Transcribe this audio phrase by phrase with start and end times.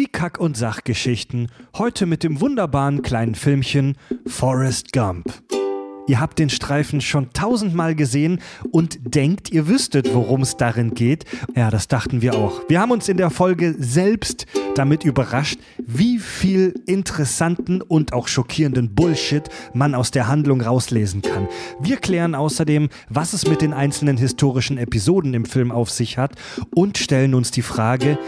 [0.00, 1.48] Die Kack- und Sachgeschichten.
[1.76, 5.26] Heute mit dem wunderbaren kleinen Filmchen Forrest Gump.
[6.06, 8.40] Ihr habt den Streifen schon tausendmal gesehen
[8.72, 11.26] und denkt, ihr wüsstet, worum es darin geht.
[11.54, 12.62] Ja, das dachten wir auch.
[12.68, 18.94] Wir haben uns in der Folge selbst damit überrascht, wie viel interessanten und auch schockierenden
[18.94, 21.46] Bullshit man aus der Handlung rauslesen kann.
[21.78, 26.36] Wir klären außerdem, was es mit den einzelnen historischen Episoden im Film auf sich hat
[26.74, 28.18] und stellen uns die Frage,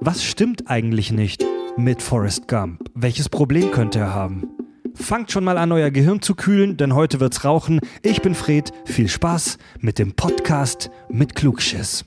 [0.00, 1.44] was stimmt eigentlich nicht
[1.76, 2.80] mit Forrest Gump?
[2.94, 4.48] Welches Problem könnte er haben?
[4.94, 7.80] Fangt schon mal an, euer Gehirn zu kühlen, denn heute wird's rauchen.
[8.02, 8.72] Ich bin Fred.
[8.84, 12.04] Viel Spaß mit dem Podcast mit Klugschiss.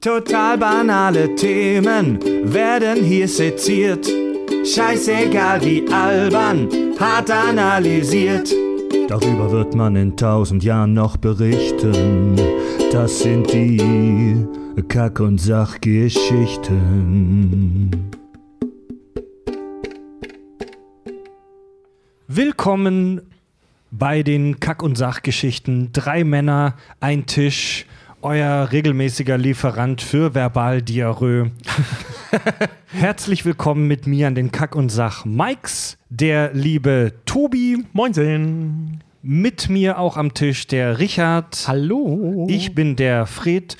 [0.00, 2.18] Total banale Themen
[2.52, 4.06] werden hier seziert.
[4.64, 8.52] Scheißegal wie albern, hart analysiert.
[9.08, 12.36] Darüber wird man in tausend Jahren noch berichten.
[12.90, 14.46] Das sind die
[14.80, 17.90] Kack- und Sachgeschichten.
[22.26, 23.20] Willkommen
[23.90, 25.90] bei den Kack- und Sachgeschichten.
[25.92, 27.84] Drei Männer, ein Tisch,
[28.22, 31.50] euer regelmäßiger Lieferant für Verbaldiarrhoe.
[32.86, 37.84] Herzlich willkommen mit mir an den Kack- und Sach-Mikes, der liebe Tobi.
[37.92, 39.02] Moinsen.
[39.20, 41.64] Mit mir auch am Tisch der Richard.
[41.68, 42.46] Hallo.
[42.48, 43.76] Ich bin der Fred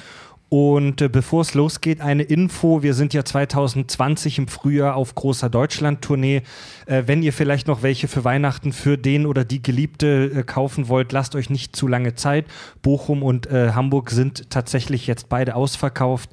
[0.52, 2.82] und äh, bevor es losgeht, eine Info.
[2.82, 6.42] Wir sind ja 2020 im Frühjahr auf großer Deutschland-Tournee.
[6.84, 10.88] Äh, wenn ihr vielleicht noch welche für Weihnachten für den oder die Geliebte äh, kaufen
[10.88, 12.44] wollt, lasst euch nicht zu lange Zeit.
[12.82, 16.28] Bochum und äh, Hamburg sind tatsächlich jetzt beide ausverkauft.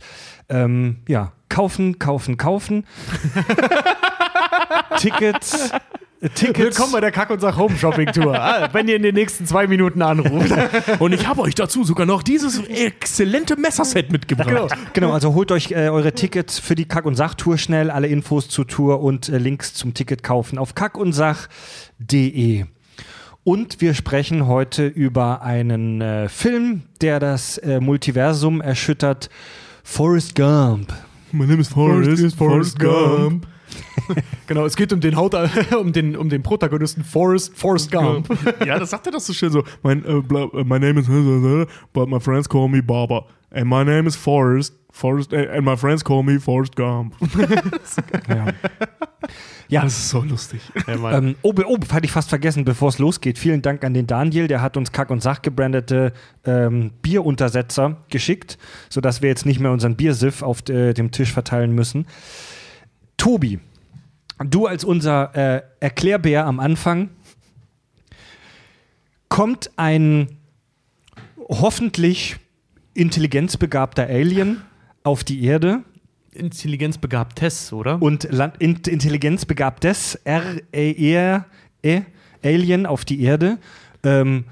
[0.50, 2.86] Ähm, ja, kaufen, kaufen, kaufen.
[4.98, 5.72] Tickets.
[6.20, 6.60] Tickets.
[6.60, 8.36] Willkommen bei der Kack- und Sach Home Shopping Tour.
[8.38, 10.52] Ah, wenn ihr in den nächsten zwei Minuten anruft.
[11.00, 14.50] Und ich habe euch dazu sogar noch dieses exzellente Messerset mitgebracht.
[14.50, 18.08] Genau, genau, also holt euch äh, eure Tickets für die Kack- und Sach-Tour schnell, alle
[18.08, 22.66] Infos zur Tour und äh, Links zum Ticket kaufen auf kackundsach.de.
[23.46, 29.30] Und wir sprechen heute über einen äh, Film, der das äh, Multiversum erschüttert.
[29.84, 30.94] Forrest Gump.
[31.32, 33.48] My name is Forrest, Forrest Gump.
[34.48, 35.36] genau, es geht um den Haut,
[35.80, 38.30] um den, um den Protagonisten Forrest, Forrest Gump.
[38.66, 39.64] Ja, das sagt er doch so schön so.
[39.84, 41.08] Mein, äh, äh, my name is,
[41.94, 43.26] but my friends call me Baba.
[43.52, 44.76] And my name is Forrest.
[44.92, 47.16] Forrest äh, and my friends call me Forrest Gump.
[48.28, 48.48] Ja.
[49.68, 49.82] ja.
[49.84, 50.62] Das ist so lustig.
[50.88, 53.38] Ähm, oh, be- oh, hatte ich fast vergessen, bevor es losgeht.
[53.38, 58.58] Vielen Dank an den Daniel, der hat uns Kack- und Sach gebrandete ähm, Bieruntersetzer geschickt,
[58.90, 62.06] sodass wir jetzt nicht mehr unseren Biersiff auf äh, dem Tisch verteilen müssen.
[63.18, 63.60] Tobi,
[64.40, 67.10] du als unser äh, Erklärbär am Anfang,
[69.28, 70.38] kommt ein
[71.48, 72.38] hoffentlich
[72.94, 74.62] intelligenzbegabter Alien
[75.04, 75.84] auf die Erde
[76.32, 78.02] Intelligenzbegabtes, oder?
[78.02, 81.44] und Land in intelligenzbegabtes R-E-R-E
[81.82, 82.02] E,
[82.44, 83.58] Alien auf die Erde
[84.04, 84.46] ähm,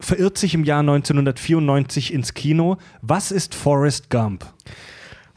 [0.00, 2.76] verirrt sich im Jahr 1994 ins Kino.
[3.02, 4.44] Was ist Forrest Gump?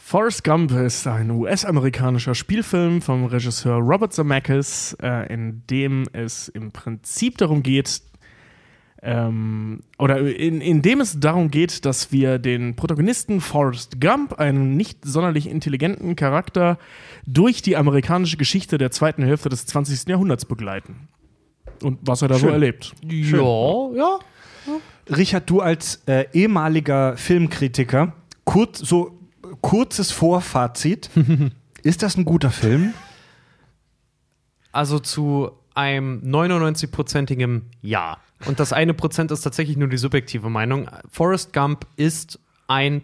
[0.08, 6.72] Forrest Gump ist ein US-amerikanischer Spielfilm vom Regisseur Robert Zemeckis, äh, in dem es im
[6.72, 8.04] Prinzip darum geht,
[9.02, 14.78] ähm, oder in, in dem es darum geht, dass wir den Protagonisten Forrest Gump, einen
[14.78, 16.78] nicht sonderlich intelligenten Charakter,
[17.26, 20.08] durch die amerikanische Geschichte der zweiten Hälfte des 20.
[20.08, 21.08] Jahrhunderts begleiten.
[21.82, 22.54] Und was er da so Schön.
[22.54, 22.94] erlebt.
[23.96, 24.20] ja, ja.
[25.18, 29.15] Richard, du als äh, ehemaliger Filmkritiker, kurz, so
[29.66, 31.10] kurzes Vorfazit.
[31.82, 32.94] ist das ein guter Film?
[34.72, 38.18] Also zu einem 99-prozentigen Ja.
[38.46, 40.88] Und das eine Prozent ist tatsächlich nur die subjektive Meinung.
[41.12, 43.02] Forrest Gump ist ein,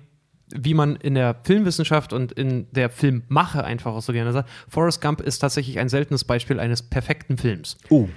[0.53, 5.01] wie man in der Filmwissenschaft und in der Filmmache einfach auch so gerne sagt, Forrest
[5.01, 7.75] Gump ist tatsächlich ein seltenes Beispiel eines perfekten Films.
[7.89, 8.07] Oh.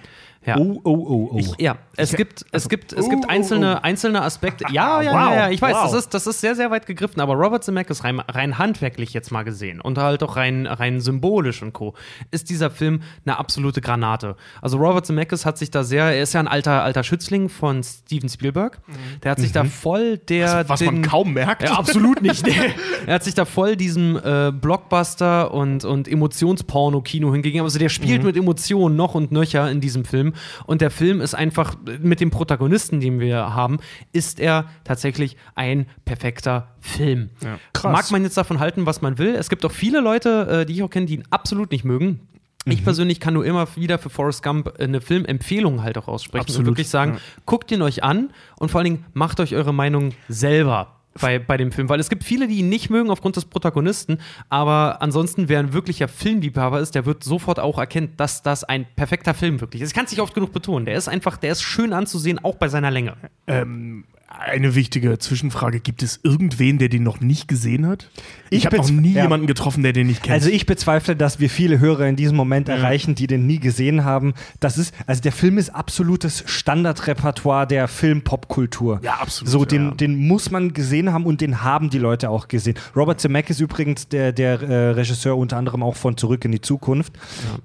[0.46, 0.58] Ja.
[0.58, 1.38] Oh, oh, oh, oh.
[1.38, 4.64] Ich, ja, es gibt, es gibt, es oh, gibt oh, einzelne, einzelne Aspekte.
[4.70, 5.84] Ja, ja, Wow, ja, ja, ich weiß, wow.
[5.84, 9.30] das, ist, das ist sehr, sehr weit gegriffen, aber Robert Zemeckis rein, rein handwerklich jetzt
[9.30, 11.94] mal gesehen und halt auch rein, rein symbolisch und Co.
[12.30, 14.36] ist dieser Film eine absolute Granate.
[14.60, 17.82] Also Robert Zemeckis hat sich da sehr, er ist ja ein alter, alter Schützling von
[17.82, 18.80] Steven Spielberg,
[19.22, 21.62] der hat sich da voll der, Was man den- kaum merkt.
[21.62, 22.46] ja, absolut nicht.
[23.06, 27.64] er hat sich da voll diesem äh, Blockbuster und, und Emotionsporno-Kino hingegeben.
[27.64, 30.33] Also der spielt mit Emotionen noch und nöcher in diesem Film.
[30.66, 33.78] Und der Film ist einfach, mit dem Protagonisten, den wir haben,
[34.12, 37.30] ist er tatsächlich ein perfekter Film.
[37.72, 37.92] Krass.
[37.92, 39.34] Mag man jetzt davon halten, was man will.
[39.34, 42.20] Es gibt auch viele Leute, äh, die ich auch kenne, die ihn absolut nicht mögen.
[42.66, 46.48] Ich persönlich kann nur immer wieder für Forrest Gump eine Filmempfehlung halt auch aussprechen und
[46.48, 47.20] Absolut, wirklich sagen, ja.
[47.44, 51.00] guckt ihn euch an und vor allen Dingen macht euch eure Meinung selber.
[51.20, 54.18] Bei, bei dem Film, weil es gibt viele, die ihn nicht mögen aufgrund des Protagonisten,
[54.48, 58.86] aber ansonsten, wer ein wirklicher Filmliebhaber ist, der wird sofort auch erkennen, dass das ein
[58.96, 59.90] perfekter Film wirklich ist.
[59.90, 60.86] Ich kann es nicht oft genug betonen.
[60.86, 63.16] Der ist einfach, der ist schön anzusehen, auch bei seiner Länge.
[63.46, 64.04] Ähm,
[64.38, 68.08] eine wichtige Zwischenfrage: Gibt es irgendwen, der den noch nicht gesehen hat?
[68.50, 69.22] Ich, Ich habe noch nie ja.
[69.22, 70.34] jemanden getroffen, der den nicht kennt.
[70.34, 74.04] Also ich bezweifle, dass wir viele Hörer in diesem Moment erreichen, die den nie gesehen
[74.04, 74.34] haben.
[74.60, 79.00] Das ist, also der Film ist absolutes Standardrepertoire der Film-Pop-Kultur.
[79.02, 79.90] Ja, absolut, So, den, ja.
[79.94, 82.76] den muss man gesehen haben und den haben die Leute auch gesehen.
[82.94, 87.12] Robert Zemeckis übrigens der, der äh, Regisseur unter anderem auch von Zurück in die Zukunft.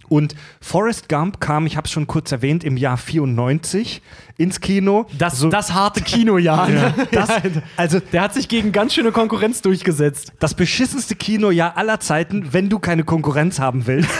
[0.07, 4.01] Und Forrest Gump kam, ich habe es schon kurz erwähnt, im Jahr 94
[4.37, 5.05] ins Kino.
[5.17, 6.57] Das, so, das harte Kinojahr.
[6.67, 6.93] Ne?
[7.11, 7.29] das,
[7.77, 10.33] also Der hat sich gegen ganz schöne Konkurrenz durchgesetzt.
[10.39, 14.09] das beschissenste Kinojahr aller Zeiten, wenn du keine Konkurrenz haben willst.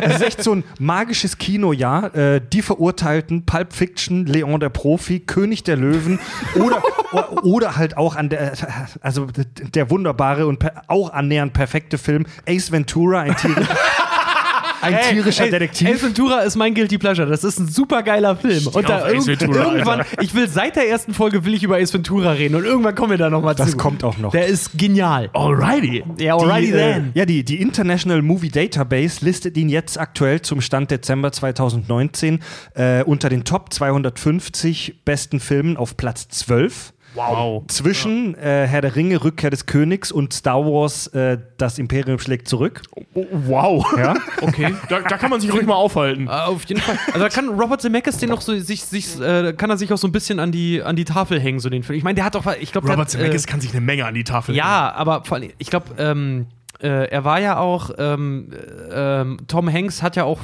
[0.00, 2.14] Es ist echt so ein magisches Kinojahr.
[2.14, 6.18] Äh, die Verurteilten, Pulp Fiction, Leon der Profi, König der Löwen
[6.54, 6.82] oder,
[7.42, 8.52] oder halt auch an der,
[9.00, 9.26] also
[9.74, 13.54] der wunderbare und auch annähernd perfekte Film Ace Ventura, ein, Tier,
[14.80, 15.88] ein tierischer Ey, Detektiv.
[15.88, 17.28] Ace Ventura ist mein Guilty Pleasure.
[17.28, 18.66] Das ist ein super geiler Film.
[18.68, 21.92] Und da irgend, Ventura, irgendwann, ich will seit der ersten Folge will ich über Ace
[21.94, 23.64] Ventura reden und irgendwann kommen wir da nochmal zu.
[23.64, 24.32] Das kommt auch noch.
[24.32, 25.30] Der ist genial.
[25.32, 26.04] Alrighty.
[26.18, 27.12] Ja, alrighty die, then.
[27.14, 32.40] Äh, ja, die, die International Movie Database listet ihn jetzt aktuell zum Stand Dezember 2019
[32.74, 36.92] äh, unter den Top 250 besten Filmen auf Platz 12.
[37.14, 37.64] Wow.
[37.68, 42.48] Zwischen äh, Herr der Ringe, Rückkehr des Königs und Star Wars, äh, Das Imperium schlägt
[42.48, 42.82] zurück.
[43.14, 43.86] Oh, wow.
[43.96, 44.14] Ja?
[44.40, 44.74] Okay.
[44.88, 46.28] Da, da kann man sich ruhig mal aufhalten.
[46.28, 46.96] Äh, auf jeden Fall.
[47.08, 49.98] Also da kann Robert Zemeckis den noch so sich, sich äh, kann er sich auch
[49.98, 51.98] so ein bisschen an die an die Tafel hängen so den Film.
[51.98, 54.06] Ich meine, der hat doch ich glaube Robert der, Zemeckis äh, kann sich eine Menge
[54.06, 54.64] an die Tafel legen.
[54.64, 56.46] Ja, aber vor allem, ich glaube, ähm,
[56.80, 58.50] äh, er war ja auch, ähm,
[58.90, 60.40] äh, ähm, Tom Hanks hat ja auch,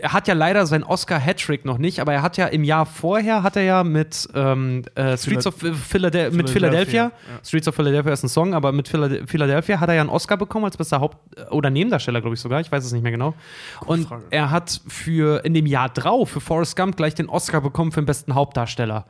[0.00, 3.42] er hat ja leider seinen Oscar-Hattrick noch nicht, aber er hat ja im Jahr vorher,
[3.42, 5.54] hat er ja mit ähm, äh, Streets of
[5.88, 7.12] Philadelphia, mit Philadelphia, ja.
[7.44, 10.36] Streets of Philadelphia ist ein Song, aber mit Philade- Philadelphia hat er ja einen Oscar
[10.36, 11.18] bekommen als bester Haupt-
[11.50, 13.34] oder Nebendarsteller, glaube ich sogar, ich weiß es nicht mehr genau.
[13.86, 14.24] Und Frage.
[14.30, 18.00] er hat für, in dem Jahr drauf, für Forrest Gump, gleich den Oscar bekommen für
[18.00, 19.06] den besten Hauptdarsteller.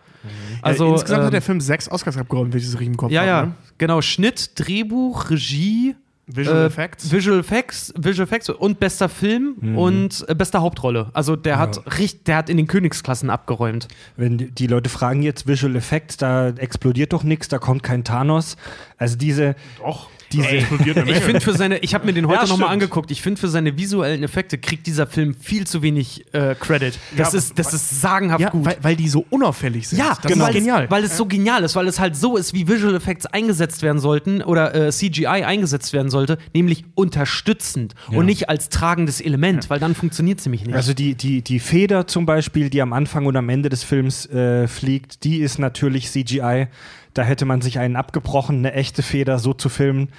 [0.62, 2.96] Also, Also, insgesamt hat ähm, der Film sechs Oscars abgeräumt, wenn ich das richtig im
[2.96, 3.28] Kopf ja, habe.
[3.30, 3.52] ja, Ne?
[3.78, 4.00] genau.
[4.02, 5.94] Schnitt, Drehbuch, Regie,
[6.26, 7.12] Visual äh, Effects.
[7.12, 11.08] Visual Effects, Visual Effects und bester Film und äh, bester Hauptrolle.
[11.12, 13.86] Also der hat richtig, der hat in den Königsklassen abgeräumt.
[14.16, 18.02] Wenn die- die Leute fragen jetzt Visual Effects, da explodiert doch nichts, da kommt kein
[18.02, 18.56] Thanos.
[18.98, 20.08] Also diese, Doch.
[20.32, 22.66] Diese explodiert eine Ich finde für seine, ich habe mir den heute Ja, noch mal
[22.66, 22.70] stimmt.
[22.72, 23.10] angeguckt.
[23.10, 26.98] Ich finde für seine visuellen Effekte kriegt dieser Film viel zu wenig äh, Credit.
[27.16, 28.64] Das Ja, ist, das ist sagenhaft ja, gut.
[28.64, 29.98] weil, weil die so unauffällig sind.
[29.98, 30.46] Ja, das genau.
[30.46, 30.90] ist genial.
[30.90, 33.98] Weil es so genial ist, weil es halt so ist, wie Visual Effects eingesetzt werden
[34.00, 39.80] sollten oder äh, CGI eingesetzt werden sollte, nämlich unterstützend und nicht als tragendes Element, weil
[39.80, 40.74] dann funktioniert es nämlich nicht.
[40.74, 44.26] Also die, die, die Feder zum Beispiel, die am Anfang und am Ende des Films
[44.26, 46.68] äh, fliegt, die ist natürlich CGI.
[47.16, 50.10] Da hätte man sich einen abgebrochen, eine echte Feder so zu filmen.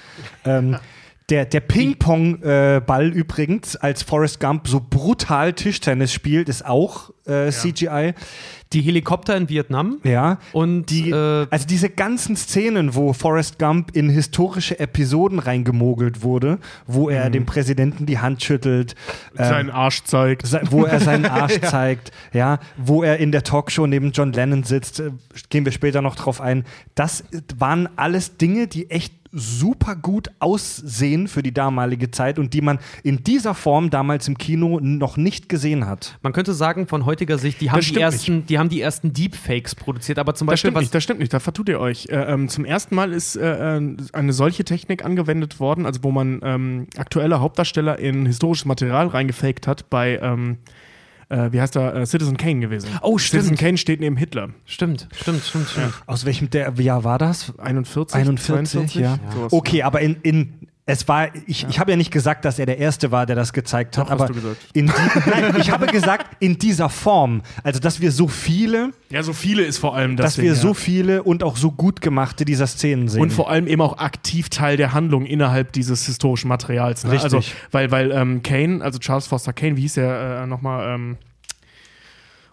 [0.45, 0.77] Ähm,
[1.29, 8.13] der der Ping-Pong-Ball übrigens, als Forrest Gump so brutal Tischtennis spielt, ist auch äh, CGI.
[8.73, 10.39] Die Helikopter in Vietnam Ja.
[10.51, 16.59] und Die, äh, also diese ganzen Szenen, wo Forrest Gump in historische Episoden reingemogelt wurde,
[16.85, 18.95] wo er dem Präsidenten die Hand schüttelt,
[19.37, 20.45] ähm, Seinen Arsch zeigt.
[20.47, 24.63] Se- wo er seinen Arsch zeigt, ja, wo er in der Talkshow neben John Lennon
[24.63, 25.11] sitzt, äh,
[25.49, 26.65] gehen wir später noch drauf ein.
[26.95, 27.23] Das
[27.57, 32.79] waren alles Dinge, die echt super gut aussehen für die damalige Zeit und die man
[33.03, 36.17] in dieser Form damals im Kino noch nicht gesehen hat.
[36.21, 39.13] man könnte sagen, von heutiger Sicht, die haben, die stimmt ersten, die haben die ersten
[39.13, 40.81] Deepfakes produziert, aber zum Das Beispiel stimmt was.
[40.81, 42.07] nicht, das stimmt nicht, da vertut ihr euch.
[42.09, 46.11] Äh, ähm, zum ersten Mal ist äh, äh, eine solche Technik angewendet worden, also wo
[46.11, 50.57] man ähm, aktuelle Hauptdarsteller in historisches Material reingefaked hat bei, ähm,
[51.29, 52.89] äh, wie heißt er, äh, Citizen Kane gewesen.
[53.01, 53.59] Oh, Citizen stimmt.
[53.59, 54.49] Kane steht neben Hitler.
[54.65, 55.93] Stimmt, stimmt, stimmt, stimmt.
[56.05, 57.53] Aus welchem der, Jahr war das?
[57.57, 58.95] 41, 41, 42?
[58.95, 59.19] ja.
[59.51, 60.53] Okay, aber in, in
[60.89, 63.51] es war, ich, ich habe ja nicht gesagt, dass er der Erste war, der das
[63.51, 64.29] gezeigt hat, Doch, aber
[64.73, 69.33] die, nein, ich habe gesagt, in dieser Form, also dass wir so viele, Ja, so
[69.33, 70.57] viele ist vor allem das dass Ding, wir ja.
[70.57, 73.21] so viele und auch so gut gemachte dieser Szenen sehen.
[73.21, 77.03] Und vor allem eben auch aktiv Teil der Handlung innerhalb dieses historischen Materials.
[77.03, 77.11] Ne?
[77.11, 77.33] Richtig.
[77.33, 77.41] Also,
[77.71, 80.95] weil, weil ähm, Kane, also Charles Foster Kane, wie hieß der äh, nochmal?
[80.95, 81.17] Ähm,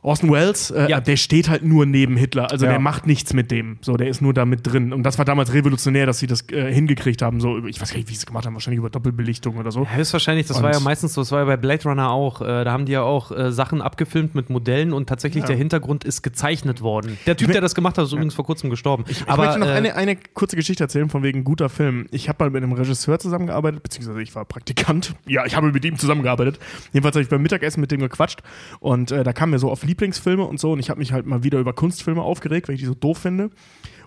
[0.04, 1.00] Orson Welles, äh, Ja.
[1.00, 2.52] der steht halt nur neben Hitler.
[2.52, 2.72] Also Ja.
[2.72, 3.78] der macht nichts mit dem.
[3.80, 4.92] So, der ist nur da mit drin.
[4.92, 7.40] Und das war damals revolutionär, dass sie das äh, hingekriegt haben.
[7.40, 9.88] So, ich weiß gar nicht, wie sie es gemacht haben, wahrscheinlich über Doppelbelichtung oder so.
[9.88, 12.42] Höchstwahrscheinlich, das Und- war ja meistens so, das war ja bei Blade Runner auch.
[12.42, 16.04] Äh, da haben die ja auch äh, Sachen abgefilmt mit Modellen und tatsächlich der Hintergrund
[16.04, 17.16] ist gezeichnet worden.
[17.26, 19.04] Der Typ, der das gemacht hat, ist übrigens vor kurzem gestorben.
[19.08, 22.06] Ich Aber möchte noch äh, eine, eine kurze Geschichte erzählen von wegen guter Film.
[22.10, 25.14] Ich habe mal mit einem Regisseur zusammengearbeitet, beziehungsweise ich war Praktikant.
[25.26, 26.58] Ja, ich habe mit ihm zusammengearbeitet.
[26.92, 28.40] Jedenfalls habe ich beim Mittagessen mit dem gequatscht
[28.80, 30.72] und äh, da kamen wir so auf Lieblingsfilme und so.
[30.72, 33.18] Und ich habe mich halt mal wieder über Kunstfilme aufgeregt, weil ich die so doof
[33.18, 33.50] finde.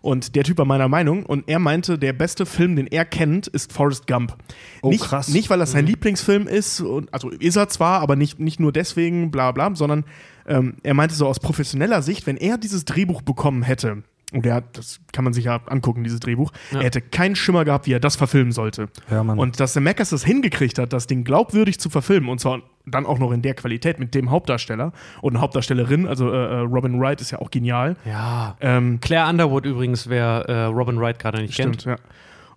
[0.02, 3.48] Und der Typ war meiner Meinung und er meinte, der beste Film, den er kennt,
[3.48, 4.38] ist Forrest Gump.
[4.82, 5.30] Oh, nicht, krass.
[5.30, 5.92] Nicht, weil das sein Mhm.
[5.92, 10.04] Lieblingsfilm ist, und, also ist er zwar, aber nicht, nicht nur deswegen, bla bla, sondern
[10.46, 14.04] ähm, er meinte so aus professioneller Sicht, wenn er dieses Drehbuch bekommen hätte,
[14.34, 16.80] und er hat, das kann man sich ja angucken, dieses Drehbuch, Ja.
[16.80, 18.88] er hätte keinen Schimmer gehabt, wie er das verfilmen sollte.
[19.10, 19.22] Ja.
[19.22, 23.20] Und dass Zemeckis es hingekriegt hat, das Ding glaubwürdig zu verfilmen, und zwar dann auch
[23.20, 24.92] noch in der Qualität mit dem Hauptdarsteller
[25.22, 27.96] und einer Hauptdarstellerin, also äh, äh, Robin Wright ist ja auch genial.
[28.06, 28.58] Ja.
[28.62, 32.00] Ähm, Claire Underwood übrigens, wer äh, Robin Wright gerade nicht Stimmt, kennt.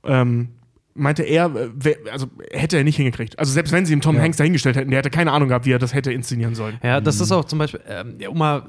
[0.05, 0.21] ja.
[0.23, 0.49] Ähm,
[0.95, 3.39] meinte er, äh, wer, also hätte er nicht hingekriegt.
[3.39, 4.23] Also selbst wenn sie ihm Tom Ja.
[4.23, 6.79] Hanks dahingestellt hätten, der hätte keine Ahnung gehabt, wie er das hätte inszenieren sollen.
[6.83, 8.63] Ja, das ist auch zum Beispiel, ähm, um mal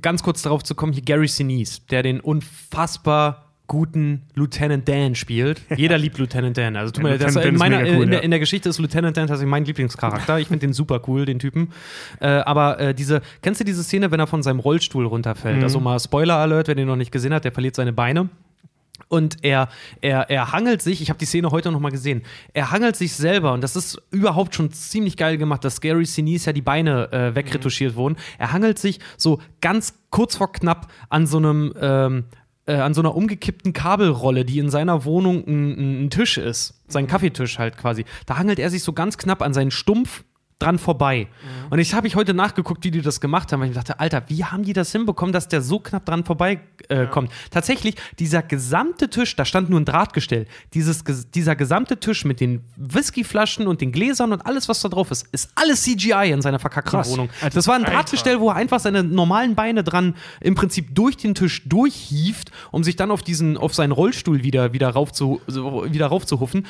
[0.00, 5.62] ganz kurz darauf zu kommen, hier Gary Sinise, der den unfassbar guten Lieutenant Dan spielt.
[5.74, 6.76] Jeder liebt Lieutenant Dan.
[6.76, 9.26] Also tut mir das, in, meiner, cool, in, der, in der Geschichte ist Lieutenant Dan
[9.26, 10.38] tatsächlich mein Lieblingscharakter.
[10.38, 11.72] Ich finde den super cool, den Typen.
[12.20, 15.58] Äh, aber äh, diese, kennst du diese Szene, wenn er von seinem Rollstuhl runterfällt?
[15.58, 15.62] Mhm.
[15.62, 18.28] Also mal Spoiler Alert, wer den noch nicht gesehen hat, der verliert seine Beine.
[19.14, 19.68] Und er,
[20.00, 23.12] er, er hangelt sich, ich habe die Szene heute noch mal gesehen, er hangelt sich
[23.12, 27.12] selber und das ist überhaupt schon ziemlich geil gemacht, dass Gary Sinise ja die Beine
[27.12, 28.16] äh, wegretuschiert wurden.
[28.38, 32.24] Er hangelt sich so ganz kurz vor knapp an so einem, ähm,
[32.66, 37.06] äh, an so einer umgekippten Kabelrolle, die in seiner Wohnung ein, ein Tisch ist, sein
[37.06, 38.04] Kaffeetisch halt quasi.
[38.26, 40.24] Da hangelt er sich so ganz knapp an seinen Stumpf
[40.58, 41.28] dran vorbei.
[41.70, 44.22] Und ich habe ich heute nachgeguckt, wie die das gemacht haben, weil ich dachte, Alter,
[44.28, 47.30] wie haben die das hinbekommen, dass der so knapp dran vorbei äh, kommt?
[47.50, 51.02] Tatsächlich, dieser gesamte Tisch, da stand nur ein Drahtgestell, dieses,
[51.34, 55.26] dieser gesamte Tisch mit den Whiskyflaschen und den Gläsern und alles, was da drauf ist,
[55.32, 57.10] ist alles CGI in seiner verkackten Krass.
[57.10, 57.28] Wohnung.
[57.52, 61.34] Das war ein Drahtgestell, wo er einfach seine normalen Beine dran im Prinzip durch den
[61.34, 66.06] Tisch durchhieft, um sich dann auf diesen, auf seinen Rollstuhl wieder, wieder, rauf zu, wieder
[66.06, 66.66] raufzuhuffen.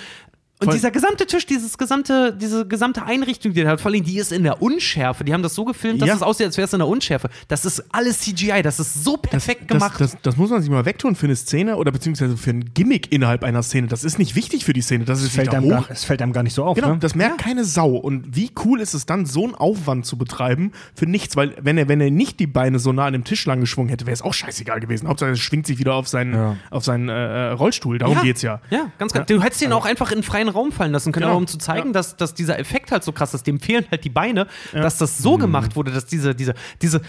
[0.65, 0.75] Und Voll.
[0.75, 4.33] dieser gesamte Tisch, dieses gesamte, diese gesamte Einrichtung, die der hat, vor allem die ist
[4.33, 5.25] in der Unschärfe.
[5.25, 6.15] Die haben das so gefilmt, dass Ja.
[6.17, 7.29] es aussieht, als wäre es in der Unschärfe.
[7.49, 10.01] Das ist alles CGI, das ist so perfekt Das, gemacht.
[10.01, 13.13] das, das muss man sich mal wegtun für eine Szene oder beziehungsweise für ein Gimmick
[13.13, 13.87] innerhalb einer Szene.
[13.89, 15.05] Das ist nicht wichtig für die Szene.
[15.05, 16.75] Das ist Es fällt, einem gar, es fällt einem gar nicht so auf.
[16.77, 16.99] Genau, ne?
[16.99, 17.91] das merkt keine Sau.
[17.97, 21.37] Und wie cool ist es dann, so einen Aufwand zu betreiben für nichts?
[21.37, 23.89] Weil, wenn er, wenn er nicht die Beine so nah an dem Tisch lang geschwungen
[23.91, 25.09] hätte, wäre es auch scheißegal gewesen.
[25.09, 26.57] Hauptsache, er schwingt sich wieder auf seinen, Ja.
[26.71, 27.99] auf seinen äh, Rollstuhl.
[27.99, 28.61] Darum geht's ja.
[28.71, 29.25] Ja, ganz klar.
[29.27, 31.33] Du hättest den auch einfach in freien Raum fallen lassen können, Genau.
[31.33, 31.93] aber um zu zeigen, Ja.
[31.93, 33.47] dass, dass dieser Effekt halt so krass ist.
[33.47, 37.01] Dem fehlen halt die Beine, dass das so gemacht wurde, dass diese, diese, diese,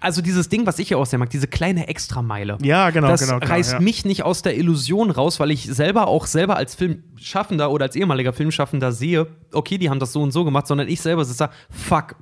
[0.00, 2.58] also dieses Ding, was ich ja auch sehr mag, diese kleine Extrameile.
[2.62, 3.80] Ja, genau, das genau, genau, reißt ja.
[3.80, 7.96] mich nicht aus der Illusion raus, weil ich selber auch selber als Filmschaffender oder als
[7.96, 11.44] ehemaliger Filmschaffender sehe, okay, die haben das so und so gemacht, sondern ich selber sitze
[11.44, 12.16] da, fuck,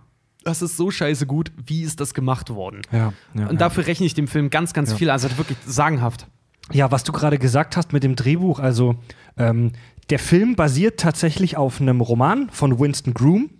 [0.45, 2.83] das ist so scheiße gut, wie ist das gemacht worden?
[2.92, 3.59] Ja, ja, und ja.
[3.59, 6.28] dafür rechne ich dem Film ganz, ganz viel, also wirklich sagenhaft.
[6.73, 8.96] Ja, was du gerade gesagt hast mit dem Drehbuch, also
[9.37, 9.73] ähm,
[10.11, 13.50] der Film basiert tatsächlich auf einem Roman von Winston Groom.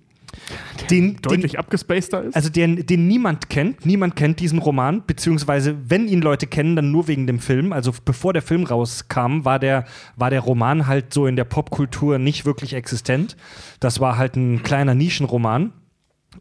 [0.91, 2.37] Den, Deutlich den, abgespaceder ist.
[2.37, 3.87] also den, den niemand kennt.
[3.87, 7.73] Niemand kennt diesen Roman, beziehungsweise wenn ihn Leute kennen, dann nur wegen dem Film.
[7.73, 9.87] Also bevor der Film rauskam, war der,
[10.17, 13.37] war der Roman halt so in der Popkultur nicht wirklich existent.
[13.81, 15.73] Das war halt ein kleiner Nischenroman.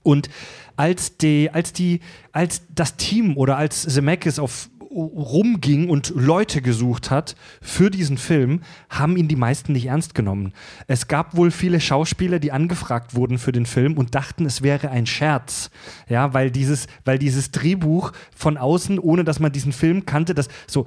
[0.03, 0.29] Und
[0.75, 7.11] als die, als die, als das Team oder als Zemeckis auf rumging und Leute gesucht
[7.11, 10.53] hat für diesen Film, haben ihn die meisten nicht ernst genommen.
[10.87, 14.89] Es gab wohl viele Schauspieler, die angefragt wurden für den Film und dachten, es wäre
[14.89, 15.69] ein Scherz.
[16.07, 20.47] Ja, weil dieses, weil dieses Drehbuch von außen, ohne dass man diesen Film kannte, das
[20.67, 20.85] so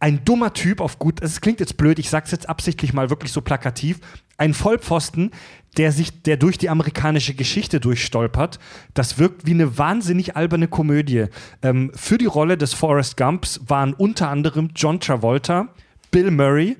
[0.00, 3.32] ein dummer Typ auf gut, es klingt jetzt blöd, ich sag's jetzt absichtlich mal wirklich
[3.32, 3.98] so plakativ,
[4.36, 5.32] ein Vollpfosten,
[5.78, 8.58] der sich, der durch die amerikanische Geschichte durchstolpert,
[8.94, 11.26] das wirkt wie eine wahnsinnig alberne Komödie.
[11.62, 15.68] Ähm, für die Rolle des Forrest Gumps waren unter anderem John Travolta,
[16.10, 16.76] Bill Murray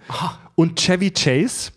[0.57, 1.71] und Chevy Chase.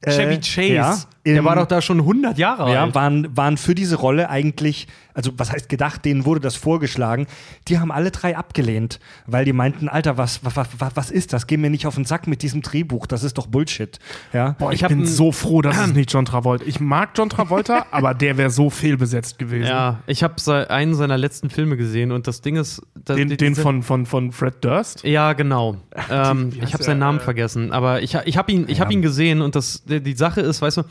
[0.00, 0.98] Äh, Chevy Chase, ja,
[1.34, 2.94] der war doch da schon 100 Jahre ja, alt.
[2.94, 7.26] waren, waren für diese Rolle eigentlich, also was heißt gedacht, denen wurde das vorgeschlagen.
[7.68, 11.46] Die haben alle drei abgelehnt, weil die meinten, Alter, was, was, was, was ist das?
[11.46, 13.98] Geh mir nicht auf den Sack mit diesem Drehbuch, das ist doch Bullshit.
[14.32, 14.56] Ja.
[14.58, 17.86] Boah, ich, ich bin so froh, dass es nicht John Travolta Ich mag John Travolta,
[17.90, 19.66] aber der wäre so fehlbesetzt gewesen.
[19.68, 20.34] Ja, ich habe
[20.70, 22.82] einen seiner letzten Filme gesehen und das Ding ist.
[23.08, 25.02] Den, die- den von, von, von Fred Durst.
[25.04, 25.76] Ja, genau.
[26.08, 29.02] Ähm, ich habe seinen Namen Äh, vergessen, aber ich, ich habe ihn, ich hab ihn
[29.02, 30.82] gesehen und das, die, die Sache ist, weißt du,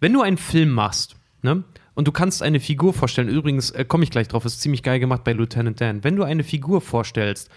[0.00, 1.64] wenn du einen Film machst, ne?
[1.94, 4.98] Und du kannst eine Figur vorstellen, übrigens äh, komme ich gleich drauf, ist ziemlich geil
[4.98, 6.02] gemacht bei Lieutenant Dan.
[6.04, 7.50] Wenn du eine Figur vorstellst,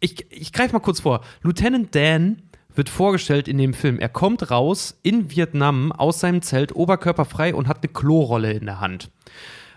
[0.00, 1.22] ich, ich greife mal kurz vor.
[1.42, 2.42] Lieutenant Dan
[2.74, 3.98] wird vorgestellt in dem Film.
[3.98, 8.80] Er kommt raus in Vietnam aus seinem Zelt, oberkörperfrei und hat eine Klorolle in der
[8.80, 9.10] Hand.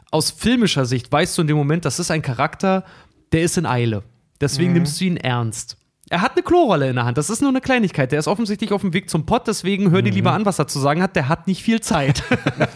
[0.10, 2.86] Aus filmischer Sicht weißt du in dem Moment, das ist ein Charakter,
[3.34, 4.04] der ist in Eile.
[4.40, 5.78] Deswegen nimmst du ihn ernst.
[6.10, 7.18] Er hat eine Klorolle in der Hand.
[7.18, 8.12] Das ist nur eine Kleinigkeit.
[8.14, 10.68] Der ist offensichtlich auf dem Weg zum Pott, deswegen hör dir lieber an, was er
[10.68, 11.16] zu sagen hat.
[11.18, 12.24] Der hat nicht viel Zeit.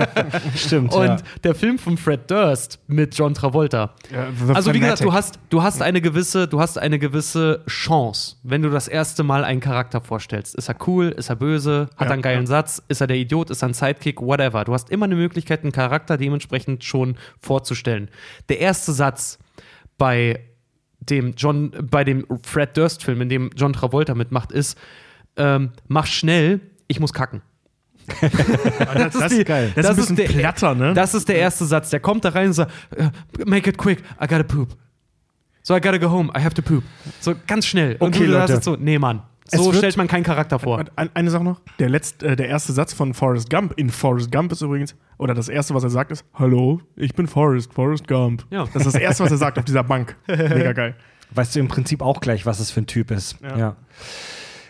[0.55, 0.93] Stimmt.
[0.93, 1.17] Und ja.
[1.43, 3.93] der Film von Fred Durst mit John Travolta.
[4.11, 8.35] Ja, also wie gesagt, du hast, du hast eine gewisse, du hast eine gewisse Chance,
[8.43, 10.55] wenn du das erste Mal einen Charakter vorstellst.
[10.55, 11.07] Ist er cool?
[11.09, 11.89] Ist er böse?
[11.95, 12.47] Hat Ja, er einen geilen.
[12.47, 12.81] Satz?
[12.89, 13.49] Ist er der Idiot?
[13.49, 14.21] Ist er ein Sidekick?
[14.21, 14.65] Whatever.
[14.65, 18.09] Du hast immer eine Möglichkeit, einen Charakter dementsprechend schon vorzustellen.
[18.49, 19.39] Der erste Satz
[19.97, 20.39] bei
[21.01, 24.77] dem John, bei dem Fred Durst-Film, in dem John Travolta mitmacht, ist:
[25.37, 27.41] ähm, Mach schnell, ich muss kacken.
[28.21, 29.71] das, das, die- geil.
[29.75, 30.93] Das, das ist ein ist bisschen der- platter, ne?
[30.93, 31.89] Das ist der erste Satz.
[31.91, 33.09] Der kommt da rein und sagt, äh,
[33.45, 34.75] make it quick, I gotta poop.
[35.63, 36.83] So, I gotta go home, I have to poop.
[37.19, 37.95] So, ganz schnell.
[37.99, 38.53] Und Okay, du Leute.
[38.53, 39.21] hast so, nee, Mann.
[39.51, 40.83] So stellt man keinen Charakter vor.
[40.95, 41.61] Eine Sache noch.
[41.79, 45.33] Der, letzte, äh, der erste Satz von Forrest Gump in Forrest Gump ist übrigens, oder
[45.33, 48.45] das erste, was er sagt, ist: Hallo, ich bin Forrest, Forrest Gump.
[48.49, 48.65] Ja.
[48.73, 50.15] Das ist das erste, was er sagt auf dieser Bank.
[50.27, 50.95] Mega geil.
[51.33, 53.37] Weißt du im Prinzip auch gleich, was es für ein Typ ist.
[53.41, 53.57] Ja.
[53.57, 53.75] Ja.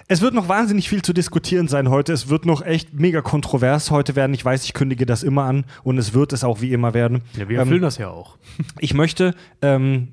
[0.07, 2.11] Es wird noch wahnsinnig viel zu diskutieren sein heute.
[2.11, 4.33] Es wird noch echt mega kontrovers heute werden.
[4.33, 7.21] Ich weiß, ich kündige das immer an und es wird es auch wie immer werden.
[7.37, 8.37] Ja, wir Ähm, erfüllen das ja auch.
[8.79, 10.09] Ich möchte ähm,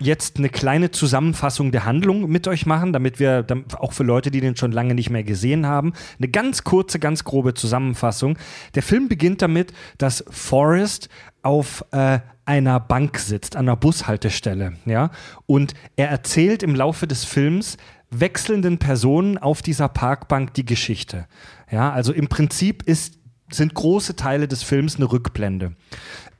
[0.00, 3.46] jetzt eine kleine Zusammenfassung der Handlung mit euch machen, damit wir
[3.78, 7.24] auch für Leute, die den schon lange nicht mehr gesehen haben, eine ganz kurze, ganz
[7.24, 8.38] grobe Zusammenfassung.
[8.74, 11.08] Der Film beginnt damit, dass Forrest
[11.42, 15.10] auf äh, einer Bank sitzt, an einer Bushaltestelle, ja,
[15.46, 17.76] und er erzählt im Laufe des Films
[18.10, 21.26] wechselnden Personen auf dieser Parkbank die Geschichte.
[21.70, 23.20] Ja, also im Prinzip ist
[23.52, 25.72] sind große Teile des Films eine Rückblende.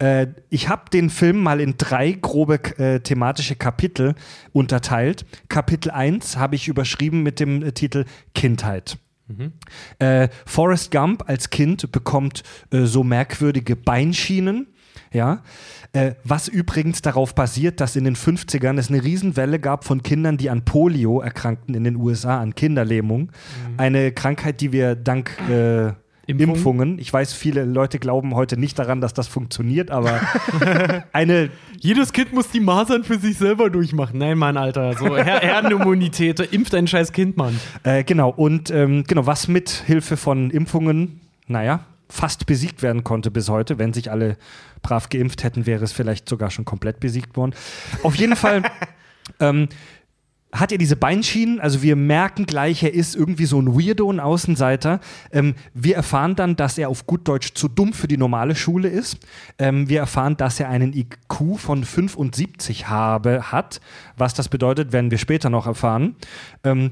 [0.00, 4.14] Äh, ich habe den Film mal in drei grobe äh, thematische Kapitel
[4.52, 5.25] unterteilt.
[5.49, 8.04] Kapitel 1 habe ich überschrieben mit dem äh, Titel
[8.35, 8.99] Kindheit.
[9.99, 12.42] Äh, Forrest Gump als Kind bekommt
[12.73, 14.66] äh, so merkwürdige Beinschienen.
[15.12, 15.42] Ja,
[15.92, 20.37] äh, was übrigens darauf basiert, dass in den 50ern es eine Riesenwelle gab von Kindern,
[20.37, 23.33] die an Polio erkrankten in den USA, an Kinderlähmung.
[23.76, 25.92] Eine Krankheit, die wir dank äh,
[26.30, 26.54] Impfungen?
[26.54, 30.20] Impfungen, ich weiß, viele Leute glauben heute nicht daran, dass das funktioniert, aber
[31.12, 31.50] eine
[31.82, 34.18] Jedes Kind muss die Masern für sich selber durchmachen.
[34.18, 34.92] Nein, Mann, Alter.
[34.99, 36.38] So Her Herdenimmunität.
[36.52, 37.58] Impft ein scheiß Kind, Mann.
[37.84, 43.30] Äh, genau, und ähm, genau, was mit Hilfe von Impfungen, naja, fast besiegt werden konnte
[43.30, 43.78] bis heute.
[43.78, 44.37] Wenn sich alle
[44.82, 47.54] brav geimpft hätten, wäre es vielleicht sogar schon komplett besiegt worden.
[48.02, 48.62] Auf jeden Fall
[49.40, 49.69] ähm,
[50.52, 54.19] hat er diese Beinschienen, also wir merken gleich, er ist irgendwie so ein Weirdo, ein
[54.19, 55.00] Außenseiter.
[55.30, 58.89] Ähm, wir erfahren dann, dass er auf gut Deutsch zu dumm für die normale Schule
[58.89, 59.19] ist.
[59.58, 63.80] Ähm, wir erfahren, dass er einen IQ von 75 habe, hat.
[64.17, 66.17] Was das bedeutet, werden wir später noch erfahren.
[66.65, 66.91] Ähm,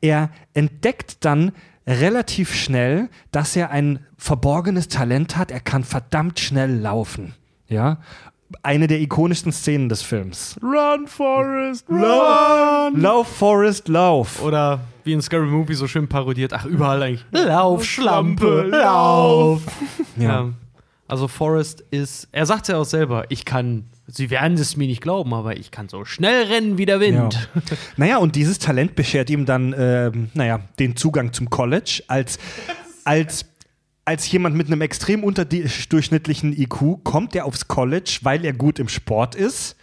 [0.00, 1.52] er entdeckt dann
[1.86, 5.50] relativ schnell, dass er ein verborgenes Talent hat.
[5.50, 7.34] Er kann verdammt schnell laufen.
[7.68, 7.98] Ja.
[8.62, 10.56] Eine der ikonischsten Szenen des Films.
[10.62, 13.00] Run, Forrest, run!
[13.00, 14.42] Lauf, Forrest, lauf.
[14.42, 16.52] Oder wie in Scary Movie so schön parodiert.
[16.52, 17.24] Ach, überall eigentlich.
[17.30, 19.62] Lauf, Schlampe, lauf.
[20.16, 20.50] Ja.
[21.08, 25.02] Also Forrest ist, er sagt ja auch selber, ich kann, Sie werden es mir nicht
[25.02, 27.50] glauben, aber ich kann so schnell rennen wie der Wind.
[27.54, 27.76] Ja.
[27.96, 32.38] Naja, und dieses Talent beschert ihm dann, ähm, naja, den Zugang zum College als,
[33.04, 33.44] als,
[34.04, 38.88] als jemand mit einem extrem unterdurchschnittlichen IQ kommt er aufs College, weil er gut im
[38.88, 39.76] Sport ist,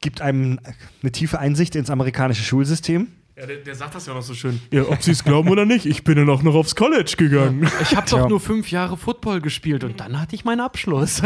[0.00, 0.58] gibt einem
[1.02, 3.08] eine tiefe Einsicht ins amerikanische Schulsystem.
[3.36, 4.60] Ja, der, der sagt das ja noch so schön.
[4.72, 7.70] Ja, ob sie es glauben oder nicht, ich bin dann auch noch aufs College gegangen.
[7.82, 8.28] Ich habe doch Tja.
[8.28, 11.22] nur fünf Jahre Football gespielt und dann hatte ich meinen Abschluss.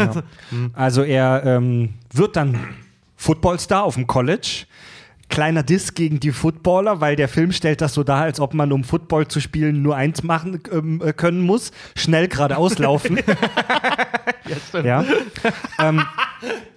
[0.73, 2.59] Also er ähm, wird dann
[3.15, 4.65] Footballstar auf dem College.
[5.29, 8.71] Kleiner Diss gegen die Footballer, weil der Film stellt das so dar, als ob man,
[8.71, 13.17] um Football zu spielen, nur eins machen ähm, äh, können muss: schnell geradeaus laufen.
[14.83, 15.03] ja.
[15.79, 16.03] Ähm,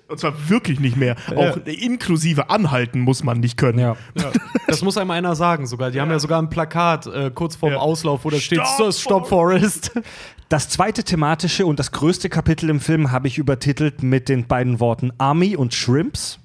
[0.08, 1.16] Und zwar wirklich nicht mehr.
[1.34, 3.78] Auch inklusive Anhalten muss man nicht können.
[3.80, 3.96] ja.
[4.68, 5.90] Das muss einem einer sagen sogar.
[5.90, 7.78] Die haben ja sogar ein Plakat äh, kurz vorm Ja.
[7.78, 9.92] Auslauf, wo da steht Stop, Stop Forest.
[10.48, 14.78] Das zweite thematische und das größte Kapitel im Film habe ich übertitelt mit den beiden
[14.80, 16.38] Worten Army und Shrimps.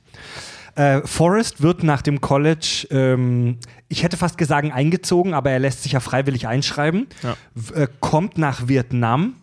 [0.75, 3.57] Äh, Forrest wird nach dem College, ähm,
[3.89, 7.35] ich hätte fast gesagt, eingezogen, aber er lässt sich ja freiwillig einschreiben, Ja.
[7.75, 9.33] äh, kommt nach Vietnam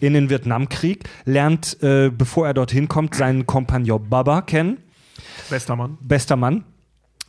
[0.00, 4.78] in den Vietnamkrieg, lernt, äh, bevor er dorthin kommt, seinen Kompagnon Baba kennen
[5.50, 5.98] Bester Mann.
[6.00, 6.64] bester Mann.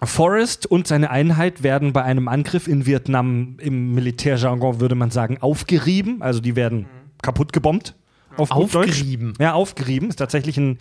[0.04, 5.38] Forrest und seine Einheit werden bei einem Angriff in Vietnam im Militärjargon würde man sagen
[5.42, 6.88] aufgerieben, also die werden
[7.22, 7.96] kaputt gebombt.
[8.38, 8.50] Auf.
[8.52, 9.34] Aufgerieben?
[9.40, 10.80] Ja, aufgerieben ist tatsächlich ein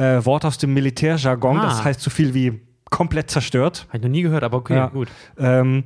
[0.00, 1.58] äh, Wort aus dem Militärjargon.
[1.58, 1.64] Ah.
[1.64, 2.60] Das heißt so viel wie
[2.90, 3.86] komplett zerstört.
[3.88, 4.86] Habe ich noch nie gehört, aber okay, Ja.
[4.86, 5.08] gut.
[5.38, 5.84] Ähm,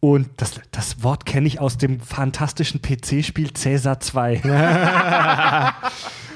[0.00, 4.42] und das, das Wort kenne ich aus dem fantastischen PC-Spiel Caesar 2.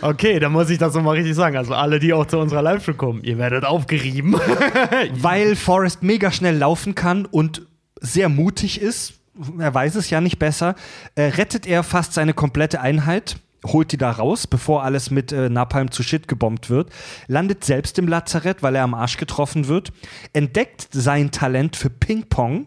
[0.02, 1.56] Okay, dann muss ich das nochmal richtig sagen.
[1.56, 4.34] Also alle, die auch zu unserer Live-Show kommen, ihr werdet aufgerieben.
[5.14, 7.62] Weil Forrest mega schnell laufen kann und
[8.00, 9.14] sehr mutig ist,
[9.58, 10.74] er weiß es ja nicht besser,
[11.14, 13.36] äh, rettet er fast seine komplette Einheit
[13.66, 16.90] holt die da raus, bevor alles mit äh, Napalm zu Shit gebombt wird,
[17.26, 19.92] landet selbst im Lazarett, weil er am Arsch getroffen wird,
[20.32, 22.66] entdeckt sein Talent für Ping-Pong,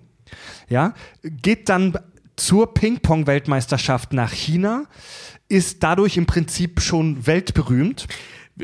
[0.70, 1.98] ja, geht dann
[2.36, 4.86] zur Ping-Pong-Weltmeisterschaft nach China,
[5.50, 8.08] ist dadurch im Prinzip schon weltberühmt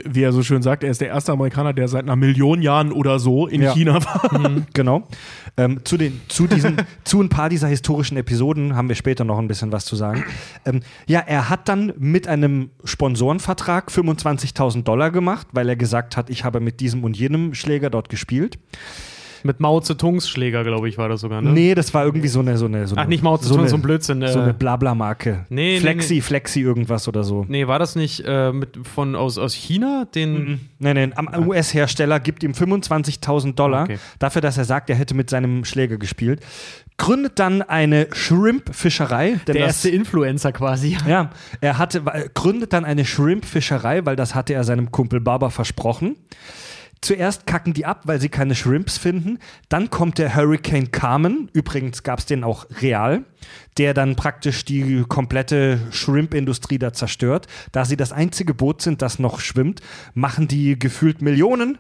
[0.04, 2.92] wie er so schön sagt, er ist der erste Amerikaner, der seit einer Million Jahren
[2.92, 3.74] oder so in ja.
[3.74, 4.40] China war.
[4.40, 5.08] Mhm, genau.
[5.58, 9.40] Ähm, zu, den, zu, diesen, zu ein paar dieser historischen Episoden haben wir später noch
[9.40, 10.26] ein bisschen was zu sagen.
[10.66, 16.30] Ähm, ja, er hat dann mit einem Sponsorenvertrag 25.000 Dollar gemacht, weil er gesagt hat,
[16.30, 18.60] ich habe mit diesem und jenem Schläger dort gespielt.
[19.46, 21.52] Mit Mao Zedongs Schläger, glaube ich, war das sogar, ne?
[21.52, 22.58] Nee, das war irgendwie so eine.
[22.58, 24.22] So eine so Ach, nicht Mao Zedong, so, so ein Blödsinn.
[24.24, 24.32] Äh.
[24.32, 25.46] So eine Blabla-Marke.
[25.50, 27.46] Nee, Flexi, nee, Flexi, irgendwas oder so.
[27.48, 30.06] Nee, war das nicht äh, mit, von, aus, aus China?
[30.16, 30.34] Den.
[30.34, 30.60] Mhm.
[30.80, 34.00] Nee, nee, am US-Hersteller gibt ihm 25.000 Dollar okay.
[34.18, 36.42] dafür, dass er sagt, er hätte mit seinem Schläger gespielt
[36.98, 39.40] gründet dann eine Shrimp-Fischerei.
[39.48, 40.98] Der erste Influencer quasi.
[41.08, 41.32] Ja,
[41.62, 42.04] er hatte,
[42.34, 46.16] gründet dann eine Shrimp-Fischerei, weil das hatte er seinem Kumpel Baba versprochen.
[47.06, 49.38] Zuerst kacken die ab, weil sie keine Shrimps finden.
[49.70, 51.52] Dann kommt der Hurricane Carmen.
[51.54, 53.26] Übrigens gab es den auch real,
[53.78, 57.46] der dann praktisch die komplette Shrimp-Industrie da zerstört.
[57.72, 59.82] Da sie das einzige Boot sind, das noch schwimmt,
[60.16, 61.78] machen die gefühlt Millionen.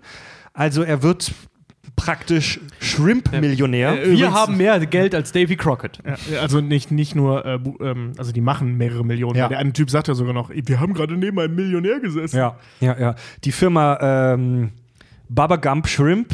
[0.54, 1.34] Also er wird
[1.96, 4.04] praktisch Shrimp-Millionär.
[4.04, 6.04] Äh, Wir haben mehr Geld als Davy Crockett.
[6.06, 9.38] Ja, also nicht, nicht nur, äh, ähm, also die machen mehrere Millionen.
[9.38, 9.48] Ja.
[9.48, 12.38] Der eine Typ sagt ja sogar noch, wir haben gerade neben einem Millionär gesessen.
[12.38, 13.16] Ja, ja, ja.
[13.44, 13.98] Die Firma
[14.34, 14.70] ähm,
[15.30, 16.34] Baba Gump Shrimp.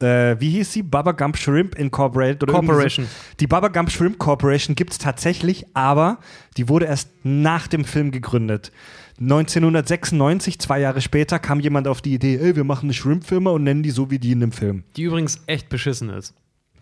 [0.00, 0.82] Äh, wie hieß sie?
[0.82, 2.42] Baba Gump Shrimp Incorporated.
[2.42, 3.04] Oder Corporation.
[3.04, 3.10] So.
[3.40, 6.18] Die Baba Gump Shrimp Corporation gibt es tatsächlich, aber
[6.56, 8.72] die wurde erst nach dem Film gegründet.
[9.20, 13.64] 1996, zwei Jahre später, kam jemand auf die Idee, ey, wir machen eine Shrimp-Firma und
[13.64, 14.84] nennen die so wie die in dem Film.
[14.96, 16.34] Die übrigens echt beschissen ist.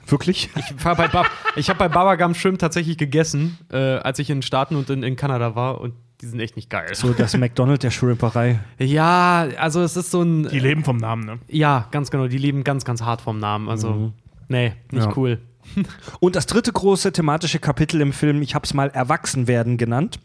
[0.06, 0.48] Wirklich?
[0.56, 4.42] Ich, bei ba habe bei Baba Gump Shrimp tatsächlich gegessen, äh, als ich in den
[4.42, 6.94] Staaten und in, in Kanada war und die sind echt nicht geil.
[6.94, 8.58] So das McDonald's der Shrimperei.
[8.78, 10.48] Ja, also es ist so ein.
[10.48, 11.38] Die leben vom Namen, ne?
[11.48, 12.26] Ja, ganz genau.
[12.26, 13.68] Die leben ganz, ganz hart vom Namen.
[13.68, 14.12] Also, mhm.
[14.48, 15.12] nee, nicht ja.
[15.16, 15.40] cool.
[16.20, 20.18] Und das dritte große thematische Kapitel im Film, ich habe es mal Erwachsenwerden genannt.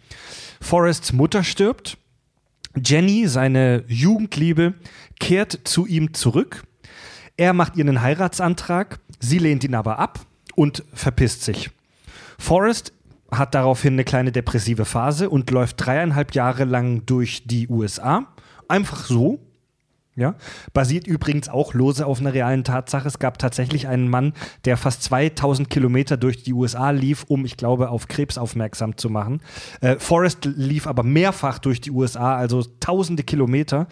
[0.61, 1.97] Forrests Mutter stirbt.
[2.75, 4.73] Jenny, seine Jugendliebe,
[5.19, 6.63] kehrt zu ihm zurück.
[7.37, 8.99] Er macht ihr einen Heiratsantrag.
[9.19, 10.25] Sie lehnt ihn aber ab
[10.55, 11.69] und verpisst sich.
[12.39, 12.93] Forrest
[13.37, 18.27] hat daraufhin eine kleine depressive Phase und läuft dreieinhalb Jahre lang durch die USA.
[18.67, 19.39] Einfach so.
[20.15, 20.35] Ja,
[20.73, 23.07] basiert übrigens auch lose auf einer realen Tatsache.
[23.07, 27.57] Es gab tatsächlich einen Mann, der fast 2000 Kilometer durch die USA lief, um, ich
[27.57, 29.41] glaube, auf Krebs aufmerksam zu machen.
[29.81, 33.87] Äh, Forrest lief aber mehrfach durch die USA, also tausende Kilometer.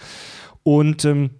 [0.62, 1.32] Und ähm,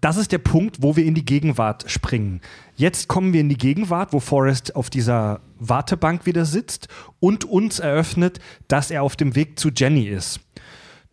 [0.00, 2.40] das ist der Punkt, wo wir in die Gegenwart springen.
[2.78, 6.86] Jetzt kommen wir in die Gegenwart, wo Forrest auf dieser Wartebank wieder sitzt
[7.18, 8.38] und uns eröffnet,
[8.68, 10.38] dass er auf dem Weg zu Jenny ist.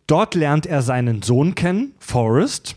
[0.06, 2.76] Dort lernt er seinen Sohn kennen, Forrest.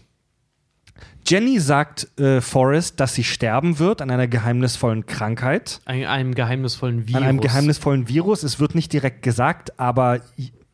[1.24, 5.82] Jenny sagt äh, Forrest, dass sie sterben wird an einer geheimnisvollen Krankheit.
[5.86, 7.22] An einem geheimnisvollen Virus.
[7.22, 8.42] An einem geheimnisvollen Virus.
[8.42, 10.22] Es wird nicht direkt gesagt, aber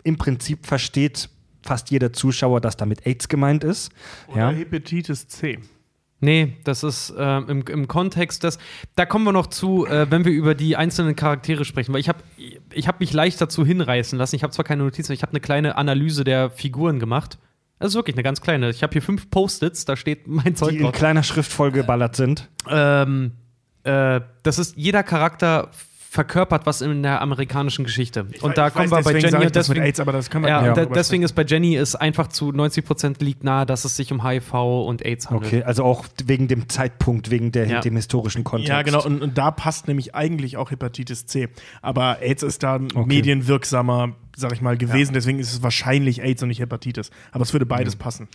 [0.03, 1.29] im Prinzip versteht
[1.63, 3.91] fast jeder Zuschauer, dass damit AIDS gemeint ist.
[4.27, 4.51] Oder ja.
[4.51, 5.59] Hepatitis C.
[6.21, 8.57] Nee, das ist äh, im, im Kontext des.
[8.95, 12.09] Da kommen wir noch zu, äh, wenn wir über die einzelnen Charaktere sprechen, weil ich
[12.09, 12.19] habe
[12.73, 14.35] ich hab mich leicht dazu hinreißen lassen.
[14.35, 17.37] Ich habe zwar keine Notizen, ich habe eine kleine Analyse der Figuren gemacht.
[17.79, 18.69] Das ist wirklich eine ganz kleine.
[18.69, 22.49] Ich habe hier fünf Post-its, da steht mein Zeug Die in kleiner Schrift vollgeballert sind.
[22.69, 23.33] Ähm,
[23.83, 25.69] äh, das ist jeder Charakter
[26.15, 28.25] verkörpert was in der amerikanischen Geschichte.
[28.31, 30.49] Ich und weiß, da kommen wir bei Jenny und deswegen, AIDS, aber das kann man
[30.49, 30.85] ja, ja.
[30.85, 34.25] deswegen ist bei Jenny ist einfach zu 90 Prozent liegt nahe, dass es sich um
[34.25, 35.53] HIV und AIDS handelt.
[35.53, 37.81] Okay, also auch wegen dem Zeitpunkt, wegen der, ja.
[37.81, 38.69] dem historischen Kontext.
[38.69, 39.03] Ja, genau.
[39.03, 41.49] Und, und, da passt nämlich eigentlich auch Hepatitis C.
[41.81, 43.05] Aber AIDS ist da okay.
[43.05, 45.11] medienwirksamer, sag ich mal, gewesen.
[45.11, 45.15] Ja.
[45.15, 47.11] Deswegen ist es wahrscheinlich AIDS und nicht Hepatitis.
[47.33, 47.99] Aber es würde beides mhm.
[47.99, 48.27] passen.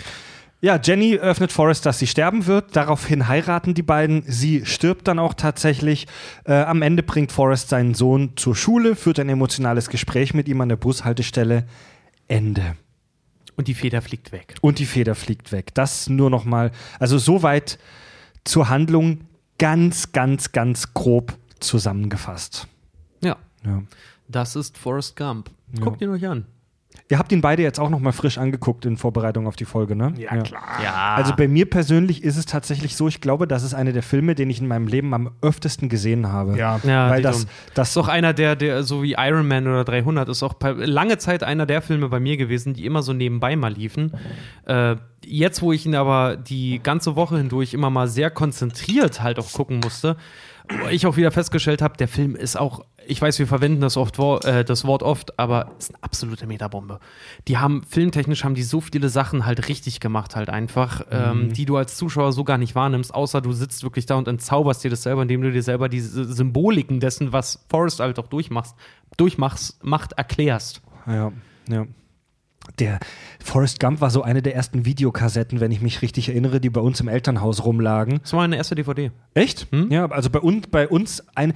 [0.62, 2.76] Ja, Jenny öffnet Forrest, dass sie sterben wird.
[2.76, 4.22] Daraufhin heiraten die beiden.
[4.26, 6.06] Sie stirbt dann auch tatsächlich.
[6.44, 10.60] Äh, am Ende bringt Forrest seinen Sohn zur Schule, führt ein emotionales Gespräch mit ihm
[10.60, 11.66] an der Bushaltestelle.
[12.28, 12.76] Ende.
[13.56, 14.54] Und die Feder fliegt weg.
[14.60, 15.74] Und die Feder fliegt weg.
[15.74, 16.72] Das nur noch mal.
[16.98, 17.78] Also soweit
[18.44, 19.22] zur Handlung
[19.58, 22.68] ganz, ganz, ganz grob zusammengefasst.
[23.22, 23.36] Ja.
[23.64, 23.82] ja.
[24.28, 25.50] Das ist Forrest Gump.
[25.80, 26.06] Guckt ja.
[26.06, 26.46] ihn euch an.
[27.10, 29.96] Ihr habt ihn beide jetzt auch noch mal frisch angeguckt in Vorbereitung auf die Folge,
[29.96, 30.14] ne?
[30.16, 30.62] Ja, klar.
[30.80, 31.14] Ja.
[31.16, 34.36] Also bei mir persönlich ist es tatsächlich so, ich glaube, das ist einer der Filme,
[34.36, 36.56] den ich in meinem Leben am öftesten gesehen habe.
[36.56, 36.78] Ja.
[36.84, 37.48] ja, Weil das.
[37.74, 41.18] Das ist auch einer der, der, so wie Iron Man oder 300, ist auch lange
[41.18, 44.12] Zeit einer der Filme bei mir gewesen, die immer so nebenbei mal liefen.
[44.66, 44.94] Äh,
[45.24, 49.52] jetzt, wo ich ihn aber die ganze Woche hindurch immer mal sehr konzentriert halt auch
[49.52, 50.16] gucken musste,
[50.68, 53.96] wo ich auch wieder festgestellt habe, der Film ist auch, ich weiß, wir verwenden das,
[53.96, 57.00] oft, äh, das Wort oft, aber ist eine absolute Metabombe.
[57.48, 61.64] Die haben, filmtechnisch haben die so viele Sachen halt richtig gemacht, halt einfach, ähm, die
[61.64, 64.90] du als Zuschauer so gar nicht wahrnimmst, außer du sitzt wirklich da und entzauberst dir
[64.90, 68.74] das selber, indem du dir selber diese Symboliken dessen, was Forrest halt auch durchmachst,
[69.16, 70.82] durchmachst, macht, erklärst.
[71.06, 71.32] Ja,
[71.68, 71.86] ja.
[72.78, 73.00] Der
[73.42, 76.80] Forrest Gump war so eine der ersten Videokassetten, wenn ich mich richtig erinnere, die bei
[76.80, 78.20] uns im Elternhaus rumlagen.
[78.22, 79.10] Das war meine erste DVD.
[79.34, 79.66] Echt?
[79.90, 81.54] Ja, also bei uns, bei uns ein.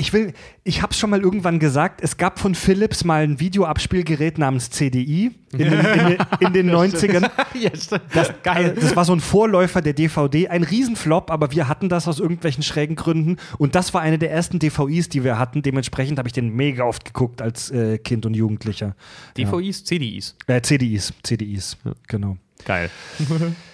[0.00, 0.32] Ich will,
[0.64, 5.30] ich habe schon mal irgendwann gesagt, es gab von Philips mal ein Videoabspielgerät namens CDI
[5.52, 7.30] in den, in den, in den 90ern.
[7.54, 8.04] ja, stimmt.
[8.14, 8.74] Das, geil.
[8.80, 12.62] das war so ein Vorläufer der DVD, ein Riesenflop, aber wir hatten das aus irgendwelchen
[12.62, 13.36] schrägen Gründen.
[13.58, 15.60] Und das war eine der ersten DVIs, die wir hatten.
[15.60, 18.96] Dementsprechend habe ich den mega oft geguckt als äh, Kind und Jugendlicher.
[19.36, 20.34] DVIs, CDIs.
[20.46, 21.76] Äh, CDIs, CDIs,
[22.08, 22.38] genau.
[22.64, 22.88] Geil.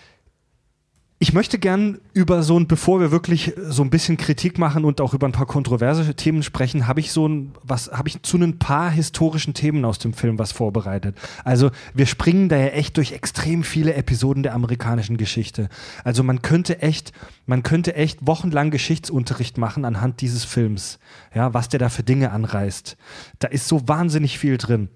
[1.19, 5.01] Ich möchte gern über so ein, bevor wir wirklich so ein bisschen Kritik machen und
[5.01, 8.37] auch über ein paar kontroverse Themen sprechen, habe ich so ein, was, habe ich zu
[8.37, 11.17] ein paar historischen Themen aus dem Film was vorbereitet.
[11.43, 15.71] Also wir springen da ja echt durch extrem viele Episoden der amerikanischen Geschichte.
[16.05, 17.13] Also man könnte echt,
[17.47, 20.99] man könnte echt wochenlang Geschichtsunterricht machen anhand dieses Films.
[21.35, 22.99] Ja, was der da für Dinge anreißt.
[23.39, 24.91] Da ist so wahnsinnig viel drin.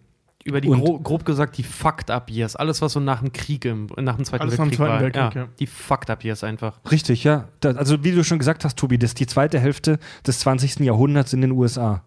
[0.44, 2.56] Über die Und- gro grob gesagt die Fucked Up Years.
[2.56, 4.92] Alles, was so nach dem Krieg, im, nach dem Zweiten Alles nach dem Weltkrieg Zweiten
[4.92, 5.00] war.
[5.02, 5.48] Weltkrieg, ja, ja.
[5.58, 6.80] Die Fucked Up Years einfach.
[6.90, 7.48] Richtig, ja.
[7.60, 10.80] Da, also wie du schon gesagt hast, Tobi, das ist die zweite Hälfte des 20.
[10.80, 12.02] Jahrhunderts in den USA.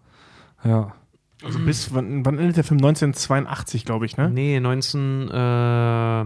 [0.64, 0.94] Ja.
[1.44, 2.78] Also bis, wann, wann endet der Film?
[2.78, 4.30] 1982, glaube ich, ne?
[4.30, 6.24] Nee, 19, äh,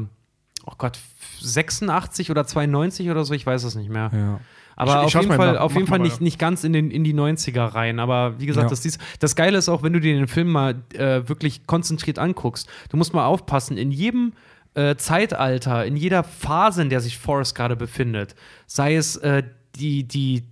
[0.67, 0.99] oh Gott,
[1.41, 4.11] 86 oder 92 oder so, ich weiß es nicht mehr.
[4.15, 4.41] ja.
[4.81, 5.61] Aber Ich- ich auf jeden Fall, nach.
[5.61, 7.99] auf jeden Fall nicht, nicht ganz in, den, in die 90er rein.
[7.99, 8.71] Aber wie gesagt, Ja.
[8.71, 12.21] das, dies, das Geile ist auch, wenn du dir den Film mal äh, wirklich konzentriert
[12.21, 14.35] anguckst, du musst mal aufpassen, in jedem
[14.75, 18.37] äh, Zeitalter, in jeder Phase, in der sich Forrest gerade befindet,
[18.69, 19.43] sei es äh,
[19.75, 20.45] die, die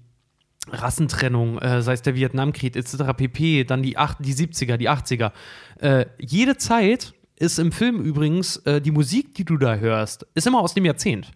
[0.69, 3.12] Rassentrennung, äh, sei es der Vietnamkrieg etc.
[3.17, 5.31] pp., dann die, acht, die 70er, die 80er.
[5.79, 10.46] Äh, jede Zeit ist im Film übrigens, äh, die Musik, die du da hörst, ist
[10.46, 11.31] immer aus dem Jahrzehnt.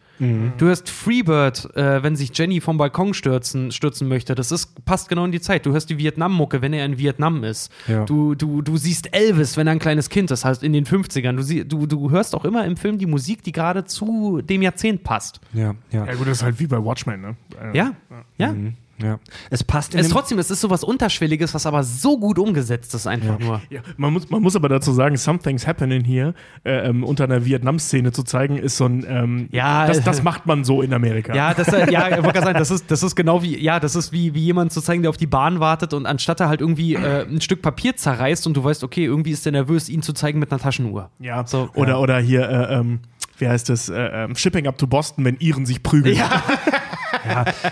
[0.59, 4.35] Du hörst Freebird, äh, wenn sich Jenny vom Balkon stürzen, stürzen möchte.
[4.35, 5.65] Das ist, passt genau in die Zeit.
[5.65, 7.73] Du hörst die Vietnam-Mucke, wenn er in Vietnam ist.
[7.89, 8.05] Ja.
[8.05, 11.37] Du, du, du siehst Elvis, wenn er ein kleines Kind ist, heißt in den 50ern.
[11.37, 14.61] Du, sie, du, du hörst auch immer im Film die Musik, die gerade zu dem
[14.61, 15.41] Jahrzehnt passt.
[15.55, 16.05] Ja, ja.
[16.05, 17.37] Ja, gut, das ist halt wie bei Watchmen, ne?
[17.59, 17.93] Äh, Ja,
[18.37, 18.53] ja.
[18.53, 19.19] Mhm, ja.
[19.51, 23.39] Es passt Es trotzdem, es ist sowas Unterschwelliges, was aber so gut umgesetzt ist, einfach
[23.39, 23.61] nur.
[23.71, 26.35] Ja, man, muss, man muss aber dazu sagen, Something's Happening hier
[26.65, 29.05] äh, ähm, unter einer Vietnam-Szene zu zeigen, ist so ein.
[29.09, 31.35] Ähm, Ja, das, das macht man so in Amerika.
[31.35, 33.81] Ja, das, äh, ja, ich wollte gerade sagen, das ist, das ist genau wie, ja,
[33.81, 36.49] das ist wie, wie jemand zu zeigen, der auf die Bahn wartet und anstatt er
[36.49, 39.89] halt irgendwie äh, ein Stück Papier zerreißt und du weißt, okay, irgendwie ist der nervös,
[39.89, 41.11] ihn zu zeigen mit einer Taschenuhr.
[41.19, 41.99] Ja, So, oder, ja.
[41.99, 43.01] oder hier, äh, ähm,
[43.39, 46.17] wie heißt das, äh, ähm, Shipping up to Boston, wenn Iren sich prügeln.
[46.17, 46.43] Ja,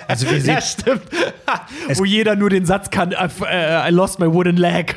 [0.07, 1.03] also wir ja sehen, stimmt.
[1.95, 4.97] Wo jeder nur den Satz kann, I, äh, I lost my wooden leg.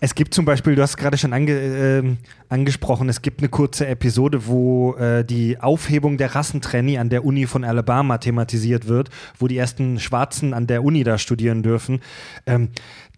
[0.00, 3.86] es gibt zum Beispiel, du hast gerade schon ange, ähm, angesprochen, es gibt eine kurze
[3.86, 9.48] Episode, wo äh, die Aufhebung der Rassentrenny an der Uni von Alabama thematisiert wird, wo
[9.48, 12.00] die ersten Schwarzen an der Uni da studieren dürfen.
[12.46, 12.70] Ähm,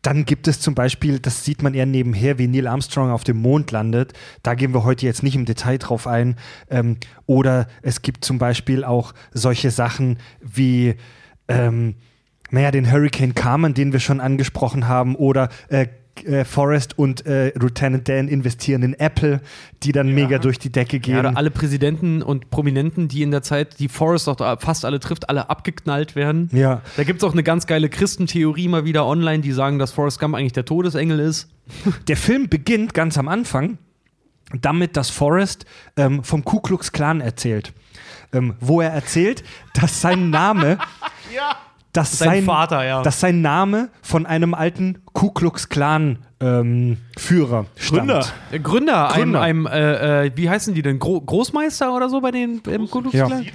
[0.02, 3.36] dann gibt es zum Beispiel, das sieht man eher nebenher, wie Neil Armstrong auf dem
[3.36, 4.14] Mond landet.
[4.42, 6.36] Da gehen wir heute jetzt nicht im Detail drauf ein.
[6.70, 10.94] Ähm, oder es gibt zum Beispiel auch solche Sachen wie,
[11.48, 11.96] ähm,
[12.50, 15.86] naja, den Hurricane Carmen, den wir schon angesprochen haben, oder äh,
[16.26, 19.40] äh, Forrest und äh, Lieutenant Dan investieren in Apple,
[19.82, 21.14] die dann mega durch die Decke gehen.
[21.14, 25.00] Ja, oder alle Präsidenten und Prominenten, die in der Zeit, die Forrest auch fast alle
[25.00, 26.48] trifft, alle abgeknallt werden.
[26.52, 26.82] ja.
[26.96, 30.18] Da gibt es auch eine ganz geile Christentheorie mal wieder online, die sagen, dass Forrest
[30.20, 31.48] Gump eigentlich der Todesengel ist.
[32.08, 33.78] Der Film beginnt ganz am Anfang
[34.60, 35.64] damit, dass Forrest
[35.96, 37.72] ähm, vom Ku Klux Klan erzählt.
[38.32, 39.42] Ähm, wo er erzählt,
[39.74, 40.78] dass sein Name.
[41.92, 43.02] Dass Sein sein, Vater, ja.
[43.02, 47.98] Dass sein Name von einem alten Ku Klux Klan ähm, Führer stammt.
[47.98, 48.26] Gründer.
[48.52, 49.40] Äh, Gründer, Gründer.
[49.40, 50.98] einem, einem äh, äh, wie heißen die denn?
[51.00, 53.26] Gro Großmeister oder so bei den im Ku Klux Ja.
[53.26, 53.46] Klan?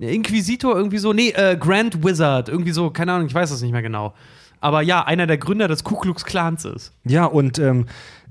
[0.00, 1.12] Inquisitor, irgendwie so.
[1.12, 4.14] Nee, äh, Grand Wizard, irgendwie so, keine Ahnung, ich weiß es nicht mehr genau.
[4.60, 6.92] Aber ja, einer der Gründer des Ku Klux Klans ist.
[7.04, 7.86] Ja, und ähm,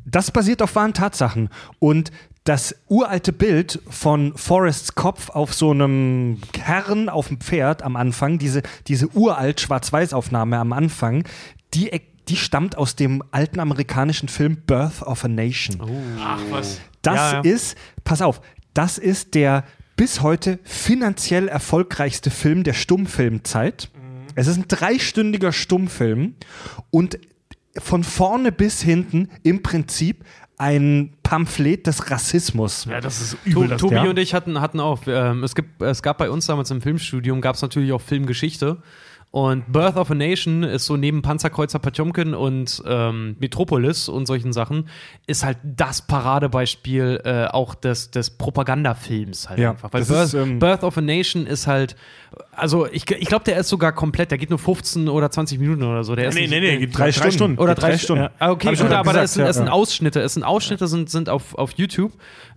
[0.05, 1.49] das basiert auf wahren Tatsachen.
[1.79, 2.11] Und
[2.43, 8.39] das uralte Bild von Forrests Kopf auf so einem Herrn auf dem Pferd am Anfang,
[8.39, 11.23] diese, diese uralt Schwarz-Weiß-Aufnahme am Anfang,
[11.73, 11.91] die,
[12.27, 15.79] die stammt aus dem alten amerikanischen Film Birth of a Nation.
[15.81, 16.01] Oh.
[16.19, 16.81] Ach was.
[17.03, 17.39] Das Ja, ja.
[17.41, 18.41] ist, pass auf,
[18.73, 19.63] das ist der
[19.95, 23.91] bis heute finanziell erfolgreichste Film der Stummfilmzeit.
[24.33, 26.35] Es ist ein dreistündiger Stummfilm
[26.89, 27.19] und
[27.77, 30.25] von vorne bis hinten im Prinzip
[30.61, 32.85] ein Pamphlet des Rassismus.
[32.85, 33.67] Ja, das ist To übel.
[33.67, 34.03] Das Tobi ja.
[34.03, 37.41] und ich hatten, hatten auch, ähm, es, gibt, es gab bei uns damals im Filmstudium,
[37.41, 38.77] gab es natürlich auch Filmgeschichte.
[39.33, 44.51] Und Birth of a Nation ist so neben Panzerkreuzer Potjomkin und ähm, Metropolis und solchen
[44.51, 44.89] Sachen,
[45.25, 49.93] ist halt das Paradebeispiel äh, auch des, des Propagandafilms halt Ja, einfach.
[49.93, 51.95] Weil das Birth, ist, ähm, Birth of a Nation ist halt,
[52.51, 55.83] also ich, ich glaube, der ist sogar komplett, der geht nur 15 oder 20 Minuten
[55.83, 56.13] oder so.
[56.13, 57.57] Der ist nee, nicht- nee, nee, geht Drei Stunden.
[57.57, 58.27] oder Drei drei Stunden.
[58.37, 58.51] Ja.
[58.51, 59.69] Okay, gut, aber gesagt, das sind, ja, es sind.
[59.69, 60.19] Ausschnitte.
[60.19, 62.11] Es sind Ausschnitte, sind, sind auf, auf YouTube.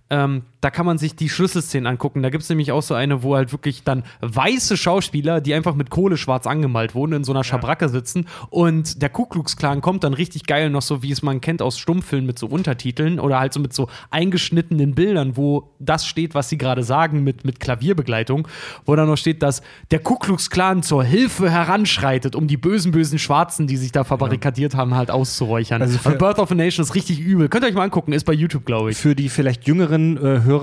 [0.09, 2.23] Ähm, da kann man sich die Schlüsselszenen angucken.
[2.23, 5.75] Da gibt es nämlich auch so eine, wo halt wirklich dann weiße Schauspieler, die einfach
[5.75, 9.81] mit Kohle schwarz angemalt wurden, in so einer Schabracke sitzen und der Ku Klux Klan
[9.81, 13.19] kommt dann richtig geil noch so, wie es man kennt aus Stummfilmen mit so Untertiteln
[13.19, 17.45] oder halt so mit so eingeschnittenen Bildern, wo das steht, was sie gerade sagen, mit,
[17.45, 18.47] mit Klavierbegleitung,
[18.85, 22.91] wo dann noch steht, dass der Ku Klux Klan zur Hilfe heranschreitet, um die bösen,
[22.91, 25.81] bösen Schwarzen, die sich da verbarrikadiert haben, halt auszuräuchern.
[25.81, 27.49] Also Also, für- Birth of a Nation ist richtig übel.
[27.49, 28.97] Könnt ihr euch mal angucken, ist bei YouTube, glaube ich.
[28.97, 30.54] Für die vielleicht jüngeren äh, Hörer,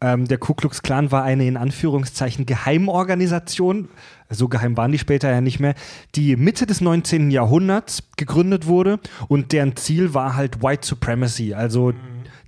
[0.00, 3.88] ähm, der Ku Klux Klan war eine in Anführungszeichen Geheimorganisation,
[4.30, 5.74] so geheim waren die später ja nicht mehr,
[6.14, 7.30] die Mitte des 19.
[7.30, 8.98] Jahrhunderts gegründet wurde
[9.28, 11.92] und deren Ziel war halt White Supremacy, also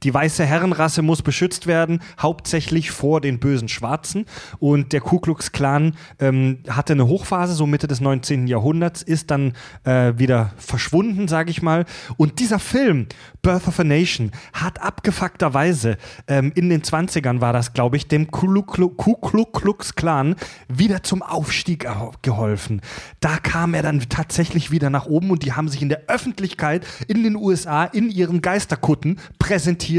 [0.03, 4.27] die weiße Herrenrasse muss beschützt werden, hauptsächlich vor den bösen Schwarzen.
[4.59, 8.47] Und der Ku Klux Klan ähm, hatte eine Hochphase, so Mitte des 19.
[8.47, 9.53] Jahrhunderts, ist dann
[9.85, 11.85] äh, wieder verschwunden, sage ich mal.
[12.17, 13.07] Und dieser Film,
[13.43, 18.31] Birth of a Nation, hat abgefuckterweise, ähm, in den 20ern war das, glaube ich, dem
[18.31, 20.37] Ku Klu- Ku Klu Klux Klan
[20.69, 21.87] wieder zum Aufstieg
[22.23, 22.81] geholfen.
[23.21, 26.87] Da kam er dann tatsächlich wieder nach oben und die haben sich in der Öffentlichkeit
[27.07, 29.92] in den USA in ihren Geisterkutten präsentiert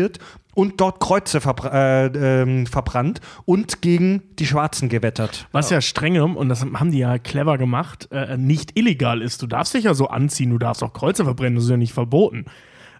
[0.56, 5.48] und dort Kreuze verbra äh, ähm, verbrannt und gegen die Schwarzen gewettert.
[5.52, 9.42] Was ja strengem, und das haben die ja clever gemacht, äh, nicht illegal ist.
[9.42, 11.94] Du darfst dich ja so anziehen, du darfst auch Kreuze verbrennen, das ist ja nicht
[11.94, 12.46] verboten.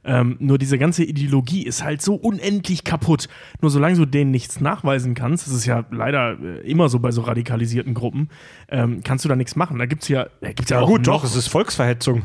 [0.06, 3.30] Ähm, nur diese ganze Ideologie ist halt so unendlich kaputt.
[3.62, 7.12] Nur solange du denen nichts nachweisen kannst, das ist ja leider äh, immer so bei
[7.12, 8.30] so radikalisierten Gruppen,
[8.68, 9.80] ähm, kannst du da nichts machen.
[9.80, 12.24] Da gibt es ja, da gibt's ja, auch noch, es ist Volksverhetzung.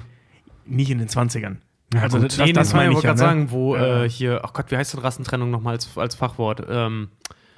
[0.66, 1.56] nicht in den 20ern.
[1.94, 2.26] Ja, also gut.
[2.28, 3.02] das, das, das meine ich ja.
[3.02, 3.26] gerade Ne?
[3.26, 4.04] sagen, wo Ja.
[4.04, 6.62] äh, hier, ach Gott, wie heißt denn Rassentrennung nochmal als, als Fachwort?
[6.68, 7.08] Ähm,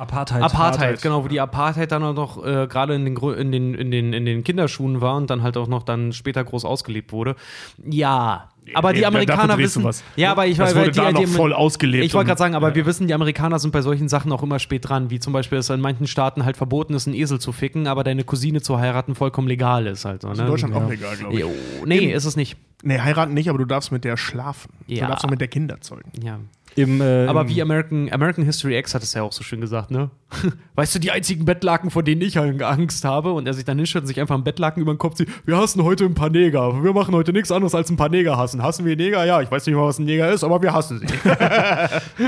[0.01, 0.43] Apartheid.
[0.43, 3.91] Apartheid, genau, wo die Apartheid dann auch noch äh, gerade in den, in, den, in,
[3.91, 7.37] den, in den Kinderschuhen war und dann halt auch noch dann später groß ausgelebt wurde.
[7.85, 9.83] Ja, aber Nee, die Amerikaner wissen.
[9.85, 10.03] was.
[10.17, 12.39] Ja, aber ich Das weil- wurde weil da noch die, voll ausgelebt Ich wollte gerade
[12.39, 12.75] sagen, aber ja.
[12.77, 15.59] wir wissen, die Amerikaner sind bei solchen Sachen auch immer spät dran, wie zum Beispiel,
[15.59, 18.79] dass in manchen Staaten halt verboten ist, einen Esel zu ficken, aber deine Cousine zu
[18.79, 20.23] heiraten vollkommen legal ist halt.
[20.23, 20.31] Ne?
[20.31, 21.41] in Deutschland auch legal, glaube ich.
[21.41, 21.51] Jo,
[21.85, 22.57] nee, ist es nicht.
[22.83, 24.73] Nee, heiraten nicht, aber du darfst mit der schlafen.
[24.87, 25.05] Ja.
[25.05, 26.11] Du darfst auch mit der Kinder zeugen.
[26.23, 26.39] Ja.
[26.77, 29.61] Im, äh, Aber im- wie American, American History X hat es ja auch so schön
[29.61, 30.11] gesagt, ne?
[30.77, 34.03] Weißt du, die einzigen Bettlaken, vor denen ich Angst habe und er sich dann hinstellt
[34.05, 36.83] und sich einfach einen Bettlaken über den Kopf zieht, wir hassen heute ein paar Neger.
[36.85, 38.63] Wir machen heute nichts anderes als ein paar Neger hassen.
[38.63, 39.25] Hassen wir Neger?
[39.25, 41.07] Ja, ich weiß nicht mal, was ein Neger ist, aber wir hassen sie.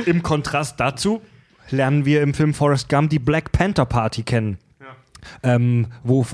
[0.10, 1.22] Im Kontrast dazu
[1.70, 4.58] lernen wir im Film Forrest Gump die Black Panther Party kennen.
[5.42, 6.26] Ähm, wo,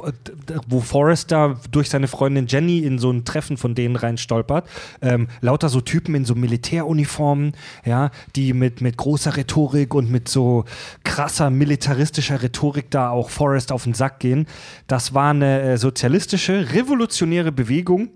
[0.66, 4.68] wo Forrester durch seine Freundin Jenny in so ein Treffen von denen rein stolpert.
[5.02, 7.52] Ähm, lauter so Typen in so Militäruniformen,
[7.84, 10.64] ja, die mit, mit großer Rhetorik und mit so
[11.04, 14.46] krasser militaristischer Rhetorik da auch Forrest auf den Sack gehen.
[14.86, 18.10] Das war eine äh, sozialistische, revolutionäre Bewegung,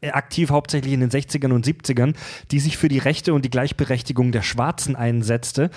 [0.00, 2.14] äh, aktiv hauptsächlich in den 60ern und 70ern,
[2.50, 5.70] die sich für die Rechte und die Gleichberechtigung der Schwarzen einsetzte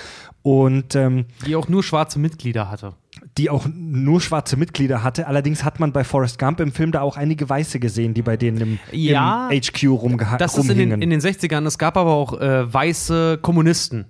[0.44, 2.94] und ähm, Die auch nur schwarze Mitglieder hatte.
[3.38, 5.28] Die auch nur schwarze Mitglieder hatte.
[5.28, 8.38] Allerdings hat man bei Forrest Gump im Film da auch einige Weiße gesehen, die bei
[8.38, 11.00] denen im, Ja, im HQ rumgeha Das ist in rumhingen.
[11.00, 11.66] den, in den 60ern.
[11.66, 14.06] Es gab aber auch äh, weiße Kommunisten,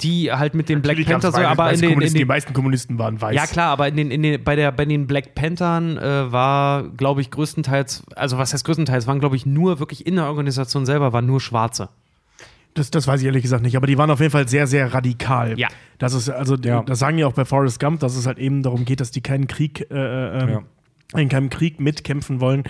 [0.00, 2.28] die halt mit den Black Natürlich gab's Panthers, aber in den, in Kommunisten, die den
[2.28, 3.34] meisten Kommunisten waren weiß.
[3.34, 6.84] Ja, klar, aber in den, in den, bei, der, bei den Black Panthern äh, war,
[6.90, 10.86] glaube ich, größtenteils, also was heißt größtenteils, waren, glaube ich, nur wirklich in der Organisation
[10.86, 11.90] selber, waren nur Schwarze.
[12.74, 14.92] Das, das weiß ich ehrlich gesagt nicht, aber die waren auf jeden Fall sehr, sehr
[14.92, 15.58] radikal.
[15.58, 15.68] Ja.
[15.98, 16.82] Das ist, also, Ja.
[16.82, 19.20] das sagen ja auch bei Forrest Gump, dass es halt eben darum geht, dass die
[19.20, 21.20] keinen Krieg, äh, ähm, Ja.
[21.20, 22.64] in keinem Krieg mitkämpfen wollen.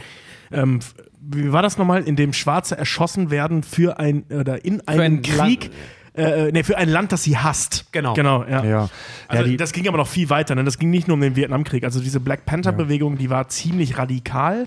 [0.53, 0.81] Ähm,
[1.21, 5.23] wie war das nochmal, in dem Schwarze erschossen werden für ein, oder in einen ein
[5.23, 5.71] Krieg,
[6.17, 7.87] äh, äh, nee, für ein Land, das sie hasst.
[7.93, 8.13] Genau.
[8.13, 8.63] Genau, ja.
[8.63, 8.91] ja.
[9.27, 10.55] Also ja, die, das ging aber noch viel weiter.
[10.55, 10.65] Ne?
[10.65, 11.83] Das ging nicht nur um den Vietnamkrieg.
[11.83, 14.67] Also diese Black Panther-Bewegung, die war ziemlich radikal.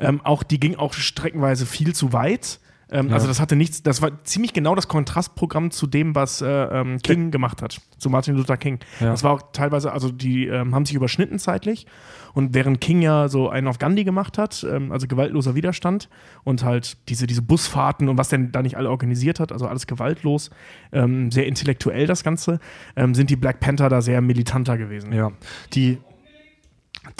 [0.00, 2.58] Ähm, auch die ging auch streckenweise viel zu weit.
[2.94, 3.14] Ähm, ja.
[3.14, 6.98] Also das hatte nichts, das war ziemlich genau das Kontrastprogramm zu dem, was äh, ähm,
[7.02, 8.78] King gemacht hat, zu Martin Luther King.
[9.00, 9.10] Ja.
[9.10, 11.86] Das war auch teilweise, also die ähm, haben sich überschnitten zeitlich
[12.34, 16.08] und während King ja so einen auf Gandhi gemacht hat, ähm, also gewaltloser Widerstand
[16.44, 19.88] und halt diese, diese Busfahrten und was denn da nicht alle organisiert hat, also alles
[19.88, 20.50] gewaltlos,
[20.92, 22.60] ähm, sehr intellektuell das Ganze,
[22.96, 25.12] sind die Black Panther da sehr militanter gewesen.
[25.12, 25.32] Ja,
[25.74, 25.98] die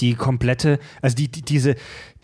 [0.00, 1.76] die komplette, also die, die diese,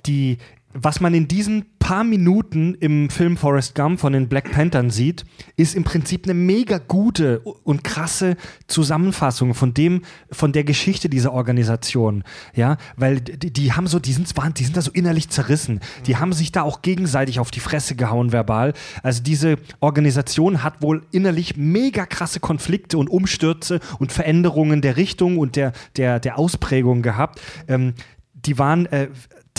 [0.07, 0.39] die
[0.73, 5.25] was man in diesen paar Minuten im Film Forrest Gump von den Black Panthern sieht,
[5.57, 8.37] ist im Prinzip eine mega gute und krasse
[8.69, 12.23] Zusammenfassung von dem, von der Geschichte dieser Organisation.
[12.55, 15.81] Ja, weil die, die haben so, die sind, die sind da so innerlich zerrissen.
[16.07, 18.73] Die haben sich da auch gegenseitig auf die Fresse gehauen verbal.
[19.03, 25.39] Also diese Organisation hat wohl innerlich mega krasse Konflikte und Umstürze und Veränderungen der Richtung
[25.39, 27.41] und der, der, der Ausprägung gehabt.
[27.67, 27.95] Ähm,
[28.35, 29.09] die waren äh,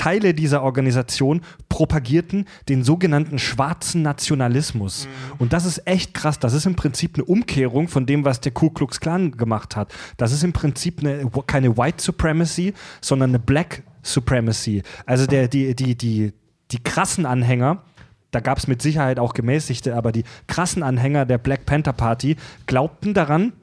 [0.01, 5.05] Teile dieser Organisation propagierten den sogenannten schwarzen Nationalismus.
[5.05, 5.35] Mhm.
[5.37, 6.39] Und das ist echt krass.
[6.39, 9.93] Das ist im Prinzip eine Umkehrung von dem, was der Ku Klux Klan gemacht hat.
[10.17, 14.81] Das ist im Prinzip eine, keine White Supremacy, sondern eine Black Supremacy.
[15.05, 16.33] Also der, die, die, die,
[16.71, 17.83] die krassen Anhänger,
[18.31, 22.37] da gab es mit Sicherheit auch gemäßigte, aber die krassen Anhänger der Black Panther Party
[22.65, 23.53] glaubten daran,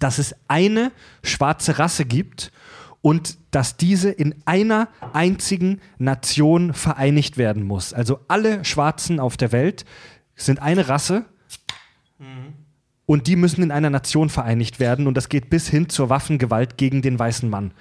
[0.00, 0.90] dass es eine
[1.22, 2.50] schwarze Rasse gibt
[3.02, 7.94] und dass diese in einer einzigen Nation vereinigt werden muss.
[7.94, 9.84] Also alle Schwarzen auf der Welt
[10.34, 11.24] sind eine Rasse
[12.18, 12.54] mhm.
[13.06, 16.76] und die müssen in einer Nation vereinigt werden und das geht bis hin zur Waffengewalt
[16.76, 17.72] gegen den weißen Mann.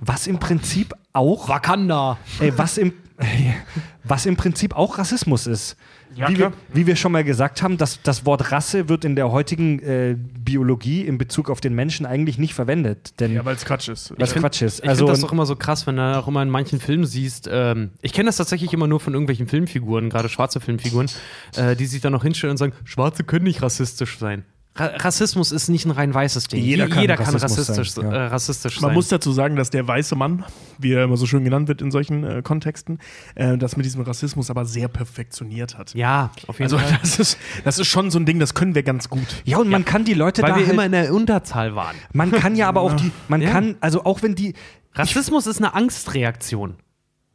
[0.00, 2.18] Was im Prinzip auch Wakanda.
[2.40, 2.94] Ey, was im
[4.04, 5.76] was im Prinzip auch Rassismus ist.
[6.14, 9.16] Ja, wie, wir, wie, wir, schon mal gesagt haben, das, das Wort Rasse wird in
[9.16, 13.20] der heutigen äh, Biologie in Bezug auf den Menschen eigentlich nicht verwendet.
[13.20, 14.10] Denn ja, weil es Quatsch ist.
[14.10, 14.80] Weil es Quatsch ist.
[14.80, 17.06] Ich also, finde das auch immer so krass, wenn du auch immer in manchen Filmen
[17.06, 17.48] siehst.
[17.50, 21.08] Ähm, ich kenne das tatsächlich immer nur von irgendwelchen Filmfiguren, gerade schwarze Filmfiguren,
[21.56, 24.44] äh, die sich dann noch hinstellen und sagen, Schwarze können nicht rassistisch sein.
[24.74, 26.64] Rassismus ist nicht ein rein weißes Ding.
[26.64, 28.12] Jeder kann, Jeder kann rassistisch, sein, ja.
[28.12, 28.94] äh, rassistisch Man sein.
[28.94, 30.44] muss dazu sagen, dass der weiße Mann,
[30.82, 32.98] wie er immer so schön genannt wird in solchen äh, Kontexten,
[33.34, 35.94] äh, das mit diesem Rassismus aber sehr perfektioniert hat.
[35.94, 36.98] Ja, auf jeden also, Fall.
[37.00, 39.42] Das ist, das ist schon so ein Ding, das können wir ganz gut.
[39.44, 41.96] Ja, und man kann die Leute Weil da wir halt, immer in der Unterzahl waren.
[42.12, 43.50] Man kann ja aber auch die, man ja.
[43.50, 44.54] kann, also auch wenn die.
[44.94, 46.76] Rassismus ist eine Angstreaktion.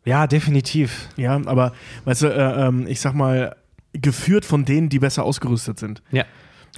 [0.06, 1.10] Ja, definitiv.
[1.18, 1.74] Ja, aber
[2.06, 3.56] weißt du, äh, ähm, ich sag mal,
[3.94, 6.02] geführt von denen, die besser ausgerüstet sind.
[6.12, 6.24] Ja.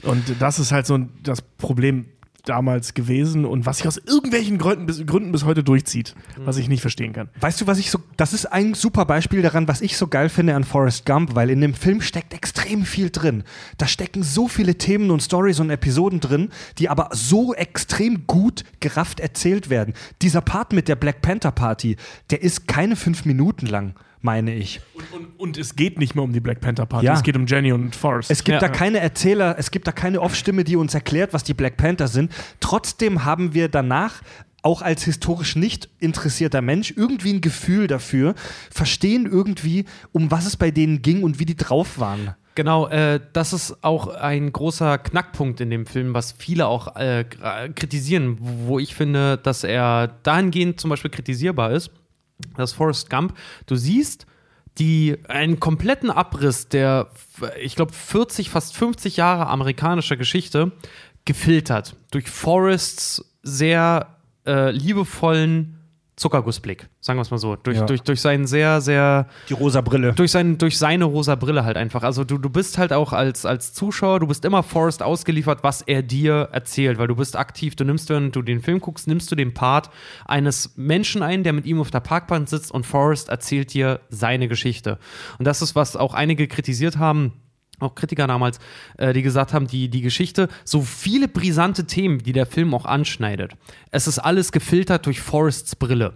[0.04, 2.06] Und das ist halt so das Problem
[2.50, 6.68] damals gewesen und was sich aus irgendwelchen Gründen bis, Gründen bis heute durchzieht, was ich
[6.68, 7.30] nicht verstehen kann.
[7.40, 10.30] Weißt du, was ich so, das ist ein super Beispiel daran, was ich so geil
[10.30, 13.44] finde an Forrest Gump, weil in dem Film steckt extrem viel drin.
[13.78, 18.64] Da stecken so viele Themen und Stories und Episoden drin, die aber so extrem gut
[18.80, 19.94] gerafft erzählt werden.
[20.22, 21.98] Dieser Part mit der Black Panther Party,
[22.32, 24.82] der ist keine fünf Minuten lang meine ich.
[24.94, 27.14] Und, und, und, es geht nicht mehr um die Black Panther Party, ja.
[27.14, 28.32] es geht um Jenny und Forrest.
[28.32, 28.68] Es gibt ja.
[28.68, 32.08] da keine Erzähler, es gibt da keine Off-Stimme, die uns erklärt, was die Black Panther
[32.08, 32.32] sind.
[32.60, 34.22] Trotzdem haben wir danach
[34.62, 38.36] auch als historisch nicht interessierter Mensch irgendwie ein Gefühl dafür,
[38.70, 42.36] verstehen irgendwie, um was es bei denen ging und wie die drauf waren.
[42.56, 47.24] Genau, äh, das ist auch ein großer Knackpunkt in dem Film, was viele auch äh,
[47.24, 51.92] kritisieren, wo ich finde, dass er dahingehend zum Beispiel kritisierbar ist
[52.56, 53.36] das Forrest Gump,
[53.66, 54.26] du siehst
[54.78, 57.10] die, einen kompletten Abriss der,
[57.60, 60.72] ich glaube, 40, fast 50 Jahre amerikanischer Geschichte
[61.26, 64.16] gefiltert durch Forrests sehr
[64.46, 65.79] äh, liebevollen
[66.20, 67.56] Zuckergussblick, sagen wir es mal so.
[67.56, 67.86] Durch, ja.
[67.86, 69.28] durch, durch seinen sehr, sehr.
[69.48, 70.14] Die rosa Brille.
[70.14, 72.04] Durch, sein, durch seine rosa Brille halt einfach.
[72.04, 75.82] Also du, du bist halt auch als, als Zuschauer, du bist immer Forrest ausgeliefert, was
[75.82, 79.32] er dir erzählt, weil du bist aktiv, du nimmst, wenn du den Film guckst, nimmst
[79.32, 79.90] du den Part
[80.26, 84.48] eines Menschen ein, der mit ihm auf der Parkbank sitzt und Forrest erzählt dir seine
[84.48, 85.00] Geschichte.
[85.40, 87.34] Und das ist, was auch einige kritisiert haben
[87.80, 88.60] auch Kritiker damals,
[88.98, 92.86] äh, die gesagt haben, die, die Geschichte, so viele brisante Themen, die der Film auch
[92.86, 93.54] anschneidet.
[93.92, 96.14] Es ist alles gefiltert durch Forrests Brille.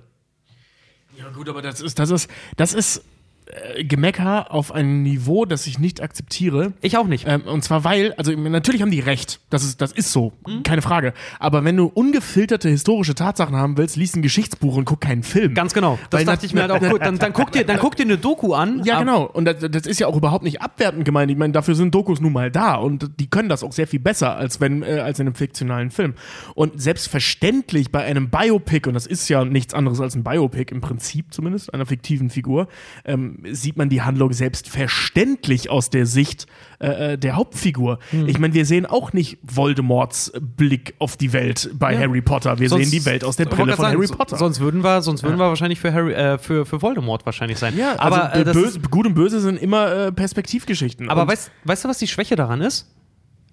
[1.17, 3.03] Ja, gut, aber das ist, das ist, das ist
[3.45, 6.73] äh, Gemecker auf ein Niveau, das ich nicht akzeptiere.
[6.81, 7.25] Ich auch nicht.
[7.27, 10.63] Ähm, und zwar weil, also natürlich haben die recht, das ist, das ist so, mhm.
[10.63, 11.13] keine Frage.
[11.39, 15.53] Aber wenn du ungefilterte historische Tatsachen haben willst, liest ein Geschichtsbuch und guck keinen Film.
[15.53, 15.99] Ganz genau.
[16.09, 16.79] Das weil dachte ich mir halt auch.
[16.79, 18.83] Gut, dann, dann, guck dir, dann guck dir eine Doku an.
[18.83, 19.25] Ja, genau.
[19.25, 21.31] Und das, das, ist ja auch überhaupt nicht abwertend gemeint.
[21.31, 23.99] Ich meine, dafür sind Dokus nun mal da und die können das auch sehr viel
[23.99, 26.13] besser als wenn äh, als in einem fiktionalen Film.
[26.55, 30.81] Und selbstverständlich bei einem Biopic und das ist ja nichts anderes als ein Biopic im
[30.81, 32.67] Prinzip zumindest einer fiktiven Figur.
[33.05, 36.47] Ähm, ähm, sieht man die Handlung selbstverständlich aus der Sicht
[36.79, 37.99] äh, äh der Hauptfigur.
[38.11, 38.27] Hm.
[38.27, 41.99] Ich meine, wir sehen auch nicht Voldemorts Blick auf die Welt bei ja.
[41.99, 42.59] Harry Potter.
[42.59, 44.37] Wir sonst, sehen die Welt aus der Brille von sagen, Harry Potter.
[44.37, 47.77] Sonst würden wir, sonst würden wir wahrscheinlich für Harry, äh, für, für Voldemort wahrscheinlich sein.
[47.77, 51.09] Ja, aber also, äh, böse, gut und böse sind immer äh, Perspektivgeschichten.
[51.09, 52.89] Aber weißt, weißt du, was die Schwäche daran ist?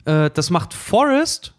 [0.04, 1.54] Äh, das macht Forrest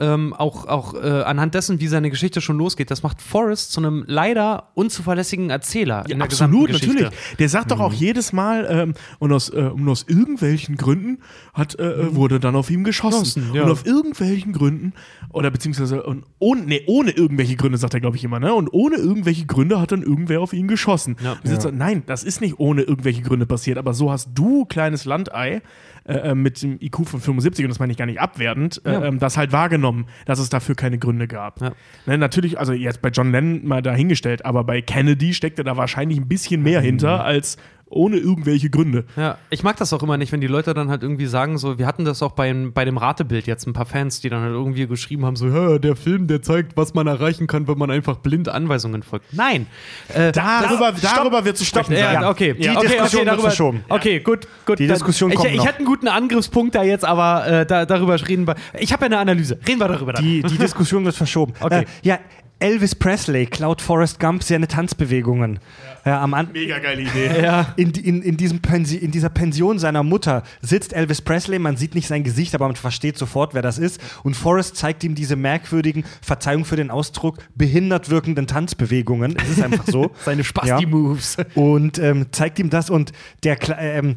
[0.00, 3.80] ähm, auch, auch äh, anhand dessen, wie seine Geschichte schon losgeht, das macht Forrest zu
[3.80, 7.08] einem leider unzuverlässigen Erzähler ja, in der absolut, natürlich.
[7.38, 7.68] Der sagt mhm.
[7.70, 7.98] doch auch mhm.
[7.98, 11.18] jedes Mal, ähm, und, aus, äh, und aus irgendwelchen Gründen
[11.52, 12.16] hat, äh, äh, mhm.
[12.16, 13.50] wurde dann auf ihm geschossen.
[13.52, 13.64] Ja.
[13.64, 14.92] Und auf irgendwelchen Gründen,
[15.30, 18.54] oder beziehungsweise und ohne, nee, ohne irgendwelche Gründe, sagt er, glaube ich, immer, ne?
[18.54, 21.16] Und ohne irgendwelche Gründe hat dann irgendwer auf ihn geschossen.
[21.22, 21.36] Ja.
[21.44, 21.60] Ja.
[21.60, 25.62] So, nein, das ist nicht ohne irgendwelche Gründe passiert, aber so hast du, kleines Landei,
[26.08, 28.92] äh, äh, mit dem IQ von 75, und das meine ich gar nicht abwertend, äh,
[28.92, 29.04] ja.
[29.04, 31.60] äh, das halt wahrgenommen, dass es dafür keine Gründe gab.
[31.60, 31.72] Ja.
[32.06, 36.18] Ne, natürlich, also jetzt bei John Lennon mal dahingestellt, aber bei Kennedy steckte da wahrscheinlich
[36.18, 36.84] ein bisschen mehr mhm.
[36.84, 37.58] hinter als
[37.90, 39.04] ohne irgendwelche Gründe.
[39.16, 41.78] Ja, ich mag das auch immer nicht, wenn die Leute dann halt irgendwie sagen, so,
[41.78, 44.52] wir hatten das auch bei, bei dem Ratebild jetzt, ein paar Fans, die dann halt
[44.52, 48.18] irgendwie geschrieben haben, so, der Film, der zeigt, was man erreichen kann, wenn man einfach
[48.18, 49.32] blind Anweisungen folgt.
[49.32, 49.66] Nein.
[50.08, 52.22] Äh, darüber das, darüber wird zu sprechen sein.
[52.22, 52.54] Ja, okay.
[52.54, 53.84] Die ja, okay, Diskussion okay, darüber, wird verschoben.
[53.88, 54.78] Okay, gut, gut.
[54.78, 58.16] Die Diskussion kommt ich, ich, hätte einen guten Angriffspunkt da jetzt, aber äh, da, darüber
[58.28, 58.56] reden wir.
[58.78, 59.58] Ich habe ja eine Analyse.
[59.66, 60.12] Reden wir darüber.
[60.12, 60.24] Dann.
[60.24, 61.54] Die, die Diskussion wird verschoben.
[61.60, 61.82] Okay.
[61.82, 62.18] Äh, ja,
[62.60, 65.54] Elvis Presley klaut Forrest Gump seine Tanzbewegungen.
[65.54, 65.97] Ja.
[66.08, 67.42] Ja, am Mega geile Idee.
[67.42, 67.74] Ja.
[67.76, 72.08] In, in, in, diesem in dieser Pension seiner Mutter sitzt Elvis Presley, man sieht nicht
[72.08, 74.00] sein Gesicht, aber man versteht sofort, wer das ist.
[74.22, 79.36] Und Forrest zeigt ihm diese merkwürdigen, Verzeihung für den Ausdruck, behindert wirkenden Tanzbewegungen.
[79.36, 80.10] Es ist einfach so.
[80.24, 81.36] Seine Spasti-Moves.
[81.54, 83.12] Und ähm, zeigt ihm das und
[83.44, 84.16] der ähm,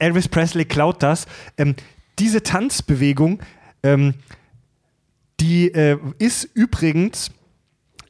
[0.00, 1.26] Elvis Presley klaut das.
[1.56, 1.76] Ähm,
[2.18, 3.40] diese Tanzbewegung,
[3.84, 4.14] ähm,
[5.38, 7.30] die äh, ist übrigens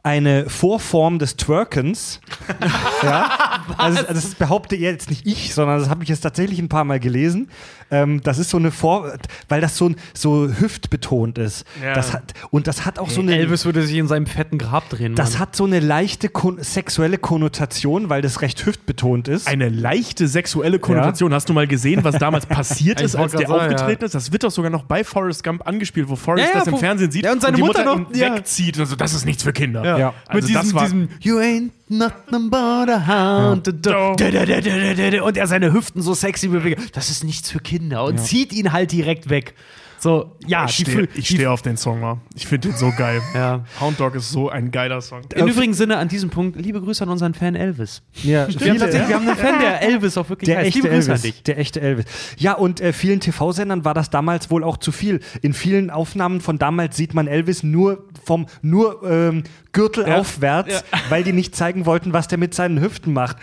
[0.08, 2.20] eine Vorform des Twerkens.
[3.02, 3.30] ja?
[3.76, 6.84] Also, also, das behaupte jetzt nicht ich, sondern das habe ich jetzt tatsächlich ein paar
[6.84, 7.50] Mal gelesen.
[7.90, 9.12] Ähm, das ist so eine Vor,
[9.48, 11.66] weil das so, so hüftbetont ist.
[11.82, 11.94] Ja.
[11.94, 13.36] Das hat, und das hat auch so eine.
[13.36, 15.12] Elvis würde sich in seinem fetten Grab drehen.
[15.12, 15.16] Mann.
[15.16, 19.46] Das hat so eine leichte kon sexuelle Konnotation, weil das recht hüftbetont ist.
[19.46, 21.30] Eine leichte sexuelle Konnotation.
[21.30, 21.36] Ja.
[21.36, 24.06] Hast du mal gesehen, was damals passiert ist, als der aufgetreten ja.
[24.06, 24.14] ist?
[24.14, 27.26] Das wird doch sogar noch bei Forrest Gump angespielt, wo Forrest das im Fernsehen sieht
[27.30, 28.78] und seine und die Mutter, Mutter noch, wegzieht.
[28.78, 29.84] Also, das ist nichts für Kinder.
[29.84, 29.97] Ja.
[30.26, 33.68] Also Mit diesem, diesem You ain't nothing but a hound.
[33.68, 36.96] Und er seine Hüften so sexy bewegt.
[36.96, 38.04] Das ist nichts für Kinder.
[38.04, 39.54] Und zieht ihn halt direkt weg.
[40.00, 42.18] So, ja, ich stehe steh auf den Song mal.
[42.34, 43.20] Ich finde den so geil.
[43.34, 43.64] ja.
[43.80, 45.22] Hound Dog ist so ein geiler Song.
[45.34, 48.02] In übrigen Sinne an diesem Punkt, liebe Grüße an unseren Fan Elvis.
[48.22, 50.76] Ja, wir, haben wir haben einen Fan, der Elvis auch wirklich der heißt.
[50.76, 52.04] Echte Elvis, Der echte Elvis.
[52.36, 55.20] Ja, und äh, vielen TV-Sendern war das damals wohl auch zu viel.
[55.42, 59.42] In vielen Aufnahmen von damals sieht man Elvis nur vom nur ähm,
[59.72, 60.18] Gürtel ja.
[60.18, 60.98] aufwärts, ja.
[61.08, 63.36] weil die nicht zeigen wollten, was der mit seinen Hüften macht.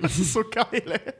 [0.00, 1.12] Das ist so geil, ey.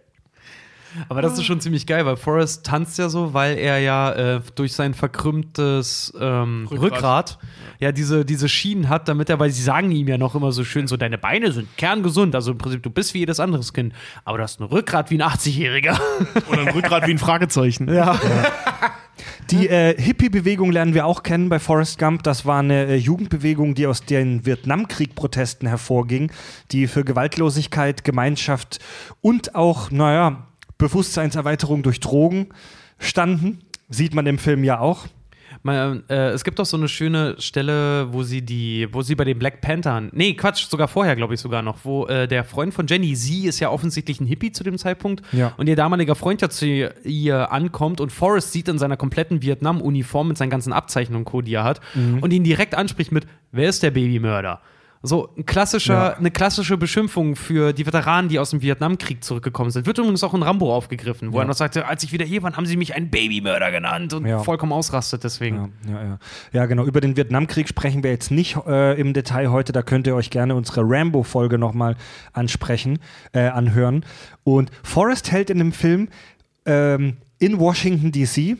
[1.08, 4.40] Aber das ist schon ziemlich geil, weil Forrest tanzt ja so, weil er ja äh,
[4.54, 7.38] durch sein verkrümmtes ähm, Rückgrat, Rückgrat
[7.78, 10.64] ja diese, diese Schienen hat, damit er, weil sie sagen ihm ja noch immer so
[10.64, 13.94] schön, so deine Beine sind kerngesund, also im Prinzip du bist wie jedes anderes Kind,
[14.24, 15.98] aber du hast ein Rückgrat wie ein 80-Jähriger.
[16.48, 17.88] Oder ein Rückgrat wie ein Fragezeichen.
[17.88, 18.14] Ja.
[18.14, 18.52] ja.
[19.50, 22.22] Die äh, Hippie-Bewegung lernen wir auch kennen bei Forrest Gump.
[22.22, 26.30] Das war eine äh, Jugendbewegung, die aus den Vietnamkrieg-Protesten hervorging,
[26.72, 28.78] die für Gewaltlosigkeit, Gemeinschaft
[29.20, 30.46] und auch, naja,
[30.80, 32.48] Bewusstseinserweiterung durch Drogen
[32.98, 33.60] standen.
[33.88, 35.06] Sieht man im Film ja auch.
[35.62, 39.24] Man, äh, es gibt doch so eine schöne Stelle, wo sie die, wo sie bei
[39.24, 42.72] den Black Panthern, nee, Quatsch, sogar vorher, glaube ich sogar noch, wo äh, der Freund
[42.72, 45.52] von Jenny, sie ist ja offensichtlich ein Hippie zu dem Zeitpunkt ja.
[45.56, 46.66] und ihr damaliger Freund ja zu
[47.04, 51.64] ihr ankommt und Forrest sieht in seiner kompletten Vietnam-Uniform mit seinen ganzen Abzeichnungen, die er
[51.64, 52.20] hat mhm.
[52.20, 54.60] und ihn direkt anspricht mit, wer ist der Babymörder?
[55.02, 56.12] So ein klassischer, ja.
[56.12, 59.86] eine klassische Beschimpfung für die Veteranen, die aus dem Vietnamkrieg zurückgekommen sind.
[59.86, 61.44] Wird übrigens auch in Rambo aufgegriffen, wo ja.
[61.44, 64.26] er noch sagte, als ich wieder hier war, haben sie mich einen Babymörder genannt und
[64.26, 64.42] ja.
[64.42, 65.72] vollkommen ausrastet deswegen.
[66.52, 66.84] Ja, genau.
[66.84, 69.72] Über den Vietnamkrieg sprechen wir jetzt nicht äh, im Detail heute.
[69.72, 71.96] Da könnt ihr euch gerne unsere Rambo-Folge nochmal
[72.34, 72.98] ansprechen,
[73.32, 74.04] äh, anhören.
[74.44, 76.08] Und Forrest hält in dem Film
[76.66, 78.58] ähm, in Washington, D.C.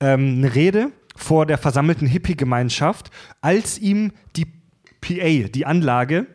[0.00, 3.10] Ähm, eine Rede vor der versammelten Hippie-Gemeinschaft,
[3.40, 4.55] als ihm die
[5.00, 6.26] PA, die Anlage,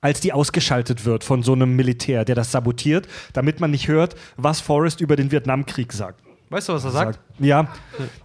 [0.00, 4.14] als die ausgeschaltet wird von so einem Militär, der das sabotiert, damit man nicht hört,
[4.36, 6.22] was Forrest über den Vietnamkrieg sagt.
[6.48, 7.20] Weißt du, was er sagt?
[7.40, 7.68] Ja,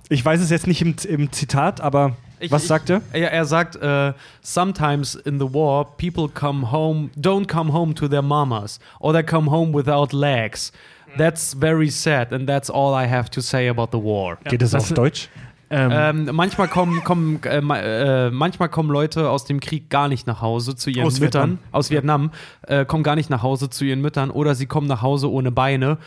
[0.09, 3.01] ich weiß es jetzt nicht im, im Zitat, aber ich, was sagt er?
[3.13, 8.07] Er, er sagt, uh, sometimes in the war, people come home, don't come home to
[8.07, 10.71] their mamas, or they come home without legs.
[11.17, 14.37] That's very sad and that's all I have to say about the war.
[14.45, 15.29] Geht es auf Deutsch?
[15.71, 20.41] Ähm, manchmal kommen, kommen äh, äh, manchmal kommen Leute aus dem Krieg gar nicht nach
[20.41, 21.69] Hause zu ihren Aus Müttern, Vietnam.
[21.71, 22.31] aus Vietnam,
[22.67, 25.51] äh, kommen gar nicht nach Hause zu ihren Müttern oder sie kommen nach Hause ohne
[25.51, 25.97] Beine.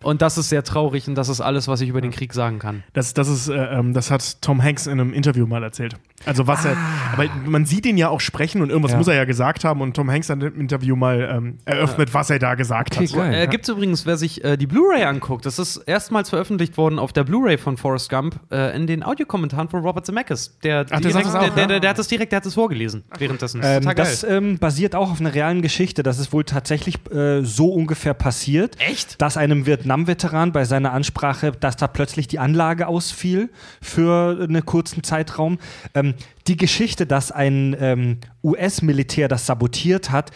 [0.00, 2.60] Und das ist sehr traurig und das ist alles, was ich über den Krieg sagen
[2.60, 2.84] kann.
[2.92, 5.96] Das, das, ist, äh, ähm, das hat Tom Hanks in einem Interview mal erzählt.
[6.26, 6.76] Also was er,
[7.12, 8.98] aber man sieht ihn ja auch sprechen und irgendwas Ja.
[8.98, 12.28] muss er ja gesagt haben und Tom Hanks hat im Interview mal ähm, eröffnet, was
[12.30, 13.14] er da gesagt Okay, hat.
[13.14, 13.34] geil.
[13.34, 16.98] Äh, Gibt es übrigens, wer sich äh, die Blu-ray anguckt, das ist erstmals veröffentlicht worden
[16.98, 20.58] auf der Blu-ray von Forrest Gump äh, in den Audiokommentaren von Robert Zemeckis.
[20.64, 21.66] Der, Ach, der direkt, das auch, der, der, ja.
[21.68, 23.60] der, der hat das direkt, der hat das vorgelesen währenddessen.
[23.60, 23.94] Das ist Ähm, geil.
[23.94, 26.02] das ähm, basiert auch auf einer realen Geschichte.
[26.02, 28.76] Das ist wohl tatsächlich äh, so ungefähr passiert.
[28.80, 29.20] Echt?
[29.22, 33.50] Dass einem Vietnam-Veteran bei seiner Ansprache, dass da plötzlich die Anlage ausfiel
[33.80, 35.58] für einen kurzen Zeitraum.
[35.94, 36.07] Ähm,
[36.46, 40.30] die Geschichte, dass ein ähm, US-Militär das sabotiert hat,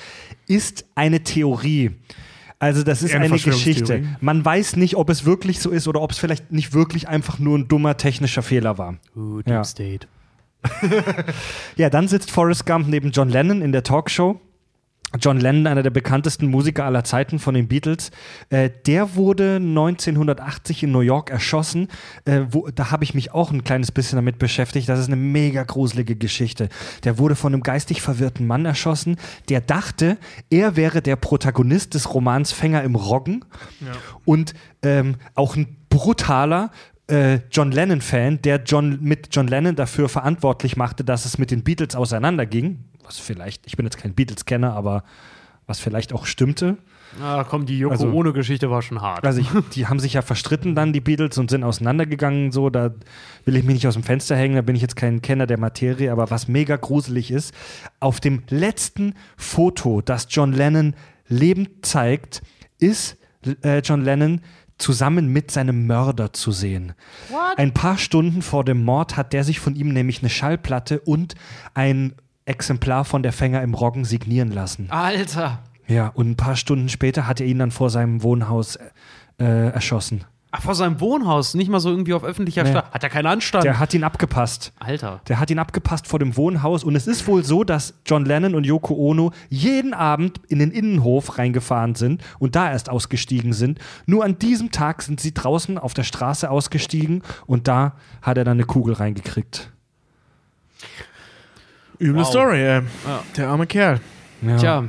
[0.47, 1.93] ist eine Theorie.
[2.59, 4.05] Also das ist eine eine Geschichte.
[4.21, 7.41] Man weiß nicht, ob es wirklich so ist oder ob es vielleicht nicht wirklich einfach
[7.41, 8.99] nur ein dummer technischer Fehler war.
[9.17, 9.65] Uh, Deep ja.
[9.65, 10.07] State.
[11.77, 14.41] Ja, dann sitzt Forrest Gump neben John Lennon in der Talkshow.
[15.21, 18.11] John Lennon, einer der bekanntesten Musiker aller Zeiten von den Beatles,
[18.51, 21.89] äh, der wurde 1980 in New York erschossen.
[22.25, 24.89] Äh, wo, da habe ich mich auch ein kleines bisschen damit beschäftigt.
[24.89, 26.69] Das ist eine mega gruselige Geschichte.
[27.05, 29.17] Der wurde von einem geistig verwirrten Mann erschossen,
[29.49, 30.17] der dachte,
[30.51, 33.45] er wäre der Protagonist des Romans Fänger im Roggen
[34.25, 36.71] und ähm, auch ein brutaler
[37.13, 41.63] äh, John Lennon-Fan, der John mit John Lennon dafür verantwortlich machte, dass es mit den
[41.63, 42.85] Beatles auseinanderging.
[43.05, 45.05] Was vielleicht, ich bin jetzt kein Beatles-Kenner, aber
[45.67, 46.79] was vielleicht auch stimmte.
[47.23, 49.27] Ah, komm, die Yoko Also- ohne Geschichte war schon hart.
[49.27, 52.53] Also ich, die haben sich ja verstritten dann, die Beatles, und sind auseinandergegangen.
[52.53, 52.95] So, da
[53.45, 55.59] will ich mich nicht aus dem Fenster hängen, da bin ich jetzt kein Kenner der
[55.59, 57.55] Materie, aber was mega gruselig ist,
[58.01, 60.95] auf dem letzten Foto, das John Lennon
[61.29, 62.41] lebend zeigt,
[62.79, 63.19] ist
[63.63, 64.41] äh, John Lennon
[64.83, 66.93] zusammen mit seinem Mörder zu sehen.
[67.57, 71.35] Ein paar Stunden vor dem Mord hat der sich von ihm nämlich eine Schallplatte und
[71.75, 72.15] ein
[72.45, 74.91] Exemplar von der Fänger im Roggen signieren lassen.
[74.91, 75.63] Alter.
[75.87, 78.77] Ja, und ein paar Stunden später hat er ihn dann vor seinem Wohnhaus
[79.39, 80.25] äh, erschossen.
[80.55, 82.73] Ach, vor seinem Wohnhaus, nicht mal so irgendwie auf öffentlicher Nee.
[82.73, 82.91] Straße.
[82.91, 83.65] Hat er keinen Anstand?
[83.65, 84.75] Der hat ihn abgepasst.
[84.79, 85.23] Alter.
[85.29, 86.85] Der hat ihn abgepasst vor dem Wohnhaus.
[86.85, 90.71] Und es ist wohl so, dass John Lennon und Yoko Ono jeden Abend in den
[90.71, 93.79] Innenhof reingefahren sind und da erst ausgestiegen sind.
[94.05, 98.45] Nur an diesem Tag sind sie draußen auf der Straße ausgestiegen und da hat er
[98.45, 99.71] dann eine Kugel reingekriegt.
[101.99, 102.29] Üble Wow.
[102.29, 102.83] Story, ey.
[103.37, 104.01] Der arme Kerl.
[104.43, 104.57] Ja.
[104.57, 104.85] Tja,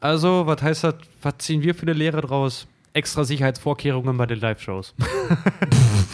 [0.00, 0.94] also, was heißt das?
[1.22, 2.66] Was ziehen wir für eine Lehre draus?
[2.92, 4.94] Extra Sicherheitsvorkehrungen bei den Live-Shows.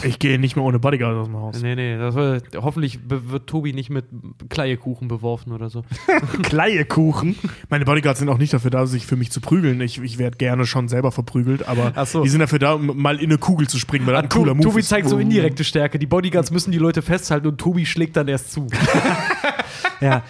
[0.02, 1.62] Ich gehe nicht mehr ohne Bodyguard aus dem Haus.
[1.62, 4.04] nee, nee, wird, hoffentlich wird Tobi nicht mit
[4.50, 5.84] Kleiekuchen beworfen oder so.
[6.42, 7.36] Kleiekuchen.
[7.70, 9.80] Meine Bodyguards sind auch nicht dafür da, sich für mich zu prügeln.
[9.80, 12.22] Ich, ich werde gerne schon selber verprügelt, aber so.
[12.22, 14.40] die sind dafür da, um mal in eine Kugel zu springen, weil das ein To-
[14.40, 15.98] cooler Move Tobi zeigt so indirekte Stärke.
[15.98, 18.66] Die Bodyguards müssen die Leute festhalten und Tobi schlägt dann erst zu.
[20.01, 20.22] Ja.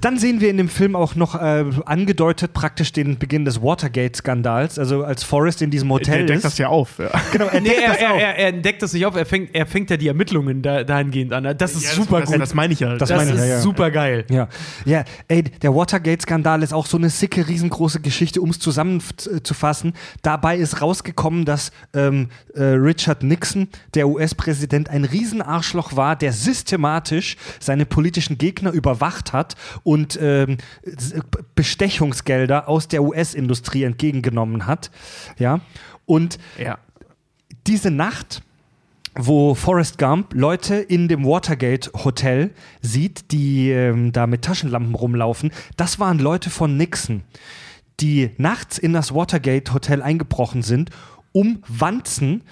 [0.00, 4.78] Dann sehen wir in dem Film auch noch äh, angedeutet praktisch den Beginn des Watergate-Skandals.
[4.78, 6.44] Also als Forrest in diesem Hotel Der deckt ist.
[6.44, 6.98] das ja auf.
[6.98, 7.10] Ja.
[7.32, 8.20] genau, er Nee, er, das er, auf.
[8.20, 11.32] er, er entdeckt das nicht auf, er fängt, er fängt ja die Ermittlungen da, dahingehend
[11.32, 11.54] an.
[11.58, 12.40] Das ist Ja, super das, gut.
[12.40, 12.96] Das meine ich ja.
[12.96, 13.60] Das Das meine ich, ist ja, ja.
[13.60, 14.24] super geil.
[14.30, 14.48] Ja,
[14.84, 19.92] ja, ey, der Watergate-Skandal ist auch so eine sicke, riesengroße Geschichte, um es zusammenzufassen.
[20.22, 27.36] Dabei ist rausgekommen, dass ähm, äh, Richard Nixon, der US-Präsident, ein Riesenarschloch war, der systematisch
[27.58, 31.14] seine politischen Gegner überwacht hat und ähm, S-
[31.54, 34.90] Bestechungsgelder aus der US-Industrie entgegengenommen hat.
[35.38, 35.60] Ja,
[36.06, 36.78] und ja.
[37.66, 38.42] diese Nacht,
[39.14, 42.50] wo Forrest Gump Leute in dem Watergate Hotel
[42.80, 47.22] sieht, die ähm, da mit Taschenlampen rumlaufen, das waren Leute von Nixon,
[48.00, 50.90] die nachts in das Watergate Hotel eingebrochen sind,
[51.32, 52.42] um Wanzen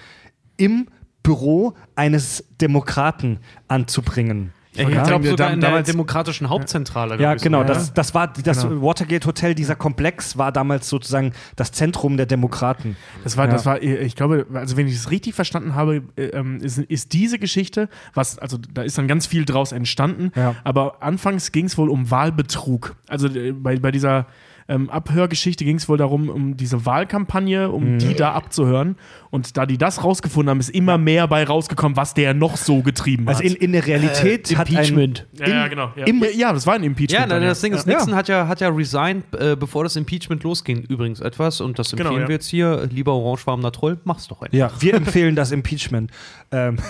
[0.57, 0.87] im
[1.23, 4.53] Büro eines Demokraten anzubringen.
[4.87, 7.19] Ich gerade glaube sogar da- in der damals- demokratischen Hauptzentrale.
[7.21, 7.59] Ja, genau.
[7.61, 7.75] sogar.
[7.75, 8.81] Das, das war das Genau.
[8.81, 12.95] Watergate Hotel, dieser Komplex war damals sozusagen das Zentrum der Demokraten.
[13.23, 13.51] Das war, Ja.
[13.51, 17.13] das war, ich glaube, also wenn ich es richtig verstanden habe, äh, ähm, ist, ist
[17.13, 20.55] diese Geschichte, was, also da ist dann ganz viel draus entstanden, Ja.
[20.63, 22.95] aber anfangs ging es wohl um Wahlbetrug.
[23.07, 24.25] Also äh, bei, bei dieser
[24.69, 27.99] ähm, Abhörgeschichte ging es wohl darum, um diese Wahlkampagne, um Mhm.
[27.99, 28.95] die da abzuhören.
[29.31, 32.81] Und da die das rausgefunden haben, ist immer mehr bei rausgekommen, was der noch so
[32.81, 33.45] getrieben Also hat.
[33.51, 35.27] in, in der Realität hat ein, Impeachment.
[35.37, 35.91] ja, ja, genau.
[35.97, 36.05] Ja.
[36.05, 37.11] im- ja, das war ein Impeachment.
[37.19, 37.93] Ja, dann, das Ding ist, Ja.
[37.95, 40.83] Nixon hat ja, hat ja resigned, äh, bevor das Impeachment losging.
[40.83, 42.27] Übrigens etwas, und das empfehlen Genau, ja.
[42.27, 44.57] wir jetzt hier, lieber orangefarbener Troll, mach's doch einfach.
[44.57, 46.11] Ja, wir empfehlen das Impeachment.
[46.51, 46.77] Ähm.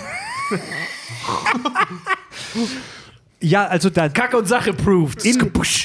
[3.40, 5.24] ja, also da Kacke und Sache proved.
[5.24, 5.40] in,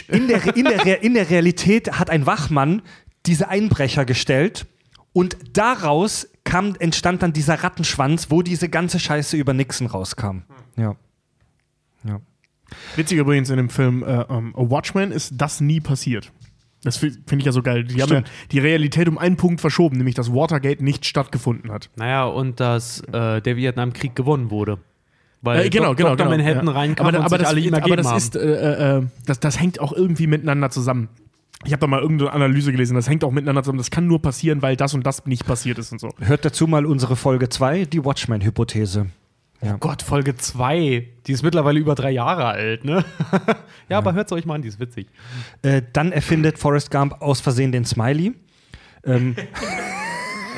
[0.10, 2.82] in, der, in, der, in der Realität hat ein Wachmann
[3.26, 4.68] diese Einbrecher gestellt
[5.14, 10.44] und daraus kam, entstand dann dieser Rattenschwanz, wo diese ganze Scheiße über Nixon rauskam.
[10.78, 10.96] Ja.
[12.04, 12.22] Ja.
[12.96, 16.32] Witzig übrigens in dem Film äh, um, Watchmen ist das nie passiert.
[16.84, 17.84] Das finde ich ja so geil.
[17.84, 21.90] Die haben ja die Realität um einen Punkt verschoben, nämlich dass Watergate nicht stattgefunden hat.
[21.96, 24.78] Naja, und dass äh, der Vietnamkrieg gewonnen wurde.
[25.46, 26.28] Weil äh, genau, Dok genau, Dr.
[26.28, 26.74] genau, Manhattan ja.
[26.74, 28.18] reinkam aber, und aber sich das, alle ihm aber das haben.
[28.18, 31.10] ist, äh, äh, das, das hängt auch irgendwie miteinander zusammen.
[31.64, 33.78] Ich habe da mal irgendeine Analyse gelesen, das hängt auch miteinander zusammen.
[33.78, 36.10] Das kann nur passieren, weil das und das nicht passiert ist und so.
[36.20, 39.08] Hört dazu mal unsere Folge 2, die Watchmen-Hypothese.
[39.62, 41.08] Oh Gott, Folge 2.
[41.26, 43.04] Die ist mittlerweile über drei Jahre alt, ne?
[43.90, 45.08] ja, aber hört es euch mal an, die ist witzig.
[45.62, 48.34] Äh, dann erfindet Forrest Gump aus Versehen den Smiley.
[49.06, 49.44] Ähm, Äh,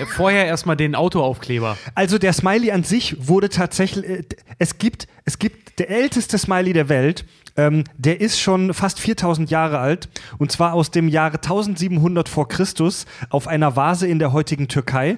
[0.05, 1.77] Vorher erstmal den Autoaufkleber.
[1.95, 4.23] also der Smiley an sich wurde tatsächlich, äh,
[4.59, 7.25] es gibt, es gibt der älteste Smiley der Welt,
[7.57, 12.47] ähm, der ist schon fast 4000 Jahre alt und zwar aus dem Jahre 1700 vor
[12.47, 15.17] Christus auf einer Vase in der heutigen Türkei.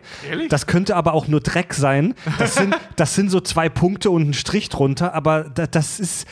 [0.49, 2.15] Das könnte aber auch nur Dreck sein.
[2.38, 6.27] Das sind, das sind so zwei Punkte und ein Strich drunter, aber da, das ist,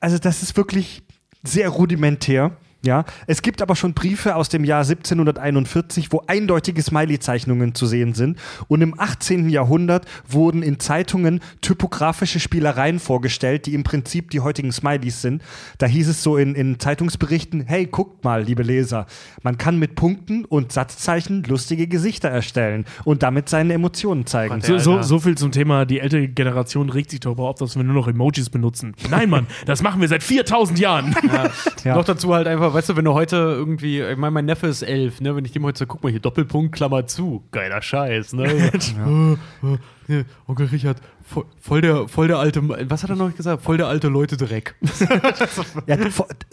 [0.00, 1.02] also das ist wirklich
[1.42, 2.56] sehr rudimentär.
[2.84, 8.14] Ja, es gibt aber schon Briefe aus dem Jahr 1741, wo eindeutige Smiley-Zeichnungen zu sehen
[8.14, 8.38] sind.
[8.68, 9.48] Und im 18.
[9.48, 15.42] Jahrhundert wurden in Zeitungen typografische Spielereien vorgestellt, die im Prinzip die heutigen Smileys sind.
[15.78, 19.06] Da hieß es so in, in Zeitungsberichten: Hey, guckt mal, liebe Leser,
[19.42, 24.60] man kann mit Punkten und Satzzeichen lustige Gesichter erstellen und damit seine Emotionen zeigen.
[24.60, 27.82] So, so, so viel zum Thema, die ältere Generation regt sich darüber auf, dass wir
[27.82, 28.94] nur noch Emojis benutzen.
[29.10, 31.16] Nein, Mann, das machen wir seit 4000 Jahren.
[31.84, 31.94] Ja.
[31.94, 34.82] Noch dazu halt einfach, weißt du, wenn du heute irgendwie, ich meine, mein Neffe ist
[34.82, 35.34] elf, ne?
[35.36, 37.44] Wenn ich dem heute so, guck mal hier, Doppelpunkt, Klammer zu.
[37.50, 38.44] Geiler Scheiß, ne?
[38.44, 39.78] Äh, äh, ja,
[40.46, 43.62] Onkel Richard, voll, voll, der, voll der alte, was hat er noch gesagt?
[43.62, 44.74] Voll der alte Leute Dreck.
[45.86, 45.96] Ja,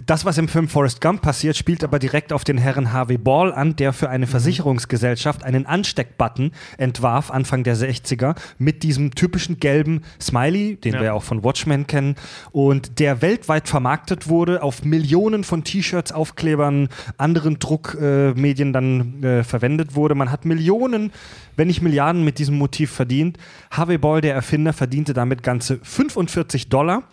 [0.06, 3.54] das, was im Film Forrest Gump passiert, spielt aber direkt auf den Herrn Harvey Ball
[3.54, 10.02] an, der für eine Versicherungsgesellschaft einen Ansteckbutton entwarf, Anfang der 60er, mit diesem typischen gelben
[10.22, 11.00] Smiley, den Ja.
[11.00, 12.16] wir ja auch von Watchmen kennen,
[12.52, 19.44] und der weltweit vermarktet wurde, auf Millionen von T-Shirts, Aufklebern, anderen Druckmedien äh, dann äh,
[19.44, 20.16] verwendet wurde.
[20.16, 21.12] Man hat Millionen,
[21.56, 23.38] wenn nicht Milliarden mit diesem Motiv verdient.
[23.72, 27.04] Harvey Ball, der Erfinder, verdiente damit ganze 45 Dollar,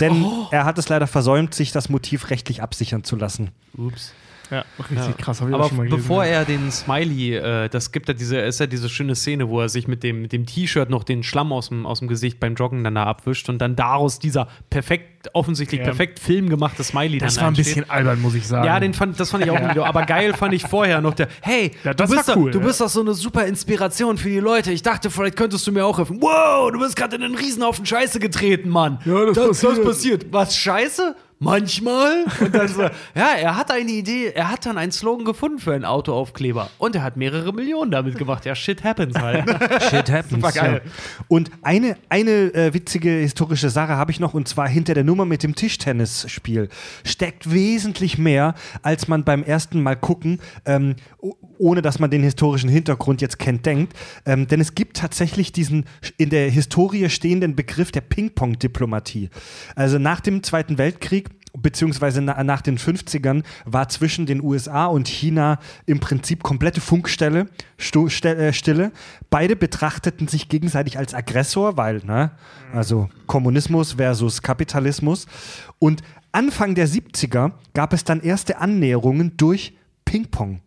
[0.00, 3.50] denn er hat es leider versäumt, sich das Motiv rechtlich absichern zu lassen.
[3.76, 4.12] Ups.
[4.50, 6.02] Ja, richtig krass, habe ich Aber auch schon mal gelesen.
[6.02, 9.60] bevor er den Smiley, äh, das gibt ja diese, ist ja diese schöne Szene, wo
[9.60, 12.40] er sich mit dem, mit dem T-Shirt noch den Schlamm aus dem, aus dem Gesicht
[12.40, 15.84] beim Joggen dann da abwischt und dann daraus dieser perfekt, offensichtlich Ja.
[15.86, 17.76] perfekt filmgemachte Smiley das dann war ein entsteht.
[17.76, 18.66] bisschen albern, muss ich sagen.
[18.66, 19.84] Ja, den fand, das fand ich auch ein Video.
[19.84, 22.60] Aber geil fand ich vorher noch der, hey, Ja, das du, bist doch, cool, du
[22.60, 22.66] ja.
[22.66, 24.72] bist doch so eine super Inspiration für die Leute.
[24.72, 26.18] Ich dachte, vielleicht könntest du mir auch helfen.
[26.20, 28.98] Wow, du bist gerade in einen Riesenhaufen Scheiße getreten, Mann.
[29.06, 29.84] Ja, das das, passiert.
[29.84, 30.26] passiert.
[30.32, 31.16] Was, Scheiße?
[31.44, 32.24] Manchmal?
[32.40, 32.82] Und dann so,
[33.14, 36.70] ja, er hat eine Idee, er hat dann einen Slogan gefunden für einen Autoaufkleber.
[36.78, 38.44] Und er hat mehrere Millionen damit gemacht.
[38.44, 39.44] Ja, shit happens halt.
[39.90, 40.30] Shit happens.
[40.30, 40.82] Super geil.
[40.84, 40.90] Ja.
[41.28, 45.24] Und eine, eine äh, witzige historische Sache habe ich noch, und zwar hinter der Nummer
[45.24, 46.68] mit dem Tischtennisspiel
[47.04, 50.96] steckt wesentlich mehr, als man beim ersten Mal gucken, ähm,
[51.64, 53.94] ohne dass man den historischen Hintergrund jetzt kennt, denkt.
[54.26, 55.86] Ähm, denn es gibt tatsächlich diesen
[56.18, 59.30] in der Historie stehenden Begriff der Ping-Pong-Diplomatie.
[59.74, 65.08] Also nach dem Zweiten Weltkrieg beziehungsweise na, nach den 50ern war zwischen den USA und
[65.08, 67.46] China im Prinzip komplette Funkstelle,
[67.78, 68.92] Stu, äh, Stille.
[69.30, 72.32] Beide betrachteten sich gegenseitig als Aggressor, weil, ne,
[72.74, 75.26] also Kommunismus versus Kapitalismus.
[75.78, 76.02] Und
[76.32, 80.60] Anfang der 70er gab es dann erste Annäherungen durch Ping-Pong.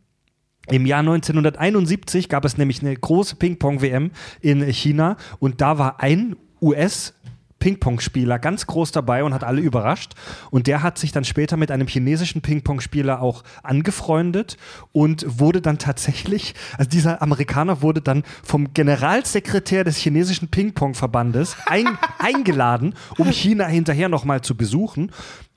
[0.69, 4.11] Im Jahr 1971 gab es nämlich eine große Ping-Pong-WM
[4.41, 7.13] in China und da war ein US-
[7.59, 10.13] Ping-Pong-Spieler ganz groß dabei und hat alle überrascht.
[10.51, 14.57] Und der hat sich dann später mit einem chinesischen Ping-Pong-Spieler auch angefreundet
[14.91, 21.87] und wurde dann tatsächlich, also dieser Amerikaner wurde dann vom Generalsekretär des chinesischen Ping-Pong-Verbandes ein,
[22.19, 25.11] eingeladen, um China hinterher nochmal zu besuchen.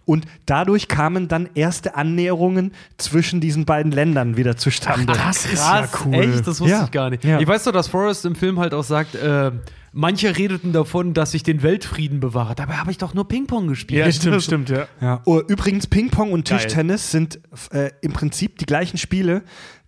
[0.07, 5.12] Und dadurch kamen dann erste Annäherungen zwischen diesen beiden Ländern wieder zustande.
[5.12, 6.14] das ist Krass, ja cool.
[6.14, 6.46] echt?
[6.46, 7.24] Das wusste Ja, ich gar nicht.
[7.24, 7.38] ja.
[7.38, 9.53] Ich weiß doch, dass Forrest im Film halt auch sagt, äh,
[9.92, 12.55] manche redeten davon, dass ich den Weltfrieden bewahre.
[12.55, 14.05] Dabei habe ich doch nur Ping-Pong gespielt.
[14.05, 14.86] Ja, stimmt, stimmt, ja.
[15.01, 15.20] Ja.
[15.26, 16.59] Oh, übrigens, Ping-Pong und Geil.
[16.59, 17.38] Tischtennis sind
[17.72, 19.42] äh, im Prinzip die gleichen Spiele.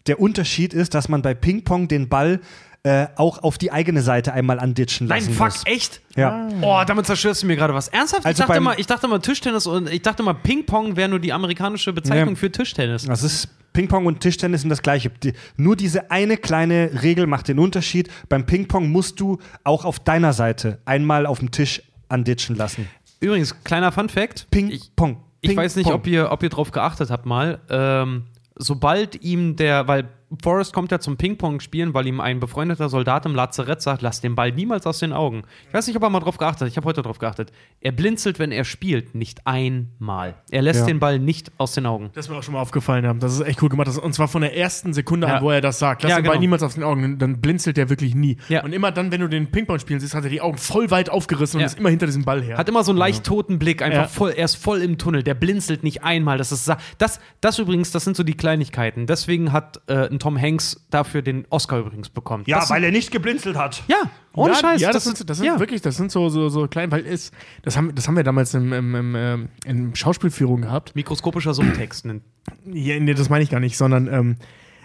[0.06, 2.40] Der Unterschied ist, dass man bei Ping-Pong den Ball
[2.84, 5.62] äh, auch auf die eigene Seite einmal anditschen Nein, lassen fuck, muss.
[5.66, 6.00] echt?
[6.16, 6.48] Ja.
[6.62, 7.88] Oh, damit zerstörst du mir gerade was.
[7.88, 8.26] Ernsthaft?
[8.26, 11.20] Also ich, dachte mal, ich dachte mal Tischtennis und ich dachte mal Ping-Pong wäre nur
[11.20, 12.36] die amerikanische Bezeichnung Nee.
[12.36, 13.04] für Tischtennis.
[13.04, 15.10] Das ist Ping-Pong und Tischtennis sind das gleiche.
[15.10, 18.10] Die, nur diese eine kleine Regel macht den Unterschied.
[18.28, 22.88] Beim Ping-Pong musst du auch auf deiner Seite einmal auf dem Tisch anditschen lassen.
[23.20, 24.40] Übrigens, kleiner Fun-Fact.
[24.40, 25.22] Ich, Ping-Pong.
[25.40, 27.60] ich weiß nicht, ob ihr, ob ihr drauf geachtet habt mal.
[27.70, 28.24] Ähm,
[28.56, 30.08] sobald ihm der, weil
[30.42, 34.20] Forrest kommt ja zum Ping-Pong spielen, weil ihm ein befreundeter Soldat im Lazarett sagt, lass
[34.20, 35.42] den Ball niemals aus den Augen.
[35.68, 36.68] Ich weiß nicht, ob er mal drauf geachtet hat.
[36.68, 37.52] Ich habe heute drauf geachtet.
[37.80, 40.34] Er blinzelt, wenn er spielt, nicht einmal.
[40.50, 40.86] Er lässt Ja.
[40.86, 42.10] den Ball nicht aus den Augen.
[42.14, 43.04] Das ist mir auch schon mal aufgefallen.
[43.04, 43.12] Ja.
[43.14, 43.88] Das ist echt cool gemacht.
[43.98, 45.36] Und zwar von der ersten Sekunde Ja.
[45.36, 46.02] an, wo er das sagt.
[46.02, 46.40] Lass Ja, den Ball genau.
[46.40, 47.18] niemals aus den Augen.
[47.18, 48.36] Dann blinzelt der wirklich nie.
[48.48, 48.62] Ja.
[48.64, 51.10] Und immer dann, wenn du den Ping-Pong spielen siehst, hat er die Augen voll weit
[51.10, 51.66] aufgerissen Ja.
[51.66, 52.56] und ist immer hinter diesem Ball her.
[52.58, 54.08] Hat immer so einen leicht toten Blick, einfach Ja.
[54.08, 56.38] voll, er ist voll im Tunnel, der blinzelt nicht einmal.
[56.38, 59.06] Das ist das, das übrigens, das sind so die Kleinigkeiten.
[59.06, 62.44] Deswegen hat äh, ein Tom Hanks dafür den Oscar übrigens bekommen.
[62.46, 63.82] Ja, das weil er nicht geblinzelt hat.
[63.88, 63.96] Ja,
[64.34, 64.80] ohne ja, Scheiß.
[64.80, 65.58] Ja, das, sind, das sind ja.
[65.58, 68.54] wirklich, das sind so, so, so klein, weil es, das haben, das haben wir damals
[68.54, 70.94] im, im, im, ähm, in Schauspielführung gehabt.
[70.94, 72.04] mikroskopischer Subtext.
[72.06, 72.22] nennt-
[72.66, 74.36] Ja, nee, das meine ich gar nicht, sondern ähm,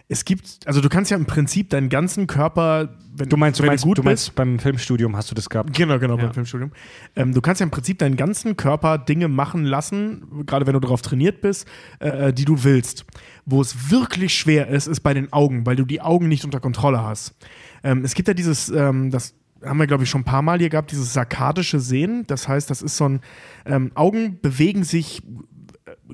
[0.09, 3.63] es gibt, also du kannst ja im Prinzip deinen ganzen Körper, wenn Du meinst, du
[3.63, 5.73] wenn meinst, gut du meinst bist, beim Filmstudium hast du das gehabt.
[5.73, 6.25] Genau, genau, Ja.
[6.25, 6.71] beim Filmstudium.
[7.15, 10.79] Ähm, du kannst ja im Prinzip deinen ganzen Körper Dinge machen lassen, gerade wenn du
[10.79, 11.67] darauf trainiert bist,
[11.99, 13.05] äh, die du willst.
[13.45, 16.59] Wo es wirklich schwer ist, ist bei den Augen, weil du die Augen nicht unter
[16.61, 17.35] Kontrolle hast.
[17.83, 19.33] Ähm, es gibt ja dieses, ähm, das
[19.63, 22.23] haben wir, glaube ich, schon ein paar Mal hier gehabt, dieses sarkadische Sehen.
[22.27, 23.19] Das heißt, das ist so ein,
[23.65, 25.25] ähm, Augen bewegen sich äh,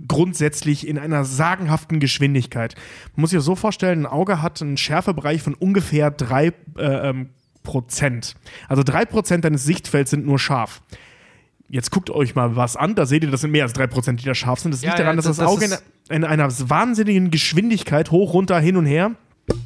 [0.08, 2.76] grundsätzlich in einer sagenhaften Geschwindigkeit.
[3.16, 7.10] Man muss sich das so vorstellen, ein Auge hat einen Schärfebereich von ungefähr drei äh,
[7.10, 7.30] ähm,
[7.64, 8.36] Prozent.
[8.68, 10.82] Also drei Prozent deines Sichtfelds sind nur scharf.
[11.70, 14.22] Jetzt guckt euch mal was an, da seht ihr, das sind mehr als drei Prozent,
[14.22, 14.74] die da scharf sind.
[14.74, 15.80] Das Ja, liegt ja, daran, dass das- das, das Auge
[16.10, 19.12] in, in einer wahnsinnigen Geschwindigkeit hoch, runter, hin und her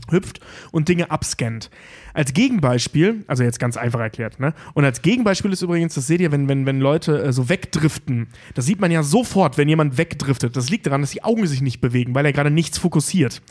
[0.09, 0.39] hüpft
[0.71, 1.69] und Dinge abscannt.
[2.13, 4.53] Als Gegenbeispiel, also jetzt ganz einfach erklärt, ne?
[4.73, 8.27] Und als Gegenbeispiel ist übrigens, das seht ihr, wenn, wenn, wenn Leute äh, so wegdriften,
[8.55, 10.55] das sieht man ja sofort, wenn jemand wegdriftet.
[10.55, 13.41] Das liegt daran, dass die Augen sich nicht bewegen, weil er gerade nichts fokussiert.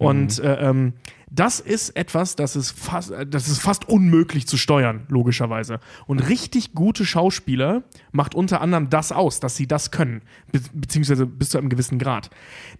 [0.00, 0.94] Und äh, ähm,
[1.30, 5.78] das ist etwas, das ist, fast, äh, das ist fast unmöglich zu steuern, logischerweise.
[6.06, 11.26] Und richtig gute Schauspieler macht unter anderem das aus, dass sie das können, be beziehungsweise
[11.26, 12.30] bis zu einem gewissen Grad.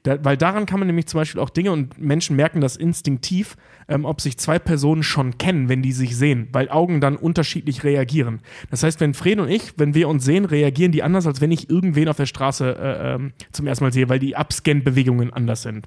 [0.03, 3.57] Da, weil daran kann man nämlich zum Beispiel auch Dinge und Menschen merken das instinktiv,
[3.87, 7.85] ähm, ob sich zwei Personen schon kennen, wenn die sich sehen, weil Augen dann unterschiedlich
[7.85, 8.41] reagieren.
[8.71, 11.53] Das heißt, wenn Fred und ich, wenn wir uns sehen, reagieren die anders, als wenn
[11.53, 15.63] ich irgendwen auf der Straße äh, ähm, zum ersten Mal sehe, weil die Abscan-Bewegungen anders
[15.63, 15.87] sind.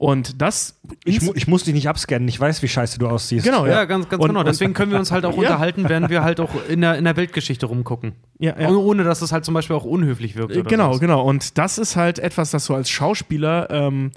[0.00, 3.44] Und das Ich, mu ich muss dich nicht abscannen, ich weiß, wie scheiße du aussiehst.
[3.44, 3.84] Genau, Ja, ja.
[3.84, 4.42] ganz, ganz Und- genau.
[4.44, 5.40] Deswegen können wir uns halt auch Ja.
[5.40, 8.12] unterhalten, während wir halt auch in der, in der Weltgeschichte rumgucken.
[8.38, 8.70] Ja, ja.
[8.70, 10.56] Oh- Ohne dass es halt zum Beispiel auch unhöflich wirkt.
[10.56, 11.00] Oder Genau, sowas.
[11.00, 11.22] genau.
[11.22, 14.12] Und das ist halt etwas, das du als Schauspieler, ähm,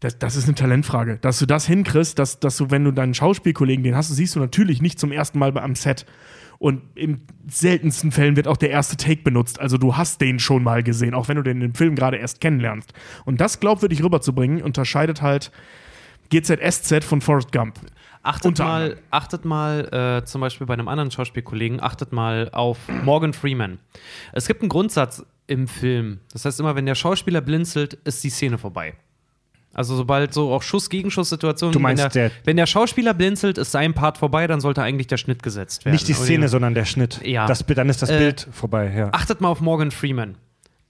[0.00, 3.14] das, das ist eine Talentfrage, dass du das hinkriegst, dass, dass du, wenn du deinen
[3.14, 6.06] Schauspielkollegen den hast, siehst du natürlich nicht zum ersten Mal am Set.
[6.60, 9.58] Und im seltensten Fällen wird auch der erste Take benutzt.
[9.58, 12.42] Also du hast den schon mal gesehen, auch wenn du den im Film gerade erst
[12.42, 12.92] kennenlernst.
[13.24, 15.50] Und das glaubwürdig rüberzubringen, unterscheidet halt
[16.28, 17.80] GZSZ von Forrest Gump.
[18.22, 23.32] Achtet mal, achtet mal äh, zum Beispiel bei einem anderen Schauspielkollegen, achtet mal auf Morgan
[23.32, 23.78] Freeman.
[24.34, 26.20] Es gibt einen Grundsatz im Film.
[26.30, 28.96] Das heißt immer, wenn der Schauspieler blinzelt, ist die Szene vorbei.
[29.72, 33.70] Also sobald so auch Schuss-Gegenschuss-Situationen, Du meinst, wenn, der, der- wenn der Schauspieler blinzelt, ist
[33.70, 35.92] sein Part vorbei, dann sollte eigentlich der Schnitt gesetzt werden.
[35.94, 37.20] Nicht die Szene, sondern der Schnitt.
[37.24, 37.46] Ja.
[37.46, 39.10] Das, Bild- dann ist das Äh, Bild vorbei, ja.
[39.12, 40.36] Achtet mal auf Morgan Freeman.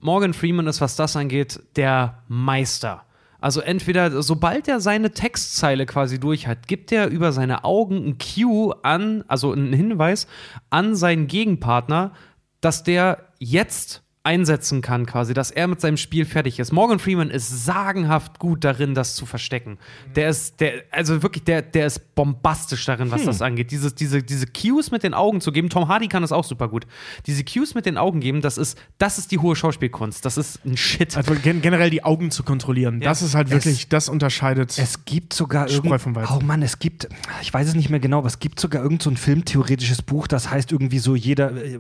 [0.01, 3.03] Morgan Freeman ist, was das angeht, der Meister.
[3.43, 8.17] Also entweder, sobald er seine Textzeile quasi durch hat, gibt er über seine Augen ein
[8.19, 10.27] Cue an, also einen Hinweis
[10.71, 12.13] an seinen Gegenpartner,
[12.61, 16.73] dass der jetzt einsetzen kann, quasi, dass er mit seinem Spiel fertig ist.
[16.73, 19.79] Morgan Freeman ist sagenhaft gut darin, das zu verstecken.
[20.15, 23.71] Der ist, der, also wirklich, der, der ist bombastisch darin, was das angeht.
[23.71, 26.69] Diese, diese, diese Cues mit den Augen zu geben, Tom Hardy kann das auch super
[26.69, 26.87] gut.
[27.27, 30.23] Diese Cues mit den Augen geben, das ist, das ist die hohe Schauspielkunst.
[30.27, 31.17] Das ist ein Shit.
[31.17, 33.01] Also gen generell die Augen zu kontrollieren.
[33.01, 33.09] Ja.
[33.09, 34.77] Das ist halt Es- wirklich, das unterscheidet.
[34.79, 36.37] Es gibt sogar Spreu irgend- vom Weizen.
[36.37, 37.09] Oh Mann, es gibt,
[37.41, 40.27] ich weiß es nicht mehr genau, aber es gibt sogar irgend so ein filmtheoretisches Buch,
[40.27, 41.79] das heißt irgendwie so jeder, äh,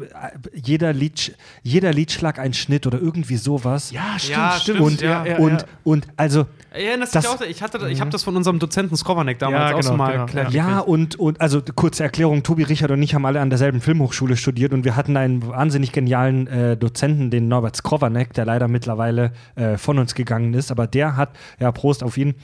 [0.54, 3.90] jeder, Lied, jeder Liedschlag ein Schnitt oder irgendwie sowas.
[3.90, 4.80] ja, stimmt, Ja, stimmt.
[4.80, 5.66] und, ja, ja, und, ja.
[5.84, 8.96] und also Ja, das, Das- ich, auch, ich, hatte, ich habe das von unserem Dozenten
[8.96, 10.52] Skrovanek damals Ja, auch so genau, mal genau, erklärt.
[10.52, 14.36] Ja, und, und also kurze Erklärung, Tobi, Richard und ich haben alle an derselben Filmhochschule
[14.36, 19.32] studiert und wir hatten einen wahnsinnig genialen äh, Dozenten, den Norbert Skrovanek, der leider mittlerweile
[19.56, 22.34] äh, von uns gegangen ist, aber der hat, ja, Prost auf ihn.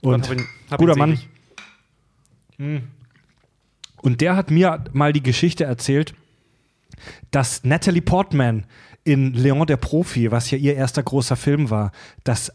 [0.00, 1.18] Und Hab ihn- hab guter Mann.
[2.58, 2.82] selig.
[4.02, 6.14] Und der hat mir mal die Geschichte erzählt,
[7.30, 8.64] dass Natalie Portman
[9.04, 11.92] in Leon der Profi, was ja ihr erster großer Film war,
[12.24, 12.52] dass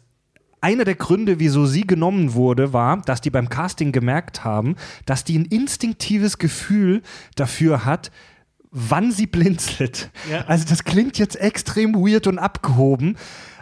[0.62, 4.76] einer der Gründe, wieso sie genommen wurde, war, dass die beim Casting gemerkt haben,
[5.06, 7.02] dass die ein instinktives Gefühl
[7.36, 8.12] dafür hat,
[8.72, 10.12] wann sie blinzelt.
[10.30, 10.46] Ja.
[10.48, 13.16] Also das klingt jetzt extrem weird und abgehoben,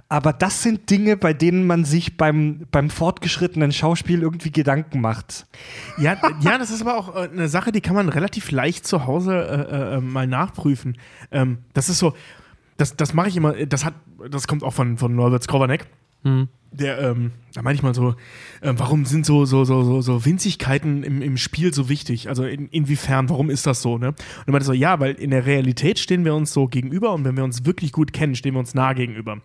[0.10, 5.46] aber das sind Dinge, bei denen man sich beim, beim fortgeschrittenen Schauspiel irgendwie Gedanken macht.
[5.98, 9.06] Ja, ja, das ist aber auch äh, eine Sache, die kann man relativ leicht zu
[9.06, 10.98] Hause äh, äh, mal nachprüfen.
[11.32, 12.14] Ähm, das ist so,
[12.78, 13.96] das, das mache ich immer, das hat,
[14.30, 15.88] das kommt auch von, von Norbert Skrovanek.
[16.24, 16.48] Mhm.
[16.72, 18.16] Der, ähm, da meine ich mal so,
[18.62, 22.30] äh, warum sind so, so, so, so, so Winzigkeiten im, im Spiel so wichtig?
[22.30, 23.98] Also in, inwiefern, warum ist das so?
[23.98, 24.10] Ne?
[24.10, 27.24] Und er meinte so, ja, weil in der Realität stehen wir uns so gegenüber und
[27.24, 29.42] wenn wir uns wirklich gut kennen, stehen wir uns nah gegenüber.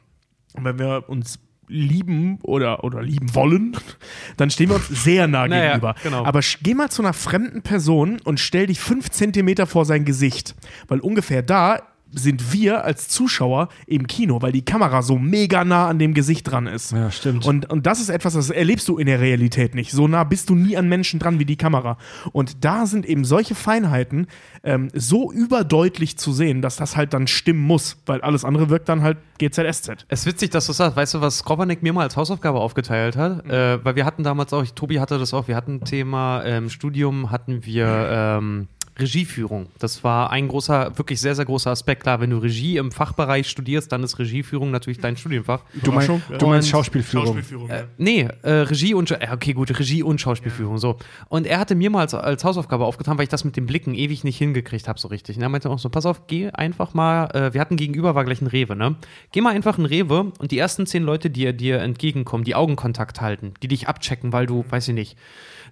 [0.55, 3.77] Und wenn wir uns lieben oder, oder lieben wollen,
[4.37, 5.95] dann stehen wir uns sehr nah naja, gegenüber.
[6.03, 6.25] Genau.
[6.25, 10.55] Aber geh mal zu einer fremden Person und stell dich fünf Zentimeter vor sein Gesicht,
[10.89, 11.81] weil ungefähr da
[12.13, 16.51] sind wir als Zuschauer im Kino, weil die Kamera so mega nah an dem Gesicht
[16.51, 16.93] dran ist.
[16.93, 17.47] Ja, stimmt.
[17.47, 19.93] Und, und das ist etwas, das erlebst du in der Realität nicht.
[19.93, 21.97] So nah bist du nie an Menschen dran wie die Kamera.
[22.33, 24.27] Und da sind eben solche Feinheiten
[24.63, 28.89] ähm, so überdeutlich zu sehen, dass das halt dann stimmen muss, weil alles andere wirkt
[28.89, 30.07] dann halt GZSZ.
[30.09, 30.97] Es ist witzig, dass du sagst.
[30.97, 33.45] Weißt du, was Skropanek mir mal als Hausaufgabe aufgeteilt hat?
[33.45, 33.51] Mhm.
[33.51, 37.31] Äh, weil wir hatten damals auch, Tobi hatte das auch, wir hatten Thema ähm, Studium,
[37.31, 38.09] hatten wir.
[38.11, 38.69] Ähm,
[39.03, 39.67] Regieführung.
[39.79, 42.03] Das war ein großer, wirklich sehr, sehr großer Aspekt.
[42.03, 45.61] Klar, wenn du Regie im Fachbereich studierst, dann ist Regieführung natürlich dein Studienfach.
[45.83, 47.27] Du, mein, du meinst Schauspielführung?
[47.27, 50.79] Schauspielführung äh, nee, äh, Regie und, äh, okay, gut, Regie und Schauspielführung, ja.
[50.79, 50.99] so.
[51.29, 53.95] Und er hatte mir mal als, als, Hausaufgabe aufgetan, weil ich das mit den Blicken
[53.95, 55.37] ewig nicht hingekriegt habe, so richtig.
[55.37, 58.25] Und er meinte auch so, pass auf, geh einfach mal, äh, wir hatten gegenüber, war
[58.25, 58.97] gleich ein Rewe, ne?
[59.33, 63.21] Geh mal einfach ein Rewe und die ersten zehn Leute, die dir entgegenkommen, die Augenkontakt
[63.21, 65.17] halten, die dich abchecken, weil du, weiß ich nicht,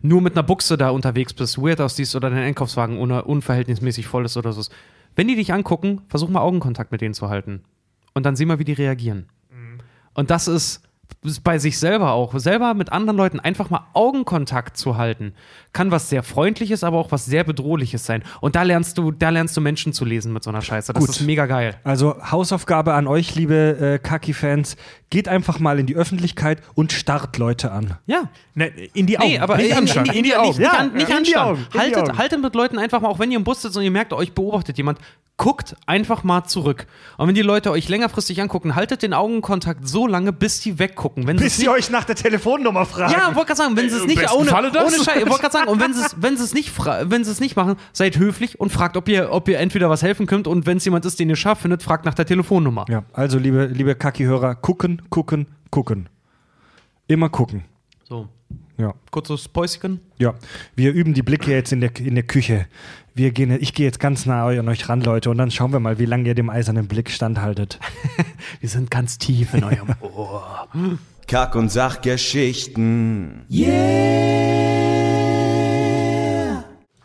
[0.03, 4.37] nur mit einer Buchse da unterwegs bist, weird aussiehst oder dein Einkaufswagen unverhältnismäßig voll ist
[4.37, 4.63] oder so.
[5.17, 7.63] Wenn die dich angucken, versuch mal Augenkontakt mit denen zu halten.
[8.15, 9.29] Und dann sieh mal, wie die reagieren.
[9.51, 9.81] Mhm.
[10.15, 10.83] Und das ist
[11.45, 15.35] bei sich selber auch, selber mit anderen Leuten einfach mal Augenkontakt zu halten,
[15.73, 18.23] kann was sehr Freundliches, aber auch was sehr Bedrohliches sein.
[18.41, 20.93] Und da lernst du, da lernst du Menschen zu lesen mit so einer Scheiße.
[20.93, 21.11] Das Gut.
[21.11, 21.77] ist mega geil.
[21.85, 24.77] Also Hausaufgabe an euch, liebe äh, Kaki-Fans,
[25.11, 27.97] geht einfach mal in die Öffentlichkeit und starrt Leute an.
[28.07, 28.31] Ja.
[28.55, 29.29] Ne, in die Augen.
[29.29, 30.49] Nee, aber nicht in, in, in, in, die Augen.
[30.49, 31.67] Nicht, ja, nicht, nicht anstarren.
[31.77, 34.13] Haltet, haltet mit Leuten einfach mal, auch wenn ihr im Bus sitzt und ihr merkt,
[34.13, 34.99] euch beobachtet jemand,
[35.41, 36.86] guckt einfach mal zurück.
[37.16, 41.26] Und wenn die Leute euch längerfristig angucken, haltet den Augenkontakt so lange, bis die weggucken.
[41.26, 43.14] Wenn bis sie euch nach der Telefonnummer fragen.
[43.14, 44.70] Ja, wollte gerade sagen, wenn sie es nicht ohne, ohne
[45.03, 47.41] Scheiß, wollte gerade sagen, und wenn sie es, wenn sie es nicht, wenn sie es
[47.41, 50.66] nicht machen, seid höflich und fragt, ob ihr, ob ihr entweder was helfen könnt und
[50.66, 52.84] wenn es jemand ist, den ihr scharf findet, fragt nach der Telefonnummer.
[52.91, 56.11] Ja, also liebe, liebe Kaki-Hörer, gucken, gucken, gucken.
[57.07, 57.64] Immer gucken.
[58.07, 58.28] So.
[58.81, 58.95] Ja.
[59.11, 60.01] Kurzes Päuschen.
[60.18, 60.35] Ja,
[60.74, 62.66] wir üben die Blicke jetzt in der, in der Küche.
[63.14, 65.81] Wir gehen, ich gehe jetzt ganz nah an euch ran, Leute, und dann schauen wir
[65.81, 67.78] mal, wie lange ihr dem eisernen Blick standhaltet.
[68.61, 70.66] wir sind ganz tief in eurem Ohr.
[71.26, 73.43] Kack- und Sachgeschichten.
[73.51, 74.81] Yeah!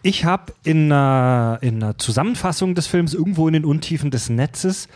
[0.02, 4.88] Ich habe in, einer, in einer Zusammenfassung des Films irgendwo in den Untiefen des Netzes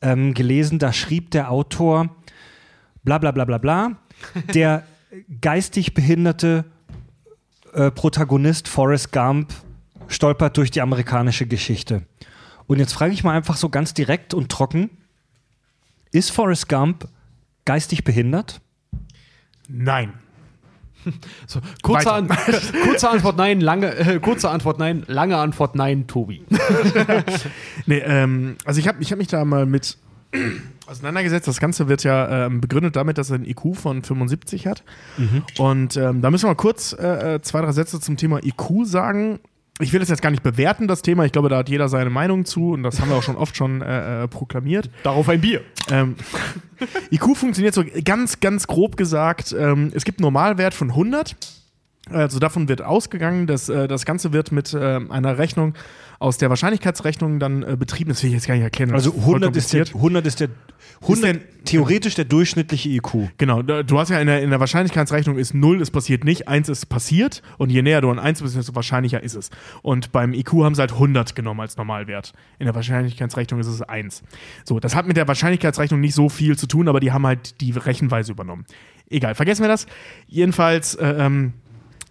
[0.00, 2.08] ähm, gelesen, da schrieb der Autor
[3.02, 3.92] bla bla bla bla bla,
[4.54, 4.84] der
[5.40, 6.64] geistig behinderte
[7.72, 9.52] äh, Protagonist Forrest Gump
[10.08, 12.02] stolpert durch die amerikanische Geschichte.
[12.66, 14.90] Und jetzt frage ich mal einfach so ganz direkt und trocken:
[16.12, 17.08] Ist Forrest Gump
[17.64, 18.60] geistig behindert?
[19.68, 20.12] Nein.
[21.46, 22.26] So, kurze, An
[22.82, 26.44] kurze, Antwort nein, lange, äh, kurze Antwort nein, lange Antwort nein, Tobi.
[27.86, 29.98] nee, ähm, also ich habe ich hab mich da mal mit
[30.86, 31.48] auseinandergesetzt.
[31.48, 34.84] Das Ganze wird ja ähm, begründet damit, dass er ein IQ von 75 hat.
[35.16, 35.42] Mhm.
[35.58, 38.84] Und ähm, da müssen wir mal kurz äh, äh zwei, drei Sätze zum Thema IQ
[38.84, 39.40] sagen.
[39.78, 41.24] Ich will das jetzt gar nicht bewerten, das Thema.
[41.26, 43.56] Ich glaube, da hat jeder seine Meinung zu und das haben wir auch schon oft
[43.56, 44.88] schon äh, äh proklamiert.
[45.02, 45.60] Darauf ein Bier.
[45.90, 46.16] Ähm,
[47.10, 49.54] IQ funktioniert so ganz, ganz grob gesagt.
[49.58, 51.36] Ähm, es gibt einen Normalwert von 100.
[52.10, 55.74] Also davon wird ausgegangen, dass äh, das Ganze wird mit äh, einer Rechnung
[56.18, 58.10] aus der Wahrscheinlichkeitsrechnung dann äh, betrieben.
[58.10, 58.92] Das will ich jetzt gar nicht erklären.
[58.92, 60.48] Also 100 ist, der, 100 ist der
[61.02, 63.30] 100 ist theoretisch der durchschnittliche IQ.
[63.38, 66.68] Genau, du hast ja in der, in der Wahrscheinlichkeitsrechnung ist 0, es passiert nicht, 1
[66.68, 69.50] ist passiert und je näher du an 1 bist, desto wahrscheinlicher ist es.
[69.82, 72.32] Und beim IQ haben sie halt 100 genommen als Normalwert.
[72.58, 74.22] In der Wahrscheinlichkeitsrechnung ist es 1.
[74.64, 77.60] So, das hat mit der Wahrscheinlichkeitsrechnung nicht so viel zu tun, aber die haben halt
[77.60, 78.64] die Rechenweise übernommen.
[79.08, 79.86] Egal, vergessen wir das.
[80.26, 81.52] Jedenfalls, äh, ähm,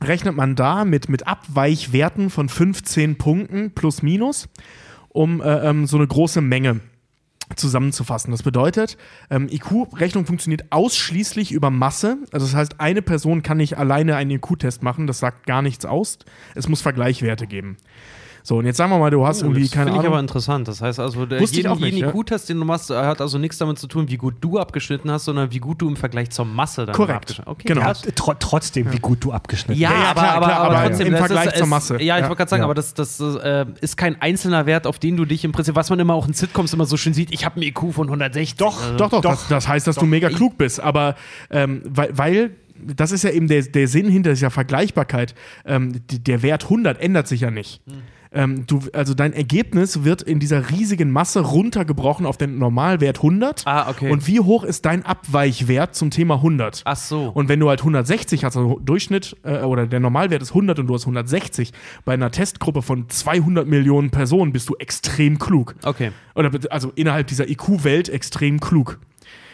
[0.03, 4.49] rechnet man da mit, mit Abweichwerten von 15 Punkten plus minus,
[5.09, 6.81] um äh, ähm, so eine große Menge
[7.55, 8.31] zusammenzufassen.
[8.31, 8.97] Das bedeutet,
[9.29, 12.17] ähm, IQ-Rechnung funktioniert ausschließlich über Masse.
[12.31, 15.85] Also das heißt, eine Person kann nicht alleine einen IQ-Test machen, das sagt gar nichts
[15.85, 16.17] aus.
[16.55, 17.77] Es muss Vergleichwerte geben.
[18.47, 19.93] So, und jetzt sagen wir mal, du hast oh, irgendwie keine Ahnung.
[19.95, 20.67] Finde ich aber interessant.
[20.67, 23.87] Das heißt also, der, jeden, jeden IQ-Test, den du machst, hat also nichts damit zu
[23.87, 26.93] tun, wie gut du abgeschnitten hast, sondern wie gut du im Vergleich zur Masse dann
[26.93, 27.15] Korrekt.
[27.15, 27.55] abgeschnitten hast.
[27.55, 27.81] Okay, genau.
[27.81, 29.91] Ja, tr trotzdem, wie gut du abgeschnitten hast.
[29.91, 31.07] Ja, ja, aber, klar, aber, klar, aber, aber, trotzdem.
[31.07, 32.03] Im Vergleich ist, zur Masse.
[32.03, 35.17] ja, ich wollte gerade sagen, aber das, das äh, ist kein einzelner Wert, auf den
[35.17, 37.45] du dich im Prinzip, was man immer auch in Sitcoms immer so schön sieht, ich
[37.45, 38.57] habe einen IQ von 160.
[38.57, 39.31] Doch, also, doch, doch, doch.
[39.31, 40.79] Das, das heißt, dass doch, du mega klug bist.
[40.79, 41.15] Aber
[41.49, 45.33] ähm, weil, weil das ist ja eben der, der Sinn hinter dieser Vergleichbarkeit.
[45.65, 47.81] Ähm, der Wert 100 ändert sich ja nicht.
[47.87, 48.03] Hm
[48.35, 53.63] ähm, du, also dein Ergebnis wird in dieser riesigen Masse runtergebrochen auf den Normalwert 100.
[53.65, 54.11] Ah, okay.
[54.11, 56.81] Und wie hoch ist dein Abweichwert zum Thema 100?
[56.83, 57.31] Ach so.
[57.33, 60.87] Und wenn du halt 160 hast, also Durchschnitt, äh, oder der Normalwert ist 100 und
[60.87, 61.71] du hast 160,
[62.03, 65.75] bei einer Testgruppe von 200 Millionen Personen bist du extrem klug.
[65.83, 66.11] Okay.
[66.35, 68.99] Oder also innerhalb dieser IQ-Welt extrem klug.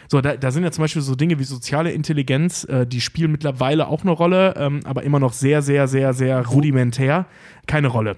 [0.07, 3.31] So, da, da sind ja zum Beispiel so Dinge wie soziale Intelligenz, äh, die spielen
[3.31, 7.27] mittlerweile auch eine Rolle, ähm, aber immer noch sehr, sehr, sehr, sehr rudimentär.
[7.65, 8.17] Keine Rolle.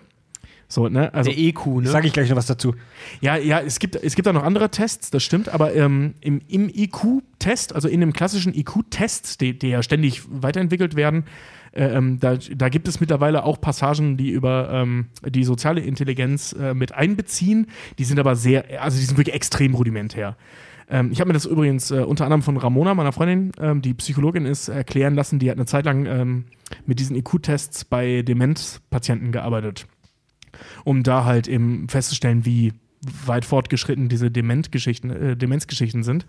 [0.68, 1.14] So, ne?
[1.14, 1.88] Also, Der EQ, ne?
[1.88, 2.76] Sage ich gleich noch was dazu.
[3.22, 6.42] ja, ja, es gibt, es gibt auch noch andere Tests, das stimmt, aber ähm, im,
[6.48, 11.26] im IQ-Test, also in dem klassischen IQ-Test, die, die ja ständig weiterentwickelt werden,
[11.74, 16.54] äh, ähm, da, da gibt es mittlerweile auch Passagen, die über ähm, die soziale Intelligenz
[16.54, 17.68] äh, mit einbeziehen.
[17.98, 20.38] Die sind aber sehr, also die sind wirklich extrem rudimentär.
[20.90, 23.94] Ähm, ich habe mir das übrigens äh, unter anderem von Ramona, meiner Freundin, ähm, die
[23.94, 25.40] Psychologin ist, erklären lassen.
[25.40, 26.46] Die hat eine Zeit lang ähm,
[26.86, 29.88] mit diesen IQ-Tests bei Demenzpatienten gearbeitet
[30.84, 32.74] um da halt eben festzustellen, wie
[33.26, 36.26] weit fortgeschritten diese Dementgeschichten, äh, Demenzgeschichten sind.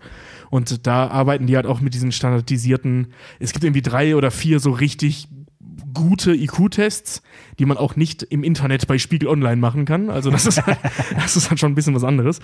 [0.49, 3.07] Und da arbeiten die halt auch mit diesen standardisierten,
[3.39, 5.27] es gibt irgendwie drei oder vier so richtig
[5.93, 7.21] gute IQ-Tests,
[7.59, 10.09] die man auch nicht im Internet bei Spiegel Online machen kann.
[10.09, 10.77] Also das ist, halt,
[11.15, 12.39] das ist halt schon ein bisschen was anderes.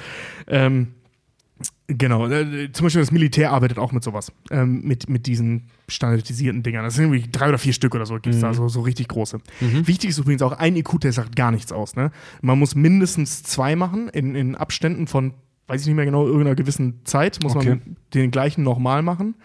[0.47, 0.93] Ähm,
[1.87, 6.63] Genau, äh, zum Beispiel das Militär arbeitet auch mit sowas, ähm, mit, mit diesen standardisierten
[6.63, 6.83] Dingern.
[6.85, 9.09] Das sind irgendwie drei oder vier Stück oder so, gibt es da so, so richtig
[9.09, 9.39] große.
[9.59, 11.95] Wichtig ist übrigens auch, ein IQ-Test sagt gar nichts aus.
[11.95, 12.11] Ne?
[12.41, 15.33] Man muss mindestens zwei machen in, in Abständen von,
[15.67, 17.69] weiß ich nicht mehr genau, irgendeiner gewissen Zeit, muss Okay.
[17.69, 19.35] man den gleichen nochmal machen,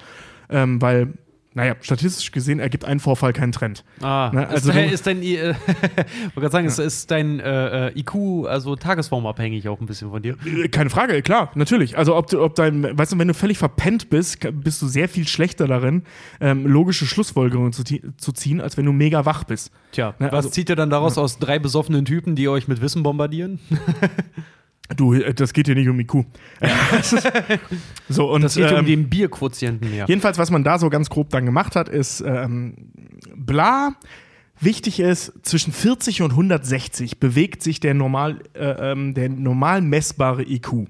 [0.48, 1.14] ähm, weil,
[1.57, 3.82] naja, statistisch gesehen ergibt ein Vorfall keinen Trend.
[4.02, 5.54] Ah, Ne, also ist, du- ist dein, äh,
[6.34, 10.36] wollte sagen, ist, ist dein äh, äh, IQ, also tagesformabhängig auch ein bisschen von dir?
[10.44, 11.96] Äh, Keine Frage, klar, natürlich.
[11.96, 15.09] Also ob du, ob dein, weißt du, wenn du völlig verpennt bist, bist du sehr
[15.09, 16.02] viel schlechter darin,
[16.40, 19.72] ähm, logische Schlussfolgerungen zu, zu ziehen, als wenn du mega wach bist.
[19.92, 22.82] Tja, Ne, was also- zieht ihr dann daraus aus drei besoffenen Typen, die euch mit
[22.82, 23.59] Wissen bombardieren?
[24.95, 26.24] Du, äh, das geht hier nicht um IQ.
[26.91, 27.28] Das ist-
[28.09, 30.07] so und Das geht um ähm, den Bierquotienten, ja.
[30.07, 32.74] jedenfalls, was man da so ganz grob dann gemacht hat, ist ähm,
[33.34, 33.95] bla.
[34.59, 40.45] Wichtig ist, zwischen 40 und 160 bewegt sich der normal, äh, ähm, der normal messbare
[40.45, 40.87] IQ.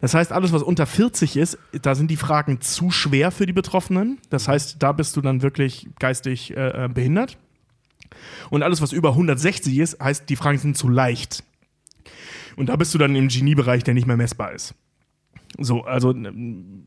[0.00, 3.52] Das heißt, alles, was unter 40 ist, da sind die Fragen zu schwer für die
[3.52, 4.18] Betroffenen.
[4.30, 7.38] Das heißt, da bist du dann wirklich geistig äh, äh, behindert.
[8.50, 11.42] Und alles, was über 160 ist, heißt, die Fragen sind zu leicht.
[12.58, 14.74] Und da bist du dann im Geniebereich, der nicht mehr messbar ist.
[15.58, 16.84] So, also ähm,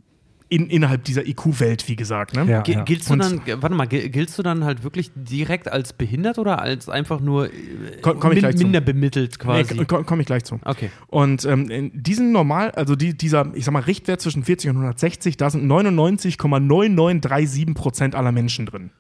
[0.50, 2.36] in, innerhalb dieser IQ-Welt, wie gesagt.
[2.36, 2.44] Ne?
[2.46, 2.84] Ja, Ge- ja.
[2.84, 6.38] Giltst du Und- dann, warte mal, gil- giltst du dann halt wirklich direkt als behindert
[6.40, 7.52] oder als einfach nur äh,
[8.02, 8.48] Komm- komm zu.
[8.58, 9.74] minder bemittelt quasi?
[9.76, 10.60] Nee, Komme komm ich gleich zu.
[10.66, 10.90] okay.
[11.08, 14.76] Und ähm, in diesen normal, also die, dieser, ich sag mal, Richtwert zwischen 40 und
[14.76, 18.92] 160, da sind 99,9937 Prozent aller Menschen drin.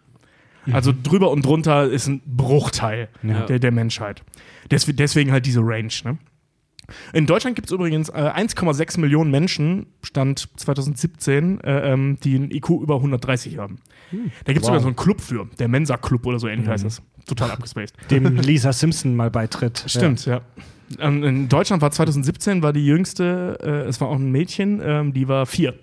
[0.71, 3.45] Also drüber und drunter ist ein Bruchteil Ja.
[3.47, 4.21] der, der Menschheit.
[4.69, 5.89] Des, deswegen halt diese Range.
[6.05, 6.17] Ne?
[7.13, 12.51] In Deutschland gibt es übrigens äh, 1,6 Millionen Menschen, Stand 2017, äh, ähm, die ein
[12.51, 13.79] IQ über 130 haben.
[14.45, 17.01] Da gibt es sogar so einen Club für, der Mensa-Club oder so ähnlich heißt das.
[17.25, 17.95] Total abgespaced.
[18.11, 19.83] Dem Lisa Simpson mal beitritt.
[19.87, 20.41] Stimmt, ja.
[20.99, 25.13] Ähm, in Deutschland war 2017 war die jüngste, äh, es war auch ein Mädchen, ähm,
[25.13, 25.75] die war vier.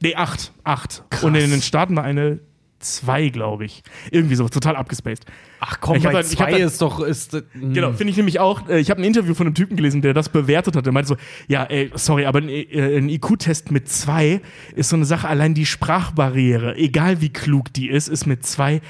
[0.00, 0.52] Nee, acht.
[0.64, 1.04] Acht.
[1.22, 2.40] Und in den Staaten war eine
[2.82, 3.82] zwei, glaube ich.
[4.10, 5.24] Irgendwie so, total abgespaced.
[5.60, 7.00] Ach komm, Ich bei dann- ich hab zwei dann- ist doch.
[7.00, 8.68] Ist, äh, Genau, finde ich nämlich auch.
[8.68, 10.84] Äh, ich habe ein Interview von einem Typen gelesen, der das bewertet hat.
[10.86, 11.16] Der meinte so,
[11.48, 14.40] ja, ey, sorry, aber ein, äh, ein IQ-Test mit zwei
[14.74, 18.80] ist so eine Sache, allein die Sprachbarriere, egal wie klug die ist, ist mit zwei.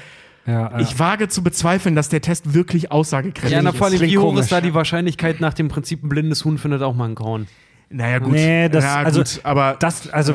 [0.45, 0.79] Ja, ja.
[0.79, 3.77] Ich wage zu bezweifeln, dass der Test wirklich aussagekräftig Ja, na, ist.
[3.77, 6.81] vor allem, wie hoch ist da die Wahrscheinlichkeit nach dem Prinzip, ein blindes Huhn findet
[6.81, 7.47] auch mal einen Grauen?
[7.89, 8.33] Naja, gut.
[8.33, 10.33] Nee, das- ja, also- gut, aber das, also,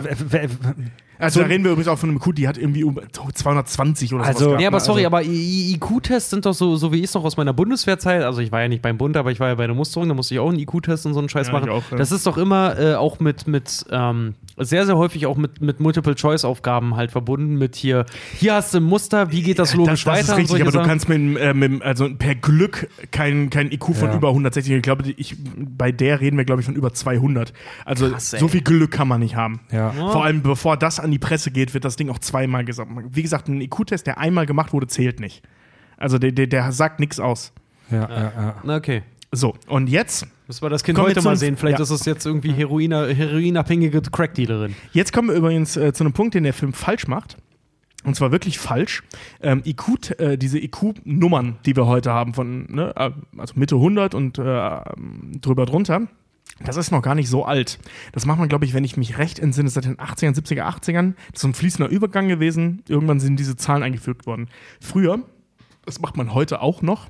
[1.19, 2.99] Also So- da reden wir übrigens auch von einem IQ, die hat irgendwie um
[3.35, 4.81] 220 oder Also- sowas gehabt, Nee, aber ne?
[4.85, 8.23] sorry, also, aber IQ-Tests sind doch so, so wie ich es noch aus meiner Bundeswehrzeit,
[8.23, 10.15] also ich war ja nicht beim Bund, aber ich war ja bei der Musterung, da
[10.15, 11.71] musste ich auch einen IQ-Test und so einen Scheiß Ja, machen.
[11.71, 11.97] auch, ja.
[11.97, 15.81] Das ist doch immer äh, auch mit, mit ähm, sehr, sehr häufig auch mit, mit
[15.81, 18.07] Multiple-Choice-Aufgaben halt verbunden, mit hier,
[18.37, 20.39] hier hast du ein Muster, wie geht das logisch das, das weiter?
[20.43, 20.89] ist und richtig, aber du Sachen.
[20.89, 24.15] kannst mit, äh, mit also per Glück kein, kein IQ von Ja.
[24.17, 24.73] über 160.
[24.75, 25.37] Ich glaube, ich,
[25.77, 27.53] bei der reden wir, glaube ich, von über 200.
[27.85, 29.61] Also Krass, so viel Glück kann man nicht haben.
[29.73, 29.91] ja.
[29.93, 32.91] Vor allem, bevor das an die Presse geht, wird das Ding auch zweimal gesagt.
[33.11, 35.43] Wie gesagt, ein IQ-Test, der einmal gemacht wurde, zählt nicht.
[35.97, 37.53] Also der, der, der sagt nichts aus.
[37.91, 38.55] Ja, ja, ja.
[38.63, 39.03] Na, okay.
[39.33, 41.59] So, und jetzt Müssen wir das Kind heute mal sehen.
[41.59, 41.83] Vielleicht ja.
[41.83, 44.75] ist es jetzt irgendwie Heroina, heroinabhängige Crackdealerin.
[44.93, 47.37] Jetzt kommen wir übrigens äh, zu einem Punkt, den der Film falsch macht.
[48.05, 49.03] Und zwar wirklich falsch.
[49.43, 54.15] Ähm, IQ, äh, diese IQ-Nummern, die wir heute haben, von ne, äh, also Mitte 100
[54.15, 54.81] und äh,
[55.43, 56.09] drüber drunter,
[56.65, 57.79] das ist noch gar nicht so alt.
[58.13, 61.15] Das macht man, glaube ich, wenn ich mich recht entsinne, seit den 80ern, 70er, 80ern.
[61.33, 62.83] Das ist ein fließender Übergang gewesen.
[62.89, 64.49] Irgendwann sind diese Zahlen eingefügt worden.
[64.81, 65.21] Früher,
[65.85, 67.09] das macht man heute auch noch,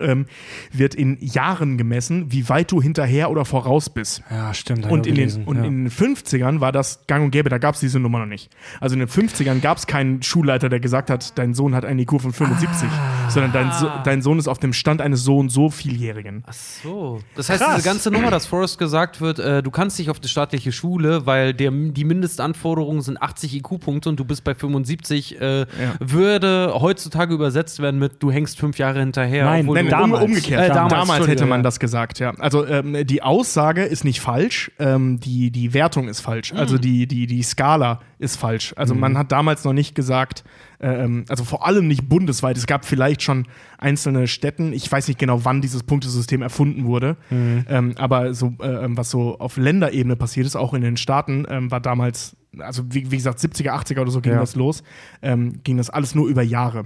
[0.00, 0.26] ähm,
[0.72, 4.22] wird in Jahren gemessen, wie weit du hinterher oder voraus bist.
[4.30, 4.86] Ja, stimmt.
[4.90, 5.64] Und, in gelesen, den, und ja.
[5.64, 8.50] in den 50ern war das gang und gäbe, da gab es diese Nummer noch nicht.
[8.80, 11.98] Also in den 50ern gab es keinen Schulleiter, der gesagt hat, dein Sohn hat einen
[12.00, 13.30] IQ von 75, Ah.
[13.30, 16.44] sondern dein, so dein Sohn ist auf dem Stand eines so und so vieljährigen.
[16.46, 17.20] Ach so.
[17.36, 17.76] Das heißt, Krass.
[17.76, 21.26] diese ganze Nummer, dass Forrest gesagt wird, äh, du kannst nicht auf die staatliche Schule,
[21.26, 25.66] weil der, die Mindestanforderungen sind 80 IQ-Punkte und du bist bei 75, äh,
[26.00, 29.44] würde heutzutage übersetzt werden mit, du hängst fünf Jahre hinterher.
[29.44, 30.22] Nein, obwohl Nein, du, damals.
[30.24, 30.64] um, umgekehrt.
[30.64, 31.62] Äh, damals damals, hätte man ja.
[31.64, 32.32] das gesagt, ja.
[32.38, 36.52] Also ähm, die Aussage ist nicht falsch, ähm, die, die Wertung ist falsch.
[36.52, 36.80] Also Mhm.
[36.80, 38.74] die, die, die Skala ist falsch.
[38.76, 40.44] Also man hat damals noch nicht gesagt,
[40.80, 42.56] ähm, also vor allem nicht bundesweit.
[42.56, 43.46] Es gab vielleicht schon
[43.78, 47.64] einzelne Städten, ich weiß nicht genau, wann dieses Punktesystem erfunden wurde, Mhm.
[47.68, 51.46] ähm, aber so, äh, ähm, was so auf Länderebene passiert ist, auch in den Staaten,
[51.48, 54.40] ähm, war damals, also wie, wie gesagt, 70er, 80er oder so ging Ja.
[54.40, 54.82] das los,
[55.22, 56.84] ging das alles nur über Jahre.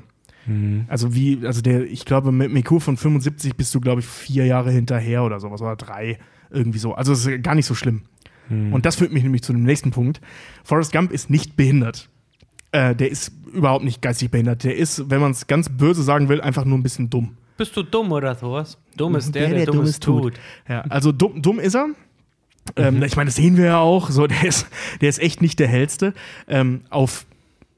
[0.88, 4.44] Also wie, also der, ich glaube, mit IQ von 75 bist du, glaube ich, vier
[4.46, 6.18] Jahre hinterher oder sowas oder drei,
[6.50, 6.94] irgendwie so.
[6.94, 8.02] Also es ist gar nicht so schlimm.
[8.50, 10.20] Und das führt mich nämlich zu dem nächsten Punkt.
[10.64, 12.10] Forrest Gump ist nicht behindert.
[12.72, 14.64] Äh, der ist überhaupt nicht geistig behindert.
[14.64, 17.38] Der ist, wenn man es ganz böse sagen will, einfach nur ein bisschen dumm.
[17.56, 18.76] Bist du dumm oder sowas?
[18.98, 20.34] Dumm ist der, Der, der, der Dummes Dummes tut.
[20.34, 20.40] tut.
[20.68, 21.86] Ja, also dumm, dumm ist er.
[22.76, 24.10] Ähm, ich meine, das sehen wir ja auch.
[24.10, 24.66] So, der ist,
[25.00, 26.12] der ist echt nicht der hellste.
[26.46, 27.24] Ähm, auf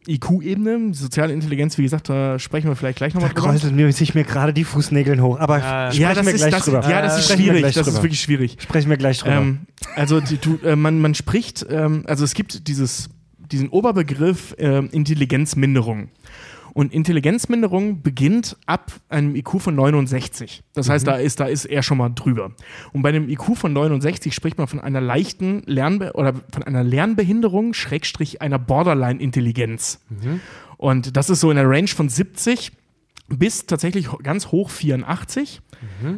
[0.09, 4.15] IQ-Ebene, soziale Intelligenz, wie gesagt, da sprechen wir vielleicht gleich nochmal Da kräuseln mir sich
[4.15, 5.39] mir gerade die Fußnägeln hoch.
[5.41, 5.61] Aber Äh,
[5.93, 6.89] sprechen Ja, das wir ist, gleich das, drüber.
[6.89, 7.63] ja, das ist Sprechen schwierig.
[7.63, 8.03] Das ist drüber.
[8.03, 8.57] wirklich schwierig.
[8.61, 9.37] Sprechen wir gleich drüber.
[9.37, 9.59] Ähm,
[9.95, 13.09] also die, du, äh, man, man spricht, ähm, also es gibt dieses,
[13.39, 16.09] diesen Oberbegriff ähm, Intelligenzminderung.
[16.77, 20.63] Und Intelligenzminderung beginnt ab einem IQ von 69.
[20.75, 22.53] Das heißt, da ist, da ist er schon mal drüber.
[22.93, 26.85] Und bei einem IQ von 69 spricht man von einer leichten Lernbe oder von einer
[26.85, 30.05] Lernbehinderung, Schrägstrich einer Borderline-Intelligenz.
[30.77, 32.73] Und das ist so in der Range von 70
[33.29, 35.63] bis tatsächlich ganz hoch 84.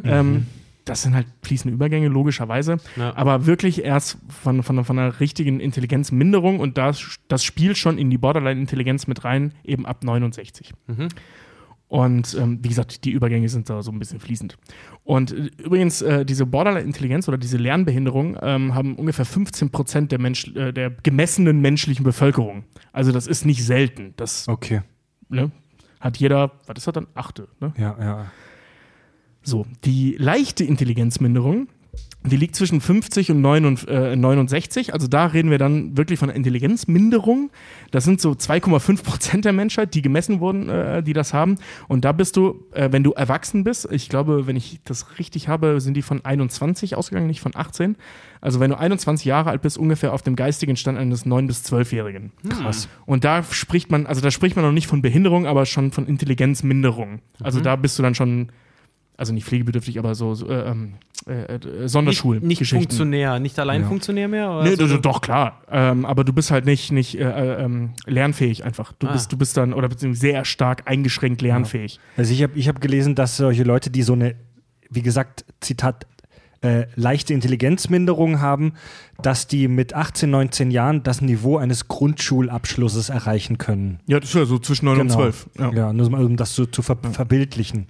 [0.03, 0.45] Ähm,
[0.89, 2.77] das sind halt fließende Übergänge, logischerweise.
[2.95, 3.15] Ja.
[3.15, 8.09] Aber wirklich erst von, von, von einer richtigen Intelligenzminderung und das, das spielt schon in
[8.09, 10.73] die Borderline-Intelligenz mit rein, eben ab 69.
[11.89, 14.57] Und ähm, wie gesagt, die Übergänge sind da so ein bisschen fließend.
[15.03, 20.19] Und äh, übrigens, äh, diese Borderline-Intelligenz oder diese Lernbehinderung ähm, haben ungefähr 15 Prozent der,
[20.19, 22.63] Mensch, äh, der gemessenen menschlichen Bevölkerung.
[22.93, 24.13] Also das ist nicht selten.
[24.17, 24.81] Das okay.
[25.29, 25.51] ne,
[25.99, 27.07] hat jeder, was ist das dann?
[27.15, 27.47] Achte.
[27.59, 27.73] Ne?
[27.77, 28.31] Ja, ja.
[29.43, 31.67] So, die leichte Intelligenzminderung,
[32.25, 34.93] die liegt zwischen 50 und 69, äh, 69.
[34.93, 37.49] Also da reden wir dann wirklich von einer Intelligenzminderung.
[37.91, 41.55] Das sind so 2,5 Prozent der Menschheit, die gemessen wurden, äh, die das haben.
[41.87, 45.47] Und da bist du, äh, wenn du erwachsen bist, ich glaube, wenn ich das richtig
[45.47, 47.95] habe, sind die von 21 ausgegangen, nicht von 18.
[48.41, 51.63] Also wenn du 21 Jahre alt bist, ungefähr auf dem geistigen Stand eines 9- bis
[51.63, 52.33] 12-Jährigen.
[52.49, 52.89] Krass.
[53.05, 56.05] Und da spricht man, also da spricht man noch nicht von Behinderung, aber schon von
[56.05, 57.21] Intelligenzminderung.
[57.41, 58.51] Also da bist du dann schon,
[59.19, 60.93] also nicht pflegebedürftig, aber so, so äh, ähm,
[61.27, 62.39] äh, äh, Nicht, Sonderschul.
[62.39, 62.83] nicht Geschichten.
[62.83, 63.87] Funktionär, nicht allein Ja.
[63.87, 64.49] Funktionär mehr?
[64.51, 64.87] Oder Nee, so?
[64.87, 65.61] do- do- doch, klar.
[65.69, 68.93] Ähm, aber du bist halt nicht, nicht äh, äh, ähm, lernfähig einfach.
[68.93, 69.11] Du, Ah.
[69.13, 71.99] bist, du bist dann, oder beziehungsweise sehr stark eingeschränkt lernfähig.
[72.17, 74.35] Also ich habe ich hab gelesen, dass solche Leute, die so eine,
[74.89, 76.07] wie gesagt, Zitat,
[76.61, 78.73] äh, leichte Intelligenzminderung haben,
[79.21, 83.99] dass die mit 18, 19 Jahren das Niveau eines Grundschulabschlusses erreichen können.
[84.07, 85.49] Ja, das ist ja so zwischen 9 und 12.
[85.57, 85.71] Ja.
[85.73, 87.87] Ja, nur um das so zu ver verbildlichen.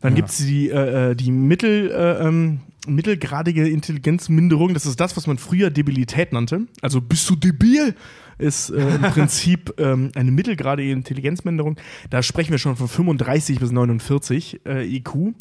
[0.00, 0.16] Dann Ja.
[0.16, 4.72] gibt es die, äh, äh, die mittel, äh, ähm, mittelgradige Intelligenzminderung.
[4.74, 6.62] Das ist das, was man früher Debilität nannte.
[6.80, 7.94] Also bist du debil?
[8.38, 11.76] Ist äh, im Prinzip ähm, eine mittelgradige Intelligenzminderung.
[12.10, 15.34] Da sprechen wir schon von 35 bis 49 äh, IQ.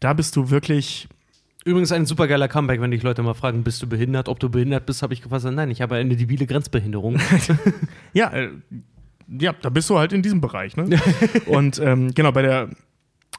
[0.00, 1.08] Da bist du wirklich.
[1.64, 4.30] Übrigens ein supergeiler Comeback, wenn dich Leute mal fragen, bist du behindert?
[4.30, 5.44] Ob du behindert bist, habe ich gefasst.
[5.44, 7.18] Nein, ich habe eine debile Grenzbehinderung.
[8.14, 8.48] Ja, äh,
[9.28, 10.76] ja, da bist du halt in diesem Bereich.
[10.78, 10.88] Ne?
[11.46, 12.70] Und ähm, genau, bei der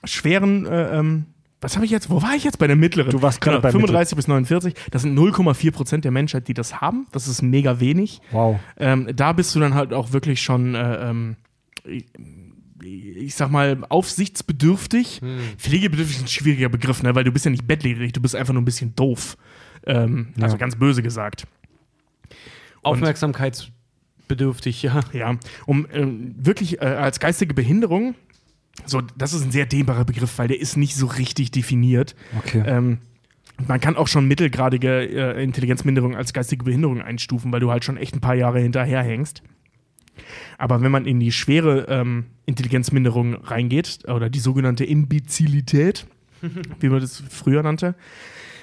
[0.04, 1.26] schweren, äh, ähm,
[1.62, 2.58] was habe ich jetzt, wo war ich jetzt?
[2.58, 3.12] Bei der mittleren.
[3.12, 4.74] Du warst gerade genau, bei 35 bis 49.
[4.92, 7.06] Das sind 0,4 Prozent der Menschheit, die das haben.
[7.12, 8.22] Das ist mega wenig.
[8.32, 8.60] Wow.
[8.78, 11.36] Ähm, da bist du dann halt auch wirklich schon, äh, ähm,
[12.82, 15.20] ich, sag mal, aufsichtsbedürftig.
[15.58, 17.14] Pflegebedürftig ist ein schwieriger Begriff, ne?
[17.14, 19.36] weil du bist ja nicht bettlägerig, du bist einfach nur ein bisschen doof.
[19.86, 20.60] Ähm, Also Ja.
[20.60, 21.46] ganz böse gesagt.
[22.84, 25.02] Aufmerksamkeitsbedürftig, ja.
[25.14, 25.36] Ja,
[25.66, 28.16] um ähm, wirklich äh, als geistige Behinderung,
[28.86, 32.16] so, das ist ein sehr dehnbarer Begriff, weil der ist nicht so richtig definiert.
[32.38, 32.64] Okay.
[32.66, 33.00] Ähm,
[33.68, 37.98] man kann auch schon mittelgradige äh, Intelligenzminderung als geistige Behinderung einstufen, weil du halt schon
[37.98, 39.44] echt ein paar Jahre hinterherhängst.
[40.58, 46.06] Aber wenn man in die schwere ähm, Intelligenzminderung reingeht, oder die sogenannte Imbezilität,
[46.80, 47.96] wie man das früher nannte,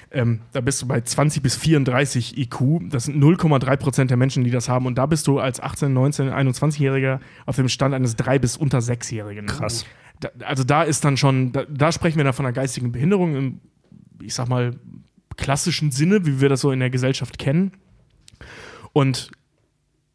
[0.09, 2.89] ähm, da bist du bei 20 bis 34 IQ.
[2.89, 4.85] Das sind 0,3 Prozent der Menschen, die das haben.
[4.85, 8.79] Und da bist du als 18, 19, 21-Jähriger auf dem Stand eines 3- bis unter
[8.79, 9.47] 6-Jährigen.
[9.47, 9.85] Krass.
[10.19, 13.35] Da, also da ist dann schon, da, da, sprechen wir dann von einer geistigen Behinderung
[13.35, 13.59] im,
[14.21, 14.75] ich sag mal,
[15.35, 17.71] klassischen Sinne, wie wir das so in der Gesellschaft kennen.
[18.93, 19.31] Und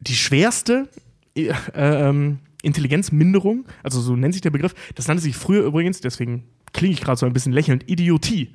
[0.01, 0.89] die schwerste
[1.35, 6.43] äh, ähm, Intelligenzminderung, also so nennt sich der Begriff, das nannte sich früher übrigens, deswegen
[6.73, 8.53] klinge ich gerade so ein bisschen lächelnd, Idiotie.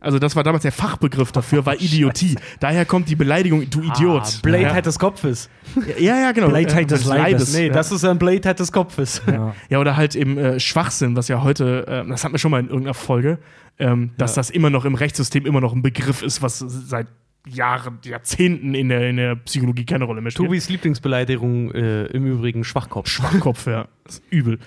[0.00, 2.36] Also das war damals der Fachbegriff dafür, war Idiotie.
[2.58, 4.22] Daher kommt die Beleidigung, du ah, Idiot.
[4.22, 4.80] Ah, Bladeheit ja.
[4.82, 5.50] des Kopfes.
[5.98, 6.48] Ja, ja, genau.
[6.48, 7.54] Bladeheit äh, des Leibes.
[7.54, 9.22] Nee, das ist ein Bladeheit des Kopfes.
[9.26, 9.54] Ja.
[9.68, 12.60] ja, oder halt eben äh, Schwachsinn, was ja heute, äh, das hatten wir schon mal
[12.60, 13.38] in irgendeiner Folge,
[13.78, 17.06] ähm, dass das immer noch im Rechtssystem immer noch ein Begriff ist, was seit
[17.46, 20.48] Jahren, Jahrzehnten in der, in der Psychologie keine Rolle mehr spielt.
[20.48, 23.08] Tobis Lieblingsbeleidigung äh, im Übrigen Schwachkopf.
[23.08, 23.88] Schwachkopf, ja.
[24.04, 24.58] Das ist übel.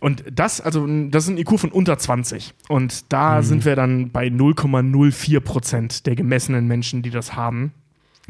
[0.00, 2.54] Und das, also das ist ein IQ von unter 20.
[2.68, 3.42] Und da mhm.
[3.42, 7.72] sind wir dann bei 0,04 Prozent der gemessenen Menschen, die das haben.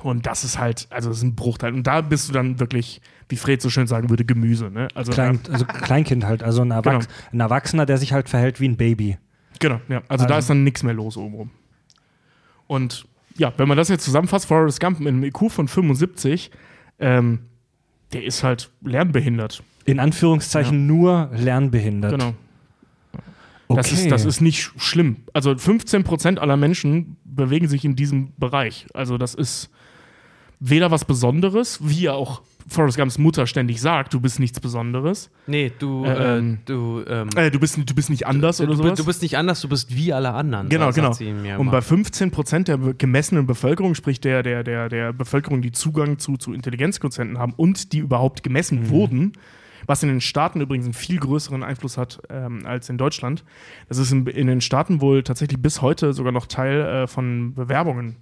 [0.02, 1.72] Und das ist halt, also das ist ein Bruchteil.
[1.72, 4.70] Und da bist du dann wirklich, wie Fred so schön sagen würde, Gemüse.
[4.70, 4.88] Ne?
[4.94, 7.18] Also, Klein, also Kleinkind halt, also ein, Erwachs genau.
[7.32, 9.16] ein, Erwachsener, der sich halt verhält wie ein Baby.
[9.58, 9.98] Genau, ja.
[10.08, 10.26] Also, also.
[10.26, 11.50] da ist dann nichts mehr los obenrum.
[12.66, 13.06] Und
[13.38, 16.50] ja, wenn man das jetzt zusammenfasst, Forrest Gump mit einem IQ von 75,
[16.98, 17.40] ähm,
[18.12, 19.62] der ist halt lernbehindert.
[19.86, 20.94] In Anführungszeichen ja.
[20.94, 22.12] nur lernbehindert.
[22.12, 22.34] Genau.
[23.68, 23.80] Okay.
[23.80, 25.16] Das, ist, das ist nicht schlimm.
[25.32, 28.86] Also 15% aller Menschen bewegen sich in diesem Bereich.
[28.94, 29.70] Also das ist
[30.60, 35.30] weder was Besonderes, wie ja auch Forrest Gumps Mutter ständig sagt, du bist nichts Besonderes.
[35.46, 38.74] Nee, du, äh, ähm, du, ähm, äh, du, bist, du bist nicht anders du, oder
[38.74, 38.98] sowas.
[38.98, 40.68] Du bist nicht anders, du bist wie alle anderen.
[40.68, 41.14] Genau, genau.
[41.58, 46.18] Und bei 15 Prozent der gemessenen Bevölkerung, sprich der, der, der, der Bevölkerung, die Zugang
[46.18, 48.90] zu, zu Intelligenzquotienten haben und die überhaupt gemessen mhm.
[48.90, 49.32] wurden,
[49.86, 53.44] was in den Staaten übrigens einen viel größeren Einfluss hat ähm, als in Deutschland.
[53.88, 57.54] Das ist in, in, den Staaten wohl tatsächlich bis heute sogar noch Teil äh, von
[57.54, 58.16] Bewerbungen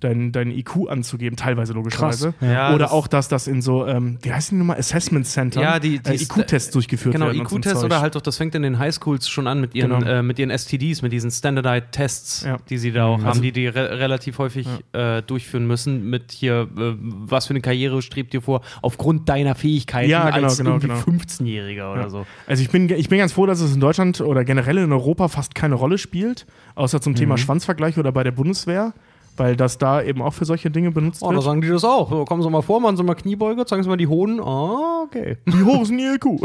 [0.00, 2.34] dein, dein IQ anzugeben, teilweise logischerweise.
[2.40, 5.78] Ja, oder auch, dass das in so, ähm, wie heißt die nochmal, Assessment Center ja,
[5.78, 7.38] die, die äh, IQ-Tests durchgeführt genau, werden.
[7.38, 10.06] Genau, IQ-Tests oder halt auch, das fängt in den Highschools schon an mit ihren, genau.
[10.06, 12.58] äh, mit ihren STDs, mit diesen Standardized Tests, ja.
[12.68, 15.18] die sie da auch also, haben, die die re relativ häufig ja.
[15.18, 19.54] äh, durchführen müssen, mit hier, äh, was für eine Karriere strebt dir vor, aufgrund deiner
[19.54, 20.94] Fähigkeiten ja, genau, als genau, genau.
[20.94, 22.26] 15-Jähriger oder so.
[22.46, 25.28] Also ich bin, ich bin ganz froh, dass es in Deutschland oder generell in Europa
[25.28, 27.16] fast keine Rolle spielt, außer zum mhm.
[27.16, 28.92] Thema Schwanzvergleich oder bei der Bundeswehr
[29.36, 31.38] weil das da eben auch für solche Dinge benutzt oh, wird.
[31.38, 32.10] Oh, da sagen die das auch.
[32.10, 34.40] So, kommen Sie mal vor, machen Sie mal Kniebeuge, zeigen Sie mal die Hoden.
[34.40, 35.38] Ah, okay.
[35.44, 36.40] Wie hoch ist denn Ihr IQ?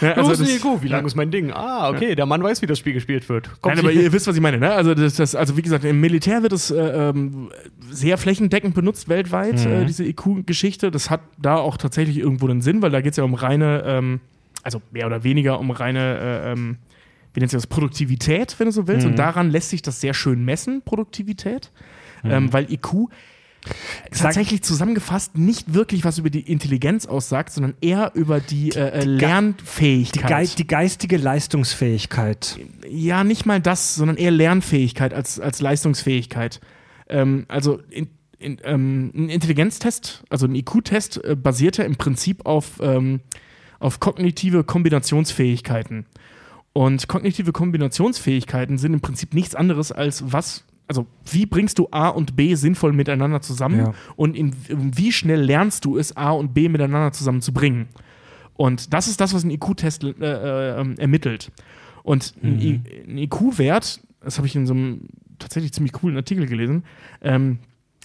[0.00, 0.82] ja, also Ihr IQ?
[0.82, 1.50] Wie lang ist mein Ding?
[1.52, 3.50] Ah, okay, der Mann weiß, wie das Spiel gespielt wird.
[3.60, 4.58] Kommt Nein, aber ihr wisst, was ich meine.
[4.58, 4.70] Ne?
[4.70, 7.50] Also, das, das, also, wie gesagt, im Militär wird es äh, ähm,
[7.90, 9.82] sehr flächendeckend benutzt weltweit, äh, mhm.
[9.82, 10.90] äh, diese IQ-Geschichte.
[10.90, 13.82] Das hat da auch tatsächlich irgendwo einen Sinn, weil da geht es ja um reine,
[13.84, 14.20] ähm,
[14.62, 16.76] also mehr oder weniger um reine äh, ähm,
[17.36, 19.04] wie nennt sich das, Produktivität, wenn du so willst.
[19.04, 19.12] Mhm.
[19.12, 21.70] Und daran lässt sich das sehr schön messen, Produktivität
[22.22, 22.30] mhm.
[22.30, 23.08] ähm, weil IQ
[24.12, 29.00] tatsächlich zusammengefasst nicht wirklich was über die Intelligenz aussagt, sondern eher über die, die, äh,
[29.00, 30.52] die Lernfähigkeit.
[30.52, 32.60] Die, die, geistige Leistungsfähigkeit.
[32.88, 36.60] Ja, nicht mal das, sondern eher Lernfähigkeit als, als Leistungsfähigkeit.
[37.08, 38.08] Ähm, also in,
[38.38, 43.20] in, ähm, ein Intelligenztest, also ein IQ-Test, äh, basiert ja im Prinzip auf, ähm,
[43.80, 46.06] auf kognitive Kombinationsfähigkeiten.
[46.76, 52.08] Und kognitive Kombinationsfähigkeiten sind im Prinzip nichts anderes als was also wie bringst du A
[52.08, 53.94] und B sinnvoll miteinander zusammen ja.
[54.14, 57.88] und in, wie schnell lernst du es, A und B miteinander zusammenzubringen?
[58.56, 61.50] Und das ist das, was ein IQ-Test äh, äh, ermittelt.
[62.02, 62.82] Und mhm.
[63.08, 65.08] ein IQ-Wert, das habe ich in so einem
[65.38, 66.84] tatsächlich ziemlich coolen Artikel gelesen,
[67.22, 67.58] ähm,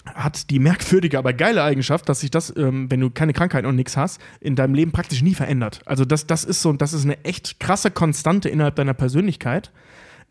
[0.04, 3.76] hat die merkwürdige, aber geile Eigenschaft, dass sich das, ähm, wenn du keine Krankheit und
[3.76, 5.80] nichts hast, in deinem Leben praktisch nie verändert.
[5.86, 9.70] Also das, das ist so, das ist eine echt krasse Konstante innerhalb deiner Persönlichkeit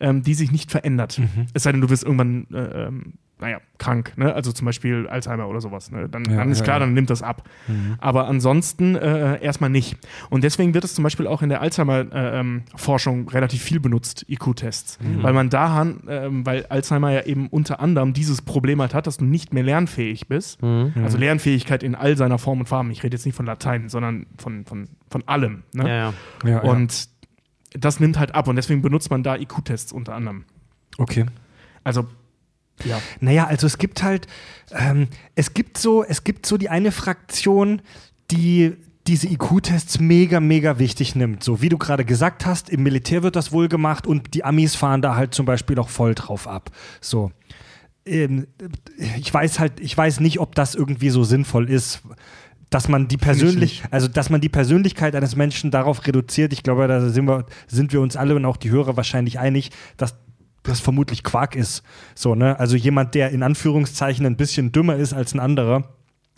[0.02, 1.19] ähm, die sich nicht verändert.
[1.19, 1.48] Mhm.
[1.53, 4.34] Es sei denn, du wirst irgendwann, äh, ähm, naja, krank, ne?
[4.34, 5.91] also zum Beispiel Alzheimer oder sowas.
[5.91, 6.07] Ne?
[6.07, 6.80] Dann, ja, dann, ist klar, ja.
[6.81, 7.49] dann nimmt das ab.
[7.68, 7.95] Mhm.
[7.99, 9.97] Aber ansonsten äh, erstmal nicht.
[10.30, 14.26] Und deswegen wird es zum Beispiel auch in der Alzheimer-Forschung äh, ähm, relativ viel benutzt,
[14.30, 14.99] IQ-Tests.
[15.01, 15.23] Mhm.
[15.23, 19.18] Weil man da, ähm, weil Alzheimer ja eben unter anderem dieses Problem halt hat, dass
[19.18, 20.61] du nicht mehr lernfähig bist.
[20.61, 20.93] Mhm.
[21.03, 22.91] Also Lernfähigkeit in all seiner Form und Farben.
[22.91, 25.63] Ich rede jetzt nicht von Latein, sondern von, von, von allem.
[25.73, 25.89] Ne?
[25.89, 26.13] Ja,
[26.47, 26.59] ja.
[26.59, 27.09] und
[27.73, 30.45] das nimmt halt ab und deswegen benutzt man da IQ-Tests unter anderem.
[30.99, 31.26] Okay.
[31.84, 32.05] Also
[32.85, 33.01] ja.
[33.19, 34.27] Naja, also es gibt halt,
[34.71, 37.81] ähm, es gibt so, es gibt so die eine Fraktion,
[38.29, 38.75] die
[39.07, 41.43] diese IQ-Tests mega, mega wichtig nimmt.
[41.43, 44.75] So wie du gerade gesagt hast, im Militär wird das wohl gemacht und die Amis
[44.75, 46.71] fahren da halt zum Beispiel auch voll drauf ab.
[47.01, 47.31] So.
[48.05, 48.47] Ähm,
[49.17, 52.01] ich weiß halt, ich weiß nicht, ob das irgendwie so sinnvoll ist
[52.71, 56.53] dass man die persönlich, also dass man die Persönlichkeit eines Menschen darauf reduziert.
[56.53, 59.71] Ich glaube, da sind wir, sind wir uns alle und auch die Hörer wahrscheinlich einig,
[59.97, 60.15] dass
[60.63, 61.83] das vermutlich Quark ist.
[62.15, 62.59] So, ne?
[62.59, 65.83] Also jemand, der in Anführungszeichen ein bisschen dümmer ist als ein anderer,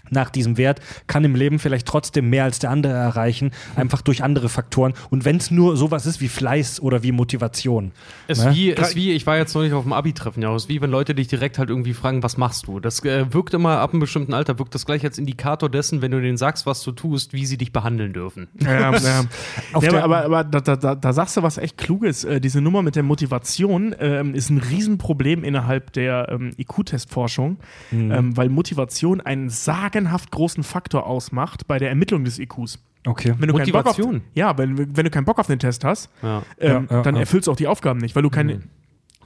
[0.10, 4.24] nach diesem Wert, kann im Leben vielleicht trotzdem mehr als der andere erreichen, einfach durch
[4.24, 4.94] andere Faktoren.
[5.10, 7.92] Und wenn es nur sowas ist wie Fleiß oder wie Motivation.
[8.28, 8.54] Ist, Ne?
[8.54, 11.16] wie, ist wie, ich war jetzt neulich auf dem Abi-Treffen, ja, ist wie wenn Leute
[11.16, 12.80] dich direkt halt irgendwie fragen, was machst du?
[12.80, 16.12] Das äh, wirkt immer ab einem bestimmten Alter, wirkt das gleich als Indikator dessen, wenn
[16.12, 18.48] du denen sagst, was du tust, wie sie dich behandeln dürfen.
[18.62, 19.24] Ja, ja.
[19.82, 22.24] Ja, aber, aber, aber da, da, da, sagst du was echt Kluges.
[22.24, 27.58] Äh, diese Nummer mit der Motivation ähm, ist ein Riesenproblem innerhalb der ähm, IQ-Testforschung,
[27.92, 29.50] ähm, weil Motivation einen
[29.94, 32.80] sagenhaft großen Faktor ausmacht bei der Ermittlung des IQs.
[33.06, 33.34] Okay.
[33.38, 34.22] Wenn du keinen Bock auf, Motivation?
[34.34, 36.42] ja, wenn, wenn du keinen Bock auf den Test hast, Ja.
[36.58, 37.22] ähm, Ja, ja, dann ja.
[37.22, 38.70] erfüllst du auch die Aufgaben nicht, weil du kein,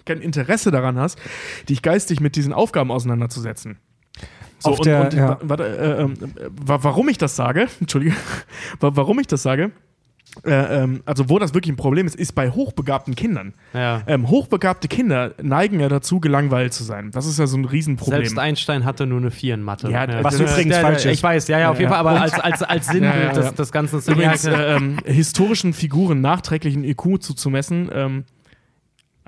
[0.06, 1.20] kein Interesse daran hast,
[1.70, 3.78] dich geistig mit diesen Aufgaben auseinanderzusetzen.
[4.60, 8.16] So, Auf und, der- und warte, äh, ähm, äh, wa- warum ich das sage, Entschuldige,
[8.80, 9.72] wa- warum ich das sage,
[10.46, 13.54] äh, ähm, also wo das wirklich ein Problem ist, ist bei hochbegabten Kindern.
[13.74, 14.02] Ja.
[14.08, 17.12] Ähm, hochbegabte Kinder neigen ja dazu, gelangweilt zu sein.
[17.12, 18.20] Das ist ja so ein Riesenproblem.
[18.20, 19.90] Selbst Einstein hatte nur eine 4 in Mathe.
[19.90, 21.18] Ja, was das- übrigens ja, falsch ja, ist.
[21.18, 23.26] Ich weiß, ja, ja, auf jeden Ja, Fall, aber als, als, als Sinnbild Ja, ja,
[23.28, 23.34] ja.
[23.34, 24.00] Des, des Ganzen.
[24.00, 27.90] Übrigens, ja, äh, ähm, historischen Figuren nachträglichen IQ zuzumessen.
[27.94, 28.24] Ähm,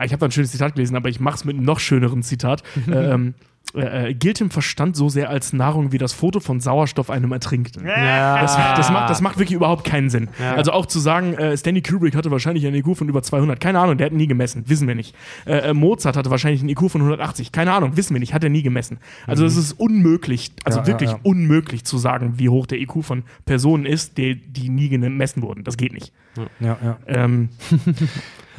[0.01, 2.23] ich habe da ein schönes Zitat gelesen, aber ich mache es mit einem noch schöneren
[2.23, 2.63] Zitat.
[2.87, 3.33] äh, ähm,
[3.75, 7.31] äh, äh, gilt im Verstand so sehr als Nahrung wie das Foto von Sauerstoff einem
[7.31, 7.85] Ertrinkten.
[7.85, 8.41] ja.
[8.41, 10.29] Das, das, macht, das macht wirklich überhaupt keinen Sinn.
[10.39, 10.55] Ja.
[10.55, 13.59] Also auch zu sagen, äh, Stanley Kubrick hatte wahrscheinlich einen IQ von über 200.
[13.59, 14.63] Keine Ahnung, der hat nie gemessen.
[14.67, 15.15] Wissen wir nicht.
[15.45, 17.51] Äh, äh, Mozart hatte wahrscheinlich einen IQ von 180.
[17.51, 18.33] Keine Ahnung, wissen wir nicht.
[18.33, 18.97] Hat er nie gemessen.
[19.27, 21.21] Also es ist unmöglich, also Ja, wirklich ja, ja.
[21.23, 25.63] unmöglich zu sagen, wie hoch der IQ von Personen ist, die, die nie gemessen wurden.
[25.63, 26.11] Das geht nicht.
[26.59, 26.97] Ja, ja.
[27.07, 27.49] Ähm,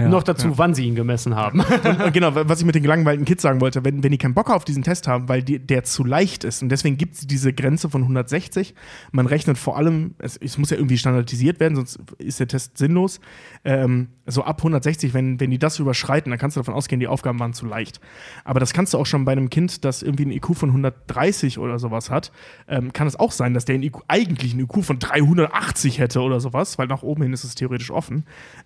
[0.01, 0.09] Ja.
[0.09, 1.61] Noch dazu, wann sie ihn gemessen haben.
[1.85, 4.35] und, und genau, was ich mit den gelangweilten Kids sagen wollte, wenn, wenn die keinen
[4.35, 7.27] Bock auf diesen Test haben, weil die, der zu leicht ist und deswegen gibt es
[7.27, 8.75] diese Grenze von 160.
[9.13, 12.79] Man rechnet vor allem, es, es muss ja irgendwie standardisiert werden, sonst ist der Test
[12.79, 13.21] sinnlos.
[13.65, 17.09] Ähm, so ab 160, wenn, wenn die das überschreiten, dann kannst du davon ausgehen, die
[17.09, 18.01] Aufgaben waren zu leicht.
[18.45, 21.59] Aber das kannst du auch schon bei einem Kind, das irgendwie einen IQ von 130
[21.59, 22.33] oder sowas hat,
[22.69, 26.21] ähm, kann es auch sein, dass der einen IQ, eigentlich einen IQ von 380 hätte
[26.21, 28.25] oder sowas, weil nach oben hin ist es theoretisch offen.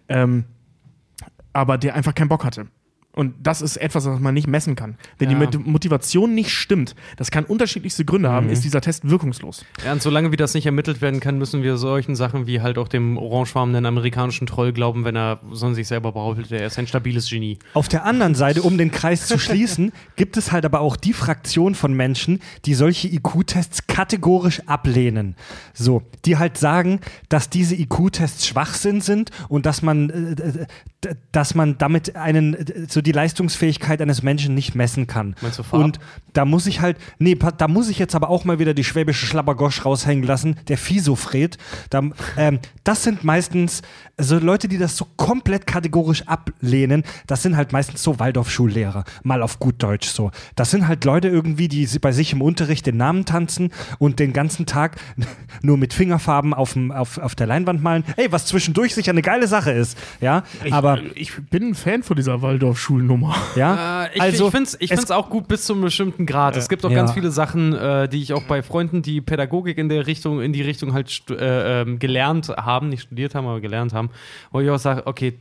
[0.08, 0.44] Ähm,
[1.54, 2.66] aber der einfach keinen Bock hatte.
[3.16, 4.96] Und das ist etwas, was man nicht messen kann.
[5.18, 5.46] Wenn Ja.
[5.46, 9.64] die Mot- Motivation nicht stimmt, das kann unterschiedlichste Gründe haben, ist dieser Test wirkungslos.
[9.84, 12.76] Ja, und solange wie das nicht ermittelt werden kann, müssen wir solchen Sachen wie halt
[12.76, 16.88] auch dem orangefarbenen amerikanischen Troll glauben, wenn er so sich selber behauptet, er ist ein
[16.88, 17.60] stabiles Genie.
[17.74, 21.12] Auf der anderen Seite, um den Kreis zu schließen, gibt es halt aber auch die
[21.12, 25.36] Fraktion von Menschen, die solche IQ-Tests kategorisch ablehnen.
[25.72, 26.98] So, die halt sagen,
[27.28, 30.66] dass diese IQ-Tests Schwachsinn sind und dass man, äh, d-
[31.32, 32.56] dass man damit einen,
[32.88, 35.34] so die Leistungsfähigkeit eines Menschen nicht messen kann.
[35.40, 35.82] Meinst du Farb?
[35.82, 36.00] Und
[36.32, 39.26] da muss ich halt, nee, da muss ich jetzt aber auch mal wieder die schwäbische
[39.26, 41.58] Schlabbergosch raushängen lassen, der Fisofred.
[41.90, 42.02] Da,
[42.36, 43.82] ähm, das sind meistens
[44.18, 47.04] so Leute, die das so komplett kategorisch ablehnen.
[47.26, 50.30] Das sind halt meistens so Waldorfschullehrer, mal auf gut Deutsch so.
[50.56, 54.32] Das sind halt Leute irgendwie, die bei sich im Unterricht den Namen tanzen und den
[54.32, 54.96] ganzen Tag
[55.62, 58.04] nur mit Fingerfarben auf, dem, auf, auf der Leinwand malen.
[58.16, 59.98] Ey, was zwischendurch sicher eine geile Sache ist.
[60.20, 63.34] Ja, aber ich bin ein Fan von dieser Waldorf-Schulnummer.
[63.56, 65.82] ja, Äh, ich also ich finde es ich es- find's auch gut bis zu einem
[65.82, 66.56] bestimmten Grad.
[66.56, 66.96] Es gibt auch Ja.
[66.96, 70.52] ganz viele Sachen, äh, die ich auch bei Freunden, die Pädagogik in der Richtung, in
[70.52, 74.10] die Richtung halt äh, ähm, gelernt haben, nicht studiert haben, aber gelernt haben,
[74.50, 75.34] wo ich auch sage, okay,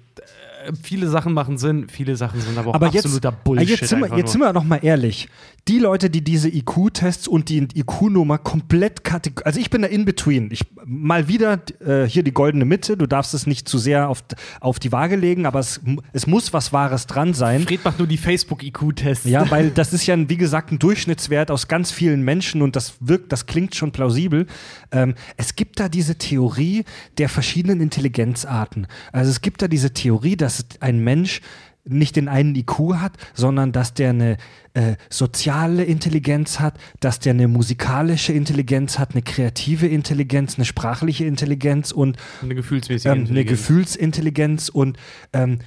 [0.68, 3.70] äh, viele Sachen machen Sinn, viele Sachen sind aber auch Aber jetzt, absoluter Bullshit.
[3.70, 5.28] jetzt, sind wir, jetzt sind wir doch mal ehrlich.
[5.70, 9.46] Die Leute, die diese IQ-Tests und die IQ-Nummer komplett kategorisch.
[9.46, 10.52] Also ich bin da in between.
[10.52, 12.98] Ich mal wieder äh, hier die goldene Mitte.
[12.98, 14.24] Du darfst es nicht zu sehr auf,
[14.60, 15.80] auf die Waage legen, aber es,
[16.12, 17.62] es muss was Wahres dran sein.
[17.64, 19.26] Fred macht nur die Facebook-IQ-Tests.
[19.26, 22.96] Ja, weil das ist ja, wie gesagt, ein Durchschnittswert aus ganz vielen Menschen und das
[23.00, 24.48] wirkt, das klingt schon plausibel.
[24.92, 26.84] Ähm, es gibt da diese Theorie
[27.18, 28.88] der verschiedenen Intelligenzarten.
[29.14, 31.40] Also es gibt da diese Theorie, dass ein Mensch
[31.86, 34.38] nicht den einen IQ hat, sondern dass der eine
[34.74, 41.26] äh, soziale Intelligenz hat, dass der eine musikalische Intelligenz hat, eine kreative Intelligenz, eine sprachliche
[41.26, 43.60] Intelligenz und Eine gefühlsmäßige ähm, eine Intelligenz.
[43.60, 44.98] Gefühlsintelligenz und
[45.34, 45.60] ähm,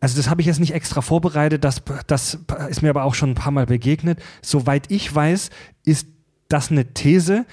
[0.00, 2.38] also das habe ich jetzt nicht extra vorbereitet, das, das
[2.68, 4.22] ist mir aber auch schon ein paar Mal begegnet.
[4.42, 5.48] Soweit ich weiß,
[5.84, 6.06] ist
[6.48, 7.46] das eine These,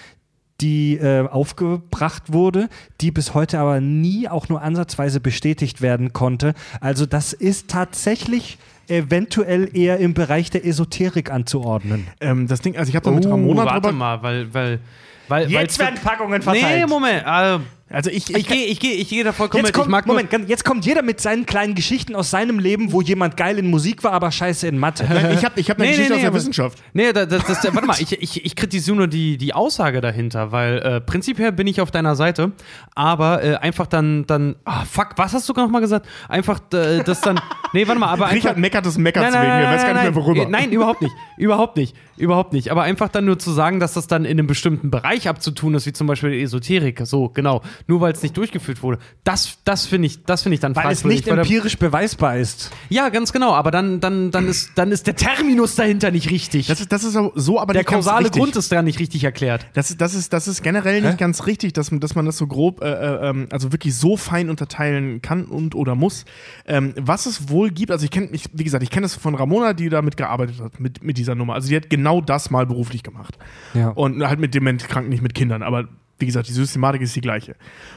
[0.61, 2.69] die äh, aufgebracht wurde,
[3.01, 6.53] die bis heute aber nie auch nur ansatzweise bestätigt werden konnte.
[6.79, 8.57] Also das ist tatsächlich
[8.87, 12.07] eventuell eher im Bereich der Esoterik anzuordnen.
[12.21, 13.91] Ähm, das Ding, also ich habe da mit Oh, Ramona warte drüber.
[13.93, 14.79] mal, weil, weil,
[15.27, 16.89] weil Jetzt werden Packungen Nee, verteilt.
[16.89, 17.23] Moment.
[17.25, 17.59] Äh,
[17.89, 19.75] Also ich, Ich gehe ich geh, ich geh da vollkommen Jetzt mit.
[19.75, 22.57] kommt, ich mag nur- Moment, ganz- jetzt kommt jeder mit seinen kleinen Geschichten aus seinem
[22.57, 25.03] Leben, wo jemand geil in Musik war, aber scheiße in Mathe.
[25.35, 26.79] ich habe ich hab eine Nee, nee, Geschichte aus nee, der aber- Wissenschaft.
[26.93, 30.51] Nee, das, das, das, warte mal, ich, ich, ich kritisiere nur die, die Aussage dahinter,
[30.51, 32.53] weil äh, prinzipiell bin ich auf deiner Seite,
[32.95, 36.07] aber äh, einfach dann, dann, ah, fuck, was hast du noch mal gesagt?
[36.29, 37.39] Einfach äh, das dann,
[37.73, 38.35] nee, warte mal, aber einfach.
[38.35, 40.45] Richard meckert des Nein, nein, wegen, nein, er weiß gar nicht nein, mehr worüber.
[40.49, 41.13] Nein, überhaupt nicht.
[41.37, 41.95] Überhaupt nicht.
[42.17, 42.71] Überhaupt nicht.
[42.71, 45.85] Aber einfach dann nur zu sagen, dass das dann in einem bestimmten Bereich abzutun ist,
[45.87, 47.01] wie zum Beispiel Esoterik.
[47.05, 47.61] So, genau.
[47.87, 48.99] Nur weil es nicht durchgeführt wurde.
[49.23, 51.77] Das, das finde ich, das finde ich dann weil es fragwürdig, nicht weil da- empirisch
[51.77, 52.71] beweisbar ist.
[52.89, 53.53] Ja, ganz genau.
[53.53, 56.67] Aber dann, dann, dann, ist, dann ist der Terminus dahinter nicht richtig.
[56.67, 58.29] Das ist, das ist so, aber der nicht kausale.
[58.29, 59.67] Grund ist da nicht richtig erklärt.
[59.73, 62.47] Das ist, das ist, das ist generell nicht ganz richtig, dass, dass man das so
[62.47, 66.25] grob, äh, äh, ähm, also wirklich so fein unterteilen kann und oder muss.
[66.65, 69.73] Ähm, was es wohl gibt, also ich kenne, wie gesagt, ich kenne das von Ramona,
[69.73, 71.53] die damit gearbeitet hat, mit, mit dieser Nummer.
[71.53, 73.37] Also die hat genau das mal beruflich gemacht.
[73.73, 73.89] Ja.
[73.89, 75.87] Und halt mit Dementkranken, nicht mit Kindern, aber
[76.19, 77.55] wie gesagt, die Systematik ist die gleiche.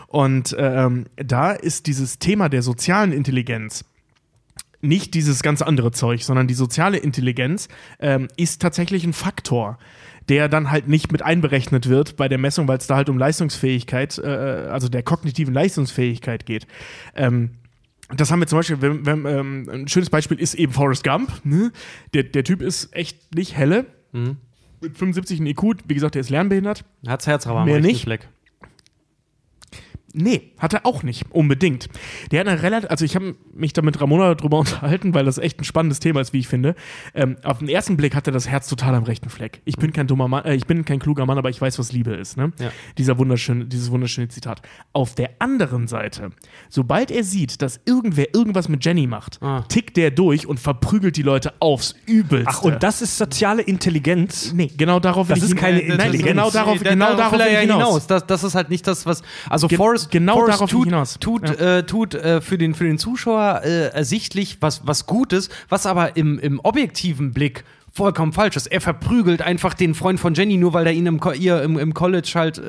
[0.09, 3.85] Und ähm, da ist dieses Thema der sozialen Intelligenz
[4.83, 7.69] nicht dieses ganz andere Zeug, sondern die soziale Intelligenz
[7.99, 9.79] ähm, ist tatsächlich ein Faktor,
[10.29, 13.19] der dann halt nicht mit einberechnet wird bei der Messung, weil es da halt um
[13.19, 16.67] Leistungsfähigkeit, äh, also der kognitiven Leistungsfähigkeit geht.
[17.15, 17.51] Ähm,
[18.17, 21.45] das haben wir zum Beispiel, wenn, wenn, ähm, ein schönes Beispiel ist eben Forrest Gump.
[21.45, 21.73] Ne?
[22.15, 23.87] Der, der Typ ist echt nicht helle.
[24.81, 26.85] Mit 75 in IQ, wie gesagt, der ist lernbehindert.
[27.07, 28.03] Hat's Herzraber am Mehr nicht.
[28.03, 28.29] Fleck.
[30.19, 31.89] Nee, hat er auch nicht, unbedingt.
[32.31, 35.37] Der hat eine relativ, also ich habe mich da mit Ramona drüber unterhalten, weil das
[35.39, 36.75] echt ein spannendes Thema ist, wie ich finde.
[37.15, 39.61] Ähm, auf den ersten Blick hat er das Herz total am rechten Fleck.
[39.67, 41.93] Ich bin kein dummer Mann, äh, ich bin kein kluger Mann, aber ich weiß, was
[41.93, 42.37] Liebe ist.
[42.37, 42.53] Ne?
[42.59, 42.71] Ja.
[42.97, 44.63] Dieser wunderschöne, dieses wunderschöne Zitat.
[44.95, 46.31] Auf der anderen Seite,
[46.71, 49.63] sobald er sieht, dass irgendwer irgendwas mit Jenny macht, Ah.
[49.69, 52.49] tickt der durch und verprügelt die Leute aufs Übelste.
[52.51, 54.53] Ach, und das ist soziale Intelligenz?
[54.55, 56.27] Nee, genau darauf will Das ich ist keine Nein, Intelligenz.
[56.29, 57.77] genau darauf, Nee, genau darauf will ich hinaus.
[57.79, 58.07] hinaus.
[58.07, 59.23] Das, das ist halt nicht das, was.
[59.51, 61.19] Also Gen- Forrest, genau Forrest darauf tut, hinaus.
[61.19, 61.79] tut, Ja.
[61.79, 66.17] äh, tut äh, für, den, für den Zuschauer äh, ersichtlich was, was Gutes, was aber
[66.17, 68.67] im, im objektiven Blick vollkommen falsch ist.
[68.67, 71.79] Er verprügelt einfach den Freund von Jenny, nur weil er ihn im, Co- ihr im,
[71.79, 72.63] im College halt äh,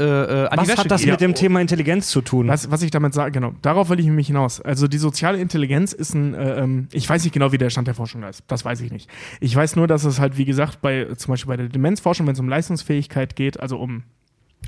[0.43, 1.11] äh, an die Was Wäsche hat das geht.
[1.11, 2.47] mit dem Thema Intelligenz zu tun?
[2.47, 4.61] Was, was ich damit sage, genau, darauf will ich nämlich hinaus.
[4.61, 7.87] Also die soziale Intelligenz ist ein, äh, ähm, ich weiß nicht genau, wie der Stand
[7.87, 8.41] der Forschung da ist.
[8.47, 9.09] Das weiß ich nicht.
[9.41, 12.33] Ich weiß nur, dass es halt, wie gesagt, bei zum Beispiel bei der Demenzforschung, wenn
[12.33, 14.03] es um Leistungsfähigkeit geht, also um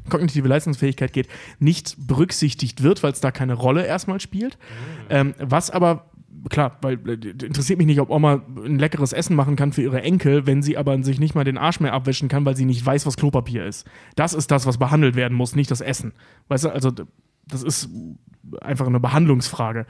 [0.10, 1.27] kognitive Leistungsfähigkeit geht,
[1.60, 4.57] nicht berücksichtigt wird, weil es da keine Rolle erstmal spielt.
[5.10, 6.06] Ähm, was aber
[6.49, 10.02] Klar, weil äh, interessiert mich nicht, ob Oma ein leckeres Essen machen kann für ihre
[10.02, 12.86] Enkel, wenn sie aber sich nicht mal den Arsch mehr abwischen kann, weil sie nicht
[12.86, 13.86] weiß, was Klopapier ist.
[14.15, 16.14] Das ist das, was behandelt werden muss, nicht das Essen.
[16.48, 16.91] Weißt du, also
[17.45, 17.90] das ist
[18.61, 19.86] einfach eine Behandlungsfrage.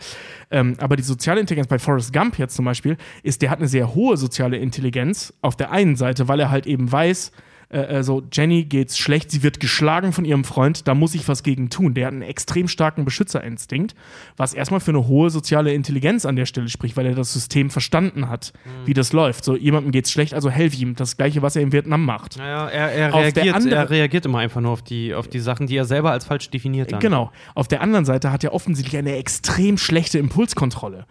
[0.50, 3.68] Ähm, aber die soziale Intelligenz bei Forrest Gump jetzt zum Beispiel ist, der hat eine
[3.68, 7.32] sehr hohe soziale Intelligenz auf der einen Seite, weil er halt eben weiß,
[7.72, 11.28] äh, äh, so Jenny geht's schlecht, sie wird geschlagen von ihrem Freund, da muss ich
[11.28, 11.94] was gegen tun.
[11.94, 13.94] Der hat einen extrem starken Beschützerinstinkt,
[14.38, 17.70] was erstmal für eine hohe soziale Intelligenz an der Stelle spricht, weil er das System
[17.70, 18.54] verstanden hat,
[18.86, 19.44] wie das läuft.
[19.44, 20.96] So jemandem geht's schlecht, also helf ihm.
[20.96, 22.38] Das gleiche, was er in Vietnam macht.
[22.38, 25.28] Naja, er, er, Auf der reagiert, andere- er reagiert immer einfach nur auf die, auf
[25.28, 27.02] die Sachen, die er selber als falsch definiert hat.
[27.02, 27.32] Genau.
[27.54, 31.06] Auf der anderen Seite hat er offensichtlich eine extrem schlechte Impulskontrolle.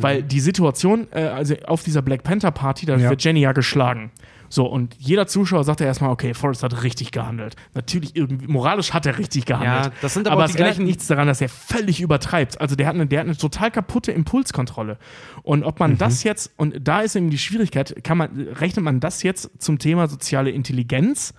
[0.00, 3.10] Weil die Situation, äh, also auf dieser Black Panther Party, da Ja.
[3.10, 4.12] wird Jenny ja geschlagen.
[4.48, 7.56] So, und jeder Zuschauer sagt ja erstmal, okay, Forrest hat richtig gehandelt.
[7.74, 9.86] Natürlich, irgendwie, moralisch hat er richtig gehandelt.
[9.86, 12.60] Ja, das sind aber auch es gleichen- nichts daran, dass er völlig übertreibt.
[12.60, 14.98] Also der hat eine, der hat eine total kaputte Impulskontrolle.
[15.42, 19.00] Und ob man das jetzt, und da ist eben die Schwierigkeit, kann man, rechnet man
[19.00, 21.34] das jetzt zum Thema soziale Intelligenz?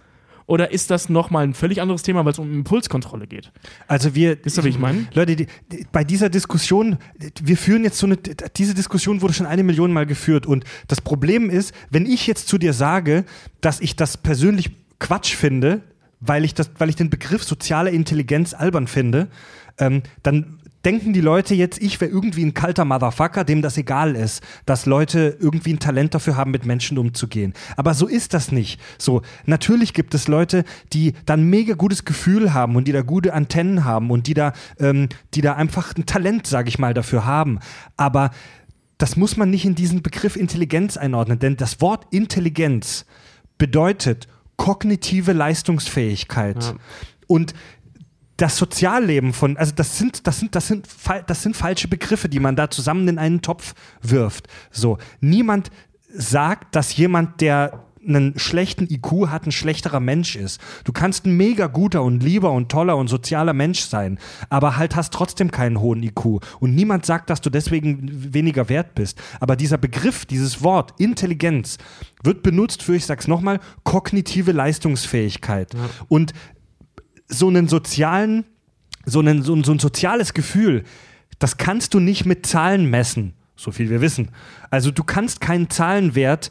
[0.49, 3.51] Oder ist das nochmal ein völlig anderes Thema, weil es um Impulskontrolle geht?
[3.87, 5.07] Also wir, Wisst ihr, wie ich meine?
[5.13, 6.97] Leute, die, die, bei dieser Diskussion,
[7.39, 11.01] wir führen jetzt so eine, diese Diskussion wurde schon eine Million Mal geführt und das
[11.01, 13.25] Problem ist, wenn ich jetzt zu dir sage,
[13.61, 15.83] dass ich das persönlich Quatsch finde,
[16.19, 19.27] weil ich das, weil ich den Begriff soziale Intelligenz albern finde,
[19.77, 24.15] ähm, dann denken die Leute jetzt, ich wäre irgendwie ein kalter Motherfucker, dem das egal
[24.15, 27.53] ist, dass Leute irgendwie ein Talent dafür haben, mit Menschen umzugehen.
[27.75, 28.79] Aber so ist das nicht.
[28.97, 33.33] So, natürlich gibt es Leute, die dann mega gutes Gefühl haben und die da gute
[33.33, 37.25] Antennen haben und die da, ähm, die da einfach ein Talent, sage ich mal, dafür
[37.25, 37.59] haben.
[37.97, 38.31] Aber
[38.97, 43.05] das muss man nicht in diesen Begriff Intelligenz einordnen, denn das Wort Intelligenz
[43.57, 44.27] bedeutet
[44.57, 46.63] kognitive Leistungsfähigkeit.
[46.63, 46.75] Ja.
[47.27, 47.53] Und
[48.41, 50.87] das Sozialleben von, also das sind, das sind, das sind,
[51.27, 54.47] das sind falsche Begriffe, die man da zusammen in einen Topf wirft.
[54.71, 55.71] So, niemand
[56.11, 60.61] sagt, dass jemand, der einen schlechten IQ hat, ein schlechterer Mensch ist.
[60.85, 64.95] Du kannst ein mega guter und lieber und toller und sozialer Mensch sein, aber halt
[64.95, 66.39] hast trotzdem keinen hohen IQ.
[66.61, 69.21] Und niemand sagt, dass du deswegen weniger wert bist.
[69.41, 71.77] Aber dieser Begriff, dieses Wort Intelligenz
[72.23, 75.73] wird benutzt für, ich sag's nochmal, kognitive Leistungsfähigkeit.
[76.07, 76.33] Und
[77.29, 78.43] so einen sozialen
[79.05, 80.83] so, einen, so, ein- so ein soziales Gefühl,
[81.39, 84.29] das kannst du nicht mit Zahlen messen, so viel wir wissen.
[84.69, 86.49] Also du kannst keinen Zahlenwert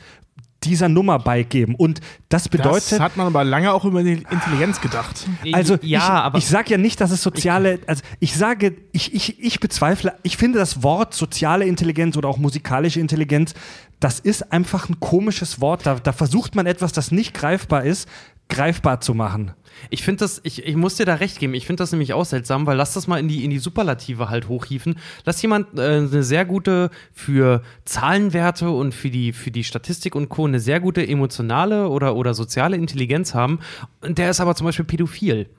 [0.65, 1.77] dieser Nummer beigeben.
[1.77, 2.01] Und
[2.31, 2.91] das bedeutet.
[2.93, 5.29] das hat man aber lange auch über die Intelligenz gedacht.
[5.53, 9.15] Also ja, ich, aber ich sage ja nicht, dass es soziale, also ich sage, ich,
[9.15, 13.55] ich, ich bezweifle, ich finde das Wort soziale Intelligenz oder auch musikalische Intelligenz,
[14.01, 15.87] das ist einfach ein komisches Wort.
[15.87, 18.09] Da, da versucht man etwas, das nicht greifbar ist,
[18.49, 19.53] greifbar zu machen.
[19.91, 22.25] Ich finde das, ich, ich muss dir da recht geben, ich finde das nämlich auch
[22.25, 24.97] seltsam, weil lass das mal in die, in die Superlative halt hochhieven.
[25.25, 30.29] Lass jemand äh, eine sehr gute für Zahlenwerte und für die, für die Statistik und
[30.29, 30.47] Co.
[30.47, 33.61] eine sehr gute emotionale oder, oder soziale Intelligenz haben.
[34.01, 35.51] Und der ist aber zum Beispiel pädophil.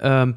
[0.00, 0.36] Ähm,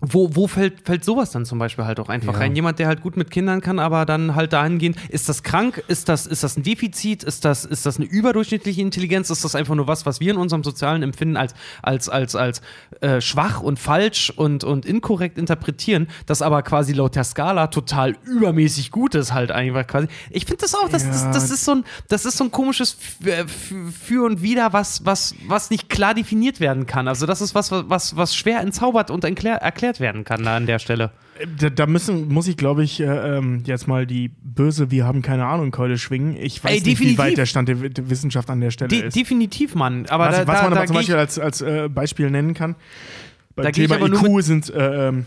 [0.00, 2.38] wo, wo fällt, fällt sowas dann zum Beispiel halt auch einfach Ja.
[2.38, 2.54] rein?
[2.54, 5.82] Jemand, der halt gut mit Kindern kann, aber dann halt dahingehend, ist das krank?
[5.88, 7.24] Ist das, ist das ein Defizit?
[7.24, 9.28] Ist das, ist das eine überdurchschnittliche Intelligenz?
[9.30, 11.52] Ist das einfach nur was, was wir in unserem sozialen Empfinden als,
[11.82, 12.62] als, als, als
[13.00, 18.16] äh, schwach und falsch und, und inkorrekt interpretieren, das aber quasi laut der Skala total
[18.24, 20.06] übermäßig gut ist halt einfach quasi.
[20.30, 22.96] Ich finde das auch, das, das, das ist so ein, das ist so ein komisches
[23.24, 27.08] F- Für und Wider, was, was, was nicht klar definiert werden kann.
[27.08, 29.56] Also das ist was, was, was schwer entzaubert und erklär,
[29.88, 31.10] erklärt werden kann da an der Stelle.
[31.58, 35.22] Da, da müssen, muss ich, glaube ich, äh, ähm, jetzt mal die böse, wir haben
[35.22, 36.36] keine Ahnung, Keule schwingen.
[36.36, 39.16] Ich weiß Ey, nicht, wie weit der Stand der, Wissenschaft an der Stelle De ist.
[39.16, 40.06] definitiv, Mann.
[40.08, 42.54] Aber was da, was man da aber zum Beispiel ich, als, als äh, Beispiel nennen
[42.54, 42.74] kann,
[43.54, 45.26] beim Da Thema IQ sind äh, ähm,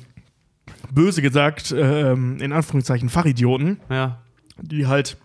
[0.92, 4.20] böse gesagt, äh, ähm, in Anführungszeichen, Fachidioten, ja.
[4.62, 5.18] die halt,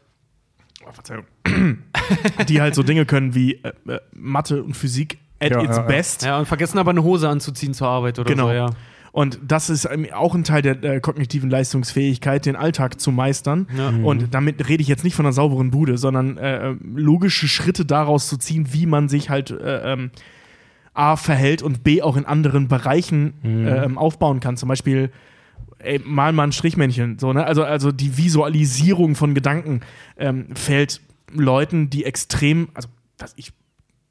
[0.86, 1.24] oh, Verzeihung,
[2.48, 5.82] die halt so Dinge können wie äh, äh, Mathe und Physik at Ja, its ja,
[5.82, 5.88] ja.
[5.88, 6.22] best.
[6.22, 8.46] ja, und vergessen aber eine Hose anzuziehen zur Arbeit oder Genau.
[8.46, 8.70] so, ja.
[9.16, 13.66] Und das ist auch ein Teil der äh, kognitiven Leistungsfähigkeit, den Alltag zu meistern.
[13.74, 13.88] Ja.
[13.88, 17.86] Und damit rede ich jetzt nicht von einer sauberen Bude, sondern äh, äh, logische Schritte
[17.86, 20.10] daraus zu ziehen, wie man sich halt äh, ähm,
[20.92, 24.58] A verhält und B auch in anderen Bereichen äh, ähm, aufbauen kann.
[24.58, 25.10] Zum Beispiel
[25.78, 27.18] ey, mal mal ein Strichmännchen.
[27.18, 27.46] So, ne?
[27.46, 29.80] also, also die Visualisierung von Gedanken
[30.18, 31.00] ähm, fällt
[31.32, 33.54] Leuten, die extrem, also was ich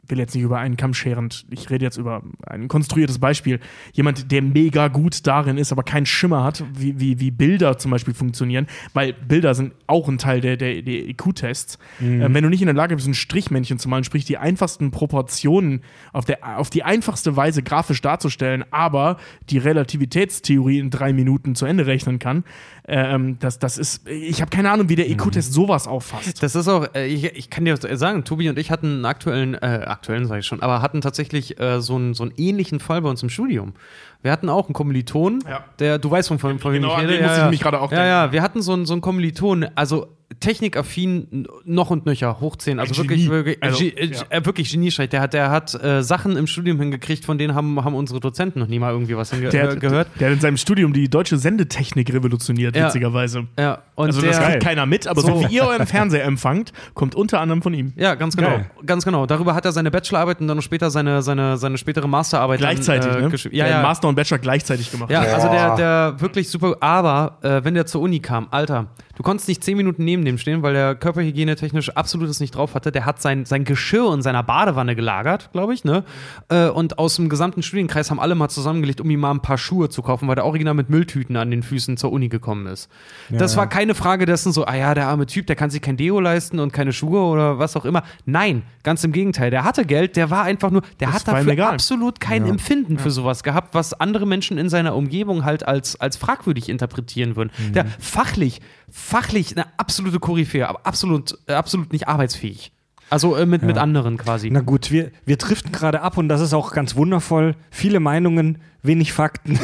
[0.08, 3.60] will jetzt nicht über einen Kamm scherend, ich rede jetzt über ein konstruiertes Beispiel.
[3.94, 7.92] Jemand, der mega gut darin ist, aber keinen Schimmer hat, wie, wie, wie Bilder zum
[7.92, 11.80] Beispiel funktionieren, weil Bilder sind auch ein Teil der, der, der IQ-Tests.
[12.02, 14.92] Ähm, wenn du nicht in der Lage bist, ein Strichmännchen zu malen, sprich die einfachsten
[14.92, 15.82] Proportionen
[16.14, 19.18] auf, der, auf die einfachste Weise grafisch darzustellen, aber
[19.50, 22.44] die Relativitätstheorie in drei Minuten zu Ende rechnen kann,
[22.88, 26.42] ähm, das, das ist, ich habe keine Ahnung, wie der IQ-Test sowas auffasst.
[26.44, 29.56] Das ist auch, äh, ich, ich kann dir sagen, Tobi und ich hatten einen aktuellen,
[29.56, 33.02] äh, aktuellen sage ich schon, aber hatten tatsächlich äh, so, einen, so einen ähnlichen Fall
[33.02, 33.74] bei uns im Studium.
[34.22, 35.64] Wir hatten auch einen Kommiliton, Ja.
[35.80, 37.14] der, du weißt, von, von, von wem Genau, ich an rede.
[37.18, 38.10] den musste ich nämlich gerade auch ja, denken.
[38.10, 40.08] Ja, wir hatten so einen, so einen Kommiliton, also
[40.40, 44.22] technikaffin noch und nöcher, hoch 10, also Ein wirklich, wirklich, Also, äh, ja.
[44.30, 45.10] äh, wirklich Geniestreich.
[45.10, 48.60] Der hat, der hat äh, Sachen im Studium hingekriegt, von denen haben, haben unsere Dozenten
[48.60, 50.08] noch nie mal irgendwie was Der, äh, gehört.
[50.20, 52.88] der hat in seinem Studium die deutsche Sendetechnik revolutioniert, Ja.
[52.88, 53.48] witzigerweise.
[53.60, 55.50] Ja, und Also der, das kriegt keiner mit, aber so, So.
[55.50, 57.94] wie ihr euren Fernseher empfangt, kommt unter anderem von ihm.
[57.96, 58.50] Ja, ganz genau.
[58.50, 58.72] Geil.
[58.86, 59.26] Ganz genau.
[59.26, 62.70] Darüber hat er seine Bachelorarbeit und dann noch später seine, seine, seine spätere Masterarbeit dann,
[62.76, 63.30] Gleichzeitig, äh, ne?
[63.56, 63.82] Ja, hat ja.
[63.82, 65.12] Master und Bachelor gleichzeitig gemacht.
[65.12, 66.76] Ja, also der, der wirklich super.
[66.80, 70.38] Aber äh, wenn der zur Uni kam, Alter, du konntest nicht zehn Minuten neben dem
[70.38, 72.92] stehen, weil der Körperhygiene technisch absolutes nicht drauf hatte.
[72.92, 76.04] Der hat sein, sein Geschirr in seiner Badewanne gelagert, glaube ich, ne?
[76.50, 79.58] Äh, und aus dem gesamten Studienkreis haben alle mal zusammengelegt, um ihm mal ein paar
[79.58, 82.90] Schuhe zu kaufen, weil der original mit Mülltüten an den Füßen zur Uni gekommen ist.
[83.30, 85.98] das war keine Frage dessen so, ah ja, der arme Typ, der kann sich kein
[85.98, 88.04] Deo leisten und keine Schuhe oder was auch immer.
[88.26, 89.52] Nein, ganz im Gegenteil.
[89.52, 93.12] Der hatte Geld, der war einfach nur, der Das hat dafür absolut kein Empfinden für
[93.12, 97.52] sowas gehabt, was andere Menschen in seiner Umgebung halt als, als fragwürdig interpretieren würden.
[97.58, 97.74] Mhm.
[97.74, 102.72] Der fachlich, fachlich eine absolute Koryphäe, aber absolut, äh, absolut nicht arbeitsfähig.
[103.10, 104.50] Also äh, mit, mit anderen quasi.
[104.50, 107.56] Na gut, wir, wir driften gerade ab und das ist auch ganz wundervoll.
[107.70, 109.60] Viele Meinungen, wenig Fakten.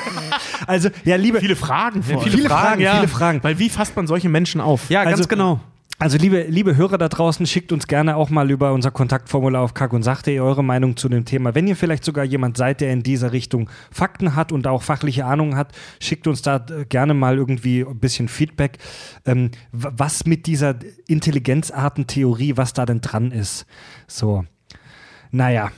[0.66, 2.30] also, ja, liebe, Viele Fragen vor allem.
[2.30, 3.42] viele Fragen, viele Fragen.
[3.42, 4.90] Weil wie fasst man solche Menschen auf?
[4.90, 5.60] ja, ganz also- genau.
[6.00, 9.74] Also liebe, liebe Hörer da draußen, schickt uns gerne auch mal über unser Kontaktformular auf
[9.74, 11.56] kack und sachte eure Meinung zu dem Thema.
[11.56, 15.24] Wenn ihr vielleicht sogar jemand seid, der in dieser Richtung Fakten hat und auch fachliche
[15.24, 18.78] Ahnung hat, schickt uns da äh, gerne mal irgendwie ein bisschen Feedback,
[19.26, 20.76] ähm, was mit dieser
[21.08, 23.66] Intelligenzartentheorie, was da denn dran ist.
[24.06, 24.44] So,
[25.32, 25.72] naja,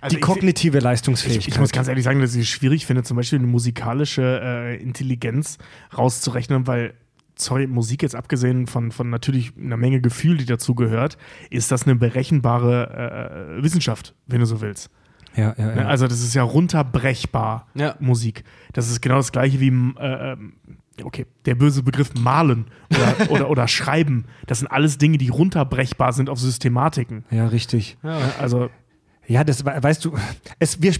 [0.00, 1.48] Also die ich- kognitive Ich, Leistungsfähigkeit.
[1.48, 4.76] ich muss ganz ehrlich sagen, dass ich es schwierig finde, zum Beispiel eine musikalische äh,
[4.80, 5.58] Intelligenz
[5.98, 6.94] rauszurechnen, weil,
[7.38, 11.18] sorry, Musik jetzt abgesehen von, von natürlich einer Menge Gefühl, die dazu gehört,
[11.50, 14.90] ist das eine berechenbare äh, Wissenschaft, wenn du so willst.
[15.34, 15.82] ja, ja, Ne?
[15.82, 15.86] ja.
[15.86, 17.94] Also das ist ja runterbrechbar, Ja.
[18.00, 18.44] Musik.
[18.72, 20.54] Das ist genau das gleiche wie, äh, ähm,
[21.02, 24.24] okay, der böse Begriff malen oder, oder, oder schreiben.
[24.46, 27.24] Das sind alles Dinge, die runterbrechbar sind auf Systematiken.
[27.30, 27.98] ja, richtig.
[28.02, 28.16] Ne?
[28.40, 28.70] Also
[29.26, 30.16] Ja, das we- weißt du,
[30.58, 30.92] es, wir,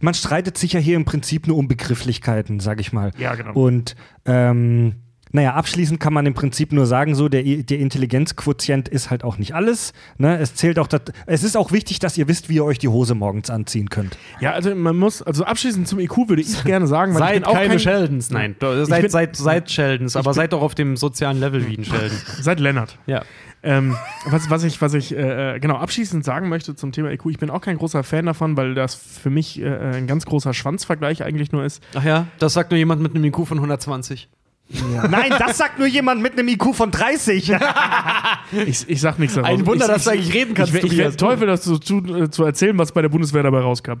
[0.00, 3.12] man streitet sich ja hier im Prinzip nur um Begrifflichkeiten, sag ich mal.
[3.18, 3.52] Ja, genau.
[3.52, 3.94] Und
[4.24, 4.96] ähm,
[5.32, 9.38] naja, abschließend kann man im Prinzip nur sagen, so der, der Intelligenzquotient ist halt auch
[9.38, 9.92] nicht alles.
[10.18, 10.38] Ne?
[10.38, 12.88] Es zählt auch, dat, es ist auch wichtig, dass ihr wisst, wie ihr euch die
[12.88, 14.16] Hose morgens anziehen könnt.
[14.40, 17.34] Ja, also man muss, also abschließend zum IQ würde ich gerne sagen, weil ich Seid
[17.34, 18.30] bin auch keine kein, Sheldons.
[18.30, 21.76] Nein, seid, bin- seid, seid Sheldons, aber bin- seid doch auf dem sozialen Level wie
[21.78, 22.16] ein Sheldon.
[22.40, 22.98] Seid Lennart.
[23.06, 23.22] Ja.
[23.62, 23.96] Ähm,
[24.26, 27.38] was, was ich, was ich äh, äh, genau abschließend sagen möchte zum Thema IQ, ich
[27.38, 31.24] bin auch kein großer Fan davon, weil das für mich äh, ein ganz großer Schwanzvergleich
[31.24, 31.82] eigentlich nur ist.
[31.94, 34.28] Ach ja, das sagt nur jemand mit einem IQ von 120.
[34.68, 37.52] Nein, das sagt nur jemand mit einem IQ von 30.
[38.64, 39.50] Ich, ich sag nichts daraus.
[39.50, 41.78] Ein Wunder, ich, dass du eigentlich reden kannst, Ich, ich, ich werde Teufel, das zu,
[41.78, 43.94] zu, zu erzählen, was bei der Bundeswehr dabei rauskam.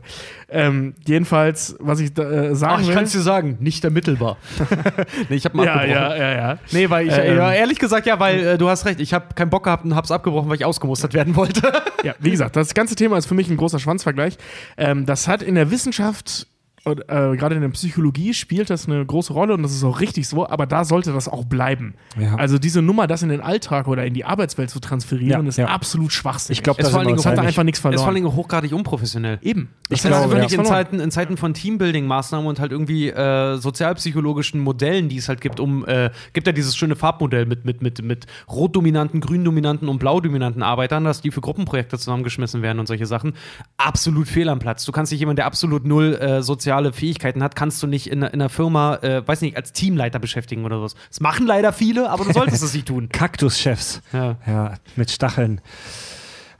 [0.48, 2.94] Ähm, jedenfalls, was ich da, äh, sagen Ach, ich will.
[2.94, 4.36] kann es dir sagen, nicht ermittelbar.
[5.28, 6.00] nee, ich habe mal ja, abgebrochen.
[6.00, 6.58] ja, ja, ja.
[6.70, 9.00] Nee, weil ich, Äh, äh, ja, ähm, ehrlich gesagt, ja, weil äh, du hast recht,
[9.00, 11.72] ich habe keinen Bock gehabt und hab's abgebrochen, weil ich ausgemustert werden wollte.
[12.04, 14.38] Ja, wie gesagt, das ganze Thema ist für mich ein großer Schwanzvergleich.
[14.76, 16.46] Ähm, das hat in der Wissenschaft
[16.86, 20.00] und, äh, gerade in der Psychologie spielt das eine große Rolle und das ist auch
[20.00, 21.94] richtig so, aber da sollte das auch bleiben.
[22.18, 22.36] Ja.
[22.36, 25.58] Also diese Nummer, das in den Alltag oder in die Arbeitswelt zu transferieren, Ja, ist
[25.58, 25.66] ja.
[25.66, 26.58] absolut schwachsinnig.
[26.58, 27.82] Ich glaube, Es da vor sind wir allen uns Dingen hat da einfach nichts Ist
[27.82, 28.06] vor verloren.
[28.08, 29.38] allen Dingen hochgradig unprofessionell.
[29.42, 29.68] Eben.
[29.88, 30.58] Ich Das glaube, ist wirklich ja.
[30.60, 35.40] in Zeiten, in Zeiten von Teambuilding-Maßnahmen und halt irgendwie äh, sozialpsychologischen Modellen, die es halt
[35.40, 39.98] gibt, um, äh, gibt ja dieses schöne Farbmodell mit, mit, mit, mit rot-dominanten, grün-dominanten und
[39.98, 43.34] blau-dominanten Arbeitern, dass die für Gruppenprojekte zusammengeschmissen werden und solche Sachen.
[43.76, 44.84] Absolut fehl am Platz.
[44.84, 46.42] Du kannst nicht jemand, der absolut null äh,
[46.76, 50.18] soziale Fähigkeiten hat, kannst du nicht in, in einer Firma, äh, weiß nicht, als Teamleiter
[50.18, 50.94] beschäftigen oder sowas.
[51.08, 53.08] Das machen leider viele, aber du solltest es nicht tun.
[53.12, 54.02] Kaktuschefs.
[54.12, 54.36] Ja.
[54.46, 55.60] Ja, mit Stacheln.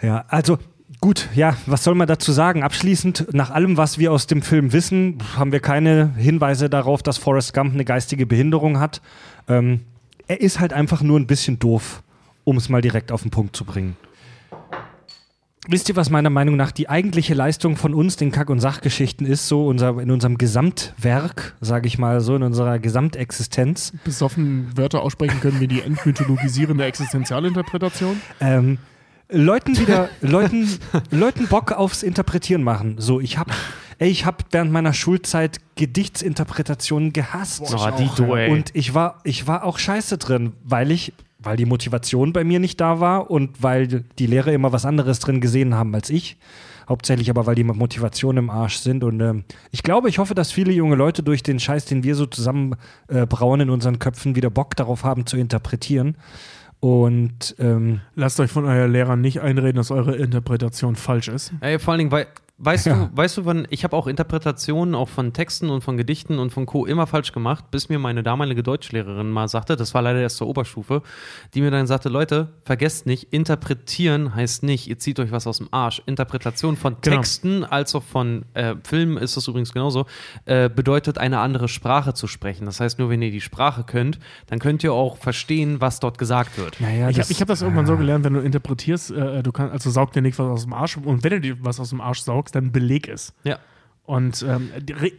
[0.00, 0.58] Ja, also
[1.00, 2.62] gut, ja, was soll man dazu sagen?
[2.62, 7.18] Abschließend, nach allem, was wir aus dem Film wissen, haben wir keine Hinweise darauf, dass
[7.18, 9.02] Forrest Gump eine geistige Behinderung hat.
[9.48, 9.82] Ähm,
[10.28, 12.02] er ist halt einfach nur ein bisschen doof,
[12.44, 13.96] um es mal direkt auf den Punkt zu bringen.
[15.68, 19.26] Wisst ihr, was meiner Meinung nach die eigentliche Leistung von uns, den Kack- und Sachgeschichten,
[19.26, 19.48] ist?
[19.48, 23.92] So unser, in unserem Gesamtwerk, sage ich mal so, in unserer Gesamtexistenz.
[24.04, 28.20] Besoffen Wörter aussprechen können wir die entmythologisierende Existenzialinterpretation.
[28.40, 28.78] ähm,
[29.28, 30.68] Leuten wieder, Leuten,
[31.10, 32.96] Leuten Bock aufs Interpretieren machen.
[32.98, 33.50] So, ich hab,
[33.98, 37.62] ey, ich hab während meiner Schulzeit Gedichtsinterpretationen gehasst.
[37.62, 38.50] Oh, die du, ey.
[38.50, 41.12] Und ich war, ich war auch scheiße drin, weil ich,
[41.46, 45.20] weil die Motivation bei mir nicht da war und weil die Lehrer immer was anderes
[45.20, 46.36] drin gesehen haben als ich.
[46.88, 49.02] Hauptsächlich aber, weil die Motivation im Arsch sind.
[49.02, 52.14] Und ähm, ich glaube, ich hoffe, dass viele junge Leute durch den Scheiß, den wir
[52.14, 52.76] so zusammen
[53.08, 56.16] äh, brauen in unseren Köpfen, wieder Bock darauf haben zu interpretieren.
[56.78, 61.52] Und ähm, Lasst euch von euren Lehrern nicht einreden, dass eure Interpretation falsch ist.
[61.60, 62.26] Ey, vor allen Dingen, weil,
[62.58, 62.94] weißt Ja.
[63.12, 66.50] du, weißt du, wann, ich habe auch Interpretationen auch von Texten und von Gedichten und
[66.52, 66.86] von Co.
[66.86, 70.46] immer falsch gemacht, bis mir meine damalige Deutschlehrerin mal sagte, das war leider erst zur
[70.48, 71.02] Oberstufe,
[71.54, 75.58] die mir dann sagte, Leute, vergesst nicht, interpretieren heißt nicht, ihr zieht euch was aus
[75.58, 76.00] dem Arsch.
[76.06, 77.16] Interpretation von Genau.
[77.16, 80.06] Texten als auch von äh, Filmen ist das übrigens genauso,
[80.46, 82.64] äh, bedeutet eine andere Sprache zu sprechen.
[82.66, 86.18] Das heißt, nur wenn ihr die Sprache könnt, dann könnt ihr auch verstehen, was dort
[86.18, 86.80] gesagt wird.
[86.80, 89.72] naja, ich habe ich hab das irgendwann so gelernt, wenn du interpretierst, äh, du kannst,
[89.72, 92.00] also saug dir nicht was aus dem Arsch und wenn du dir was aus dem
[92.00, 93.34] Arsch saugst, dann beleg es.
[93.44, 93.58] Ja.
[94.04, 94.70] Und ähm,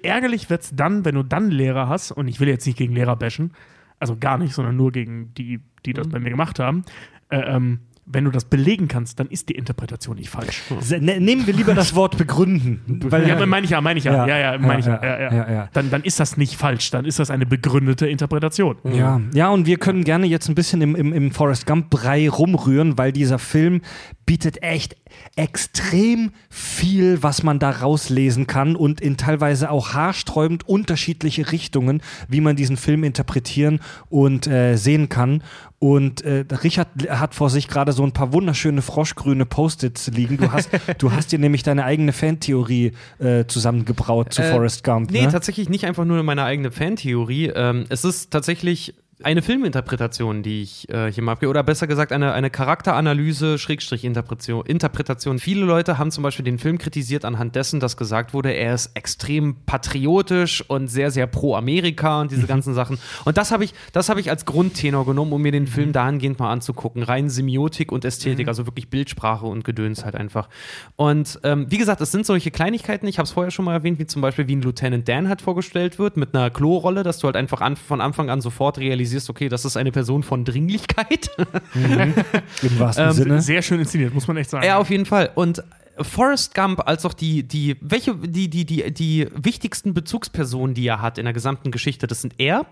[0.02, 2.94] ärgerlich wird es dann, wenn du dann Lehrer hast, und ich will jetzt nicht gegen
[2.94, 3.52] Lehrer bashen,
[4.00, 6.84] also gar nicht, sondern nur gegen die, die das bei mir gemacht haben,
[7.30, 7.80] äh, ähm,
[8.10, 10.64] wenn du das belegen kannst, dann ist die Interpretation nicht falsch.
[10.80, 12.82] Se- ne, nehmen wir lieber das Wort begründen.
[13.10, 14.26] Weil, Ja, meine ich ja, meine ich ja.
[14.26, 15.04] Ja, ja, meine ich ja.
[15.04, 15.34] Ja, ja.
[15.34, 15.70] ja, ja.
[15.74, 18.78] Dann, dann ist das nicht falsch, dann ist das eine begründete Interpretation.
[18.86, 22.98] Ja, ja, und wir können gerne jetzt ein bisschen im, im, im Forrest Gump-Brei rumrühren,
[22.98, 23.82] weil dieser Film
[24.26, 24.96] bietet echt
[25.36, 32.42] extrem viel, was man da rauslesen kann und in teilweise auch haarsträubend unterschiedliche Richtungen, wie
[32.42, 33.80] man diesen Film interpretieren
[34.10, 35.44] und äh, sehen kann.
[35.80, 40.38] Und äh, Richard hat vor sich gerade so ein paar wunderschöne froschgrüne Post-its liegen.
[40.38, 45.12] Du hast, du hast dir nämlich deine eigene Fantheorie äh, zusammengebraut zu Äh, Forrest Gump.
[45.12, 45.32] Nee, ne?
[45.32, 47.52] tatsächlich nicht einfach nur meine eigene Fantheorie.
[47.54, 51.50] Ähm, es ist tatsächlich eine Filminterpretation, die ich äh, hier mal abgebe.
[51.50, 55.40] Oder besser gesagt, eine, eine Charakteranalyse, Schrägstrich Interpretation, Interpretation.
[55.40, 58.92] Viele Leute haben zum Beispiel den Film kritisiert anhand dessen, dass gesagt wurde, er ist
[58.94, 63.00] extrem patriotisch und sehr, sehr pro Amerika und diese ganzen Sachen.
[63.26, 66.38] Und das habe ich, das habe ich als Grundtenor genommen, um mir den Film dahingehend
[66.38, 67.02] mal anzugucken.
[67.02, 70.48] Rein Semiotik und Ästhetik, also wirklich Bildsprache und Gedöns halt einfach.
[70.96, 73.98] Und ähm, wie gesagt, es sind solche Kleinigkeiten, ich habe es vorher schon mal erwähnt,
[73.98, 77.26] wie zum Beispiel wie ein Lieutenant Dan halt vorgestellt wird, mit einer Klo-Rolle, dass du
[77.26, 81.30] halt einfach an, von Anfang an sofort realisierst, okay, das ist eine Person von Dringlichkeit.
[81.74, 83.42] Im wahrsten ähm, Sinne.
[83.42, 84.66] Sehr schön inszeniert, muss man echt sagen.
[84.66, 85.32] Ja, auf jeden Fall.
[85.36, 85.64] Und
[86.02, 91.02] Forrest Gump als auch die, die, welche, die, die, die, die wichtigsten Bezugspersonen, die er
[91.02, 92.66] hat in der gesamten Geschichte, das sind er,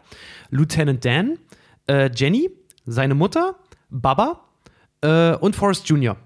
[0.49, 1.39] Lieutenant Dan,
[1.87, 2.49] äh, Jenny,
[2.85, 3.55] seine Mutter,
[3.89, 4.41] Baba
[5.01, 6.17] äh, und Forrest Jr.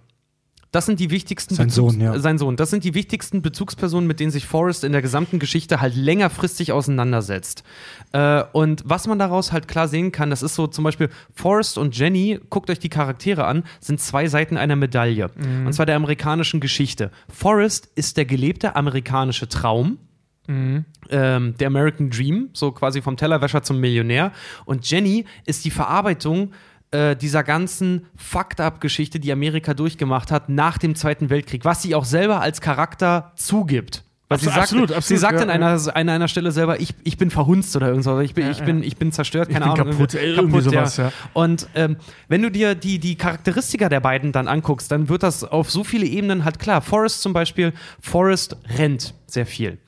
[0.71, 2.19] Das sind die wichtigsten Sein Bezugs- Sohn, ja.
[2.19, 2.55] sein Sohn.
[2.55, 6.71] Das sind die wichtigsten Bezugspersonen, mit denen sich Forrest in der gesamten Geschichte halt längerfristig
[6.71, 7.63] auseinandersetzt.
[8.11, 11.77] Äh, und was man daraus halt klar sehen kann, das ist so zum Beispiel Forrest
[11.79, 15.31] und Jenny, guckt euch die Charaktere an, sind zwei Seiten einer Medaille.
[15.65, 17.09] Und zwar der amerikanischen Geschichte.
[17.33, 19.97] Forrest ist der gelebte amerikanische Traum.
[20.47, 20.85] Ähm,
[21.59, 24.31] der American Dream, so quasi vom Tellerwäscher zum Millionär.
[24.65, 26.53] Und Jenny ist die Verarbeitung
[26.91, 32.05] äh, dieser ganzen Fucked-up-Geschichte, die Amerika durchgemacht hat nach dem Zweiten Weltkrieg, was sie auch
[32.05, 34.03] selber als Charakter zugibt.
[34.31, 36.93] Weil sie Absolut, sagt, absolut, sie sagt ja, an, einer, an einer Stelle selber, ich,
[37.03, 39.87] ich bin verhunzt oder irgendwas, ich bin, ich bin, ich bin zerstört, keine bin Ahnung.
[39.93, 41.11] kaputt, irgendwie- ey, irgendwie sowas, ja.
[41.33, 41.97] Und ähm,
[42.27, 45.83] wenn du dir die, die Charakteristika der beiden dann anguckst, dann wird das auf so
[45.83, 46.81] viele Ebenen halt klar.
[46.83, 49.79] Forrest zum Beispiel, Forrest rennt sehr viel.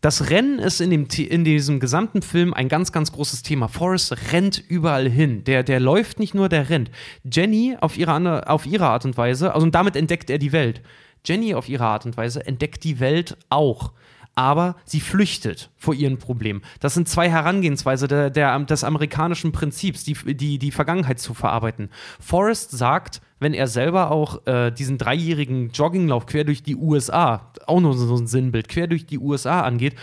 [0.00, 3.68] Das Rennen ist in, dem, in diesem gesamten Film ein ganz, ganz großes Thema.
[3.68, 5.42] Forrest rennt überall hin.
[5.44, 6.90] Der, der läuft nicht nur, der rennt.
[7.24, 10.82] Jenny auf ihre, auf ihre Art und Weise, also und damit entdeckt er die Welt.
[11.24, 13.92] Jenny auf ihre Art und Weise entdeckt die Welt auch.
[14.36, 16.62] Aber sie flüchtet vor ihren Problemen.
[16.78, 21.90] Das sind zwei Herangehensweise der, der, des amerikanischen Prinzips, die, die, die Vergangenheit zu verarbeiten.
[22.20, 27.80] Forrest sagt, wenn er selber auch äh, diesen dreijährigen Jogginglauf quer durch die USA, auch
[27.80, 29.94] nur so ein Sinnbild, quer durch die USA angeht,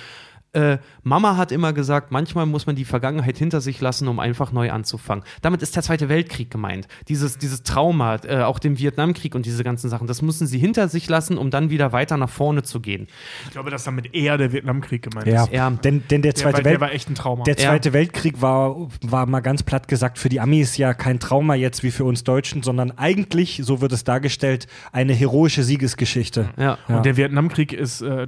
[0.55, 4.51] äh, Mama hat immer gesagt, manchmal muss man die Vergangenheit hinter sich lassen, um einfach
[4.51, 5.23] neu anzufangen.
[5.41, 6.87] Damit ist der Zweite Weltkrieg gemeint.
[7.09, 10.87] Dieses, dieses Trauma, äh, auch den Vietnamkrieg und diese ganzen Sachen, das müssen sie hinter
[10.87, 13.07] sich lassen, um dann wieder weiter nach vorne zu gehen.
[13.45, 15.51] Ich glaube, dass damit eher der Vietnamkrieg gemeint Ja, ist.
[15.51, 15.69] Ja.
[15.69, 17.43] denn, denn der Zweite der Welt war echt ein Trauma.
[17.43, 21.55] Der Zweite Weltkrieg war, war mal ganz platt gesagt für die Amis ja kein Trauma
[21.55, 26.49] jetzt wie für uns Deutschen, sondern eigentlich, so wird es dargestellt, eine heroische Siegesgeschichte.
[26.57, 26.77] Ja.
[26.87, 26.97] Ja.
[26.97, 28.27] Und der Vietnamkrieg ist äh,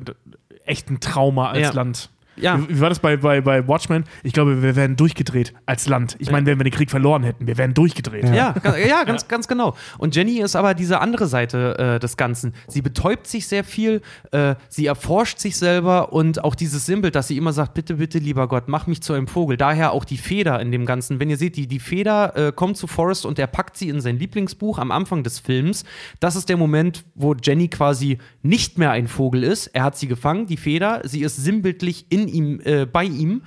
[0.66, 1.72] echt ein Trauma als Ja.
[1.72, 2.10] Land.
[2.40, 2.60] Ja.
[2.60, 4.04] Wie, wie war das bei, bei, bei Watchmen?
[4.24, 6.16] Ich glaube, wir wären durchgedreht als Land.
[6.20, 8.30] Ich meine, wenn wir den Krieg verloren hätten, wir wären durchgedreht.
[8.34, 9.76] Ja, ganz, ja, ganz, ganz genau.
[9.98, 12.54] Und Jenny ist aber diese andere Seite äh, des Ganzen.
[12.68, 14.02] Sie betäubt sich sehr viel,
[14.32, 18.20] äh, sie erforscht sich selber und auch dieses Symbol, dass sie immer sagt, bitte, bitte,
[18.20, 19.58] lieber Gott, mach mich zu einem Vogel.
[19.58, 21.20] Daher auch die Feder in dem Ganzen.
[21.20, 24.02] Wenn ihr seht, die, die Feder äh, kommt zu Forrest und er packt sie in
[24.02, 25.84] sein Lieblingsbuch am Anfang des Films.
[26.20, 29.68] Das ist der Moment, wo Jenny quasi nicht mehr ein Vogel ist.
[29.68, 31.02] Er hat sie gefangen, die Feder.
[31.04, 33.42] Sie ist sinnbildlich in ihm, äh, bei ihm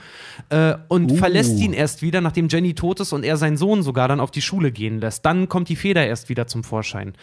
[0.48, 4.08] äh, und verlässt ihn erst wieder, nachdem Jenny tot ist und er seinen Sohn sogar
[4.08, 5.24] dann auf die Schule gehen lässt.
[5.24, 7.14] Dann kommt die Feder erst wieder zum Vorschein.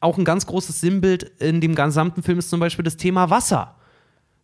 [0.00, 3.76] Auch ein ganz großes Sinnbild in dem gesamten Film ist zum Beispiel das Thema Wasser.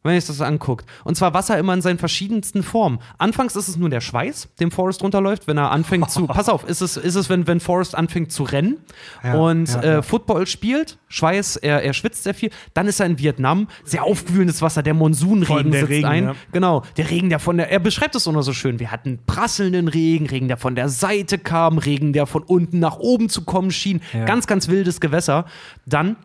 [0.04, 0.86] Wenn ihr euch das anguckt.
[1.04, 3.00] Und zwar Wasser immer in seinen verschiedensten Formen.
[3.18, 6.26] Anfangs ist es nur der Schweiß, dem Forrest runterläuft, wenn er anfängt zu.
[6.28, 8.78] pass auf, ist es, ist es wenn, wenn Forrest anfängt zu rennen
[9.24, 10.02] Ja, und ja, äh, ja.
[10.02, 12.50] Football spielt, Schweiß, er, er schwitzt sehr viel.
[12.74, 16.34] Dann ist er in Vietnam, sehr aufgewühlendes Wasser, der Monsunregen der sitzt Regen, ein.
[16.52, 18.78] Genau, der Regen, der von der, er beschreibt es auch noch so schön.
[18.78, 22.98] Wir hatten prasselnden Regen, Regen, der von der Seite kam, Regen, der von unten nach
[22.98, 24.00] oben zu kommen schien.
[24.26, 25.44] Ganz, ganz wildes Gewässer.
[25.86, 26.16] Dann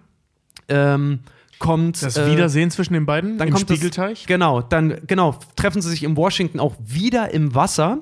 [0.70, 1.20] ähm,
[1.64, 4.20] kommt Das äh, Wiedersehen zwischen den beiden dann im kommt Spiegelteich.
[4.20, 8.00] Das, genau, dann genau treffen sie sich in Washington auch wieder im Wasser.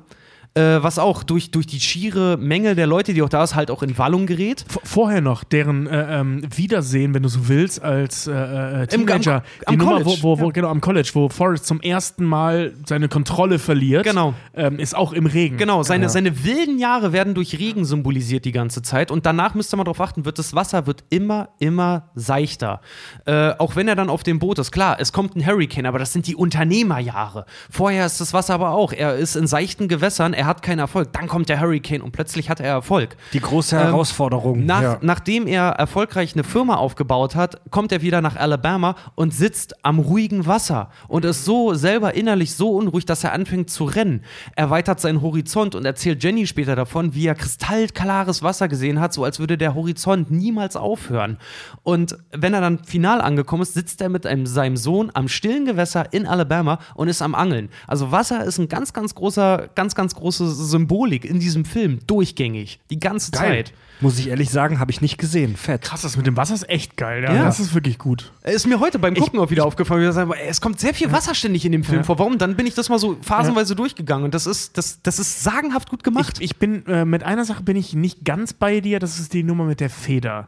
[0.54, 3.72] Äh, was auch durch, durch die schiere Menge der Leute, die auch da ist, halt
[3.72, 4.66] auch in Wallung gerät.
[4.68, 9.08] V- Vorher noch deren äh, ähm, Wiedersehen, wenn du so willst, als äh, äh, Im-
[9.08, 9.36] Teenager.
[9.36, 10.52] am- die am Nummer, College, wo, wo, ja.
[10.52, 14.34] genau, am College, wo Forrest zum ersten Mal seine Kontrolle verliert, Genau.
[14.54, 15.56] ähm, ist auch im Regen.
[15.56, 19.10] Genau, seine, seine wilden Jahre werden durch Regen symbolisiert die ganze Zeit.
[19.10, 22.82] Und danach müsste man darauf achten, wird das Wasser wird immer, immer seichter.
[23.26, 24.74] Äh, auch wenn er dann auf dem Boot ist.
[24.74, 27.46] Klar, es kommt ein Hurricane, aber das sind die Unternehmerjahre.
[27.70, 28.92] Vorher ist das Wasser aber auch.
[28.92, 31.14] Er ist in seichten Gewässern, er hat keinen Erfolg.
[31.14, 33.16] Dann kommt der Hurricane und plötzlich hat er Erfolg.
[33.32, 34.66] Die große Ähm, Herausforderung.
[34.66, 34.98] Nach, ja.
[35.02, 40.00] Nachdem er erfolgreich eine Firma aufgebaut hat, kommt er wieder nach Alabama und sitzt am
[40.00, 44.24] ruhigen Wasser und ist so selber innerlich so unruhig, dass er anfängt zu rennen.
[44.56, 49.24] Erweitert seinen Horizont und erzählt Jenny später davon, wie er kristallklares Wasser gesehen hat, so
[49.24, 51.38] als würde der Horizont niemals aufhören.
[51.84, 55.66] Und wenn er dann final angekommen ist, sitzt er mit einem, seinem Sohn am stillen
[55.66, 57.70] Gewässer in Alabama und ist am Angeln.
[57.86, 62.80] Also Wasser ist ein ganz, ganz großer, ganz, ganz große Symbolik in diesem Film, durchgängig,
[62.90, 63.74] die ganze Zeit.
[64.00, 65.56] Muss ich ehrlich sagen, habe ich nicht gesehen.
[65.56, 65.84] Fett.
[65.84, 67.24] Krass, das mit dem Wasser ist echt geil.
[67.24, 67.44] Ja, Ja.
[67.44, 68.32] Das ist wirklich gut.
[68.44, 70.12] Ist mir heute beim Gucken auch wieder aufgefallen,
[70.48, 72.18] es kommt sehr viel Wasser ständig in dem Film vor.
[72.18, 72.38] Warum?
[72.38, 75.90] Dann bin ich das mal so phasenweise durchgegangen und das ist, das, das ist sagenhaft
[75.90, 76.38] gut gemacht.
[76.40, 79.34] Ich, ich bin, äh, mit einer Sache bin ich nicht ganz bei dir, das ist
[79.34, 80.48] die Nummer mit der Feder.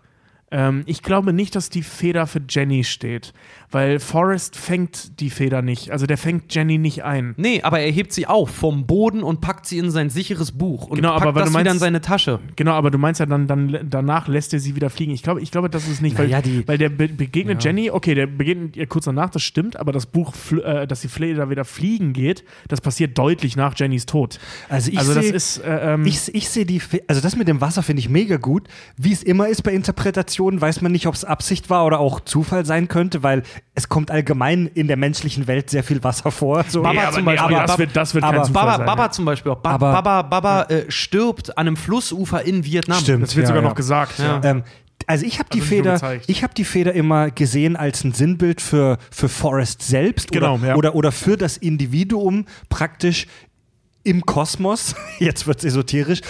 [0.53, 3.33] Ähm, ich glaube nicht, dass die Feder für Jenny steht,
[3.71, 5.89] weil Forrest fängt die Feder nicht.
[5.89, 7.33] Also der fängt Jenny nicht ein.
[7.37, 10.87] nee, aber er hebt sie auf vom Boden und packt sie in sein sicheres Buch
[10.87, 12.39] und Genau, packt aber das du wieder in meinst- seine Tasche.
[12.55, 15.11] Genau, aber du meinst ja dann, dann danach lässt er sie wieder fliegen.
[15.11, 17.89] Ich glaube, ich glaube, das ist nicht, weil, Naja, die- weil der be begegnet Jenny,
[17.89, 21.49] okay, der begegnet ihr kurz danach, das stimmt, aber das Buch, äh, dass die Feder
[21.49, 24.37] wieder fliegen geht, das passiert deutlich nach Jennys Tod.
[24.69, 27.59] Also ich also seh- ist, äh, ähm, Ich, ich sehe die, also das mit dem
[27.59, 28.67] Wasser finde ich mega gut,
[28.97, 29.71] wie es immer ist bei
[30.43, 33.43] Situationen weiß man nicht, ob es Absicht war oder auch Zufall sein könnte, weil
[33.75, 36.63] es kommt allgemein in der menschlichen Welt sehr viel Wasser vor.
[36.67, 36.81] So.
[36.81, 38.85] Baba zum Beispiel, das wird, das wird aber- kein Zufall Baba, sein.
[38.85, 39.57] Baba zum Beispiel auch.
[39.59, 42.99] Ba Aber- Baba, Baba äh, stirbt an einem Flussufer in Vietnam.
[42.99, 43.23] Stimmt.
[43.23, 43.69] Das wird Ja, sogar ja.
[43.69, 44.19] noch gesagt.
[44.19, 44.41] Ja.
[44.43, 44.63] Ähm,
[45.07, 48.59] also ich habe die Also Feder, ich habe die Feder immer gesehen als ein Sinnbild
[48.61, 50.75] für für Forrest selbst Genau, oder, ja.
[50.75, 53.27] oder oder für das Individuum praktisch
[54.03, 54.95] im Kosmos.
[55.19, 56.21] Jetzt wird's esoterisch.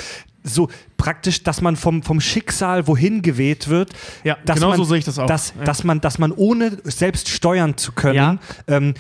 [0.44, 3.92] So praktisch, dass man vom, vom Schicksal wohin geweht wird.
[4.24, 5.26] Ja, dass genau man, so sehe ich das auch.
[5.26, 5.64] Dass, Ja.
[5.64, 8.38] dass, man, dass man ohne selbst steuern zu können, Ja.
[8.68, 8.94] ähm,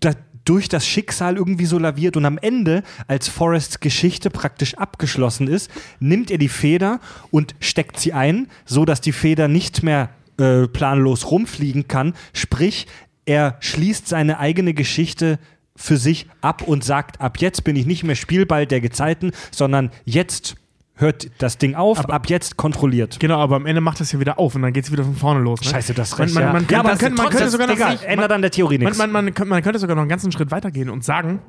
[0.00, 0.12] da,
[0.44, 5.70] durch das Schicksal irgendwie so laviert und am Ende, als Forrests Geschichte praktisch abgeschlossen ist,
[6.00, 7.00] nimmt er die Feder
[7.30, 10.08] und steckt sie ein, so dass die Feder nicht mehr
[10.38, 12.14] äh, planlos rumfliegen kann.
[12.32, 12.86] Sprich,
[13.26, 15.38] er schließt seine eigene Geschichte
[15.76, 19.90] für sich ab und sagt, ab jetzt bin ich nicht mehr Spielball der Gezeiten, sondern
[20.06, 20.56] jetzt
[21.00, 23.18] hört das Ding auf, Aber- ab jetzt kontrolliert.
[23.20, 25.14] Genau, aber am Ende macht es ja wieder auf und dann geht es wieder von
[25.16, 25.60] vorne los.
[25.60, 25.70] Ne?
[25.70, 26.34] Scheiße, das Man, recht.
[26.34, 26.52] man, ja.
[26.52, 28.98] man, ja, man, kann, man könnte sogar noch ändert an der Theorie man, nichts.
[28.98, 31.40] man, man, könnte- man könnte sogar noch einen ganzen Schritt weitergehen und sagen,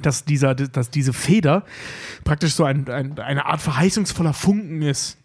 [0.00, 1.64] dass, dieser, dass diese Feder
[2.24, 5.18] praktisch so ein, ein, eine Art verheißungsvoller Funken ist.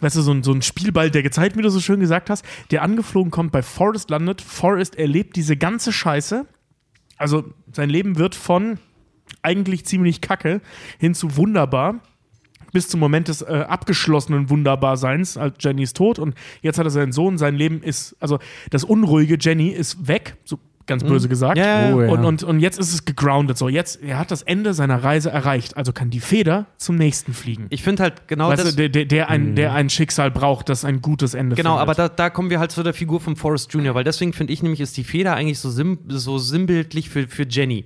[0.00, 2.44] Weißt du, so ein, so ein Spielball der Gezeiten, wie du so schön gesagt hast,
[2.70, 4.40] der angeflogen kommt, bei Forrest landet.
[4.42, 6.46] Forrest erlebt diese ganze Scheiße.
[7.16, 8.78] Also sein Leben wird von
[9.42, 10.60] eigentlich ziemlich kacke
[10.98, 12.00] hin zu wunderbar
[12.72, 16.90] bis zum Moment des äh, abgeschlossenen Wunderbarseins, als Jenny ist tot und jetzt hat er
[16.90, 18.38] seinen Sohn, sein Leben ist, also
[18.70, 20.58] das unruhige Jenny ist weg, so
[20.90, 21.56] ganz böse gesagt.
[21.56, 21.94] Ja, ja, ja.
[21.94, 22.10] Oh, ja.
[22.10, 23.56] Und, und, und jetzt ist es gegroundet.
[23.56, 25.76] So, jetzt, er hat das Ende seiner Reise erreicht.
[25.76, 27.66] Also kann die Feder zum nächsten fliegen.
[27.70, 28.70] Ich finde halt genau weißt das.
[28.70, 31.82] du, der, der, der, ein, der ein Schicksal braucht, das ein gutes Ende Genau, findet.
[31.82, 34.52] aber da, da kommen wir halt zu der Figur von Forrest Jr., weil deswegen finde
[34.52, 37.84] ich nämlich, ist die Feder eigentlich so, sim so sinnbildlich für, für Jenny.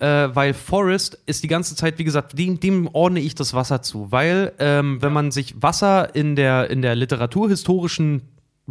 [0.00, 3.82] Äh, weil Forrest ist die ganze Zeit, wie gesagt, dem, dem ordne ich das Wasser
[3.82, 4.10] zu.
[4.10, 8.22] Weil, ähm, wenn man sich Wasser in der, in der literaturhistorischen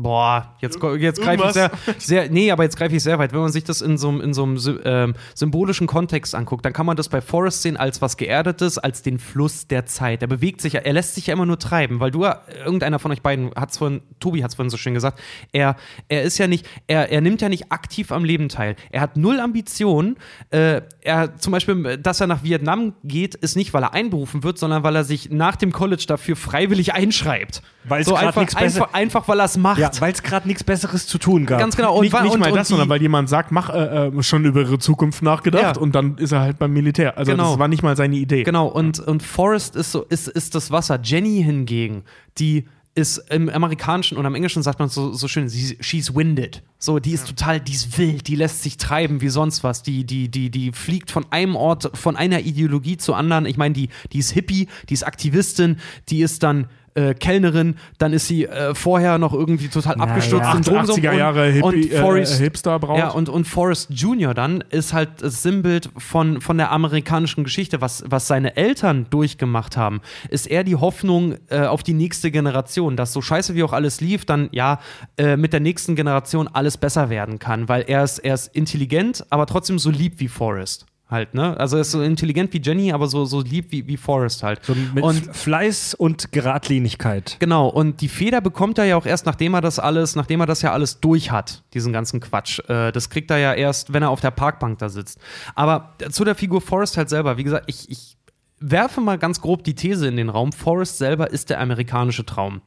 [0.02, 3.34] Boah, jetzt, jetzt greife ich sehr, sehr, nee, aber jetzt greife ich sehr weit.
[3.34, 6.72] Wenn man sich das in so, einem- in so einem ähm, symbolischen Kontext anguckt, dann
[6.74, 10.22] kann man das bei Forrest sehen als was Geerdetes, als den Fluss der Zeit.
[10.22, 12.26] Er bewegt sich ja, er lässt sich ja immer nur treiben, weil du,
[12.64, 15.20] irgendeiner von euch beiden hat es vorhin, Tobi hat es vorhin so schön gesagt,
[15.52, 15.76] er,
[16.08, 18.76] er ist ja nicht, er, er nimmt ja nicht aktiv am Leben teil.
[18.92, 20.16] Er hat null Ambitionen.
[20.52, 24.58] Äh, er zum Beispiel, dass er nach Vietnam geht, ist nicht, weil er einberufen wird,
[24.58, 27.62] sondern weil er sich nach dem College dafür freiwillig einschreibt.
[27.86, 29.80] Weil's so einfach, einfach, einfach, weil er es macht.
[29.80, 31.60] Ja, weil es gerade nichts Besseres zu tun gab.
[31.60, 31.96] Ganz genau.
[31.96, 34.46] Und, nicht, nicht und, mal und das, sondern weil jemand sagt, mach äh, äh, schon
[34.46, 35.82] über ihre Zukunft nachgedacht Ja.
[35.82, 37.18] und dann ist er halt beim Militär.
[37.18, 37.52] Also Genau.
[37.52, 38.44] das war nicht mal seine Idee.
[38.44, 41.00] Genau, und, und Forrest ist so, ist, ist das Wasser.
[41.02, 42.04] Jenny hingegen,
[42.38, 46.64] die ist im Amerikanischen und am Englischen sagt man so, so schön, sie, she's winded.
[46.80, 49.84] So, die ist total, die ist wild, die lässt sich treiben wie sonst was.
[49.84, 53.46] Die, die, die, die fliegt von einem Ort, von einer Ideologie zur anderen.
[53.46, 55.78] Ich meine, die, die ist Hippie, die ist Aktivistin,
[56.10, 60.46] die ist dann äh, Kellnerin, dann ist sie äh, vorher noch irgendwie total Na abgestürzt
[60.46, 60.60] ja.
[60.60, 62.98] Drogensumpf 80er Jahre und, Hippie, und Forrest, äh, Hipster-Braut.
[62.98, 64.34] Ja, und, und Forrest Jr.
[64.34, 69.78] dann ist halt das Sinnbild von, von der amerikanischen Geschichte, was, was seine Eltern durchgemacht
[69.78, 73.74] haben, ist er die Hoffnung äh, auf die nächste Generation, dass so scheiße wie auch
[73.74, 74.80] alles lief, dann ja
[75.18, 79.26] äh, mit der nächsten Generation alles besser werden kann, weil er ist, er ist intelligent,
[79.30, 80.86] aber trotzdem so lieb wie Forrest.
[81.10, 81.60] Halt, ne?
[81.60, 84.64] Also er ist so intelligent wie Jenny, aber so, so lieb wie, wie Forrest halt.
[84.64, 87.38] So mit und Fleiß und Geradlinigkeit.
[87.40, 90.46] Genau, und die Feder bekommt er ja auch erst, nachdem er das alles, nachdem er
[90.46, 92.60] das ja alles durch hat, diesen ganzen Quatsch.
[92.70, 95.20] Äh, das kriegt er ja erst, wenn er auf der Parkbank da sitzt.
[95.56, 98.19] Aber zu der Figur Forrest halt selber, wie gesagt, ich, ich
[98.60, 102.62] werfe mal ganz grob die These in den Raum, Forrest selber ist der amerikanische Traum.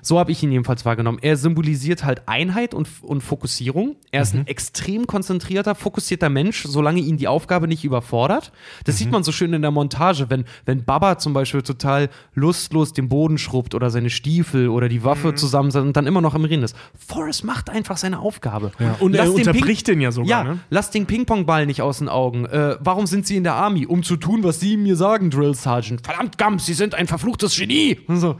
[0.00, 1.18] So habe ich ihn jedenfalls wahrgenommen.
[1.22, 3.96] Er symbolisiert halt Einheit und, und Fokussierung.
[4.10, 8.50] Er ist ein extrem konzentrierter, fokussierter Mensch, solange ihn die Aufgabe nicht überfordert.
[8.84, 12.92] Das sieht man so schön in der Montage, wenn, wenn Baba zum Beispiel total lustlos
[12.92, 16.44] den Boden schrubbt oder seine Stiefel oder die Waffe zusammensetzt und dann immer noch im
[16.44, 16.74] Reden ist.
[17.06, 18.72] Forrest macht einfach seine Aufgabe.
[19.00, 20.28] Und er Lass den Ping- unterbricht den ja sogar.
[20.28, 20.58] ja, Ne?
[20.70, 22.46] lass den Ping-Pong-Ball nicht aus den Augen.
[22.46, 23.86] Äh, warum sind sie in der Army?
[23.86, 26.04] Um zu tun, was sie mir sagen, Drill Sergeant.
[26.04, 28.00] Verdammt, Gump, sie sind ein verfluchtes Genie.
[28.06, 28.38] Und so.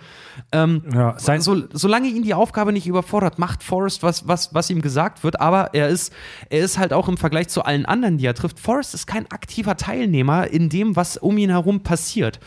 [0.51, 4.71] Ähm, Ja, sein, so, solange ihn die Aufgabe nicht überfordert, macht Forrest was, was, was
[4.71, 6.13] ihm gesagt wird, aber er ist,
[6.51, 8.59] er ist halt auch im Vergleich zu allen anderen, die er trifft.
[8.59, 12.41] Forrest ist kein aktiver Teilnehmer in dem, was um ihn herum passiert.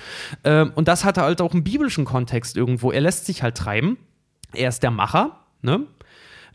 [0.44, 2.92] Ähm, und das hat er halt auch im biblischen Kontext irgendwo.
[2.92, 3.98] Er lässt sich halt treiben.
[4.54, 5.86] Er ist der Macher, ne?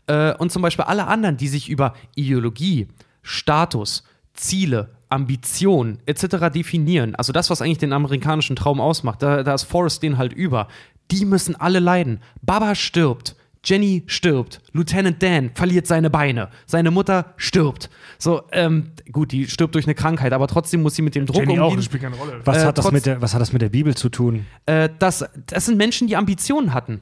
[0.07, 2.87] Äh, und zum Beispiel alle anderen, die sich über Ideologie,
[3.21, 4.03] Status,
[4.33, 6.49] Ziele, Ambition etc.
[6.53, 10.33] definieren, also das, was eigentlich den amerikanischen Traum ausmacht, da, da ist Forrest den halt
[10.33, 10.67] über,
[11.11, 12.21] die müssen alle leiden.
[12.41, 13.35] Baba stirbt.
[13.63, 14.59] Jenny stirbt.
[14.73, 16.49] Lieutenant Dan verliert seine Beine.
[16.65, 17.91] Seine Mutter stirbt.
[18.17, 21.37] So, ähm, gut, die stirbt durch eine Krankheit, aber trotzdem muss sie mit dem Druck
[21.41, 21.77] Jenny auch, umgehen.
[21.77, 22.41] das spielt keine Rolle.
[22.43, 24.47] was, äh, hat das trotz- mit der, was hat das mit der Bibel zu tun?
[24.65, 27.01] Äh, das, das sind Menschen, die Ambitionen hatten.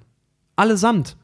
[0.57, 1.15] Allesamt.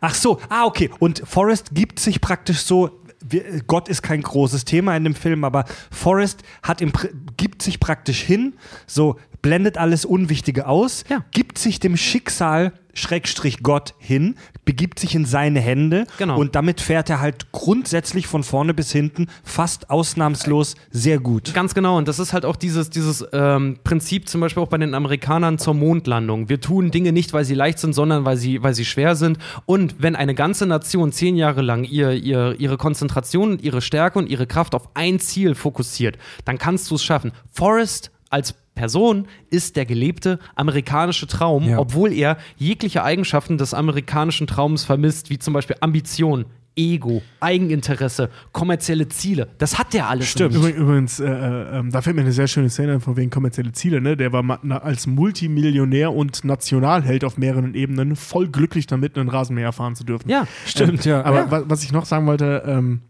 [0.00, 0.90] Ach so, ah, okay.
[0.98, 2.90] Und Forrest gibt sich praktisch so.
[3.20, 6.92] Wir, Gott ist kein großes Thema in dem Film, aber Forrest hat im,
[7.36, 8.54] gibt sich praktisch hin,
[8.86, 11.24] so blendet alles Unwichtige aus, Ja.
[11.32, 14.34] gibt sich dem Schicksal Schrägstrich Gott hin,
[14.64, 16.36] begibt sich in seine Hände Genau.
[16.36, 21.54] und damit fährt er halt grundsätzlich von vorne bis hinten fast ausnahmslos sehr gut.
[21.54, 24.78] Ganz genau, und das ist halt auch dieses, dieses ähm, Prinzip zum Beispiel auch bei
[24.78, 26.48] den Amerikanern zur Mondlandung.
[26.48, 29.38] Wir tun Dinge nicht, weil sie leicht sind, sondern weil sie, weil sie schwer sind.
[29.64, 34.18] Und wenn eine ganze Nation zehn Jahre lang ihr, ihr, ihre Konzentration und ihre Stärke
[34.18, 37.30] und ihre Kraft auf ein Ziel fokussiert, dann kannst du es schaffen.
[37.52, 41.78] Forrest als Person ist der gelebte amerikanische Traum, Ja.
[41.78, 46.44] obwohl er jegliche Eigenschaften des amerikanischen Traums vermisst, wie zum Beispiel Ambition,
[46.76, 49.48] Ego, Eigeninteresse, kommerzielle Ziele.
[49.58, 50.52] Das hat der alles Stimmt.
[50.54, 50.60] nicht.
[50.62, 53.30] Übrig- Übrigens, äh, äh, ähm, da fällt mir eine sehr schöne Szene ein, von wegen
[53.30, 54.00] kommerzielle Ziele.
[54.00, 54.16] Ne?
[54.16, 54.44] Der war
[54.84, 60.28] als Multimillionär und Nationalheld auf mehreren Ebenen voll glücklich damit, einen Rasenmäher fahren zu dürfen.
[60.30, 61.24] Ja, Stimmt, ja.
[61.24, 61.50] Aber Ja.
[61.50, 63.00] wa- was ich noch sagen wollte, ähm,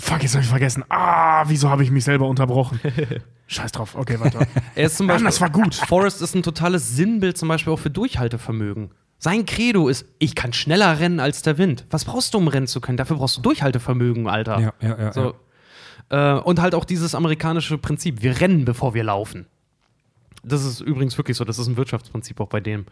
[0.00, 0.84] fuck, jetzt habe ich vergessen.
[0.88, 2.80] Ah, wieso habe ich mich selber unterbrochen?
[3.46, 3.94] Scheiß drauf.
[3.94, 4.46] Okay, weiter.
[4.74, 5.74] Er ist zum Mann, Beispiel, das war gut.
[5.74, 8.90] Forrest ist ein totales Sinnbild zum Beispiel auch für Durchhaltevermögen.
[9.18, 11.86] Sein Credo ist, ich kann schneller rennen als der Wind.
[11.90, 12.96] Was brauchst du, um rennen zu können?
[12.96, 14.60] Dafür brauchst du Durchhaltevermögen, Alter.
[14.60, 15.34] Ja, ja, ja, So.
[16.10, 19.46] Äh, und halt auch dieses amerikanische Prinzip, wir rennen, bevor wir laufen.
[20.44, 22.86] Das ist übrigens wirklich so, das ist ein Wirtschaftsprinzip auch bei dem.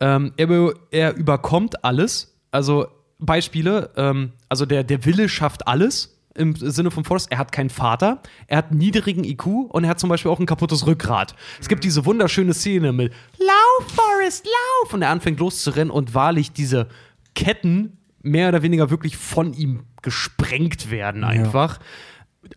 [0.00, 2.36] Ähm, er, er überkommt alles.
[2.50, 2.88] Also
[3.18, 7.30] Beispiele, ähm, also der, der Wille schafft alles im Sinne von Forrest.
[7.30, 10.40] Er hat keinen Vater, er hat einen niedrigen IQ und er hat zum Beispiel auch
[10.40, 11.34] ein kaputtes Rückgrat.
[11.60, 14.94] Es gibt diese wunderschöne Szene mit Lauf, Forrest, lauf!
[14.94, 16.88] Und er anfängt loszurennen und wahrlich diese
[17.34, 21.78] Ketten mehr oder weniger wirklich von ihm gesprengt werden einfach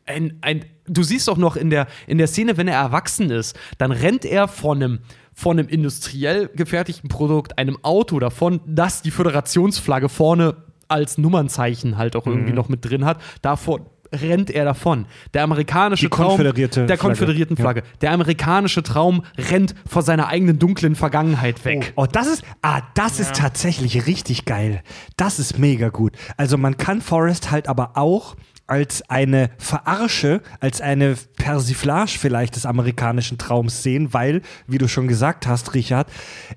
[0.05, 3.57] ein, ein, du siehst auch noch in der, in der Szene, wenn er erwachsen ist,
[3.77, 4.99] dann rennt er von einem,
[5.33, 12.15] von einem industriell gefertigten Produkt, einem Auto davon, das die Föderationsflagge vorne als Nummernzeichen halt
[12.15, 12.31] auch Mhm.
[12.33, 13.19] irgendwie noch mit drin hat.
[13.41, 13.81] Davon
[14.15, 15.07] rennt er davon.
[15.33, 17.01] Der amerikanische Die Traum konföderierte der Flagge.
[17.01, 17.81] konföderierten Flagge.
[18.01, 21.93] Der amerikanische Traum rennt vor seiner eigenen dunklen Vergangenheit weg.
[21.95, 24.83] Oh, das ist, ah, das ist tatsächlich richtig geil.
[25.17, 26.13] Das ist mega gut.
[26.37, 28.35] Also man kann Forrest halt aber auch
[28.67, 35.07] als eine Verarsche, als eine Persiflage vielleicht des amerikanischen Traums sehen, weil, wie du schon
[35.07, 36.07] gesagt hast, Richard,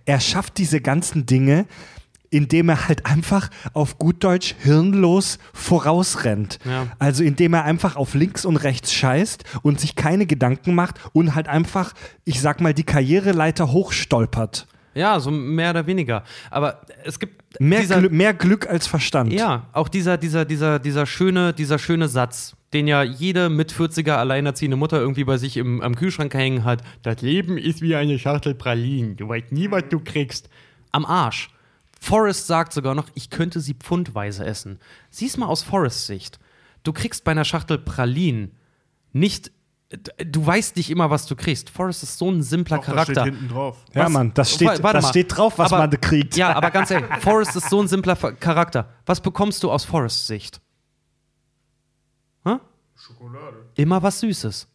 [0.05, 1.65] er schafft diese ganzen Dinge,
[2.31, 6.59] indem er halt einfach auf gut Deutsch hirnlos vorausrennt.
[6.65, 6.87] Ja.
[6.99, 11.35] Also indem er einfach auf links und rechts scheißt und sich keine Gedanken macht und
[11.35, 11.93] halt einfach,
[12.25, 14.67] ich sag mal, die Karriereleiter hochstolpert.
[14.95, 16.23] Ja, so mehr oder weniger.
[16.51, 19.33] Aber es gibt Mehr, dieser- Glück, mehr Glück als Verstand.
[19.33, 24.13] Ja, auch dieser, dieser, dieser, dieser schöne, dieser schöne Satz, den ja jede mit 40er
[24.13, 26.83] alleinerziehende Mutter irgendwie bei sich im, am Kühlschrank hängen hat.
[27.03, 29.17] Das Leben ist wie eine Schachtel Pralinen.
[29.17, 30.49] Du weißt nie, was du kriegst.
[30.93, 31.51] Am Arsch.
[32.01, 34.79] Forrest sagt sogar noch, ich könnte sie pfundweise essen.
[35.11, 36.39] Sieh's mal aus Forrests Sicht.
[36.83, 38.53] Du kriegst bei einer Schachtel Pralinen
[39.13, 39.51] nicht.
[40.27, 41.71] Du weißt nicht immer, was du kriegst.
[41.71, 43.23] Forrest ist so ein simpler Doch, Charakter.
[43.23, 43.85] steht hinten drauf.
[43.95, 44.93] Ja, Was- Mann, das steht, Warte mal.
[44.95, 46.37] das steht drauf, was Aber- man kriegt.
[46.37, 48.89] Ja, aber ganz ehrlich, Forrest ist so ein simpler Charakter.
[49.07, 50.61] Was bekommst du aus Forrests Sicht?
[52.45, 52.57] Hä?
[52.97, 53.67] Schokolade.
[53.77, 54.69] Immer was Süßes.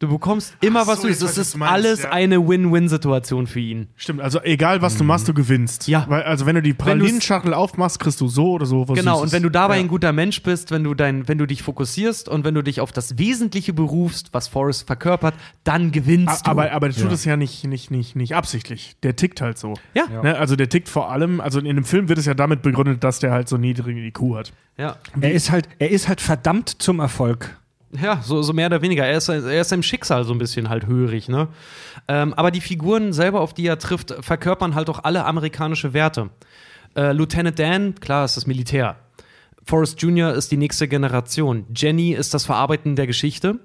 [0.00, 2.10] Du bekommst immer Ach was so, jetzt was ist du meinst, alles ja.
[2.10, 3.88] eine Win-Win-Situation für ihn.
[3.96, 5.88] Stimmt, also egal was du machst, du gewinnst.
[5.88, 6.06] Ja.
[6.08, 9.24] Weil, also wenn du die Pralinenschachtel aufmachst, kriegst du so oder so was Genau, Süßes.
[9.24, 9.80] und wenn du dabei ja.
[9.80, 12.80] ein guter Mensch bist, wenn du, dein, wenn du dich fokussierst und wenn du dich
[12.80, 15.34] auf das Wesentliche berufst, was Forrest verkörpert,
[15.64, 16.50] dann gewinnst du.
[16.50, 18.94] Aber, aber der tut es ja nicht, nicht, nicht, nicht absichtlich.
[19.02, 19.74] Der tickt halt so.
[19.94, 20.14] ja, Ja.
[20.14, 20.22] ja.
[20.22, 20.38] Ne?
[20.38, 23.18] Also der tickt vor allem, also in dem Film wird es ja damit begründet, dass
[23.18, 24.52] der halt so niedrigen IQ hat.
[24.76, 27.58] Er ist halt, er ist halt verdammt zum Erfolg.
[27.92, 29.06] Ja, so, so mehr oder weniger.
[29.06, 31.48] Er ist, er ist seinem Schicksal so ein bisschen halt hörig, ne?
[32.06, 36.28] Ähm, aber die Figuren selber, auf die er trifft, verkörpern halt auch alle amerikanische Werte.
[36.94, 38.96] Äh, Lieutenant Dan, klar, ist das Militär.
[39.64, 40.32] Forrest Jr.
[40.32, 41.66] ist die nächste Generation.
[41.74, 43.58] Jenny ist das Verarbeiten der Geschichte.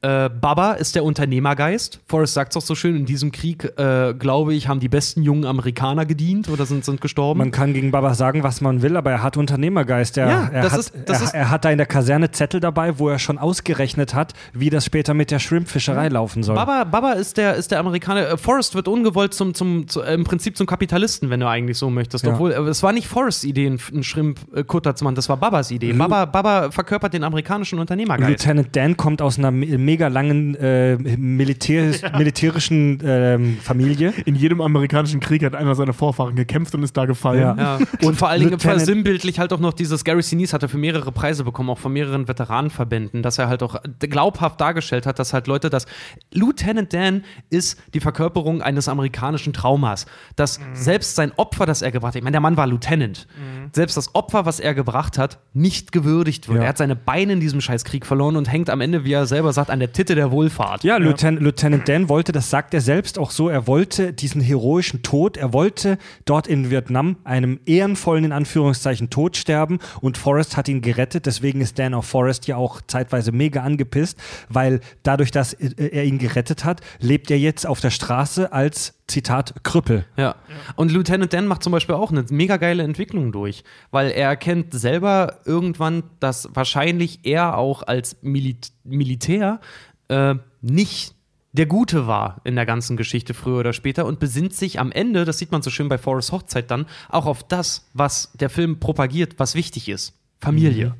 [0.00, 2.00] Äh, Baba ist der Unternehmergeist.
[2.06, 5.22] Forrest sagt es auch so schön, in diesem Krieg, äh, glaube ich, haben die besten
[5.24, 7.38] jungen Amerikaner gedient oder sind, sind gestorben.
[7.38, 10.16] Man kann gegen Baba sagen, was man will, aber er hat Unternehmergeist.
[10.16, 13.08] Er, Ja, er, hat, ist- er, er hat da in der Kaserne Zettel dabei, wo
[13.08, 16.54] er schon ausgerechnet hat, wie das später mit der Shrimpfischerei laufen soll.
[16.54, 18.28] Baba, Baba ist der, ist der Amerikaner.
[18.30, 21.76] Äh, Forrest wird ungewollt zum, zum, zu, äh, im Prinzip zum Kapitalisten, wenn du eigentlich
[21.76, 22.24] so möchtest.
[22.24, 22.34] Ja.
[22.34, 25.92] Obwohl, äh, es war nicht Forrests Idee, einen, Shrimp-Kutter zu machen, das war Babas Idee.
[25.92, 28.28] Baba, Baba verkörpert den amerikanischen Unternehmergeist.
[28.30, 29.50] Lieutenant Dan kommt aus einer
[29.88, 34.12] mega langen äh, Militär, militärischen ähm, Familie.
[34.26, 37.40] In jedem amerikanischen Krieg hat einer seiner Vorfahren gekämpft und ist da gefallen.
[37.40, 37.56] Ja.
[37.56, 37.78] Ja.
[38.06, 41.10] Und vor allen Dingen versinnbildlich halt auch noch dieses Gary Sinise hat er für mehrere
[41.10, 45.46] Preise bekommen, auch von mehreren Veteranenverbänden, dass er halt auch glaubhaft dargestellt hat, dass halt
[45.46, 45.86] Leute das.
[46.34, 50.04] Lieutenant Dan ist die Verkörperung eines amerikanischen Traumas.
[50.36, 53.26] Dass selbst sein Opfer, das er gebracht hat, ich meine, der Mann war Lieutenant,
[53.72, 56.58] selbst das Opfer, was er gebracht hat, nicht gewürdigt wird.
[56.58, 56.64] Ja.
[56.64, 59.54] Er hat seine Beine in diesem Scheißkrieg verloren und hängt am Ende, wie er selber
[59.54, 60.84] sagt, an der Titte der Wohlfahrt.
[60.84, 65.02] Ja, Lieutenant, Lieutenant Dan wollte, das sagt er selbst auch so, er wollte diesen heroischen
[65.02, 70.68] Tod, er wollte dort in Vietnam einem ehrenvollen, in Anführungszeichen, Tod sterben und Forrest hat
[70.68, 74.18] ihn gerettet, deswegen ist Dan auf Forrest ja auch zeitweise mega angepisst,
[74.48, 79.64] weil dadurch, dass er ihn gerettet hat, lebt er jetzt auf der Straße als, Zitat,
[79.64, 80.04] Krüppel.
[80.16, 80.36] Ja.
[80.76, 84.74] Und Lieutenant Dan macht zum Beispiel auch eine mega geile Entwicklung durch, weil er erkennt
[84.74, 89.60] selber irgendwann, dass wahrscheinlich er auch als Milit Militär
[90.08, 91.14] äh, nicht
[91.52, 95.24] der Gute war in der ganzen Geschichte früher oder später und besinnt sich am Ende,
[95.24, 98.78] das sieht man so schön bei Forrest Hochzeit dann, auch auf das, was der Film
[98.78, 100.14] propagiert, was wichtig ist.
[100.40, 100.94] Familie.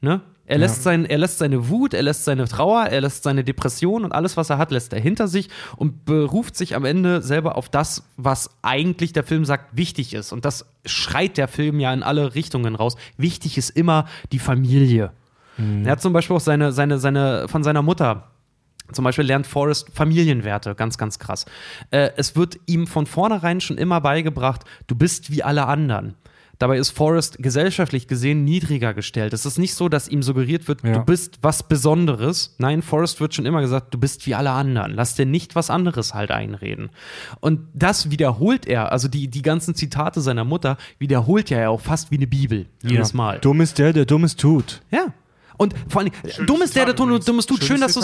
[0.00, 0.20] Ne?
[0.46, 4.04] Er, lässt sein, er lässt seine Wut, er lässt seine Trauer, er lässt seine Depression
[4.04, 7.56] und alles, was er hat, lässt er hinter sich und beruft sich am Ende selber
[7.56, 10.32] auf das, was eigentlich der Film sagt, wichtig ist.
[10.32, 12.96] Und das schreit der Film ja in alle Richtungen raus.
[13.16, 15.12] Wichtig ist immer die Familie.
[15.84, 18.28] Er hat zum Beispiel auch seine, seine, seine, von seiner Mutter
[18.92, 21.46] zum Beispiel lernt Forrest Familienwerte, ganz, ganz krass.
[21.90, 26.14] Äh, es wird ihm von vornherein schon immer beigebracht, du bist wie alle anderen.
[26.58, 29.32] Dabei ist Forrest gesellschaftlich gesehen niedriger gestellt.
[29.32, 30.92] Es ist nicht so, dass ihm suggeriert wird, Ja.
[30.94, 32.54] du bist was Besonderes.
[32.58, 34.92] Nein, Forrest wird schon immer gesagt, du bist wie alle anderen.
[34.94, 36.90] Lass dir nicht was anderes halt einreden.
[37.40, 41.80] Und das wiederholt er, also die, die ganzen Zitate seiner Mutter, wiederholt er ja auch
[41.80, 42.66] fast wie eine Bibel.
[42.82, 43.38] Jedes Mal.
[43.40, 44.80] Dumm ist der, der Dummes tut.
[44.90, 45.12] Ja.
[45.56, 47.24] Und vor allem, Schönes dumm ist der, der übrigens.
[47.24, 47.62] Dummes tut.
[47.62, 48.00] Schön, dass du.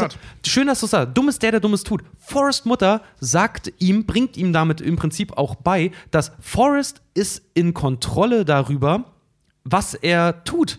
[0.47, 1.17] Schön, dass du sagst.
[1.17, 2.03] Dumm ist der, der Dummes tut.
[2.19, 7.75] Forrest Mutter sagt ihm, bringt ihm damit im Prinzip auch bei, dass Forrest ist in
[7.75, 9.05] Kontrolle darüber,
[9.65, 10.79] was er tut.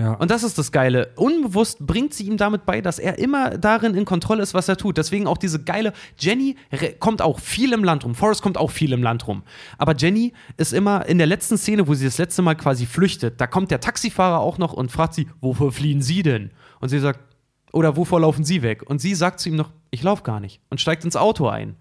[0.00, 0.14] Ja.
[0.14, 1.10] Und das ist das Geile.
[1.16, 4.78] Unbewusst bringt sie ihm damit bei, dass er immer darin in Kontrolle ist, was er
[4.78, 4.96] tut.
[4.96, 5.92] Deswegen auch diese geile.
[6.18, 6.56] Jenny
[7.00, 8.14] kommt auch viel im Land rum.
[8.14, 9.42] Forrest kommt auch viel im Land rum.
[9.76, 13.42] Aber Jenny ist immer in der letzten Szene, wo sie das letzte Mal quasi flüchtet.
[13.42, 16.50] Da kommt der Taxifahrer auch noch und fragt sie, wofür fliehen Sie denn?
[16.80, 17.20] Und sie sagt,
[17.72, 18.88] oder wovor laufen Sie weg?
[18.88, 20.62] Und sie sagt zu ihm noch, ich laufe gar nicht.
[20.70, 21.76] Und steigt ins Auto ein.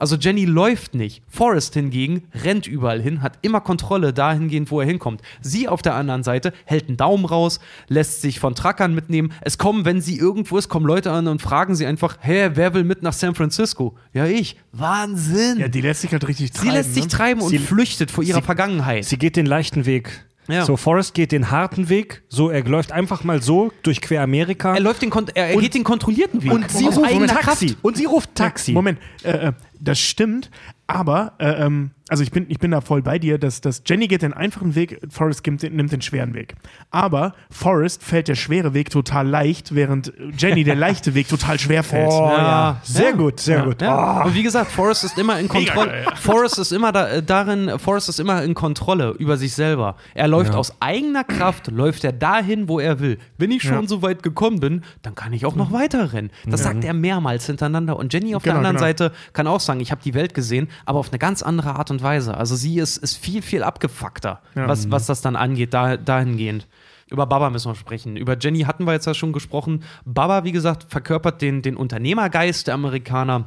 [0.00, 1.22] Also Jenny läuft nicht.
[1.28, 5.20] Forrest hingegen rennt überall hin, hat immer Kontrolle dahingehend, wo er hinkommt.
[5.42, 9.32] Sie auf der anderen Seite hält einen Daumen raus, lässt sich von Truckern mitnehmen.
[9.42, 12.74] Es kommen, wenn sie irgendwo ist, kommen Leute an und fragen sie einfach, hä, wer
[12.74, 13.94] will mit nach San Francisco?
[14.12, 14.56] Ja, ich.
[14.72, 15.58] Wahnsinn.
[15.58, 16.72] Ja, die lässt sich halt richtig sie treiben.
[16.72, 17.08] lässt sich ne?
[17.10, 19.04] treiben und Sie- flüchtet vor ihrer sie- Vergangenheit.
[19.04, 20.24] Sie geht den leichten Weg.
[20.48, 20.64] Ja.
[20.64, 22.22] So, Forrest geht den harten Weg.
[22.28, 24.74] So, er läuft einfach mal so durch quer Amerika.
[24.74, 26.50] er läuft den, er, er geht den kontrollierten Weg.
[26.50, 27.66] und sie ruft Taxi.
[27.66, 27.76] Kraft.
[27.82, 28.72] Und sie ruft Taxi.
[28.72, 30.50] Moment, äh, äh, das stimmt,
[30.94, 34.08] aber äh, ähm, also ich bin, ich bin da voll bei dir, dass, dass Jenny
[34.08, 36.56] geht den einfachen Weg, Forrest nimmt den, nimmt den schweren Weg.
[36.90, 41.84] Aber Forrest fällt der schwere Weg total leicht, während Jenny der leichte Weg total schwer
[41.84, 42.10] fällt.
[42.10, 42.36] Oh, ja.
[42.36, 42.80] Ja.
[42.82, 43.16] Sehr Ja.
[43.16, 43.80] gut, sehr gut.
[43.80, 44.24] Ja.
[44.24, 46.02] Und wie gesagt, Forrest ist immer in Kontrolle.
[46.04, 46.16] ja.
[46.16, 49.94] Forrest ist immer da, äh, darin, Forrest ist immer in Kontrolle über sich selber.
[50.14, 50.58] Er läuft Ja.
[50.58, 53.18] aus eigener Kraft, läuft er dahin, wo er will.
[53.38, 53.86] Wenn ich schon Ja.
[53.88, 56.30] so weit gekommen bin, dann kann ich auch noch weiter rennen.
[56.44, 57.96] Das sagt er mehrmals hintereinander.
[57.96, 58.86] Und Jenny auf der Genau, anderen genau.
[58.88, 61.90] Seite kann auch sagen, ich habe die Welt gesehen, aber auf eine ganz andere Art
[61.90, 62.36] und Weise.
[62.36, 64.68] Also sie ist, ist viel, viel abgefuckter, Ja.
[64.68, 66.66] was, was das dann angeht, da, dahingehend.
[67.10, 68.16] Über Baba müssen wir sprechen.
[68.16, 69.82] Über Jenny hatten wir jetzt ja schon gesprochen.
[70.04, 73.46] Baba, wie gesagt, verkörpert den, den Unternehmergeist der Amerikaner.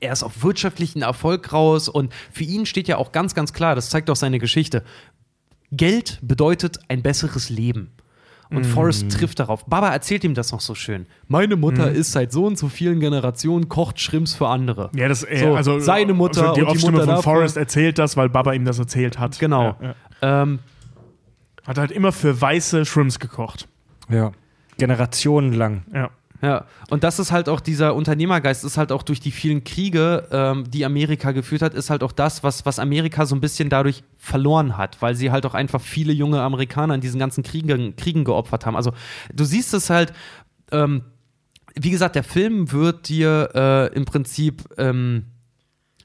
[0.00, 3.74] Er ist auf wirtschaftlichen Erfolg raus und für ihn steht ja auch ganz, ganz klar,
[3.74, 4.82] das zeigt auch seine Geschichte.
[5.72, 7.90] Geld bedeutet ein besseres Leben.
[8.52, 9.64] Und Forrest trifft darauf.
[9.66, 11.06] Baba erzählt ihm das noch so schön.
[11.28, 14.90] Meine Mutter ist seit so und so vielen Generationen, kocht Schrimps für andere.
[14.94, 17.34] Ja, das, äh, So, also seine Mutter also die und die Off-Stimme Mutter von davon.
[17.34, 19.38] Forrest erzählt das, weil Baba ihm das erzählt hat.
[19.38, 19.76] Genau.
[19.80, 20.42] Ja, ja.
[20.42, 20.58] Ähm,
[21.66, 23.68] Hat halt immer für weiße Shrimps gekocht.
[24.08, 24.32] Ja.
[24.78, 25.82] Generationen lang.
[25.94, 26.10] Ja.
[26.42, 30.26] Ja, und das ist halt auch dieser Unternehmergeist, ist halt auch durch die vielen Kriege,
[30.30, 33.68] ähm, die Amerika geführt hat, ist halt auch das, was, was Amerika so ein bisschen
[33.68, 37.94] dadurch verloren hat, weil sie halt auch einfach viele junge Amerikaner in diesen ganzen Kriegen,
[37.96, 38.74] Kriegen geopfert haben.
[38.74, 38.92] Also
[39.34, 40.14] du siehst es halt,
[40.72, 41.02] ähm,
[41.74, 45.26] wie gesagt, der Film wird dir äh, im Prinzip ähm,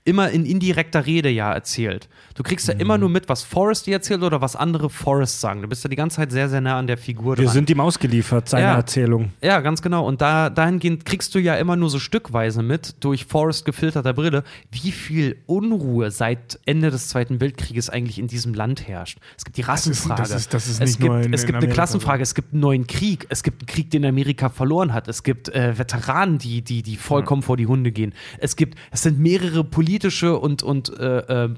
[0.03, 2.09] immer in indirekter Rede ja erzählt.
[2.35, 5.61] Du kriegst ja immer nur mit, was Forrest dir erzählt oder was andere Forrest sagen.
[5.61, 7.53] Du bist ja die ganze Zeit sehr, sehr nah an der Figur Wir dran.
[7.53, 8.75] sind ihm ausgeliefert, seine Ja.
[8.75, 9.31] Erzählung.
[9.41, 10.05] Ja, ganz genau.
[10.05, 14.43] Und da, dahingehend kriegst du ja immer nur so stückweise mit, durch Forrest gefilterter Brille,
[14.69, 19.17] wie viel Unruhe seit Ende des Zweiten Weltkrieges eigentlich in diesem Land herrscht.
[19.37, 20.21] Es gibt die Rassenfrage.
[20.23, 22.51] das ist- das ist es nicht gibt, nur in- es gibt eine Klassenfrage, es gibt
[22.51, 26.37] einen neuen Krieg, es gibt einen Krieg, den Amerika verloren hat, es gibt äh, Veteranen,
[26.37, 28.13] die, die, die vollkommen vor die Hunde gehen.
[28.39, 31.49] Es gibt, es sind mehrere politische und, und äh, äh,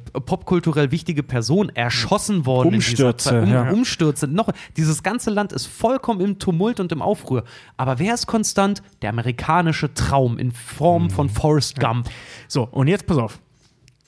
[0.68, 2.76] popkulturell wichtige Personen erschossen worden.
[2.76, 3.42] Umstürze.
[3.42, 3.70] Um, ja.
[3.72, 4.28] Umstürze.
[4.28, 7.44] Noch, dieses ganze Land ist vollkommen im Tumult und im Aufruhr.
[7.78, 8.82] Aber wer ist konstant?
[9.02, 11.10] Der amerikanische Traum in Form Mhm.
[11.12, 12.10] von Forrest Gump.
[12.48, 13.40] So, und jetzt pass auf.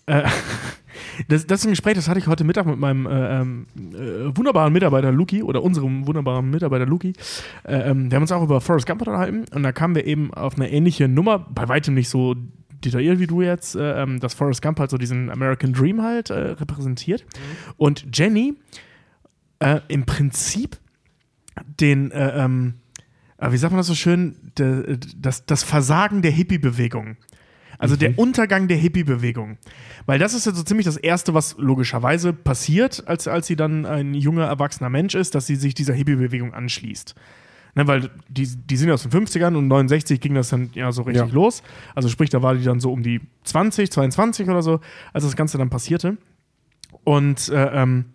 [0.05, 0.23] Äh,
[1.27, 4.35] das, das ist ein Gespräch, das hatte ich heute Mittag mit meinem äh, ähm, äh,
[4.35, 7.13] wunderbaren Mitarbeiter Luki oder unserem wunderbaren Mitarbeiter Luki.
[7.63, 10.33] Äh, ähm, wir haben uns auch über Forrest Gump unterhalten und da kamen wir eben
[10.33, 12.35] auf eine ähnliche Nummer, bei weitem nicht so
[12.83, 16.29] detailliert wie du jetzt, äh, ähm, dass Forrest Gump halt so diesen American Dream halt
[16.29, 17.25] äh, repräsentiert.
[17.77, 18.55] Und Jenny
[19.59, 20.77] äh, im Prinzip
[21.79, 22.75] den, äh, ähm,
[23.37, 27.17] äh, wie sagt man das so schön, de, das, das Versagen der Hippie-Bewegung.
[27.77, 29.57] Also der Untergang der Hippie-Bewegung.
[30.05, 33.85] Weil das ist ja so ziemlich das Erste, was logischerweise passiert, als, als sie dann
[33.85, 37.15] ein junger, erwachsener Mensch ist, dass sie sich dieser Hippie-Bewegung anschließt.
[37.75, 40.91] Ne, weil die, die sind ja aus den 50ern und 69 ging das dann ja
[40.91, 41.33] so richtig Ja.
[41.33, 41.61] los.
[41.95, 44.79] Also sprich, da war die dann so um die 20, 22 oder so,
[45.13, 46.17] als das Ganze dann passierte.
[47.03, 48.05] Und äh, ähm,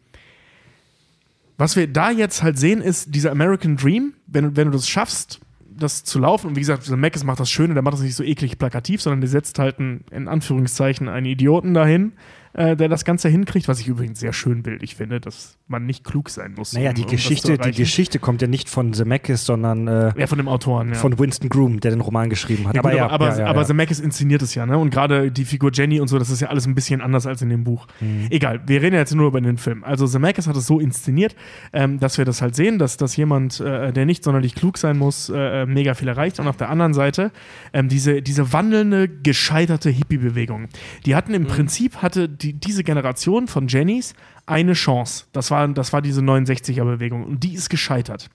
[1.56, 4.88] was wir da jetzt halt sehen, ist dieser American Dream, wenn, du- wenn du das
[4.88, 5.40] schaffst,
[5.76, 8.14] das zu laufen, und wie gesagt, der Mac macht das Schöne, der macht das nicht
[8.14, 12.12] so eklig plakativ, sondern der setzt halt einen, in Anführungszeichen einen Idioten dahin,
[12.54, 16.04] äh, der das Ganze hinkriegt, was ich übrigens sehr schön bildlich finde, dass man nicht
[16.04, 16.72] klug sein muss.
[16.72, 17.72] Naja, um- die Geschichte, die.
[17.72, 20.94] Geschichte kommt ja nicht von Zemeckis, sondern äh, Ja, von dem Autoren, ja.
[20.94, 22.74] von Winston Groom, der den Roman geschrieben hat.
[22.74, 23.66] Ja, gut, aber, aber, ja, ja, aber ja.
[23.66, 24.78] Zemeckis inszeniert es ja, ne?
[24.78, 27.42] Und gerade die Figur Jenny und so, das ist ja alles ein bisschen anders als
[27.42, 27.86] in dem Buch.
[28.00, 28.26] Mhm.
[28.30, 29.82] Egal, wir reden jetzt nur über den Film.
[29.84, 31.34] Also Zemeckis hat es so inszeniert,
[31.72, 34.96] ähm, dass wir das halt sehen, dass, dass jemand, äh, der nicht sonderlich klug sein
[34.98, 36.38] muss, äh, mega viel erreicht.
[36.38, 37.32] Und auf der anderen Seite
[37.72, 40.68] ähm, diese, diese wandelnde, gescheiterte Hippie-Bewegung.
[41.06, 44.14] Die hatten im Prinzip, hatte die, diese Generation von Jennys
[44.46, 45.24] eine Chance.
[45.32, 47.24] Das war, das war diese 69er-Bewegung.
[47.24, 48.28] Und die ist gescheitert.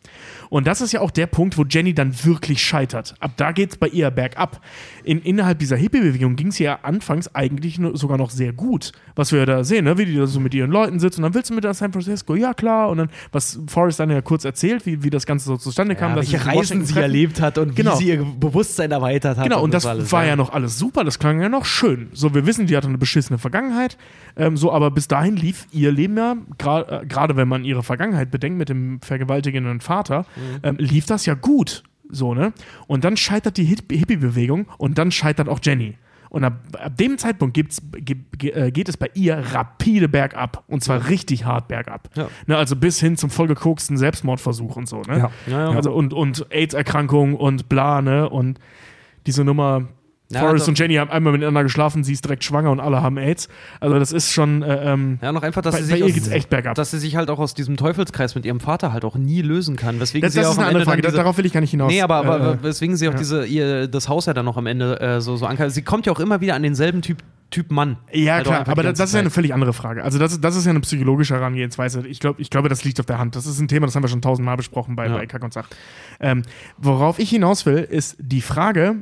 [0.49, 3.13] Und das ist ja auch der Punkt, wo Jenny dann wirklich scheitert.
[3.19, 4.61] Ab da geht es bei ihr bergab.
[5.03, 8.91] In, innerhalb dieser Hippie-Bewegung ging es ja anfangs eigentlich sogar noch sehr gut.
[9.15, 9.97] Was wir ja da sehen, ne?
[9.99, 11.91] wie die da so mit ihren Leuten sitzt und dann willst du mit nach San
[11.93, 12.89] Francisco, ja klar.
[12.89, 16.15] Und dann, was Forrest dann ja kurz erzählt, wie, wie das Ganze so zustande kam.
[16.15, 17.03] dass sie welche sich in Reisen sie treffen.
[17.03, 17.93] erlebt hat und Genau.
[17.93, 19.43] wie sie ihr Bewusstsein erweitert hat.
[19.43, 22.09] Genau, und das alles, war ja noch alles super, das klang ja noch schön.
[22.13, 23.97] So, wir wissen, die hatte eine beschissene Vergangenheit,
[24.35, 27.83] ähm, so, aber bis dahin lief ihr Leben ja, gra- äh, gerade wenn man ihre
[27.83, 30.25] Vergangenheit bedenkt mit dem vergewaltigenden Vater,
[30.63, 31.83] ähm, lief das ja gut.
[32.09, 32.53] So, ne?
[32.87, 35.97] Und dann scheitert die Hip- Hippie-Bewegung und dann scheitert auch Jenny.
[36.31, 38.17] Und ab, ab dem Zeitpunkt gibt's, ge,
[38.51, 40.63] äh, geht es bei ihr rapide bergab.
[40.67, 42.09] Und zwar richtig hart bergab.
[42.15, 42.27] Ja.
[42.45, 45.01] Ne, also bis hin zum vollgekoksten Selbstmordversuch und so.
[45.01, 45.17] Ne?
[45.17, 45.31] Ja.
[45.47, 45.75] Ja, ja.
[45.75, 48.29] Also und, und AIDS-Erkrankung und bla, ne?
[48.29, 48.59] Und
[49.25, 49.87] diese Nummer,
[50.31, 50.67] Ja, Forrest doch.
[50.69, 53.49] und Jenny haben einmal miteinander geschlafen, sie ist direkt schwanger und alle haben AIDS.
[53.79, 56.13] Also das ist schon, äh, ähm, Ja, noch einfach, dass bei, sie bei sich ihr
[56.13, 56.75] geht's echt bergab.
[56.75, 59.75] dass sie sich halt auch aus diesem Teufelskreis mit ihrem Vater halt auch nie lösen
[59.75, 59.99] kann.
[59.99, 61.53] Weswegen das sie das auch ist am eine andere Ende Frage, diese, darauf will ich
[61.53, 61.91] gar nicht hinaus.
[61.91, 63.17] Nee, aber, aber äh, weswegen sie auch ja.
[63.17, 65.71] diese, ihr, das Haus ja dann noch am Ende äh, so, so ankert.
[65.71, 67.97] Sie kommt ja auch immer wieder an denselben Typ, typ Mann.
[68.13, 70.03] ja, Halt klar, aber das, ist ja eine völlig andere Frage.
[70.03, 72.05] Also das, ist- das ist ja eine psychologische Herangehensweise.
[72.05, 73.35] Ich, glaub, ich glaube, das liegt auf der Hand.
[73.35, 75.17] Das ist ein Thema, das haben wir schon tausendmal besprochen bei, Ja.
[75.17, 75.67] bei Kack und Sach.
[76.19, 76.43] Ähm,
[76.77, 78.97] worauf ich hinaus will, ist die Frage,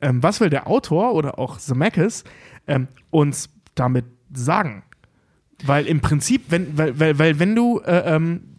[0.00, 2.24] ähm, was will der Autor oder auch Zemeckis
[2.66, 4.82] ähm, uns damit sagen?
[5.64, 8.56] Weil im Prinzip, wenn, weil, weil, weil wenn du äh, ähm,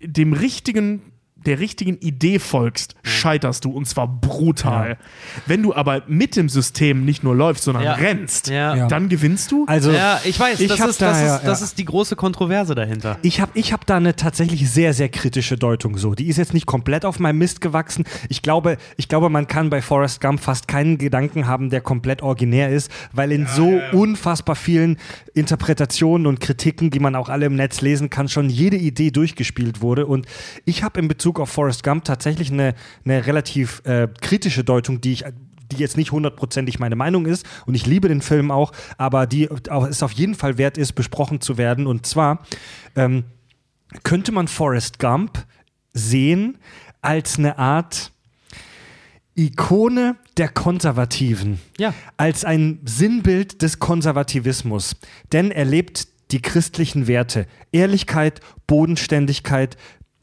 [0.00, 1.12] dem richtigen,
[1.46, 4.98] der richtigen Idee folgst, scheiterst du und zwar brutal.
[5.46, 7.92] Wenn du aber mit dem System nicht nur läufst, sondern Ja.
[7.94, 8.74] rennst, Ja.
[8.74, 8.88] Ja.
[8.88, 9.64] dann gewinnst du.
[9.66, 11.64] Also, Ja, ich weiß, Ich das, ist, da, das, ja, ist, das ja.
[11.66, 13.18] ist die große Kontroverse dahinter.
[13.22, 16.14] Ich habe ich hab da eine tatsächlich sehr, sehr kritische Deutung so.
[16.14, 18.04] Die ist jetzt nicht komplett auf meinem Mist gewachsen.
[18.28, 22.22] Ich glaube, ich glaube, man kann bei Forrest Gump fast keinen Gedanken haben, der komplett
[22.22, 24.98] originär ist, weil in so unfassbar vielen
[25.34, 29.80] Interpretationen und Kritiken, die man auch alle im Netz lesen kann, schon jede Idee durchgespielt
[29.80, 30.06] wurde.
[30.06, 30.26] Und
[30.64, 35.12] ich habe in Bezug auf Forrest Gump tatsächlich eine, eine relativ äh, kritische Deutung, die
[35.12, 35.24] ich
[35.72, 39.50] die jetzt nicht hundertprozentig meine Meinung ist und ich liebe den Film auch, aber die
[39.68, 41.88] auch, es auf jeden Fall wert ist, besprochen zu werden.
[41.88, 42.46] Und zwar
[42.94, 43.24] ähm,
[44.04, 45.44] könnte man Forrest Gump
[45.92, 46.58] sehen
[47.02, 48.12] als eine Art
[49.34, 51.92] Ikone der Konservativen, Ja.
[52.16, 54.96] als ein Sinnbild des Konservativismus.
[55.32, 57.46] Denn er lebt die christlichen Werte.
[57.70, 59.76] Ehrlichkeit, Bodenständigkeit,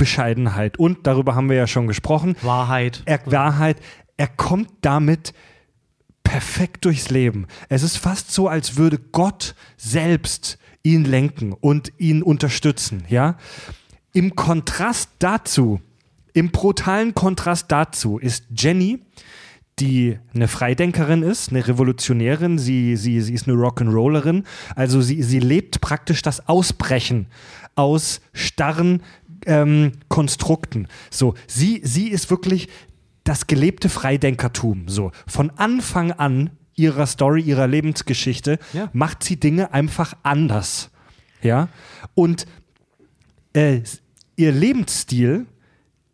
[0.04, 0.78] Bescheidenheit.
[0.78, 2.36] Und darüber haben wir ja schon gesprochen.
[2.42, 3.04] Wahrheit.
[3.06, 3.78] Er, Wahrheit.
[4.18, 5.34] Er kommt damit
[6.26, 7.48] perfekt durchs Leben.
[7.70, 13.38] Es ist fast so, als würde Gott selbst ihn lenken und ihn unterstützen, ja?
[14.12, 15.80] Im Kontrast dazu,
[16.34, 19.00] im brutalen Kontrast dazu ist Jenny,
[19.80, 24.44] die eine Freidenkerin ist, eine Revolutionärin, sie, sie, sie ist eine Rock'n'Rollerin,
[24.76, 27.28] also sie, sie lebt praktisch das Ausbrechen
[27.76, 29.02] aus starren
[29.46, 30.88] ähm, Konstrukten.
[31.10, 32.68] So, sie, sie ist wirklich
[33.24, 34.88] das gelebte Freidenkertum.
[34.88, 38.90] So, von Anfang an ihrer Story, ihrer Lebensgeschichte, Ja.
[38.94, 40.90] macht sie Dinge einfach anders.
[41.42, 41.68] Ja,
[42.16, 42.46] und
[43.54, 43.82] äh,
[44.36, 45.46] ihr Lebensstil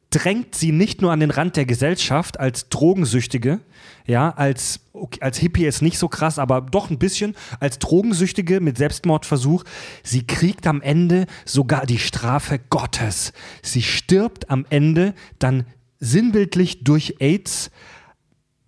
[0.10, 3.60] drängt sie nicht nur an den Rand der Gesellschaft als Drogensüchtige,
[4.06, 4.80] ja, als,
[5.19, 9.64] als Hippie ist nicht so krass, aber doch ein bisschen, als Drogensüchtige mit Selbstmordversuch.
[10.03, 13.34] Sie kriegt am Ende sogar die Strafe Gottes.
[13.61, 15.65] Sie stirbt am Ende dann
[15.99, 17.69] sinnbildlich durch AIDS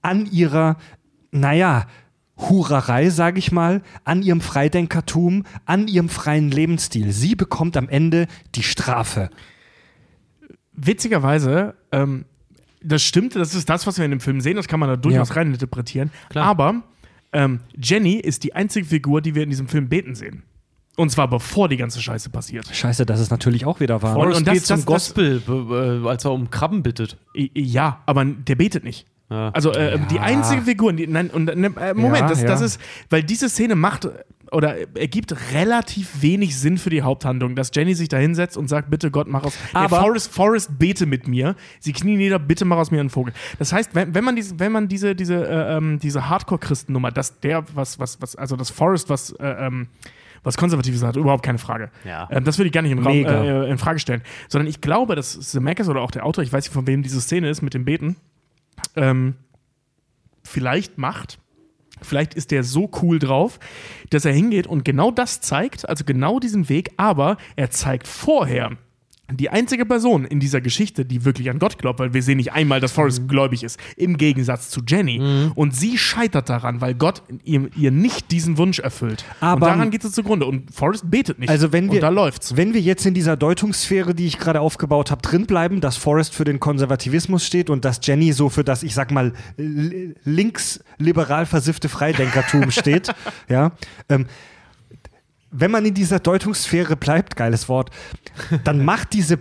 [0.01, 0.77] an ihrer,
[1.31, 1.87] naja,
[2.37, 7.11] Hurerei, sage ich mal, an ihrem Freidenkertum, an ihrem freien Lebensstil.
[7.11, 9.29] Sie bekommt am Ende die Strafe.
[10.73, 12.25] Witzigerweise, ähm,
[12.83, 14.95] das stimmt, das ist das, was wir in dem Film sehen, das kann man da
[14.95, 15.35] durchaus Ja.
[15.35, 16.11] reininterpretieren.
[16.29, 16.45] Klar.
[16.45, 16.81] Aber
[17.33, 20.43] ähm, Jenny ist die einzige Figur, die wir in diesem Film beten sehen.
[20.97, 22.67] Und zwar bevor die ganze Scheiße passiert.
[22.67, 24.17] Scheiße, das ist natürlich auch wieder wahr.
[24.17, 25.41] Und, und das- geht zum das- das- Gospel,
[26.03, 27.17] äh, als er um Krabben bittet.
[27.33, 29.05] Ja, aber der betet nicht.
[29.29, 29.49] Ja.
[29.51, 31.77] Also äh, die einzige Figur, die, nein, und, äh, Moment,
[32.21, 32.47] Ja, das, ja.
[32.47, 34.09] das ist, weil diese Szene macht
[34.51, 38.89] oder ergibt relativ wenig Sinn für die Haupthandlung, dass Jenny sich da hinsetzt und sagt,
[38.91, 39.57] bitte Gott, mach aus.
[39.73, 41.55] Aber- Aber Forrest, Forrest, bete mit mir.
[41.79, 43.33] Sie knien nieder, bitte mach aus mir einen Vogel.
[43.59, 47.39] Das heißt, wenn, wenn man diese, wenn man diese, diese, äh, ähm, diese Hardcore-Christennummer, dass
[47.39, 49.87] der, was, was, was, also das Forrest, was, äh, ähm,
[50.43, 51.89] was Konservatives hat, überhaupt keine Frage.
[52.03, 52.27] Ja.
[52.31, 54.21] Ähm, das würde ich gar nicht in, Raum, äh, in Frage stellen.
[54.49, 57.21] Sondern ich glaube, dass Zemeckis oder auch der Autor, ich weiß nicht, von wem diese
[57.21, 58.15] Szene ist mit dem Beten,
[58.95, 59.35] ähm,
[60.43, 61.37] vielleicht macht.
[62.01, 63.59] Vielleicht ist der so cool drauf,
[64.09, 68.77] dass er hingeht und genau das zeigt, also genau diesen Weg, aber er zeigt vorher
[69.31, 72.53] die einzige Person in dieser Geschichte, die wirklich an Gott glaubt, weil wir sehen nicht
[72.53, 72.95] einmal, dass Mhm.
[72.95, 75.51] Forrest gläubig ist, im Gegensatz zu Jenny.
[75.55, 79.23] Und sie scheitert daran, weil Gott ihr, ihr nicht diesen Wunsch erfüllt.
[79.39, 80.45] Aber- und daran geht es zugrunde.
[80.45, 81.49] Und Forrest betet nicht.
[81.49, 82.55] Also wenn wir, und da läuft's.
[82.57, 86.43] wenn wir jetzt in dieser Deutungssphäre, die ich gerade aufgebaut habe, drinbleiben, dass Forrest für
[86.43, 89.33] den Konservativismus steht und dass Jenny so für das, ich sag mal,
[90.23, 93.13] linksliberal versiffte Freidenkertum steht,
[93.49, 93.71] ja,
[94.09, 94.25] ähm,
[95.51, 97.89] wenn man in dieser Deutungssphäre bleibt, geiles Wort,
[98.63, 99.37] dann macht diese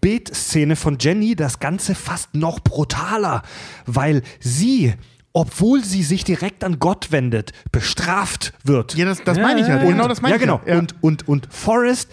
[0.00, 3.42] Betszene von Jenny das Ganze fast noch brutaler,
[3.86, 4.94] weil sie,
[5.32, 8.94] obwohl sie sich direkt an Gott wendet, bestraft wird.
[8.96, 9.80] Ja, das, das meine ich ja.
[9.80, 10.60] Und- Genau das meine ja, ich genau.
[10.66, 10.78] ja.
[10.78, 12.10] Und, und, und Forrest,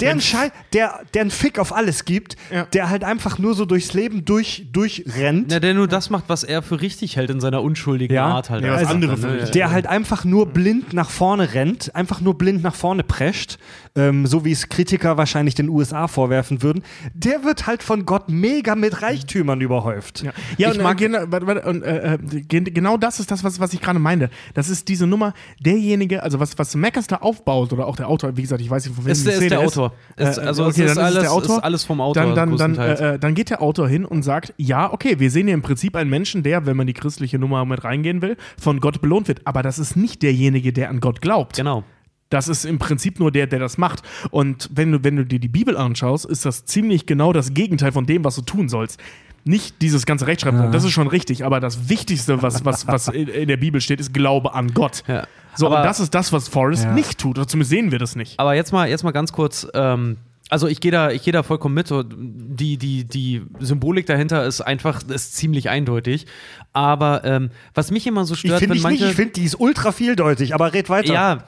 [0.00, 2.64] der einen, Schei der, der einen Fick auf alles gibt, Ja.
[2.66, 5.46] der halt einfach nur so durchs Leben durch, durchrennt.
[5.50, 8.26] Na, der nur das macht, was er für richtig hält in seiner unschuldigen Ja.
[8.26, 8.64] Art halt.
[8.64, 9.16] Ja, was einfach, andere ne?
[9.18, 13.02] für richtig der halt einfach nur blind nach vorne rennt, einfach nur blind nach vorne
[13.02, 13.58] prescht,
[13.96, 16.82] ähm, so wie es Kritiker wahrscheinlich den USA vorwerfen würden,
[17.14, 20.22] der wird halt von Gott mega mit Reichtümern überhäuft.
[20.22, 21.24] Ja, ja Ich und, mag- äh, genau,
[21.68, 24.30] und, äh, äh, gen- genau das ist das, was, was ich gerade meine.
[24.54, 26.76] Das ist diese Nummer, derjenige, also was, was
[27.08, 29.24] da aufbaut, oder auch der Autor, wie gesagt, ich weiß nicht, von wem Ist die
[29.24, 29.87] der- ist Szene der Autor.
[30.16, 31.56] Ist- Äh, also es okay, ist dann alles- der Autor.
[31.58, 34.22] ist alles vom Autor Dann, dann, dann, äh, äh, dann geht der Autor hin und
[34.22, 37.38] sagt, ja, okay, wir sehen hier im Prinzip einen Menschen, der, wenn man die christliche
[37.38, 39.40] Nummer mit reingehen will, von Gott belohnt wird.
[39.44, 41.56] Aber das ist nicht derjenige, der an Gott glaubt.
[41.56, 41.84] Genau.
[42.30, 44.02] Das ist im Prinzip nur der, der das macht.
[44.30, 47.90] Und wenn du, wenn du dir die Bibel anschaust, ist das ziemlich genau das Gegenteil
[47.92, 49.00] von dem, was du tun sollst.
[49.44, 53.28] Nicht dieses ganze Rechtschreibung, das ist schon richtig, aber das Wichtigste, was, was, was in,
[53.28, 55.04] in der Bibel steht, ist Glaube an Gott.
[55.06, 55.26] Ja.
[55.58, 56.92] So, Aber- und das ist das, was Forrest Ja.
[56.92, 58.38] nicht tut, oder zumindest sehen wir das nicht.
[58.38, 59.66] Aber jetzt mal, jetzt mal ganz kurz.
[59.74, 60.16] Ähm,
[60.50, 61.88] also ich gehe da, ich gehe da vollkommen mit.
[61.90, 66.26] Die, die, die Symbolik dahinter ist einfach, ist ziemlich eindeutig.
[66.72, 69.32] Aber ähm, was mich immer so Ich stört, finde wenn ich nicht, manche ich finde,
[69.32, 71.12] die ist ultra vieldeutig, aber red weiter.
[71.12, 71.34] Ja,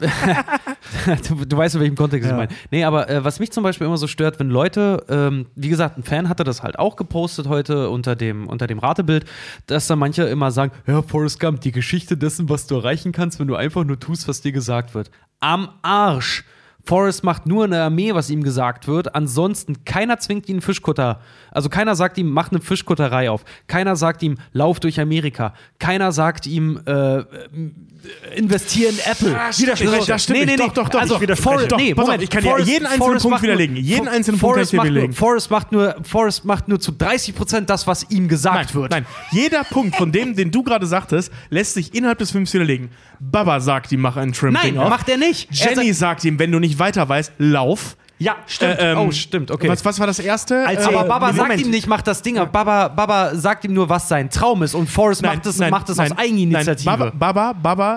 [1.29, 2.33] du, du weißt, in welchem Kontext Ja.
[2.33, 2.53] ich meine.
[2.71, 5.99] Nee, aber äh, was mich zum Beispiel immer so stört, wenn Leute, ähm, wie gesagt,
[5.99, 9.25] ein Fan hatte das halt auch gepostet heute unter dem, unter dem Ratebild,
[9.67, 13.41] dass da manche immer sagen, ja, Forrest Gump, die Geschichte dessen, was du erreichen kannst,
[13.41, 15.11] wenn du einfach nur tust, was dir gesagt wird.
[15.41, 16.45] Am Arsch.
[16.85, 19.15] Forrest macht nur eine Armee, was ihm gesagt wird.
[19.15, 21.21] Ansonsten, keiner zwingt ihn einen Fischkutter.
[21.51, 23.45] Also keiner sagt ihm, mach eine Fischkutterei auf.
[23.67, 25.53] Keiner sagt ihm, lauf durch Amerika.
[25.79, 27.23] Keiner sagt ihm, äh,
[28.37, 29.33] investier in Apple.
[29.57, 30.07] Widerspreche.
[30.07, 30.61] Das stimmt nicht.
[30.61, 31.01] Doch, doch, doch.
[31.01, 31.39] Also, Ich.
[31.41, 32.23] Forrest, Doch, nee, pass auf, Moment.
[32.23, 33.77] ich kann dir jeden einzelnen Punkt macht widerlegen.
[33.77, 35.13] Jeden For- einzelnen Punkt kann ich Forrest nur- widerlegen.
[35.15, 38.91] Forrest macht nur, Forrest macht nur zu 30 Prozent das, was ihm gesagt Nein, wird.
[38.91, 42.91] nein, jeder Punkt von dem, den du gerade sagtest, lässt sich innerhalb des Films widerlegen.
[43.19, 44.89] Baba sagt ihm, mach ein Nein, Trim-Ding auf.
[44.89, 45.49] macht er nicht.
[45.61, 47.97] Er Jenny sagt ihm, wenn du nicht weiter weißt, lauf.
[48.23, 48.79] Ja, stimmt.
[48.79, 49.67] Äh, ähm, oh, stimmt, okay.
[49.69, 50.67] Was, was war das erste?
[50.67, 51.61] Als- Äh, aber Baba sagt Moment.
[51.63, 52.35] ihm nicht, mach das Ding.
[52.53, 54.75] Baba, Baba sagt ihm nur, was sein Traum ist.
[54.75, 56.85] Und Forrest macht es macht es aus Eigeninitiative.
[56.91, 57.53] Nein, Baba, Baba,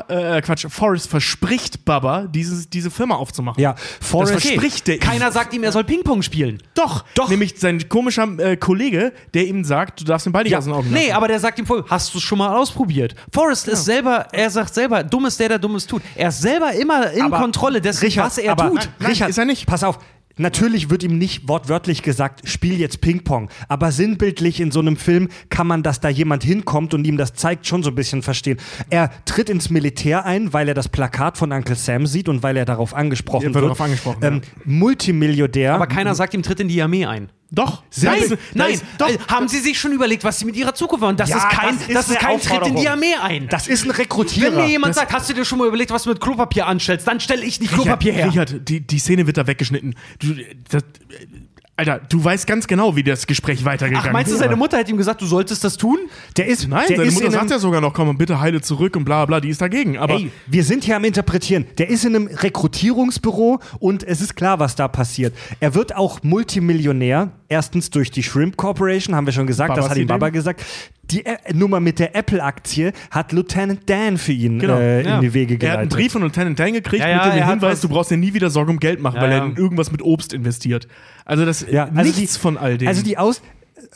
[0.08, 3.62] Baba äh, Quatsch, Forrest verspricht Baba, dieses, diese Firma aufzumachen.
[3.62, 4.98] ja, Forrest, Das verspricht der.
[5.00, 6.64] Keiner sagt ihm, er soll Ping-Pong spielen.
[6.74, 7.28] Doch, Doch.
[7.28, 10.64] Nämlich sein komischer äh, Kollege, der ihm sagt, du darfst den Ball nicht Ja, aus
[10.64, 11.06] den Augen lassen.
[11.06, 13.14] Nee, aber der sagt ihm voll, hast du es schon mal ausprobiert?
[13.34, 16.02] Forrest ist selber, er sagt selber, dumm ist der, der Dummes tut.
[16.16, 18.90] Er ist selber immer in Aber Kontrolle dessen, Richard, was er aber, tut.
[19.00, 19.66] Nein, Richard, ist er nicht.
[19.68, 20.00] Pass auf.
[20.38, 23.50] Natürlich wird ihm nicht wortwörtlich gesagt, spiel jetzt Ping-Pong.
[23.68, 27.34] Aber sinnbildlich in so einem Film kann man, dass da jemand hinkommt und ihm das
[27.34, 28.58] zeigt, schon so ein bisschen verstehen.
[28.90, 32.58] Er tritt ins Militär ein, weil er das Plakat von Uncle Sam sieht und weil
[32.58, 33.66] er darauf angesprochen Er wird wird.
[33.66, 35.76] darauf angesprochen, ähm, Multimilliardär.
[35.76, 37.30] Aber keiner sagt ihm, tritt in die Armee ein.
[37.56, 37.84] Doch.
[38.02, 39.08] Nein, Da ist- da nein, ist- doch.
[39.10, 41.16] Äh, haben Sie sich schon überlegt, was Sie mit Ihrer Zukunft wollen?
[41.18, 43.48] Das Ja, ist kein, das das ist ist eine kein Tritt in die Armee ein.
[43.48, 44.52] das ist ein Rekrutierer.
[44.56, 46.66] Wenn mir jemand Das- sagt, hast du dir schon mal überlegt, was du mit Klopapier
[46.66, 48.28] anstellst, dann stelle ich nicht Klopapier her.
[48.28, 49.94] Richard, die, die Szene wird da weggeschnitten.
[50.20, 50.34] Du,
[50.70, 50.84] das,
[51.76, 54.42] Alter, du weißt ganz genau, wie das Gespräch weitergegangen Ach, meinst du, ist.
[54.42, 55.98] seine Mutter hat ihm gesagt, du solltest das tun?
[56.38, 58.96] der ist, Nein, der seine ist Mutter sagt ja sogar noch, komm bitte heile zurück
[58.96, 59.98] und bla bla, die ist dagegen.
[59.98, 61.66] Aber Ey, wir sind hier am Interpretieren.
[61.80, 65.34] Der ist in einem Rekrutierungsbüro und es ist klar, was da passiert.
[65.60, 67.32] Er wird auch Multimillionär.
[67.50, 70.08] Erstens durch die Shrimp Corporation, haben wir schon gesagt, Babas das hat ihm.
[70.08, 70.64] Baba gesagt.
[71.12, 75.16] Die äh, Nummer mit der Apple-Aktie hat Lieutenant Dan für ihn Genau, äh, ja.
[75.16, 75.98] in die Wege er hat einen geleitet.
[76.00, 78.34] Brief von Lieutenant Dan gekriegt Ja, ja, mit dem er Hinweis, du brauchst dir nie
[78.34, 79.46] wieder Sorgen um Geld machen, Ja, weil er ja.
[79.46, 80.88] in irgendwas mit Obst investiert.
[81.26, 82.88] Also das Ja, also nichts die- von all dem.
[82.88, 83.42] Also die Aus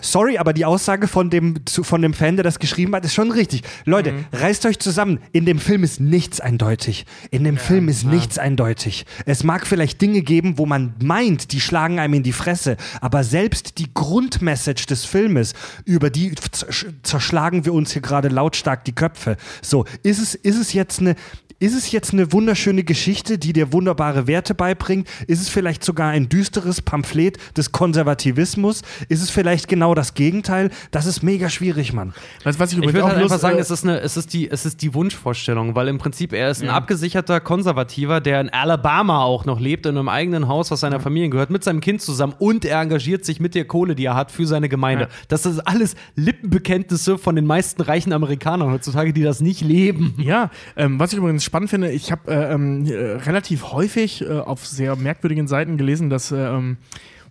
[0.01, 3.31] Sorry, aber die Aussage von dem, von dem Fan, der das geschrieben hat, ist schon
[3.31, 3.61] richtig.
[3.85, 4.25] Leute, Mhm.
[4.33, 5.19] reißt euch zusammen.
[5.31, 7.05] In dem Film ist nichts eindeutig.
[7.31, 9.05] In dem Film ist nichts eindeutig.
[9.25, 12.75] Es mag vielleicht Dinge geben, wo man meint, die schlagen einem in die Fresse.
[12.99, 15.53] Aber selbst die Grundmessage des Filmes,
[15.85, 19.37] über die zersch- zerschlagen wir uns hier gerade lautstark die Köpfe.
[19.61, 21.15] So, ist es, ist es jetzt eine,
[21.59, 25.07] ist es jetzt eine wunderschöne Geschichte, die dir wunderbare Werte beibringt?
[25.25, 28.84] Ist es vielleicht sogar ein düsteres Pamphlet des Konservativismus?
[29.09, 30.69] Ist es vielleicht genau das Gegenteil?
[30.91, 32.13] Das ist mega schwierig, Mann.
[32.43, 34.34] was, was ich Ich würde auch halt einfach sagen, äh, es ist, eine, es, ist
[34.34, 38.49] die, es ist die Wunschvorstellung, weil im Prinzip er ist ein abgesicherter Konservativer, der in
[38.49, 42.01] Alabama auch noch lebt, in einem eigenen Haus, was seiner Familie gehört, mit seinem Kind
[42.01, 45.05] zusammen und er engagiert sich mit der Kohle, die er hat, für seine Gemeinde.
[45.05, 45.09] Ja.
[45.27, 50.15] Das ist alles Lippenbekenntnisse von den meisten reichen Amerikanern heutzutage, die das nicht leben.
[50.27, 54.39] Ja, ähm, was ich übrigens spannend finde, ich habe äh, ähm, äh, relativ häufig äh,
[54.39, 56.77] auf sehr merkwürdigen Seiten gelesen, dass äh, ähm,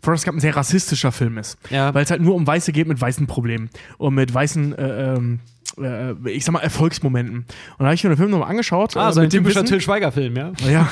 [0.02, 1.58] Forrest Gump ein sehr rassistischer Film ist.
[1.70, 1.94] Ja.
[1.94, 5.40] Weil es halt nur um Weiße geht mit weißen Problemen und mit weißen, äh, ähm,
[5.78, 7.38] äh, ich sag mal, Erfolgsmomenten.
[7.38, 7.46] Und
[7.78, 8.96] da habe ich mir den Film nochmal angeschaut.
[8.96, 10.52] Ah, so ein typischer Till Schweiger-Film, ja.
[10.70, 10.88] ja,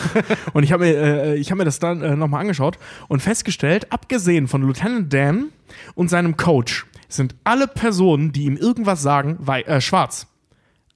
[0.53, 2.79] und ich habe mir, äh, ich hab mir das dann äh, nochmal angeschaut
[3.09, 5.47] und festgestellt, abgesehen von Lieutenant Dan
[5.95, 10.27] und seinem Coach, sind alle Personen, die ihm irgendwas sagen, äh, schwarz.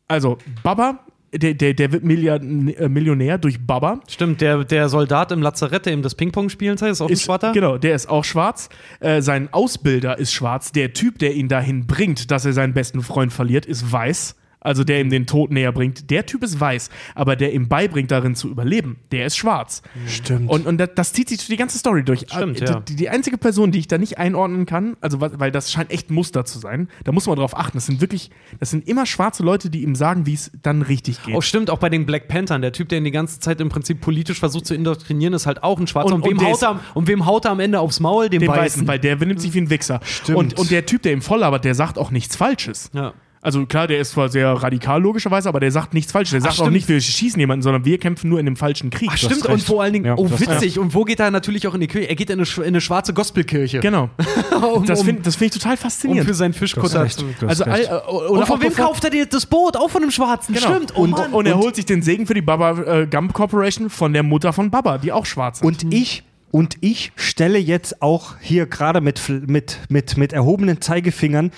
[0.09, 1.01] Also Baba,
[1.33, 4.01] der, der, der wird Milliard, äh, Millionär durch Baba.
[4.09, 7.13] Stimmt, der, der Soldat im Lazarett, der ihm das Ping-Pong spielen zeigt, ist auch ein
[7.13, 7.53] Ist, Schwarzer.
[7.53, 8.69] genau, der ist auch schwarz.
[9.01, 10.73] Äh, sein Ausbilder ist schwarz.
[10.73, 14.37] Der Typ, der ihn dahin bringt, dass er seinen besten Freund verliert, ist weiß.
[14.61, 16.11] Also der ihm den Tod näher bringt.
[16.11, 16.91] Der Typ ist weiß.
[17.15, 19.83] Aber der ihm beibringt, darin zu überleben, der ist schwarz.
[20.09, 20.51] Stimmt.
[20.51, 22.27] Und, und das, das zieht sich durch die ganze Story durch.
[22.29, 22.81] Stimmt, Äh, ja.
[22.81, 26.11] die, die einzige Person, die ich da nicht einordnen kann, also weil das scheint echt
[26.11, 27.77] ein Muster zu sein, da muss man drauf achten.
[27.77, 31.23] Das sind wirklich, das sind immer schwarze Leute, die ihm sagen, wie es dann richtig
[31.23, 31.37] geht.
[31.37, 32.61] Oh, stimmt, auch bei den Black Panthern.
[32.61, 35.63] Der Typ, der ihn die ganze Zeit im Prinzip politisch versucht zu indoktrinieren, ist halt
[35.63, 36.15] auch ein Schwarzer.
[36.15, 38.29] Und- Und, wem, haut er, am- und wem haut er am Ende aufs Maul?
[38.29, 38.59] Dem, den Weißen.
[38.65, 40.01] Weißen, weil der benimmt sich wie ein Wichser.
[40.05, 40.37] Stimmt.
[40.39, 42.91] Und, und der Typ, der ihm voll labert, der sagt auch nichts Falsches.
[42.93, 43.13] Ja.
[43.49, 46.33] Also klar, der ist zwar sehr radikal logischerweise, aber der sagt nichts Falsches.
[46.33, 46.73] Der sagt auch stimmt.
[46.75, 49.09] nicht, wir schießen jemanden, sondern wir kämpfen nur in dem falschen Krieg.
[49.11, 50.79] Ach, stimmt, und vor allen Dingen, Ja, oh, witzig.
[50.79, 52.11] Und wo geht er natürlich auch in die Kirche?
[52.11, 53.81] Er geht in eine, in eine schwarze Gospelkirche.
[53.81, 54.11] Genau.
[54.75, 56.29] um, Das um, finde das find ich total um faszinierend.
[56.29, 59.25] für seinen Fischkutter also all, äh, oder Und auch von wem bevor- kauft er dir
[59.25, 59.79] das Boot?
[59.79, 60.55] Auch von einem Schwarzen.
[60.55, 60.75] Genau.
[60.75, 60.93] Stimmt.
[60.95, 61.33] Oh und, Mann.
[61.33, 64.53] und er holt sich den Segen für die Baba äh, Gump Corporation von der Mutter
[64.53, 65.65] von Baba, die auch schwarz ist.
[65.65, 70.81] Und ich und ich stelle jetzt auch hier gerade mit, Fl- mit, mit, mit erhobenen
[70.81, 71.51] Zeigefingern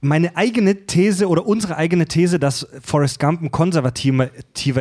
[0.00, 4.30] meine eigene These oder unsere eigene These, dass Forrest Gump ein konservativer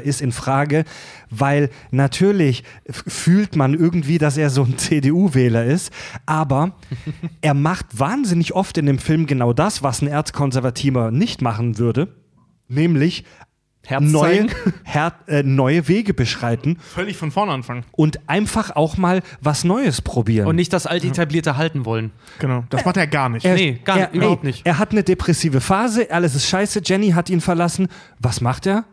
[0.04, 0.86] ist, in Frage,
[1.30, 5.92] weil natürlich fühlt man irgendwie, dass er so ein CDU-Wähler ist,
[6.26, 6.74] aber
[7.42, 12.10] er macht wahnsinnig oft in dem Film genau das, was ein Erzkonservativer nicht machen würde,
[12.68, 13.24] nämlich
[13.88, 14.48] Herz neue.
[14.84, 17.86] Her äh, neue Wege beschreiten völlig von vorne anfangen.
[17.94, 20.46] und einfach auch mal was Neues probieren.
[20.46, 22.12] Und nicht das alte etablierte halten wollen.
[22.40, 22.66] Genau.
[22.70, 23.46] Das macht er gar nicht.
[23.46, 24.66] er, nee, gar er, überhaupt ey, nicht.
[24.66, 27.88] Er hat eine depressive Phase, alles ist scheiße, Jenny hat ihn verlassen.
[28.20, 28.84] Was macht er?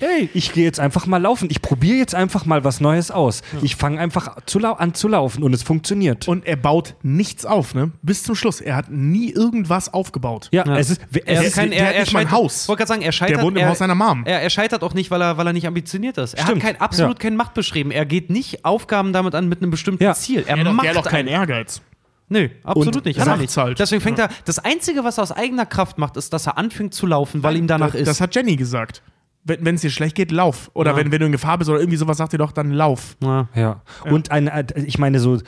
[0.00, 1.48] Ey, ich gehe jetzt einfach mal laufen.
[1.50, 3.42] Ich probiere jetzt einfach mal was Neues aus.
[3.62, 6.28] Ich fange einfach zu an zu laufen und es funktioniert.
[6.28, 7.92] Und er baut nichts auf, ne?
[8.02, 8.60] Bis zum Schluss.
[8.60, 10.48] Er hat nie irgendwas aufgebaut.
[10.52, 12.68] ja, es ist, es Er, ist kein, er, hat er nicht mal ein scheitert, Haus.
[12.68, 13.36] wollte gerade sagen, er scheitert.
[13.38, 14.24] Der wohnt im er, Haus seiner Mom.
[14.26, 16.34] Er, er scheitert auch nicht, weil er, weil er nicht ambitioniert ist.
[16.34, 16.62] Er Stimmt.
[16.62, 17.22] hat kein, absolut Ja.
[17.30, 17.90] kein Machtbestreben.
[17.92, 20.14] Er geht nicht Aufgaben damit an mit einem bestimmten Ja.
[20.14, 20.40] Ziel.
[20.46, 21.80] Er, Er hat doch- macht der hat doch keinen ein- Ehrgeiz.
[22.28, 23.20] Nö, absolut Und nicht.
[23.20, 23.56] Hat er nicht.
[23.56, 23.78] halt.
[23.78, 24.28] Deswegen fängt er.
[24.44, 27.56] Das Einzige, was er aus eigener Kraft macht, ist, dass er anfängt zu laufen, weil
[27.56, 28.08] ihm danach das, ist.
[28.08, 29.00] Das hat Jenny gesagt.
[29.48, 30.70] Wenn es dir schlecht geht, lauf.
[30.74, 30.96] Oder Ja.
[30.96, 33.16] wenn, wenn du in Gefahr bist oder irgendwie sowas, sagt ihr doch, dann lauf.
[33.22, 33.48] ja.
[33.54, 33.82] Ja.
[34.04, 35.38] Und ein, äh, ich meine, so,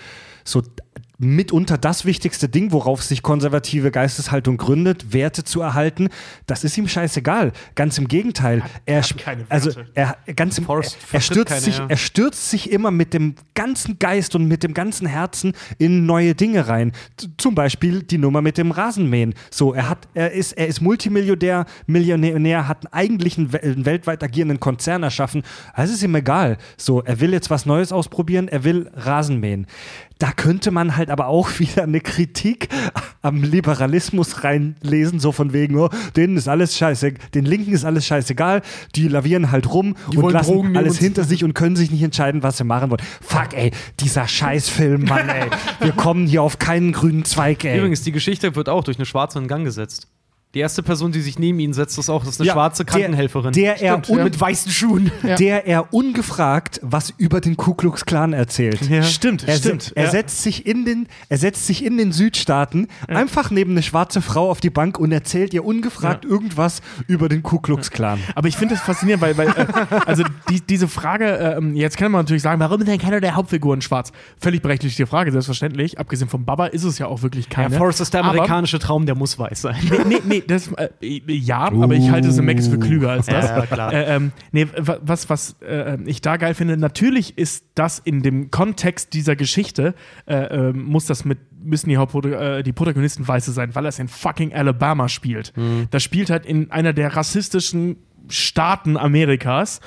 [0.45, 0.63] so
[1.19, 6.09] mitunter das wichtigste Ding, worauf sich konservative Geisteshaltung gründet, Werte zu erhalten,
[6.47, 7.53] das ist ihm scheißegal.
[7.75, 8.63] Ganz im Gegenteil.
[8.87, 9.45] Er, Werte.
[9.49, 10.83] also er ganz im, er,
[11.13, 11.87] er stürzt keine, sich, ja.
[11.89, 16.37] er stürzt sich immer mit dem ganzen Geist und mit dem ganzen Herzen in neue
[16.37, 16.93] Dinge rein.
[17.37, 19.35] Zum Beispiel die Nummer mit dem Rasenmähen.
[19.51, 24.23] So, er hat, er ist, er ist Multimillionär, Millionär, hat einen eigentlichen we- einen weltweit
[24.23, 25.43] agierenden Konzern erschaffen.
[25.77, 26.59] Es ist ihm egal.
[26.77, 29.67] So, er will jetzt was Neues ausprobieren, er will Rasenmähen.
[30.19, 32.69] Da könnte man halt aber auch wieder eine Kritik
[33.23, 38.07] am Liberalismus reinlesen, so von wegen, oh, denen ist alles scheiße, den Linken ist alles
[38.07, 38.63] scheißegal,
[38.97, 41.91] die lavieren halt rum und wollen lassen Drogen alles und- hinter sich und können sich
[41.91, 43.03] nicht entscheiden, was sie machen wollen.
[43.21, 43.71] Fuck, ey,
[44.01, 45.49] dieser Scheißfilm, Mann, ey.
[45.81, 47.79] Wir kommen hier auf keinen grünen Zweig, ey.
[47.79, 50.09] Übrigens, die Geschichte wird auch durch eine Schwarze in Gang gesetzt.
[50.55, 52.83] Die erste Person, die sich neben ihn setzt, ist auch das ist eine Ja, schwarze
[52.85, 53.53] der- Krankenhelferin.
[53.53, 54.25] Der, er Stimmt, ja.
[54.25, 58.81] mit weißen Schuhen, der er ungefragt was über den Ku Klux Klan erzählt.
[59.05, 59.83] Stimmt, Er, stimmt.
[59.83, 60.11] se- er, Ja.
[60.11, 64.51] setzt sich in den, er setzt sich in den Südstaaten einfach neben eine schwarze Frau
[64.51, 68.19] auf die Bank und erzählt ihr ungefragt irgendwas über den Ku Klux Klan.
[68.35, 69.67] Aber ich finde das faszinierend, weil, weil äh,
[70.07, 71.27] also die, diese Frage,
[71.59, 74.13] ähm, jetzt kann man natürlich sagen, warum ist denn keiner der Hauptfiguren schwarz?
[74.41, 75.99] Völlig berechtigte Frage, selbstverständlich.
[75.99, 77.77] Abgesehen von Baba ist es ja auch wirklich ja, keine.
[77.77, 79.77] Forrest ist der Aber- amerikanische Traum, der muss weiß sein.
[80.09, 80.89] Nee, nee, nee das, äh,
[81.29, 83.45] ja, aber ich halte Zemeckis für klüger als das.
[83.49, 83.93] Ja, klar.
[83.93, 88.23] Äh, ähm, nee, wa- was, was äh, ich da geil finde, natürlich ist das in
[88.23, 89.95] dem Kontext dieser Geschichte,
[90.27, 93.99] äh, äh, muss das mit, müssen die, Hauptproto äh, die Protagonisten Weiße sein, weil es
[94.01, 95.53] in fucking Alabama spielt.
[95.91, 97.97] Das spielt halt in einer der rassistischen
[98.29, 99.81] Staaten Amerikas.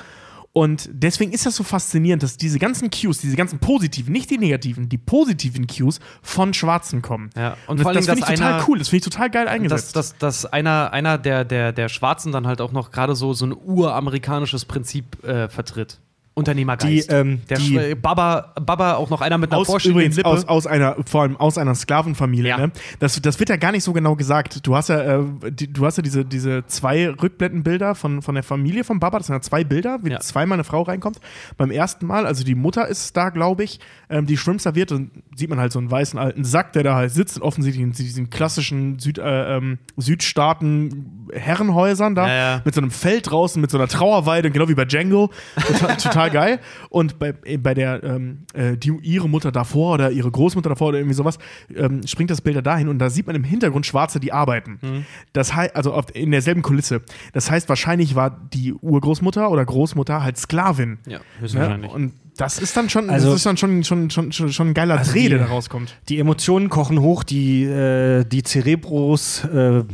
[0.54, 4.36] Und deswegen ist das so faszinierend, dass diese ganzen Cues, diese ganzen positiven, nicht die
[4.36, 7.30] negativen, die positiven Cues von Schwarzen kommen.
[7.34, 8.98] Ja, und Und das, vor allem, das finde ich dass total einer- cool, das finde
[8.98, 9.96] ich total geil dass, eingesetzt.
[9.96, 13.46] dass, dass einer, einer der, der, der Schwarzen dann halt auch noch gerade so, so
[13.46, 16.00] ein uramerikanisches Prinzip äh, vertritt.
[16.34, 17.10] Unternehmergeist.
[17.10, 20.28] Die, ähm, der die- Baba, Baba auch noch einer mit einer aus, übrigens Lippe.
[20.28, 22.48] aus, aus einer, vor allem aus einer Sklavenfamilie.
[22.48, 22.56] Ja.
[22.56, 22.72] Ne?
[23.00, 24.66] Das, das wird ja gar nicht so genau gesagt.
[24.66, 28.44] Du hast ja, äh, die, du hast ja diese, diese zwei Rückblendenbilder von, von der
[28.44, 29.18] Familie von Baba.
[29.18, 30.20] Das sind ja zwei Bilder, wie Ja.
[30.20, 31.18] zweimal eine Frau reinkommt.
[31.58, 33.78] Beim ersten Mal, also die Mutter ist da, glaube ich,
[34.08, 36.94] ähm, die Shrimp serviert und sieht man halt so einen weißen alten Sack, der da
[36.94, 42.62] halt sitzt und offensichtlich in diesen klassischen Süd, äh, ähm, Südstaaten Herrenhäusern da ja.
[42.64, 45.30] mit so einem Feld draußen, mit so einer Trauerweide, genau wie bei Django.
[45.66, 45.96] Total,
[46.30, 46.60] total geil.
[46.88, 50.98] Und bei, bei der, ähm, äh, die, ihre Mutter davor oder ihre Großmutter davor oder
[50.98, 51.38] irgendwie sowas,
[51.74, 54.78] ähm, springt das Bild da dahin und da sieht man im Hintergrund Schwarze, die arbeiten.
[54.80, 55.06] Mhm.
[55.32, 57.02] Das heißt, also auf, in derselben Kulisse.
[57.32, 60.98] Das heißt, wahrscheinlich war die Urgroßmutter oder Großmutter halt Sklavin.
[61.06, 61.24] ja, Ne?
[61.40, 61.92] höchstwahrscheinlich.
[61.92, 64.74] Und das ist dann schon, Also- das ist dann schon, schon, schon, schon, schon ein
[64.74, 65.96] geiler Also Dreh, die- der da rauskommt.
[66.08, 69.84] Die Emotionen kochen hoch, die, äh, die Cerebros äh,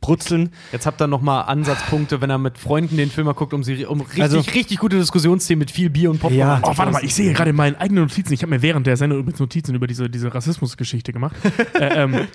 [0.00, 0.50] brutzeln.
[0.72, 3.84] Jetzt habt ihr nochmal Ansatzpunkte, wenn er mit Freunden den Film mal guckt, um, sie,
[3.86, 6.38] um richtig, Also- richtig gute Diskussionsthemen mit viel Bier und Popcorn.
[6.38, 6.60] Ja.
[6.62, 8.32] Oh, warte mal, ich sehe gerade in meinen eigenen Notizen.
[8.32, 11.36] Ich habe mir während der Sendung übrigens Notizen über diese, diese Rassismusgeschichte gemacht.
[11.80, 12.26] äh, ähm,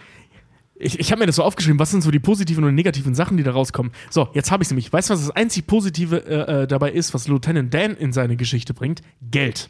[0.83, 3.37] ich ich habe mir das so aufgeschrieben, was sind so die positiven und negativen Sachen,
[3.37, 3.91] die da rauskommen.
[4.09, 4.91] So, jetzt habe ich es nämlich.
[4.91, 8.35] Weißt du, was das einzig Positive äh, äh, dabei ist, was Lieutenant Dan in seine
[8.35, 9.01] Geschichte bringt?
[9.21, 9.69] Geld.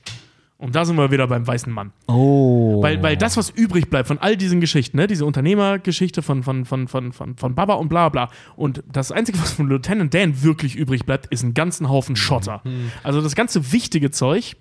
[0.58, 1.92] Und da sind wir wieder beim weißen Mann.
[2.08, 2.82] Oh.
[2.82, 6.64] Weil, weil das, was übrig bleibt von all diesen Geschichten, ne, diese Unternehmergeschichte von, von,
[6.64, 10.42] von, von, von, von Baba und bla bla, und das Einzige, was von Lieutenant Dan
[10.42, 12.62] wirklich übrig bleibt, ist ein ganzen Haufen Schotter.
[13.04, 14.56] Also das ganze wichtige Zeug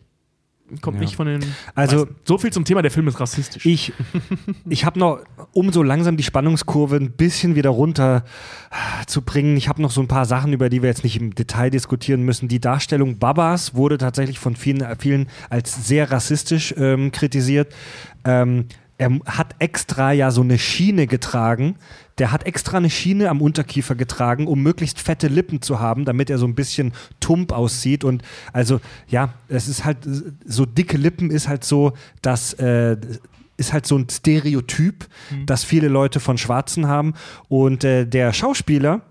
[0.81, 1.45] kommt nicht von den.
[1.75, 2.17] Also- Weißen.
[2.25, 3.67] so viel zum Thema, der Film ist rassistisch.
[3.67, 3.93] Ich,
[4.69, 5.21] ich habe noch,
[5.53, 8.25] um so langsam die Spannungskurve ein bisschen wieder runter
[9.07, 11.35] zu bringen, ich habe noch so ein paar Sachen, über die wir jetzt nicht im
[11.35, 12.49] Detail diskutieren müssen.
[12.49, 17.75] Die Darstellung Babas wurde tatsächlich von vielen, vielen als sehr rassistisch ähm, kritisiert.
[18.25, 18.67] Ähm,
[19.03, 21.75] er hat extra ja so eine Schiene getragen.
[22.19, 26.31] Der hat extra eine Schiene am Unterkiefer getragen, um möglichst fette Lippen zu haben, damit
[26.31, 28.05] er so ein bisschen tump aussieht.
[28.05, 28.23] Und
[28.53, 29.99] also, ja, es ist halt,
[30.47, 31.93] so dicke Lippen ist halt so,
[32.23, 32.55] dass.
[32.55, 32.97] Äh,
[33.59, 35.07] ist halt so ein Stereotyp,
[35.47, 37.13] das viele Leute von Schwarzen haben.
[37.49, 39.03] Und äh, der Schauspieler,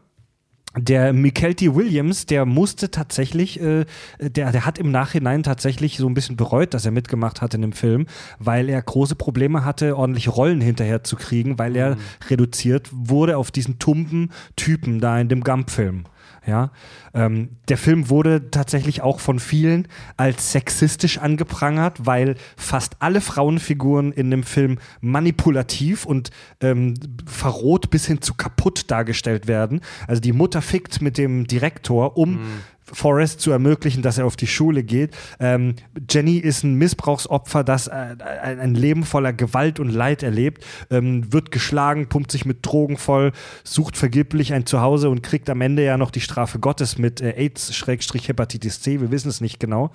[0.77, 3.85] der Mikelty Williams, der musste tatsächlich, äh,
[4.19, 7.61] der, der hat im Nachhinein tatsächlich so ein bisschen bereut, dass er mitgemacht hat in
[7.61, 8.05] dem Film,
[8.39, 11.97] weil er große Probleme hatte, ordentliche Rollen hinterher zu kriegen, weil er
[12.29, 16.05] reduziert wurde auf diesen tumpen Typen da in dem Gump-Film.
[16.45, 16.71] Ja,
[17.13, 19.87] ähm, der Film wurde tatsächlich auch von vielen
[20.17, 26.95] als sexistisch angeprangert, weil fast alle Frauenfiguren in dem Film manipulativ und ähm,
[27.27, 29.81] verroht bis hin zu kaputt dargestellt werden.
[30.07, 32.61] Also die Mutter fickt mit dem Direktor, um mhm.
[32.91, 35.15] Forrest zu ermöglichen, dass er auf die Schule geht.
[35.39, 35.75] Ähm,
[36.09, 41.51] Jenny ist ein Missbrauchsopfer, das äh, ein Leben voller Gewalt und Leid erlebt, ähm, wird
[41.51, 43.31] geschlagen, pumpt sich mit Drogen voll,
[43.63, 47.33] sucht vergeblich ein Zuhause und kriegt am Ende ja noch die Strafe Gottes mit äh,
[47.37, 49.01] AIDS-Hepatitis C.
[49.01, 49.91] Wir wissen es nicht genau.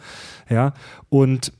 [0.48, 0.74] Ja,
[1.08, 1.52] und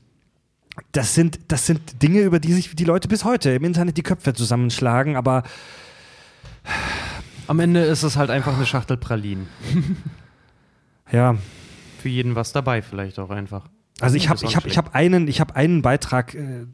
[0.91, 4.03] das sind, das sind Dinge, über die sich die Leute bis heute im Internet die
[4.03, 5.43] Köpfe zusammenschlagen, aber
[7.47, 9.47] am Ende ist es halt einfach eine Schachtel Pralinen.
[11.11, 11.35] Ja.
[12.01, 13.67] Für jeden was dabei, vielleicht auch einfach.
[13.99, 16.65] Also ich habe ich hab, ich hab einen, ich hab einen Beitrag, äh,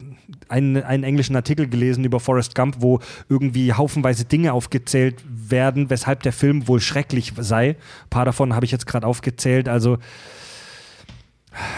[0.48, 6.22] einen, einen englischen Artikel gelesen über Forrest Gump, wo irgendwie haufenweise Dinge aufgezählt werden, weshalb
[6.22, 7.70] der Film wohl schrecklich sei.
[7.70, 9.70] Ein paar davon habe ich jetzt gerade aufgezählt.
[9.70, 9.96] Also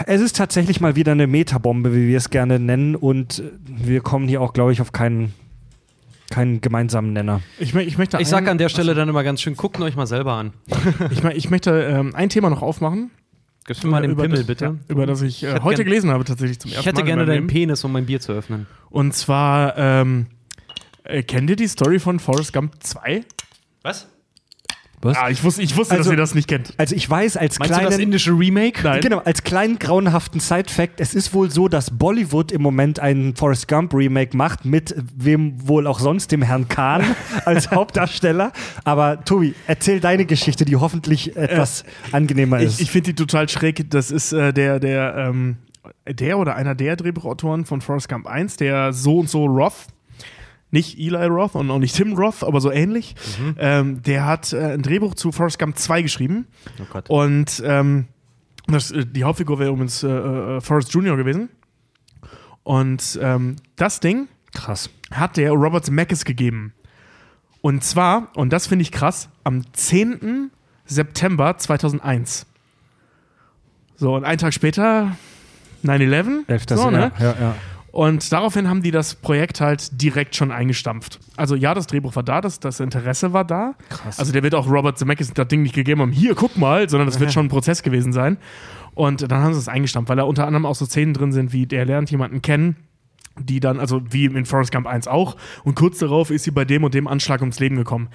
[0.05, 2.95] es ist tatsächlich mal wieder eine Metabombe, wie wir es gerne nennen.
[2.97, 5.33] Und wir kommen hier auch, glaube ich, auf keinen
[6.29, 7.41] keinen gemeinsamen Nenner.
[7.59, 10.07] Ich, ich, möchte ich sage an der Stelle dann immer ganz schön, guckt euch mal
[10.07, 10.53] selber an.
[11.11, 13.11] ich, ich möchte ähm, ein Thema noch aufmachen.
[13.65, 14.65] Gibst du mal den Pimmel, das, bitte?
[14.65, 16.91] Ja, über das ich, äh, ich heute gelesen habe, tatsächlich zum ersten Mal.
[16.91, 18.65] Ich hätte gerne deinen Penis, um mein Bier zu öffnen.
[18.89, 20.27] Und zwar, ähm,
[21.03, 23.25] äh, kennt ihr die Story von Forrest Gump 2?
[23.83, 24.07] Was?
[25.07, 25.17] Was?
[25.17, 26.73] Ah, ich wusste, ich wusste also, dass ihr das nicht kennt.
[26.77, 28.83] Also ich weiß als Meinst kleinen, das indische Remake?
[28.83, 29.01] Nein.
[29.01, 33.67] Genau, als kleinen grauenhaften Side-Fact, es ist wohl so, dass Bollywood im Moment einen Forrest
[33.69, 37.03] Gump Remake macht mit wem wohl auch sonst, dem Herrn Kahn
[37.45, 38.51] als Hauptdarsteller.
[38.83, 42.75] Aber Tobi, erzähl deine Geschichte, die hoffentlich etwas äh, angenehmer ist.
[42.75, 43.89] Ich, ich finde die total schräg.
[43.89, 45.57] Das ist äh, der, der, ähm,
[46.09, 49.87] der oder einer der Drehbuchautoren von Forrest Gump 1, der so und so Roth
[50.71, 53.15] nicht Eli Roth und auch nicht Tim Roth, aber so ähnlich.
[53.39, 53.55] Mhm.
[53.57, 56.47] Ähm, der hat äh, ein Drehbuch zu Forrest Gump 2 geschrieben.
[57.09, 58.05] Oh und ähm,
[58.67, 61.15] das, äh, die Hauptfigur wäre übrigens äh, äh, Forrest Jr.
[61.15, 61.49] gewesen.
[62.63, 64.89] Und ähm, das Ding krass.
[65.11, 66.73] hat der Robert Zemeckis gegeben.
[67.61, 70.51] Und zwar, und das finde ich krass, am 10.
[70.85, 72.45] September 2001.
[73.95, 75.17] So, und einen Tag später
[75.83, 76.47] 9-11.
[76.47, 76.63] 11.
[76.69, 77.11] So, ne?
[77.19, 77.55] ja, ja.
[77.91, 81.19] Und daraufhin haben die das Projekt halt direkt schon eingestampft.
[81.35, 83.75] Also ja, das Drehbuch war da, das, das Interesse war da.
[83.89, 84.19] Krass.
[84.19, 87.07] Also der wird auch Robert Zemeckis das Ding nicht gegeben haben, hier, guck mal, sondern
[87.07, 88.37] das wird schon ein Prozess gewesen sein.
[88.93, 91.53] Und dann haben sie es eingestampft, weil da unter anderem auch so Szenen drin sind,
[91.53, 92.75] wie der lernt jemanden kennen,
[93.39, 96.65] die dann, also wie in Forrest Gump 1 auch, und kurz darauf ist sie bei
[96.65, 98.09] dem und dem Anschlag ums Leben gekommen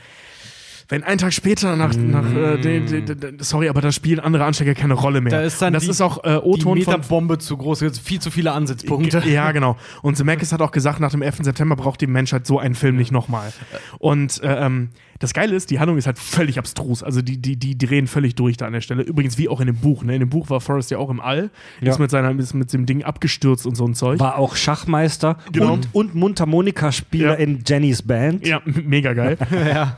[0.92, 4.44] wenn ein Tag später nach, nach äh, de, de, de, sorry, aber da spielen andere
[4.44, 5.30] Anstecker keine Rolle mehr.
[5.30, 8.30] Da ist dann das die, ist auch äh, O-Ton die Metabombe zu groß, viel zu
[8.30, 9.22] viele Ansitzpunkte.
[9.26, 9.78] Ja, genau.
[10.02, 11.44] Und Zemeckis hat auch gesagt, nach dem 11.
[11.44, 13.54] September braucht die Menschheit so einen Film nicht nochmal.
[14.00, 17.02] Und äh, ähm, das Geile ist, die Handlung ist halt völlig abstrus.
[17.02, 19.02] Also die, die, die drehen völlig durch da an der Stelle.
[19.02, 20.02] Übrigens, wie auch in dem Buch.
[20.02, 20.14] Ne?
[20.14, 21.92] In dem Buch war Forrest ja auch im All, ja.
[21.92, 24.18] ist, mit seiner, ist mit dem Ding abgestürzt und so ein Zeug.
[24.18, 25.74] War auch Schachmeister genau.
[25.74, 27.34] und, und Mundharmonika-Spieler ja.
[27.34, 28.44] in Jennys Band.
[28.44, 29.38] Ja, mega geil.
[29.52, 29.96] ja.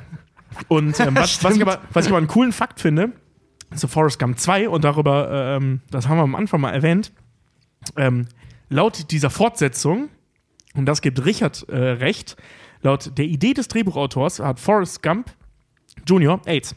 [0.68, 3.12] Und ähm, was, was, ich aber, was ich aber einen coolen Fakt finde,
[3.74, 7.12] zu Forrest Gump 2, und darüber, ähm, das haben wir am Anfang mal erwähnt,
[7.97, 8.26] ähm,
[8.68, 10.08] laut dieser Fortsetzung,
[10.74, 12.36] und das gibt Richard äh, recht,
[12.83, 15.31] laut der Idee des Drehbuchautors hat Forrest Gump
[16.07, 16.74] Junior AIDS.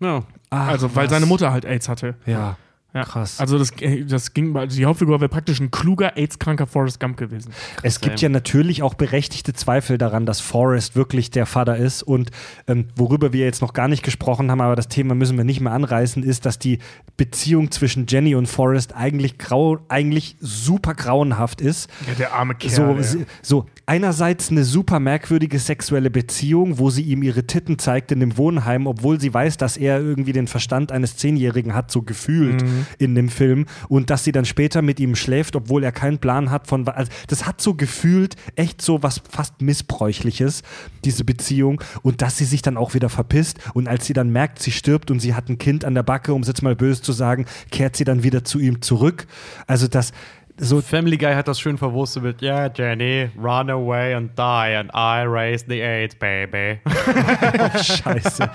[0.00, 0.24] Ja.
[0.50, 1.10] Ach, also, weil was?
[1.10, 2.16] seine Mutter halt AIDS hatte.
[2.26, 2.56] Ja.
[2.96, 3.04] Ja.
[3.04, 3.38] Krass.
[3.40, 7.18] Also das, äh, das ging, also die Hauptfigur wäre praktisch ein kluger, AIDS-kranker Forrest Gump
[7.18, 7.50] gewesen.
[7.50, 12.02] Krass, es gibt ja natürlich auch berechtigte Zweifel daran, dass Forrest wirklich der Vater ist.
[12.02, 12.30] Und
[12.66, 15.60] ähm, worüber wir jetzt noch gar nicht gesprochen haben, aber das Thema müssen wir nicht
[15.60, 16.78] mehr anreißen, ist, dass die
[17.18, 21.90] Beziehung zwischen Jenny und Forrest eigentlich grau, eigentlich super grauenhaft ist.
[22.06, 23.02] Ja, der arme Kerl.
[23.02, 28.20] So, so einerseits eine super merkwürdige sexuelle Beziehung, wo sie ihm ihre Titten zeigt in
[28.20, 32.62] dem Wohnheim, obwohl sie weiß, dass er irgendwie den Verstand eines Zehnjährigen hat, so gefühlt.
[32.62, 36.18] Mhm in dem Film und dass sie dann später mit ihm schläft, obwohl er keinen
[36.18, 40.62] Plan hat von also das hat so gefühlt echt so was fast missbräuchliches
[41.04, 44.60] diese Beziehung und dass sie sich dann auch wieder verpisst und als sie dann merkt,
[44.60, 47.02] sie stirbt und sie hat ein Kind an der Backe, um es jetzt mal böse
[47.02, 49.26] zu sagen, kehrt sie dann wieder zu ihm zurück.
[49.66, 50.12] Also das
[50.58, 54.90] so Family Guy hat das schön verwurstet mit Yeah, Jenny, run away and die and
[54.94, 56.80] I raise the AIDS, baby.
[57.82, 58.50] Scheiße.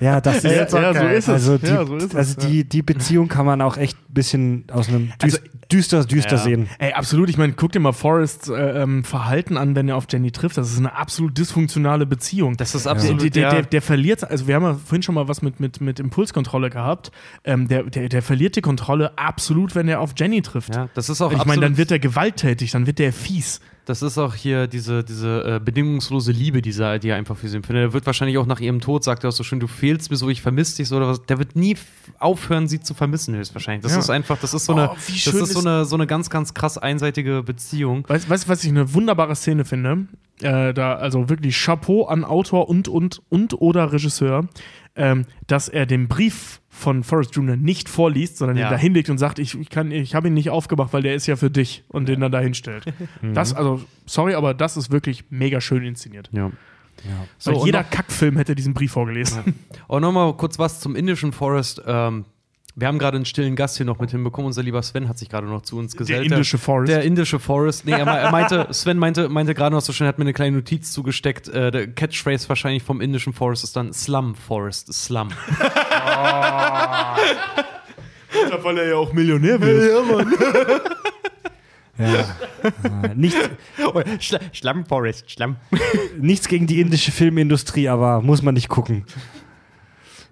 [0.00, 0.82] Ja, das ist, ja, okay.
[0.82, 1.28] ja, so ist es.
[1.28, 4.14] Also, die, ja, so ist also es, die, die Beziehung kann man auch echt ein
[4.14, 5.38] bisschen aus einem also,
[5.72, 6.68] düster, düster sehen.
[6.78, 7.28] Ey, absolut.
[7.28, 10.56] Ich meine, guck dir mal Forrests äh, ähm, Verhalten an, wenn er auf Jenny trifft.
[10.56, 12.56] Das ist eine absolut dysfunktionale Beziehung.
[12.56, 13.22] Das ist absolut.
[13.22, 15.80] Der, der, der, der verliert, also wir haben ja vorhin schon mal was mit, mit,
[15.80, 17.10] mit Impulskontrolle gehabt.
[17.44, 20.74] Ähm, der, der, der verliert die Kontrolle absolut, wenn er auf Jenny trifft.
[20.74, 23.60] Ja, das ist auch ich meine, dann wird er gewalttätig, dann wird er fies.
[23.86, 27.48] Das ist auch hier diese, diese äh, bedingungslose Liebe, die, sie, die er einfach für
[27.48, 27.84] sie empfindet.
[27.84, 30.16] Er wird wahrscheinlich auch nach ihrem Tod, sagt er auch so schön, du fehlst mir
[30.16, 31.22] so, ich vermisse dich so oder was.
[31.26, 31.76] Der wird nie
[32.18, 33.84] aufhören, sie zu vermissen, höchstwahrscheinlich.
[33.84, 34.00] Das Ja.
[34.00, 36.06] ist einfach, das ist so eine, Oh, das schön ist so ist- eine, so eine
[36.08, 38.04] ganz, ganz krass einseitige Beziehung.
[38.08, 40.08] Weißt du, was ich eine wunderbare Szene finde?
[40.42, 44.48] Äh, da, also wirklich Chapeau an Autor und, und, und oder Regisseur,
[44.96, 47.56] ähm, dass er den Brief von Forrest Jr.
[47.56, 48.68] nicht vorliest, sondern Ja.
[48.68, 51.14] ihn da hinlegt und sagt, ich, ich, kann- ich habe ihn nicht aufgemacht, weil der
[51.14, 52.84] ist ja für dich und den dann da hinstellt.
[53.34, 56.28] Das, also, sorry, aber das ist wirklich mega schön inszeniert.
[56.32, 56.50] Ja.
[57.38, 59.54] So, weil und jeder noch- Kackfilm hätte diesen Brief vorgelesen.
[59.88, 61.82] Und nochmal kurz was zum indischen Forest.
[61.86, 62.24] Ähm,
[62.78, 64.46] wir haben gerade einen stillen Gast hier noch mit hinbekommen.
[64.46, 66.30] Unser lieber Sven hat sich gerade noch zu uns gesellt.
[66.30, 66.92] indische Forest.
[66.92, 67.86] Der indische Forest.
[67.86, 70.24] Nee, er, me- er meinte, Sven meinte, meinte gerade noch so schön, er hat mir
[70.24, 71.48] eine kleine Notiz zugesteckt.
[71.48, 74.92] Äh, der Catchphrase wahrscheinlich vom indischen Forest ist dann Slum Forest.
[74.92, 75.28] Slum.
[78.62, 80.26] weil er ja auch Millionär wird.
[81.98, 82.24] Äh,
[83.14, 83.38] nichts,
[84.52, 85.56] Slum Forest, Slum.
[86.18, 89.04] nichts gegen die indische Filmindustrie, aber muss man nicht gucken.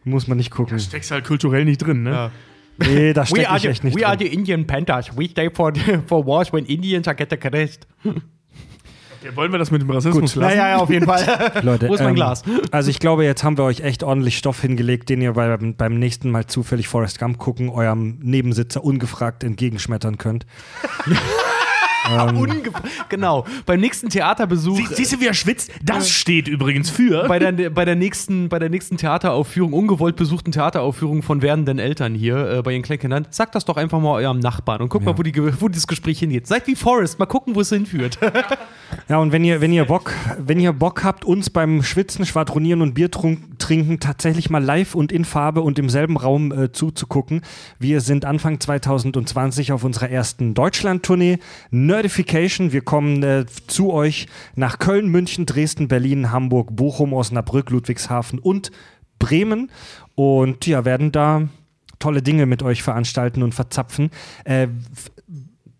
[0.04, 0.78] Muss man nicht gucken.
[0.78, 2.30] Steckst halt kulturell nicht drin, ne?
[2.76, 4.18] Nee, da stecke ich echt nicht drin.
[4.18, 5.16] the Indian Panthers.
[5.16, 5.72] We stay for,
[6.08, 7.86] for wars when Indians are get the crest.
[9.24, 10.56] Ja, wollen wir das mit dem Rassismus lassen?
[10.56, 11.52] ja, auf jeden Fall.
[11.62, 12.42] Leute, Wo ist mein ähm, Glas?
[12.72, 15.98] Also ich glaube, jetzt haben wir euch echt ordentlich Stoff hingelegt, den ihr beim, beim
[15.98, 20.44] nächsten Mal zufällig Forrest Gump gucken, eurem Nebensitzer ungefragt entgegenschmettern könnt.
[22.04, 22.62] Unge
[23.08, 23.46] genau.
[23.66, 24.76] Beim nächsten Theaterbesuch.
[24.76, 25.70] Sie, siehst du, wie er schwitzt?
[25.82, 27.26] Das steht übrigens für.
[27.28, 32.14] bei der, bei, der nächsten, bei der nächsten Theateraufführung, ungewollt besuchten Theateraufführung von werdenden Eltern
[32.14, 35.16] hier äh, bei ihren Kleinkindern, sagt das doch einfach mal eurem Nachbarn und guckt mal,
[35.16, 36.46] wo, die, wo das Gespräch hingeht.
[36.46, 38.18] Seid wie Forrest, mal gucken, wo es hinführt.
[39.08, 42.80] Ja, und wenn ihr, wenn ihr Bock, wenn ihr Bock habt, uns beim Schwitzen, Schwadronieren
[42.80, 47.42] und Bier trinken tatsächlich mal live und in Farbe und im selben Raum äh, zuzugucken.
[47.78, 51.38] Wir sind Anfang 2020 auf unserer ersten Deutschland-Tournee.
[51.94, 52.72] Nerdification.
[52.72, 58.72] Wir kommen äh, zu euch nach Köln, München, Dresden, Berlin, Hamburg, Bochum, Osnabrück, Ludwigshafen und
[59.20, 59.70] Bremen.
[60.16, 61.48] Und ja, werden da
[62.00, 64.10] tolle Dinge mit euch veranstalten und verzapfen.
[64.44, 64.68] Äh,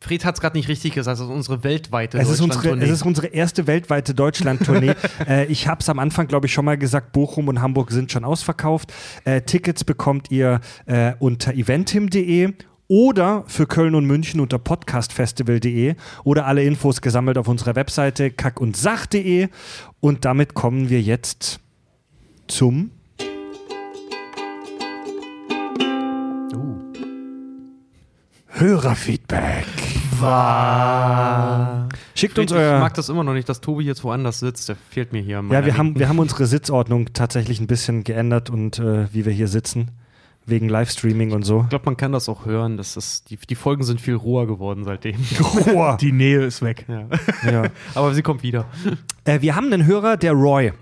[0.00, 2.84] Fred hat es gerade nicht richtig gesagt, das ist unsere weltweite es ist, unsere, Deutschlandtournee.
[2.84, 4.94] es ist unsere erste weltweite Deutschland-Tournee.
[5.26, 8.12] äh, ich habe es am Anfang, glaube ich, schon mal gesagt, Bochum und Hamburg sind
[8.12, 8.92] schon ausverkauft.
[9.24, 12.52] Äh, Tickets bekommt ihr äh, unter eventim.de
[12.94, 19.48] oder für Köln und München unter podcastfestival.de oder alle Infos gesammelt auf unserer Webseite kackundsach.de.
[19.98, 21.58] Und damit kommen wir jetzt
[22.46, 22.92] zum
[28.46, 29.66] Hörerfeedback.
[32.14, 32.78] Schickt uns Fred, ich euer.
[32.78, 34.68] mag das immer noch nicht, dass Tobi jetzt woanders sitzt.
[34.68, 35.42] Der fehlt mir hier.
[35.50, 39.32] Ja, wir haben, wir haben unsere Sitzordnung tatsächlich ein bisschen geändert und äh, wie wir
[39.32, 39.90] hier sitzen,
[40.46, 41.62] wegen Livestreaming und so.
[41.62, 42.76] Ich glaube, man kann das auch hören.
[42.76, 45.16] Das ist, die, die Folgen sind viel roher geworden seitdem.
[45.64, 45.96] Boah.
[46.00, 46.84] Die Nähe ist weg.
[46.88, 47.06] ja.
[47.50, 47.62] ja.
[47.94, 48.66] Aber sie kommt wieder.
[49.24, 50.72] äh, wir haben einen Hörer, der Roy,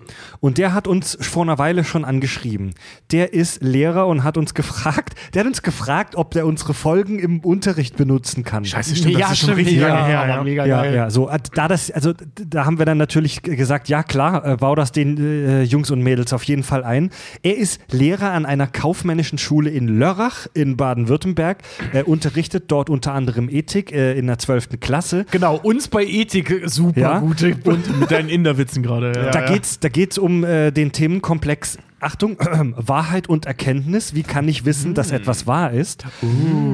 [0.40, 2.74] und der hat uns vor einer Weile schon angeschrieben.
[3.12, 7.18] Der ist Lehrer und hat uns gefragt, der hat uns gefragt, ob der unsere Folgen
[7.20, 8.64] im Unterricht benutzen kann.
[8.64, 10.26] Scheiße, stimmt, Ja, das ist schon stimmt, richtig ja, lange her.
[10.28, 10.42] Ja.
[10.42, 10.94] mega Ja, geil.
[10.94, 14.56] ja, so, äh, da das, also da haben wir dann natürlich gesagt, ja klar, äh,
[14.56, 17.10] bau das den äh, Jungs und Mädels auf jeden Fall ein.
[17.42, 21.58] Er ist Lehrer an einer kaufmännischen Schule in Lörrach in Baden-Württemberg,
[21.92, 24.80] äh, unterrichtet dort unter anderem Ethik äh, in der 12.
[24.80, 25.26] Klasse.
[25.30, 27.18] Genau, uns bei Ethik super Ja.
[27.18, 27.56] gute.
[27.64, 29.12] Und mit deinen Inderwitzen gerade.
[29.14, 29.30] Ja.
[29.30, 31.78] da geht's, da geht's um äh, den Themenkomplex.
[32.00, 32.36] Achtung,
[32.76, 34.12] Wahrheit und Erkenntnis.
[34.14, 36.04] Wie kann ich wissen, dass etwas wahr ist?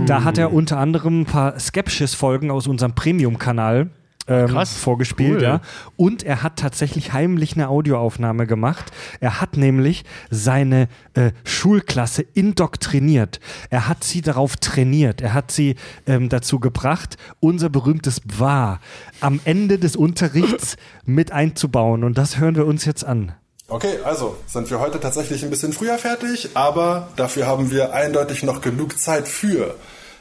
[0.07, 3.91] Da hat er unter anderem ein paar Skepsis-Folgen aus unserem Premium-Kanal
[4.29, 4.77] ähm, Krass.
[4.77, 5.37] vorgespielt.
[5.37, 5.43] Cool.
[5.43, 5.61] Ja.
[5.97, 8.93] Und er hat tatsächlich heimlich eine Audioaufnahme gemacht.
[9.21, 13.41] Er hat nämlich seine äh, Schulklasse indoktriniert.
[13.71, 15.21] Er hat sie darauf trainiert.
[15.21, 15.77] Er hat sie
[16.07, 18.81] ähm, dazu gebracht, unser berühmtes Wahr
[19.21, 22.05] am Ende des Unterrichts mit einzubauen.
[22.05, 23.33] Und das hören wir uns jetzt an.
[23.71, 28.43] Okay, also sind wir heute tatsächlich ein bisschen früher fertig, aber dafür haben wir eindeutig
[28.43, 29.75] noch genug Zeit für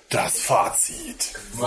[0.09, 1.33] das Fazit.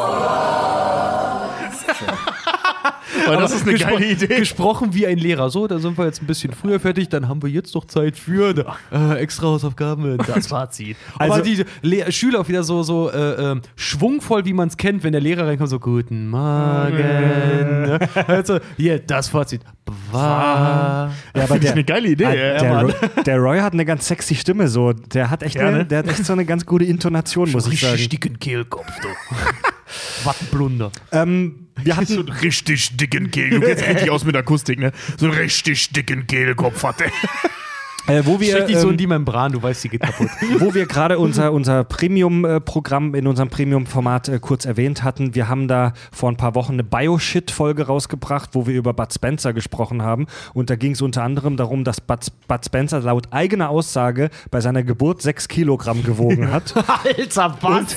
[3.26, 4.26] Weil das ist eine Gespro- geile Idee.
[4.38, 5.50] Gesprochen wie ein Lehrer.
[5.50, 8.16] So, da sind wir jetzt ein bisschen früher fertig, dann haben wir jetzt noch Zeit
[8.16, 8.54] für
[8.92, 10.16] äh, extra Hausaufgaben.
[10.26, 10.96] Das Fazit.
[11.18, 14.76] Aber Also- die Le Schüler auch wieder so, so äh, ähm, schwungvoll, wie man es
[14.76, 17.00] kennt, wenn der Lehrer reinkommt, so Guten Morgen.
[17.90, 17.98] Ne?
[18.26, 19.62] Also, hier, das Fazit.
[20.12, 21.10] War.
[21.34, 22.26] Ja, Finde ich eine geile Idee.
[22.26, 22.84] Ah, ja, der, Mann.
[22.86, 22.94] Roy,
[23.24, 24.92] der Roy hat eine ganz sexy Stimme, so.
[24.92, 25.86] Der hat echt, Ja, eine, ne?
[25.86, 27.96] der hat echt so eine ganz gute Intonation, muss ich sagen.
[28.30, 29.08] Dicken Kehlkopf, du.
[30.24, 30.92] Wattenblunder.
[31.12, 33.50] Ähm, wir so hatten, einen richtig dicken Kehl.
[33.50, 34.92] Du kennst richtig aus mit Akustik, ne?
[35.18, 37.10] So einen richtig dicken Kehlkopf hat der.
[38.06, 40.28] Äh, wo wir, Steck dich so ähm, in die Membran, du weißt, die geht kaputt.
[40.58, 45.34] wo wir gerade unser, unser Premium-Programm in unserem Premium-Format äh, kurz erwähnt hatten.
[45.34, 49.52] Wir haben da vor ein paar Wochen eine Bio-Shit-Folge rausgebracht, wo wir über Bud Spencer
[49.52, 50.26] gesprochen haben.
[50.54, 54.60] Und da ging es unter anderem darum, dass Bud, Bud Spencer laut eigener Aussage bei
[54.60, 56.74] seiner Geburt sechs Kilogramm gewogen hat.
[57.04, 57.96] Alter, was?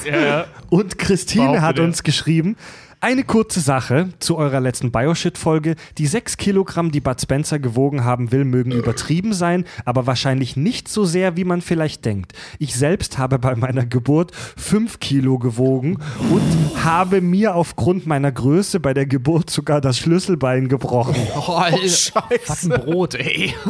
[0.70, 1.86] Und Christine Behauptet hat er.
[1.86, 2.56] uns geschrieben,
[3.04, 5.76] eine kurze Sache zu eurer letzten Bioshit-Folge.
[5.98, 10.88] Die 6 Kilogramm, die Bud Spencer gewogen haben will, mögen übertrieben sein, aber wahrscheinlich nicht
[10.88, 12.32] so sehr, wie man vielleicht denkt.
[12.60, 15.98] Ich selbst habe bei meiner Geburt 5 Kilo gewogen
[16.32, 21.16] und habe mir aufgrund meiner Größe bei der Geburt sogar das Schlüsselbein gebrochen.
[21.36, 22.24] Oh, Alter.
[22.48, 23.54] Was ein Brot, ey.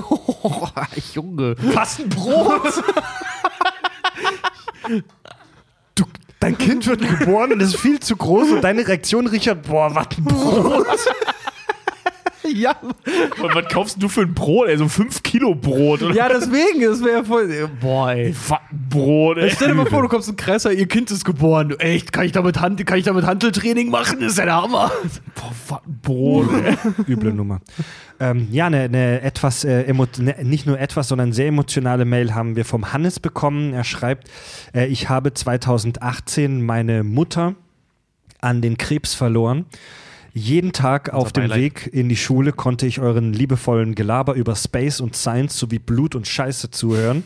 [0.45, 0.67] Oh,
[1.13, 1.55] Junge.
[1.73, 2.83] Was ein Brot!
[6.43, 10.07] Dein Kind wird geboren und ist viel zu groß und deine Reaktion, Richard, boah, was
[10.17, 10.85] ein Brot.
[12.53, 14.67] Ja, Und was kaufst du für ein Brot?
[14.67, 17.69] Ey, so 5 Kilo Brot oder ja, deswegen, das wäre voll.
[17.79, 18.35] Boah, ey.
[18.47, 19.49] was ein Brot, ey.
[19.49, 21.73] Stell dir mal vor, du kommst in Kresser, ihr Kind ist geboren.
[21.79, 24.19] Echt, kann ich damit, Hand, kann ich damit Handeltraining machen?
[24.19, 24.91] Das ist ja der Hammer.
[25.35, 26.75] Boah, was ein Brot, ey.
[27.07, 27.61] Üble Nummer.
[28.19, 32.33] Ähm, ja, eine ne etwas, äh, emo ne, nicht nur etwas, sondern sehr emotionale Mail
[32.35, 33.73] haben wir vom Hannes bekommen.
[33.73, 34.29] Er schreibt,
[34.73, 37.55] äh, ich habe 2018 meine Mutter
[38.41, 39.65] an den Krebs verloren.
[40.35, 41.59] Jeden Tag auf dem Beileid.
[41.59, 46.15] Weg in die Schule konnte ich euren liebevollen Gelaber über Space und Science sowie Blut
[46.15, 47.23] und Scheiße zuhören.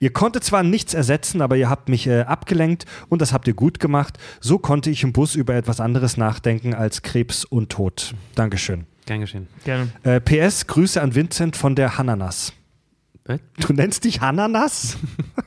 [0.00, 3.54] Ihr konntet zwar nichts ersetzen, aber ihr habt mich äh, abgelenkt und das habt ihr
[3.54, 4.18] gut gemacht.
[4.40, 8.14] So konnte ich im Bus über etwas anderes nachdenken als Krebs und Tod.
[8.34, 8.86] Dankeschön.
[9.04, 9.48] Gern geschehen.
[9.64, 9.90] Gerne.
[10.02, 12.54] Äh, PS, Grüße an Vincent von der Hananas.
[13.26, 13.40] Was?
[13.58, 14.96] Du nennst dich Hananas?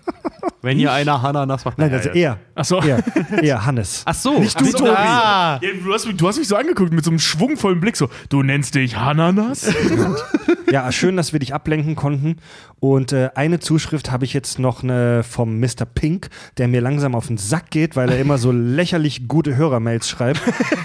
[0.61, 1.77] Wenn hier einer Hanna nass macht.
[1.77, 2.37] Nein, also er.
[2.55, 2.81] Ach so.
[2.81, 3.01] Er,
[3.41, 4.01] er Hannes.
[4.05, 4.39] Ach so.
[4.39, 4.89] Nicht du, so, Tobi.
[4.91, 5.59] Ah.
[5.61, 8.09] Ja, du, hast, mich- du hast mich so angeguckt mit so einem schwungvollen Blick, so,
[8.29, 9.71] du nennst dich Hananas?
[10.71, 12.35] Ja, schön, dass wir dich ablenken konnten.
[12.79, 15.85] Und äh, eine Zuschrift habe ich jetzt noch eine vom Mr.
[15.91, 20.07] Pink, der mir langsam auf den Sack geht, weil er immer so lächerlich gute Hörermails
[20.07, 20.41] schreibt.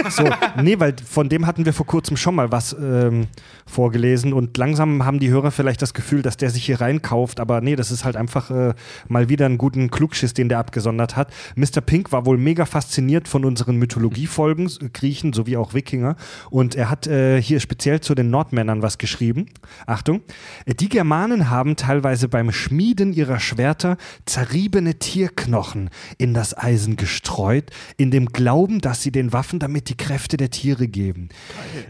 [0.09, 0.25] So,
[0.62, 3.27] nee, weil von dem hatten wir vor kurzem schon mal was ähm,
[3.67, 7.61] vorgelesen und langsam haben die Hörer vielleicht das Gefühl, dass der sich hier reinkauft, aber
[7.61, 8.73] nee, das ist halt einfach äh,
[9.15, 11.33] mal wieder einen guten Klugschiss, den der abgesondert hat.
[11.55, 11.81] Mr.
[11.81, 16.17] Pink war wohl mega fasziniert von unseren Mythologiefolgen, Griechen sowie auch Wikinger
[16.51, 19.47] und er hat äh, hier speziell zu den Nordmännern was geschrieben.
[19.86, 20.23] Achtung,
[20.67, 28.10] die Germanen haben teilweise beim Schmieden ihrer Schwerter zerriebene Tierknochen in das Eisen gestreut, in
[28.10, 31.28] dem Glauben, dass sie den Waffen damit die Kräfte der Tiere geben.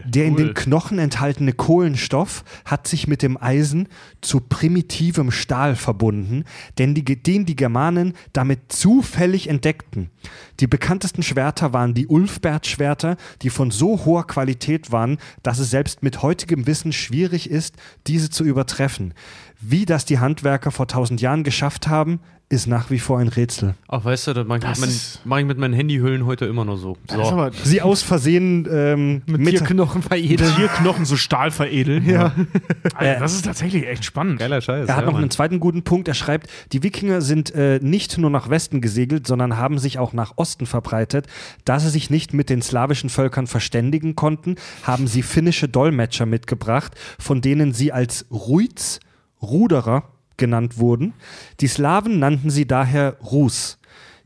[0.05, 3.87] Der in den Knochen enthaltene Kohlenstoff hat sich mit dem Eisen
[4.21, 6.43] zu primitivem Stahl verbunden,
[6.77, 10.09] denn die, den die Germanen damit zufällig entdeckten.
[10.59, 16.03] Die bekanntesten Schwerter waren die Ulfbert-Schwerter, die von so hoher Qualität waren, dass es selbst
[16.03, 17.75] mit heutigem Wissen schwierig ist,
[18.07, 19.13] diese zu übertreffen.
[19.59, 23.73] Wie das die Handwerker vor tausend Jahren geschafft haben, ist nach wie vor ein Rätsel.
[23.87, 26.95] Ach, weißt du, das mache ich, mit ich mit meinen Handyhüllen heute immer noch so.
[27.09, 27.21] So.
[27.23, 30.53] aber Sie aus Versehen ähm, mit, Tierknochen veredeln.
[30.55, 32.07] Tierknochen so Stahl veredeln.
[32.07, 32.33] Ja.
[32.95, 34.39] Alter, das ist tatsächlich echt spannend.
[34.39, 34.87] Geiler Scheiß.
[34.87, 35.23] Er hat ja, noch Mann.
[35.23, 36.07] einen zweiten guten Punkt.
[36.07, 40.13] Er schreibt, die Wikinger sind äh, nicht nur nach Westen gesegelt, sondern haben sich auch
[40.13, 41.25] nach Osten verbreitet.
[41.65, 46.93] Da sie sich nicht mit den slawischen Völkern verständigen konnten, haben sie finnische Dolmetscher mitgebracht,
[47.17, 48.99] von denen sie als Ruiz,
[49.41, 51.13] Ruderer, genannt wurden.
[51.59, 53.77] Die Slawen nannten sie daher Rus.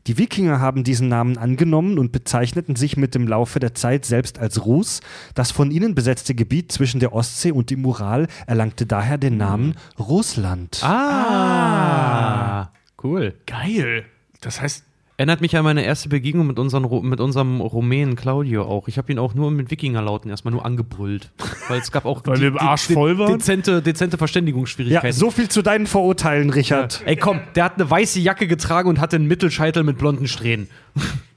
[0.06, 4.38] Die Wikinger haben diesen Namen angenommen und bezeichneten sich mit dem Laufe der Zeit selbst
[4.38, 5.00] als Rus.
[5.34, 9.74] Das von ihnen besetzte Gebiet zwischen der Ostsee und dem Ural erlangte daher den Namen
[9.98, 10.80] Russland.
[10.82, 12.72] Ah,
[13.02, 13.34] cool.
[13.46, 14.06] Geil.
[14.40, 14.84] Das heißt,
[15.20, 18.88] Erinnert mich an meine erste Begegnung mit, unseren, mit unserem Rumänen Claudio auch.
[18.88, 21.30] Ich habe ihn auch nur mit Wikingerlauten erstmal nur angebrüllt.
[21.68, 23.34] Weil es gab auch Weil wir im Arsch voll waren?
[23.34, 25.06] dezente, dezente Verständigungsschwierigkeiten.
[25.06, 27.02] Ja, so viel zu deinen Verurteilen, Richard.
[27.04, 30.70] Ey, komm, der hat eine weiße Jacke getragen und hatte einen Mittelscheitel mit blonden Strähnen.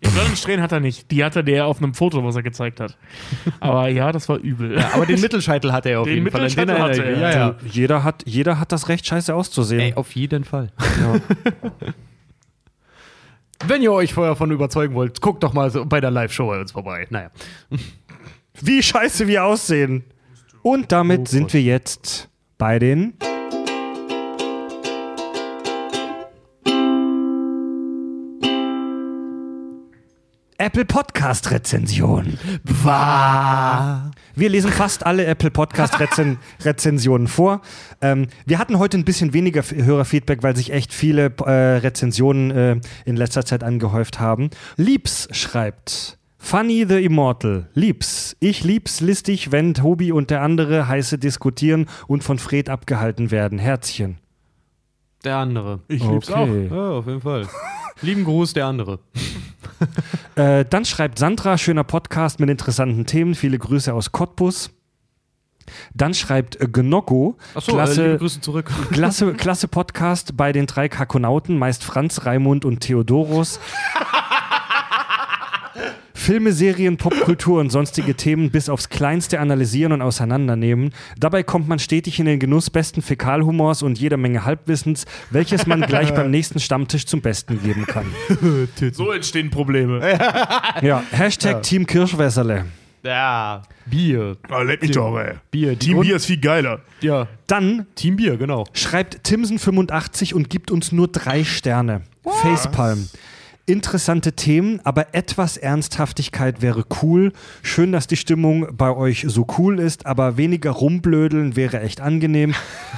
[0.01, 1.11] die blonden Strähnen hat er nicht.
[1.11, 2.97] Die hatte der auf einem Foto, was er gezeigt hat.
[3.59, 4.77] Aber ja, das war übel.
[4.77, 6.47] Ja, aber den Mittelscheitel hatte er auf Den jeden Fall.
[6.47, 7.19] Ich hatte er.
[7.19, 7.55] Ja, ja.
[7.69, 9.81] Jeder, hat, jeder hat das Recht, scheiße auszusehen.
[9.81, 10.71] Ey, auf jeden Fall.
[13.65, 16.59] Wenn ihr euch vorher von überzeugen wollt, guckt doch mal so bei der Live-Show bei
[16.59, 17.07] uns vorbei.
[17.09, 17.31] Naja.
[18.61, 20.03] Wie scheiße wir aussehen.
[20.61, 23.13] Und damit sind wir jetzt bei den.
[30.57, 32.37] Apple Podcast Rezension.
[34.35, 37.61] Wir lesen fast alle Apple Podcast Rezen Rezensionen vor.
[38.01, 42.79] Ähm, wir hatten heute ein bisschen weniger Hörerfeedback, weil sich echt viele äh, Rezensionen äh,
[43.05, 44.51] in letzter Zeit angehäuft haben.
[44.77, 46.17] Liebs schreibt.
[46.37, 47.69] Funny the Immortal.
[47.73, 48.35] Liebs.
[48.39, 53.59] Ich lieb's listig, wenn Tobi und der andere heiße diskutieren und von Fred abgehalten werden.
[53.59, 54.17] Herzchen.
[55.23, 55.79] Der andere.
[55.87, 56.41] Ich lieb's auch.
[56.47, 56.67] Okay.
[56.69, 57.47] Ja, auf jeden Fall.
[58.01, 58.99] Lieben Gruß, der andere.
[60.35, 63.35] Äh, dann schreibt Sandra, schöner Podcast mit interessanten Themen.
[63.35, 64.71] Viele Grüße aus Cottbus.
[65.93, 68.71] Dann schreibt äh, Gnocco, Achso, äh, klasse, zurück.
[68.91, 73.59] klasse, klasse Podcast bei den drei Kakonauten, meist Franz, Raimund und Theodorus.
[76.23, 80.93] Filme, Serien, Popkultur und sonstige Themen bis aufs Kleinste analysieren und auseinandernehmen.
[81.19, 85.81] Dabei kommt man stetig in den Genuss besten Fäkalhumors und jeder Menge Halbwissens, welches man
[85.81, 88.05] gleich beim nächsten Stammtisch zum Besten geben kann.
[88.93, 89.99] So entstehen Probleme.
[90.81, 92.65] Ja, Hashtag Team Kirschwässerle.
[93.03, 94.37] Ja, Bier.
[94.49, 95.33] Ah, leck mich doch, ey.
[95.51, 95.71] Bier.
[95.71, 96.79] Die Team Grund- Bier ist viel geiler.
[97.01, 98.63] Ja, Dann Team Bier, genau.
[98.71, 102.01] schreibt Timson85 und gibt uns nur drei Sterne.
[102.23, 103.09] Facepalm.
[103.65, 107.31] Interessante Themen, aber etwas Ernsthaftigkeit wäre cool.
[107.61, 112.55] Schön, dass die Stimmung bei euch so cool ist, aber weniger rumblödeln wäre echt angenehm.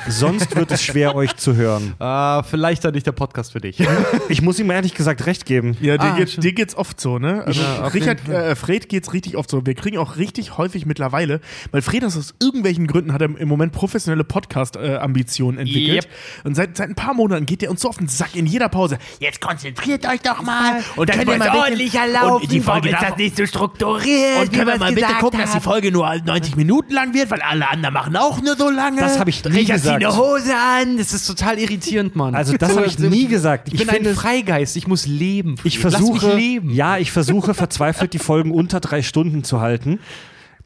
[0.10, 1.94] Sonst wird es schwer, euch zu hören.
[2.06, 3.78] Ah, vielleicht dann nicht der Podcast für dich.
[4.30, 5.78] Ich muss ihm ehrlich gesagt recht geben.
[5.82, 7.44] Ja, dir, Ah, geht, dir geht's oft so, ne?
[7.46, 9.66] Also Ja, Richard, äh, Fred geht's richtig oft so.
[9.68, 13.48] Wir kriegen auch richtig häufig mittlerweile, weil Fred das aus irgendwelchen Gründen hat er im
[13.48, 16.06] Moment professionelle Podcast-Ambitionen entwickelt.
[16.06, 16.12] Yep.
[16.46, 18.70] Und seit, seit ein paar Monaten geht er uns so auf den Sack in jeder
[18.70, 18.98] Pause.
[19.20, 20.55] Jetzt konzentriert euch doch mal
[20.96, 22.44] und Das könnt ihr muss mal ordentlicher laufen.
[22.44, 24.42] Und die Folge ist das nicht so strukturiert?
[24.42, 25.60] und können wir mal bitte gucken, dass die?
[25.60, 29.02] Folge nur 90 Minuten lang wird, weil alle anderen machen auch nur so lange.
[29.02, 30.04] Das habe ich nie zieh gesagt.
[30.04, 30.98] eine Hose an.
[30.98, 32.36] Das ist total irritierend, Mann.
[32.36, 33.70] Also das habe ich nie gesagt.
[33.72, 34.76] Ich bin finde ein Freigeist.
[34.76, 35.56] Ich muss leben.
[35.64, 40.00] Ich versuche, ja, ich versuche verzweifelt die Folgen unter drei Stunden zu halten.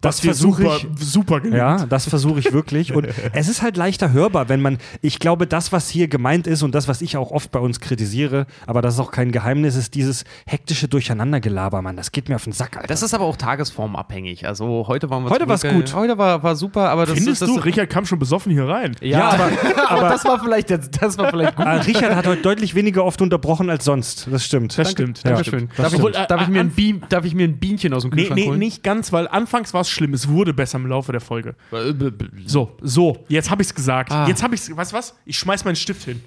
[0.01, 0.87] Das das versuche ich.
[0.97, 1.57] super gelingt.
[1.57, 2.93] Ja, das versuche ich wirklich.
[2.93, 6.63] Und es ist halt leichter hörbar, wenn man, ich glaube, das, was hier gemeint ist
[6.63, 9.75] und das, was ich auch oft bei uns kritisiere, aber das ist auch kein Geheimnis,
[9.75, 11.97] ist dieses hektische Durcheinandergelaber, Mann.
[11.97, 12.87] Das geht mir auf den Sack, Alter.
[12.87, 14.47] Das ist aber auch tagesformabhängig.
[14.47, 15.89] Also heute waren wir Heute war's zurück, gut.
[15.91, 18.67] äh, Heute war, war super, aber das Findest das, du, Richard kam schon besoffen hier
[18.67, 18.95] rein?
[19.01, 19.49] Ja, aber-
[19.89, 21.65] aber, das war vielleicht jetzt, das war vielleicht gut.
[21.65, 24.27] Ah, Richard hat heute deutlich weniger oft unterbrochen als sonst.
[24.31, 24.77] Das stimmt.
[24.77, 25.17] Das stimmt.
[25.23, 25.31] Ja.
[25.31, 25.69] Das Dankeschön.
[25.71, 25.79] stimmt.
[25.79, 26.41] Darf, darf,
[27.25, 28.59] ich mir ein Bienchen aus dem Nee, Kühlschrank nee, holen?
[28.59, 30.13] nicht ganz, weil anfangs war es schlimm.
[30.13, 31.55] Es wurde besser im Laufe der Folge.
[32.45, 34.11] So, so, jetzt habe ich es gesagt.
[34.11, 34.27] Ah.
[34.27, 35.15] Jetzt habe ich es, weißt du was?
[35.25, 36.21] Ich schmeiß meinen Stift hin.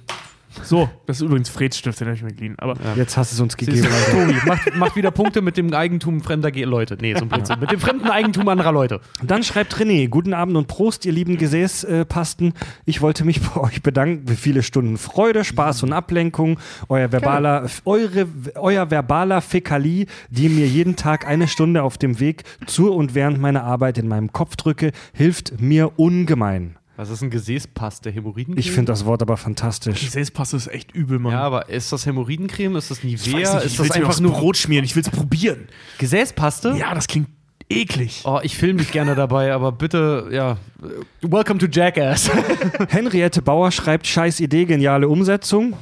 [0.63, 2.55] So, das ist übrigens Freds Stift, den habe ich mir geliehen.
[2.59, 3.83] Aber Jetzt hast du es uns gegeben.
[3.83, 4.13] Du.
[4.13, 6.97] Tobi, macht, macht wieder Punkte mit dem Eigentum fremder Ge Leute.
[7.01, 7.61] Nee, so ein Blödsinn.
[7.61, 9.01] Mit dem fremden Eigentum anderer Leute.
[9.23, 12.53] Dann schreibt René, guten Abend und Prost, ihr lieben Gesäßpasten.
[12.85, 16.59] Ich wollte mich bei euch bedanken für viele Stunden Freude, Spaß und Ablenkung.
[16.89, 22.45] Euer verbaler, eure, euer verbaler Fäkali, die mir jeden Tag eine Stunde auf dem Weg
[22.67, 26.77] zur und während meiner Arbeit in meinem Kopf drücke, hilft mir ungemein.
[26.97, 28.03] Was ist ein Gesäßpass?
[28.03, 28.59] Der Hämorrhoidencreme?
[28.59, 30.01] Ich finde das Wort aber fantastisch.
[30.01, 31.33] Gesäßpasse ist echt übel, Mann.
[31.33, 32.77] Ja, aber ist das Hämorrhoidencreme?
[32.77, 33.33] Ist das ich Nivea?
[33.39, 34.85] weiß nicht, ist ich das einfach nur Brot schmieren.
[34.85, 35.69] Ich will es probieren.
[35.99, 36.75] Gesäßpaste?
[36.79, 37.29] Ja, das klingt
[37.71, 38.23] eklig.
[38.25, 40.59] Oh, ich filme mich gerne dabei, aber bitte, ja.
[41.23, 42.31] Welcome to Jackass.
[42.89, 45.75] Henriette Bauer schreibt, scheiß Idee, geniale Umsetzung.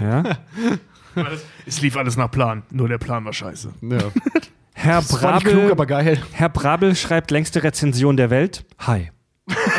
[0.00, 0.22] Ja.
[1.66, 2.64] Es lief alles nach Plan.
[2.70, 3.72] Nur der Plan war scheiße.
[3.82, 3.98] ja.
[4.74, 6.18] Herr nicht klug, Brabel, aber geil.
[6.32, 8.64] Herr Brabel schreibt längste Rezension der Welt.
[8.80, 9.10] Hi.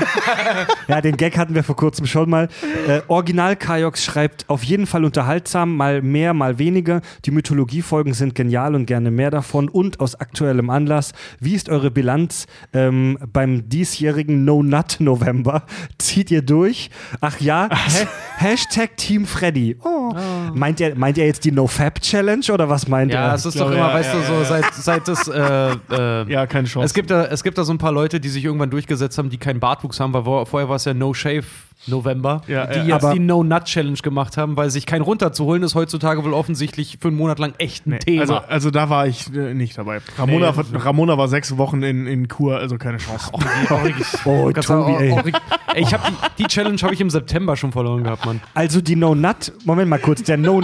[0.88, 2.48] ja, den Gag hatten wir vor kurzem schon mal.
[2.88, 7.02] Äh, Original Kajox schreibt auf jeden Fall unterhaltsam, mal mehr, mal weniger.
[7.26, 9.70] Die Mythologiefolgen sind genial und gerne mehr davon.
[9.70, 15.64] Und aus aktuellem Anlass, wie ist eure Bilanz ähm, beim diesjährigen No Nut November?
[15.98, 16.90] Zieht ihr durch?
[17.22, 18.08] Ach ja, ha
[18.38, 19.78] Hashtag Team Freddy.
[19.84, 20.14] Oh.
[20.54, 23.34] Meint, ihr, meint ihr jetzt die No Fab Challenge oder was meint Ja, er?
[23.36, 24.44] es ist doch immer, ja, weißt ja, du, so ja.
[24.44, 25.28] seit, seit das.
[25.28, 26.86] Äh, äh, Ja, keine Chance.
[26.86, 29.30] Es gibt, da, es gibt da so ein paar Leute, die sich irgendwann durchgesetzt haben,
[29.30, 31.44] die keinen Bartwuchs haben, weil vor- vorher war es ja No Shave
[31.88, 32.86] November, Ja, die ja.
[32.86, 36.34] jetzt Aber- die No Nut Challenge gemacht haben, weil sich kein runterzuholen ist heutzutage wohl
[36.34, 38.22] offensichtlich für einen Monat lang echt ein Nee, Thema.
[38.22, 40.02] Also, also da war ich äh, nicht dabei.
[40.18, 43.30] Ramona, Ramona war sechs Wochen in, in Kur, also keine Chance.
[43.34, 43.40] Oh,
[44.54, 45.30] Kannst Tobi, oh, oh,
[45.74, 48.42] ey, ich hab die, die Challenge habe ich im September schon verloren gehabt, Mann.
[48.54, 50.62] Also die No Nut, Moment mal kurz, der No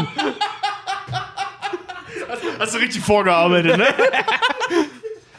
[2.60, 3.86] Hast du richtig vorgearbeitet, ne?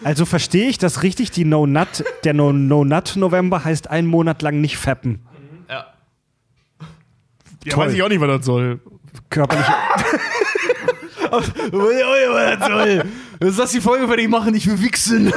[0.05, 4.09] Also verstehe ich das richtig, die No Nut, der No, no Nut November heißt einen
[4.09, 5.21] Monat lang nicht fappen.
[7.65, 7.87] Ja, Toll.
[7.87, 8.81] weiß ich auch nicht, was das soll.
[9.31, 9.65] Körperlich.
[13.41, 15.33] Ist das die Folge, wenn ich mache, nicht für Wichsen?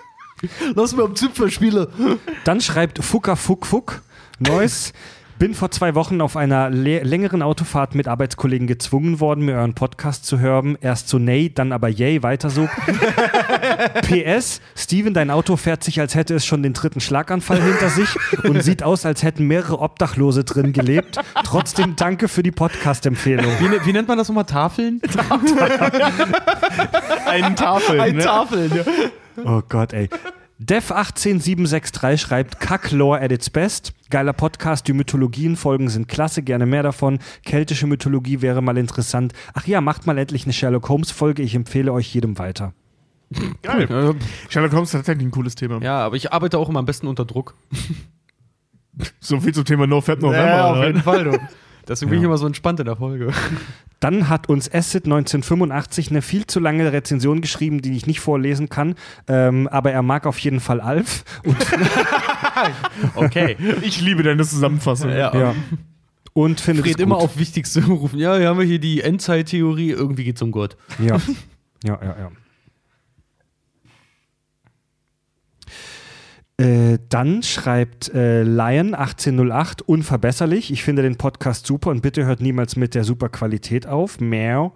[0.74, 1.86] Lass mal am Zipfel spielen.
[2.44, 4.02] Dann schreibt Fucker Fuck Fuck
[4.38, 4.92] Neues.
[5.38, 10.24] Bin vor zwei Wochen auf einer längeren Autofahrt mit Arbeitskollegen gezwungen worden, mir euren Podcast
[10.24, 10.78] zu hören.
[10.80, 12.68] Erst so nee, dann aber yay, weiter so.
[14.02, 18.08] PS, Steven, dein Auto fährt sich, als hätte es schon den dritten Schlaganfall hinter sich
[18.44, 21.18] und sieht aus, als hätten mehrere Obdachlose drin gelebt.
[21.44, 23.52] Trotzdem danke für die Podcast-Empfehlung.
[23.60, 24.44] Wie, ne- wie nennt man das nochmal?
[24.44, 25.00] Tafeln?
[27.26, 28.22] Einen Tafel, ne?
[28.22, 28.82] Tafeln, ja.
[29.44, 30.08] Oh Gott, ey.
[30.64, 33.92] Dev18763 schreibt Kacklore at its best.
[34.08, 37.18] Geiler Podcast, die Mythologienfolgen sind klasse, gerne mehr davon.
[37.44, 39.34] Keltische Mythologie wäre mal interessant.
[39.52, 42.72] Ach ja, macht mal endlich eine Sherlock Holmes Folge, ich empfehle euch jedem weiter.
[43.62, 44.14] Geil.
[44.48, 45.80] Sherlock Holmes ist tatsächlich ein cooles Thema.
[45.82, 47.54] Ja, aber ich arbeite auch immer am besten unter Druck.
[49.20, 50.64] So viel zum Thema No Fab November.
[50.66, 50.86] auf oder?
[50.86, 51.38] jeden Fall, du.
[51.88, 52.28] Deswegen bin ich Ja.
[52.28, 53.32] immer so entspannt in der Folge.
[54.00, 58.68] Dann hat uns Acid 1985 eine viel zu lange Rezension geschrieben, die ich nicht vorlesen
[58.68, 58.94] kann.
[59.28, 61.24] Ähm, aber er mag auf jeden Fall Alf.
[61.44, 61.56] Und,
[63.14, 63.56] Okay.
[63.82, 65.10] Ich liebe deine Zusammenfassung.
[65.10, 65.54] ja.
[66.32, 67.02] und findet Fred es gut.
[67.06, 68.18] immer auf Wichtigste rufen.
[68.18, 69.90] Ja, hier haben wir hier die Endzeittheorie.
[69.90, 70.76] Irgendwie geht's um Gott.
[70.98, 71.16] Ja,
[71.84, 72.30] ja, ja, ja.
[76.58, 80.72] Äh, dann schreibt äh, Lion1808 unverbesserlich.
[80.72, 84.20] Ich finde den Podcast super und bitte hört niemals mit der super Qualität auf.
[84.20, 84.72] Meow.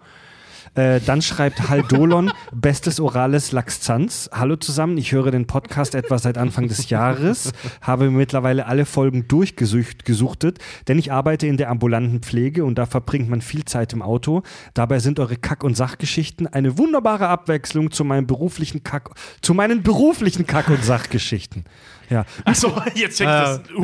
[0.74, 4.30] Äh, dann schreibt Haldolon, bestes orales Laxanz.
[4.32, 9.26] Hallo zusammen, ich höre den Podcast etwa seit Anfang des Jahres, habe mittlerweile alle Folgen
[9.26, 14.02] durchgesuchtet, denn ich arbeite in der ambulanten Pflege und da verbringt man viel Zeit im
[14.02, 14.42] Auto.
[14.74, 19.10] Dabei sind eure Kack- und Sachgeschichten eine wunderbare Abwechslung zu meinem beruflichen Kack,
[19.42, 21.64] zu meinen beruflichen Kack- und Sachgeschichten.
[22.10, 23.60] Ja, Achso, jetzt checkt das.
[23.76, 23.82] Uh,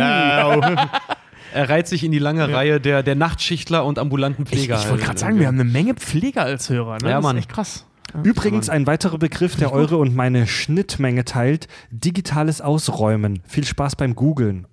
[1.53, 4.91] Er reiht sich in die lange Reihe der, der Nachtschichtler und ambulanten ich ich Pfleger.
[4.91, 6.99] wollte gerade sagen, wir haben eine Menge Pfleger als Hörer.
[7.03, 7.11] Ne?
[7.11, 7.37] Ja, das Mann.
[7.37, 7.87] ist echt krass.
[8.23, 13.41] Übrigens ein weiterer Begriff, der eure und meine Schnittmenge teilt: digitales Ausräumen.
[13.47, 14.67] Viel Spaß beim Googlen.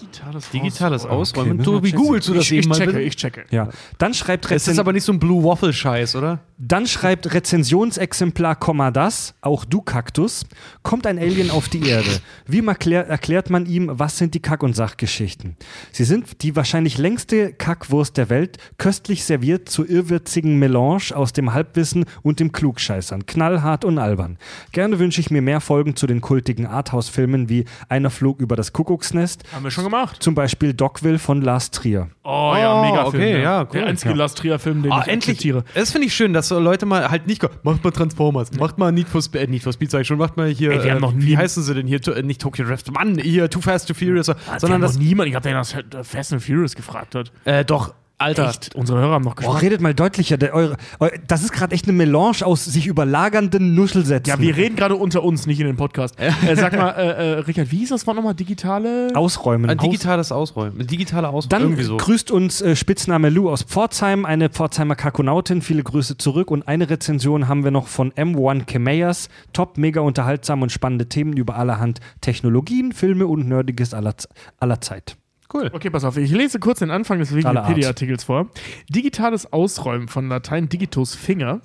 [0.00, 1.58] Digitales, Digitales Okay, Ausräumen.
[1.58, 3.02] wir Tobi, googelst du das Ich, eben ich mal checke, bitte?
[3.04, 3.44] ich checke.
[3.50, 3.68] Ja.
[3.98, 6.40] Dann schreibt, Es ist Rezen aber nicht so ein Blue Waffle-Scheiß, oder?
[6.60, 10.44] dann schreibt Rezensionsexemplar, Komma das, auch du Kaktus,
[10.82, 12.08] kommt ein Alien auf die Erde.
[12.46, 15.56] Wie erklär, erklärt man ihm, was sind die Kack- und Sachgeschichten?
[15.92, 21.52] Sie sind die wahrscheinlich längste Kackwurst der Welt, köstlich serviert zu irrwitzigen Melange aus dem
[21.54, 24.36] Halbwissen und dem Klugscheißern, knallhart und albern.
[24.72, 28.72] Gerne wünsche ich mir mehr Folgen zu den kultigen Arthouse-Filmen wie Einer flog über das
[28.72, 30.22] Kuckucksnest, Haben wir schon gemacht.
[30.22, 32.08] zum Beispiel Dogville von Lars Trier.
[32.24, 33.42] Oh, ja, mega okay, Film.
[33.42, 33.68] ja, cool.
[33.72, 35.36] Der einzige Lars Trier-Film, den Ah, ich endlich.
[35.36, 35.64] akzeptiere.
[35.74, 37.42] Das finde ich schön, dass so Leute mal halt nicht.
[37.64, 40.18] Macht mal Transformers, macht mal Need for Speed, äh, Need for Speed sag ich schon,
[40.18, 40.72] macht mal hier.
[40.72, 42.00] Ey, wir haben äh, noch nie- wie heißen sie denn hier?
[42.02, 44.94] To- äh, Nicht Tokyo Drift, Mann, hier Too Fast, Too Furious, sondern Sondern das.
[44.94, 47.32] noch niemand, ich glaube, der das Fast and Furious gefragt hat.
[47.44, 48.50] Äh, doch, Alter.
[48.50, 48.74] Echt?
[48.74, 49.62] Unsere Hörer haben noch Oh, Geschmack.
[49.62, 50.36] redet mal deutlicher.
[50.36, 54.34] Der, eure, eu, das ist gerade echt eine Melange aus sich überlagernden Nuschelsätzen.
[54.34, 56.16] ja, wir reden gerade unter uns, nicht in den Podcast.
[56.18, 58.34] Äh, sag mal, äh, äh, Richard, wie hieß das Wort nochmal?
[58.34, 59.10] Digitale?
[59.14, 59.70] Ausräumen.
[59.70, 60.86] Ein digitales Ausräumen.
[60.86, 61.48] Digitale Ausräumen.
[61.50, 61.96] Dann Irgendwie so.
[61.96, 65.62] grüßt uns äh, Spitzname Lou aus Pforzheim, eine Pforzheimer Kakonautin.
[65.62, 66.50] Viele Grüße zurück.
[66.50, 69.28] Und eine Rezension haben wir noch von M1 Kemeyers.
[69.52, 74.14] Top, mega unterhaltsam und spannende Themen über allerhand Technologien, Filme und Nerdiges aller,
[74.58, 75.16] aller Zeit.
[75.52, 75.70] Cool.
[75.72, 77.34] Okay, pass auf, ich lese kurz den Anfang des.
[77.34, 78.50] Wikipedia-Artikels vor.
[78.88, 81.60] Digitales Ausräumen von Latein digitus Finger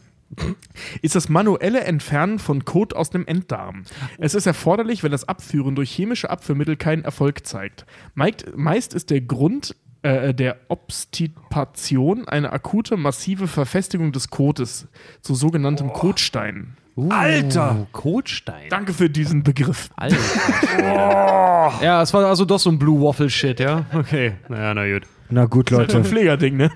[1.01, 3.83] ist das manuelle Entfernen von Kot aus dem Enddarm.
[4.17, 7.85] Es ist erforderlich, wenn das Abführen durch chemische Abführmittel keinen Erfolg zeigt.
[8.15, 14.87] Meist, ist der Grund äh, der Obstipation eine akute, massive Verfestigung des Kotes
[15.21, 16.77] zu sogenanntem Kotstein.
[17.09, 17.87] Alter!
[17.91, 18.69] Kotstein.
[18.69, 19.89] Danke für diesen Begriff.
[19.95, 20.17] Alter.
[21.81, 23.85] Ja, es war also doch so ein Blue Waffle-Shit, ja?
[23.93, 24.33] Okay.
[24.49, 25.03] Naja, na gut.
[25.33, 26.03] Na gut, So ein Leute.
[26.03, 26.69] Pflegerding, ne?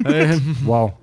[0.65, 0.93] Wow.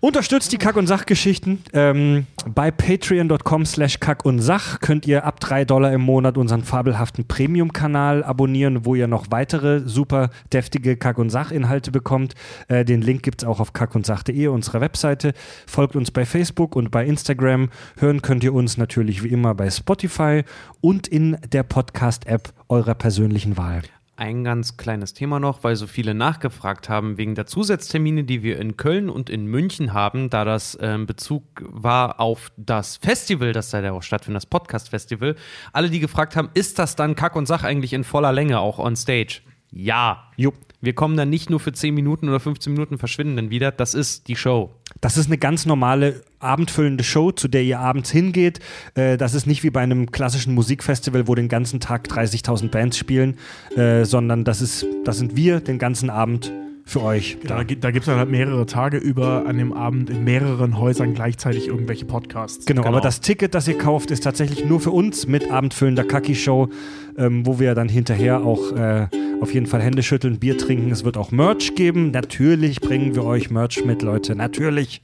[0.00, 1.62] Unterstützt die Kack- und Sachgeschichten.
[1.72, 6.64] Ähm, bei patreon.com slash Kack und Sach könnt ihr ab 3 Dollar im Monat unseren
[6.64, 12.34] fabelhaften Premium-Kanal abonnieren, wo ihr noch weitere super deftige Kack- und Sach-Inhalte bekommt.
[12.66, 15.32] Äh, den Link gibt es auch auf kackundsach.de, unserer Webseite.
[15.66, 17.70] Folgt uns bei Facebook und bei Instagram.
[17.98, 20.42] Hören könnt ihr uns natürlich wie immer bei Spotify
[20.80, 23.82] und in der Podcast-App eurer persönlichen Wahl.
[24.22, 28.60] Ein ganz kleines Thema noch, weil so viele nachgefragt haben wegen der Zusatztermine, die wir
[28.60, 33.70] in Köln und in München haben, da das ähm, Bezug war auf das Festival, das
[33.70, 35.34] da ja auch stattfindet, das Podcast-Festival.
[35.72, 38.78] Alle, die gefragt haben, ist das dann Kack und Sach eigentlich in voller Länge, auch
[38.78, 39.40] on stage?
[39.72, 40.24] Ja.
[40.36, 40.52] Jo.
[40.80, 43.70] Wir kommen dann nicht nur für 10 Minuten oder 15 Minuten verschwinden dann wieder.
[43.70, 44.70] Das ist die Show.
[45.00, 48.58] Das ist eine ganz normale abendfüllende Show, zu der ihr abends hingeht.
[48.94, 52.98] Äh, das ist nicht wie bei einem klassischen Musikfestival, wo den ganzen Tag 30.000 Bands
[52.98, 53.38] spielen,
[53.76, 56.52] äh, sondern das, ist, das sind wir den ganzen Abend
[56.84, 57.38] für euch.
[57.46, 61.14] Da, da gibt es dann halt mehrere Tage über an dem Abend in mehreren Häusern
[61.14, 62.66] gleichzeitig irgendwelche Podcasts.
[62.66, 66.68] Genau, aber das Ticket, das ihr kauft, ist tatsächlich nur für uns mit abendfüllender Kaki-Show,
[67.16, 69.06] ähm, wo wir dann hinterher auch äh,
[69.40, 70.90] auf jeden Fall Hände schütteln, Bier trinken.
[70.90, 72.10] Es wird auch Merch geben.
[72.10, 74.36] Natürlich bringen wir euch Merch mit, Leute.
[74.36, 75.02] Natürlich.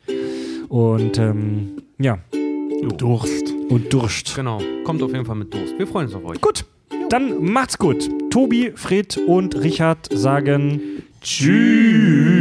[0.69, 2.19] Und ähm, ja,
[2.97, 3.55] Durst.
[3.69, 4.35] und Durst.
[4.37, 4.61] Genau.
[4.85, 5.79] Kommt auf jeden Fall mit Durst.
[5.79, 6.41] Wir freuen uns auf euch.
[6.41, 6.65] Gut,
[7.11, 8.09] dann macht's gut.
[8.31, 10.81] Tobi, Fred und Richard sagen
[11.21, 12.38] Tschüss.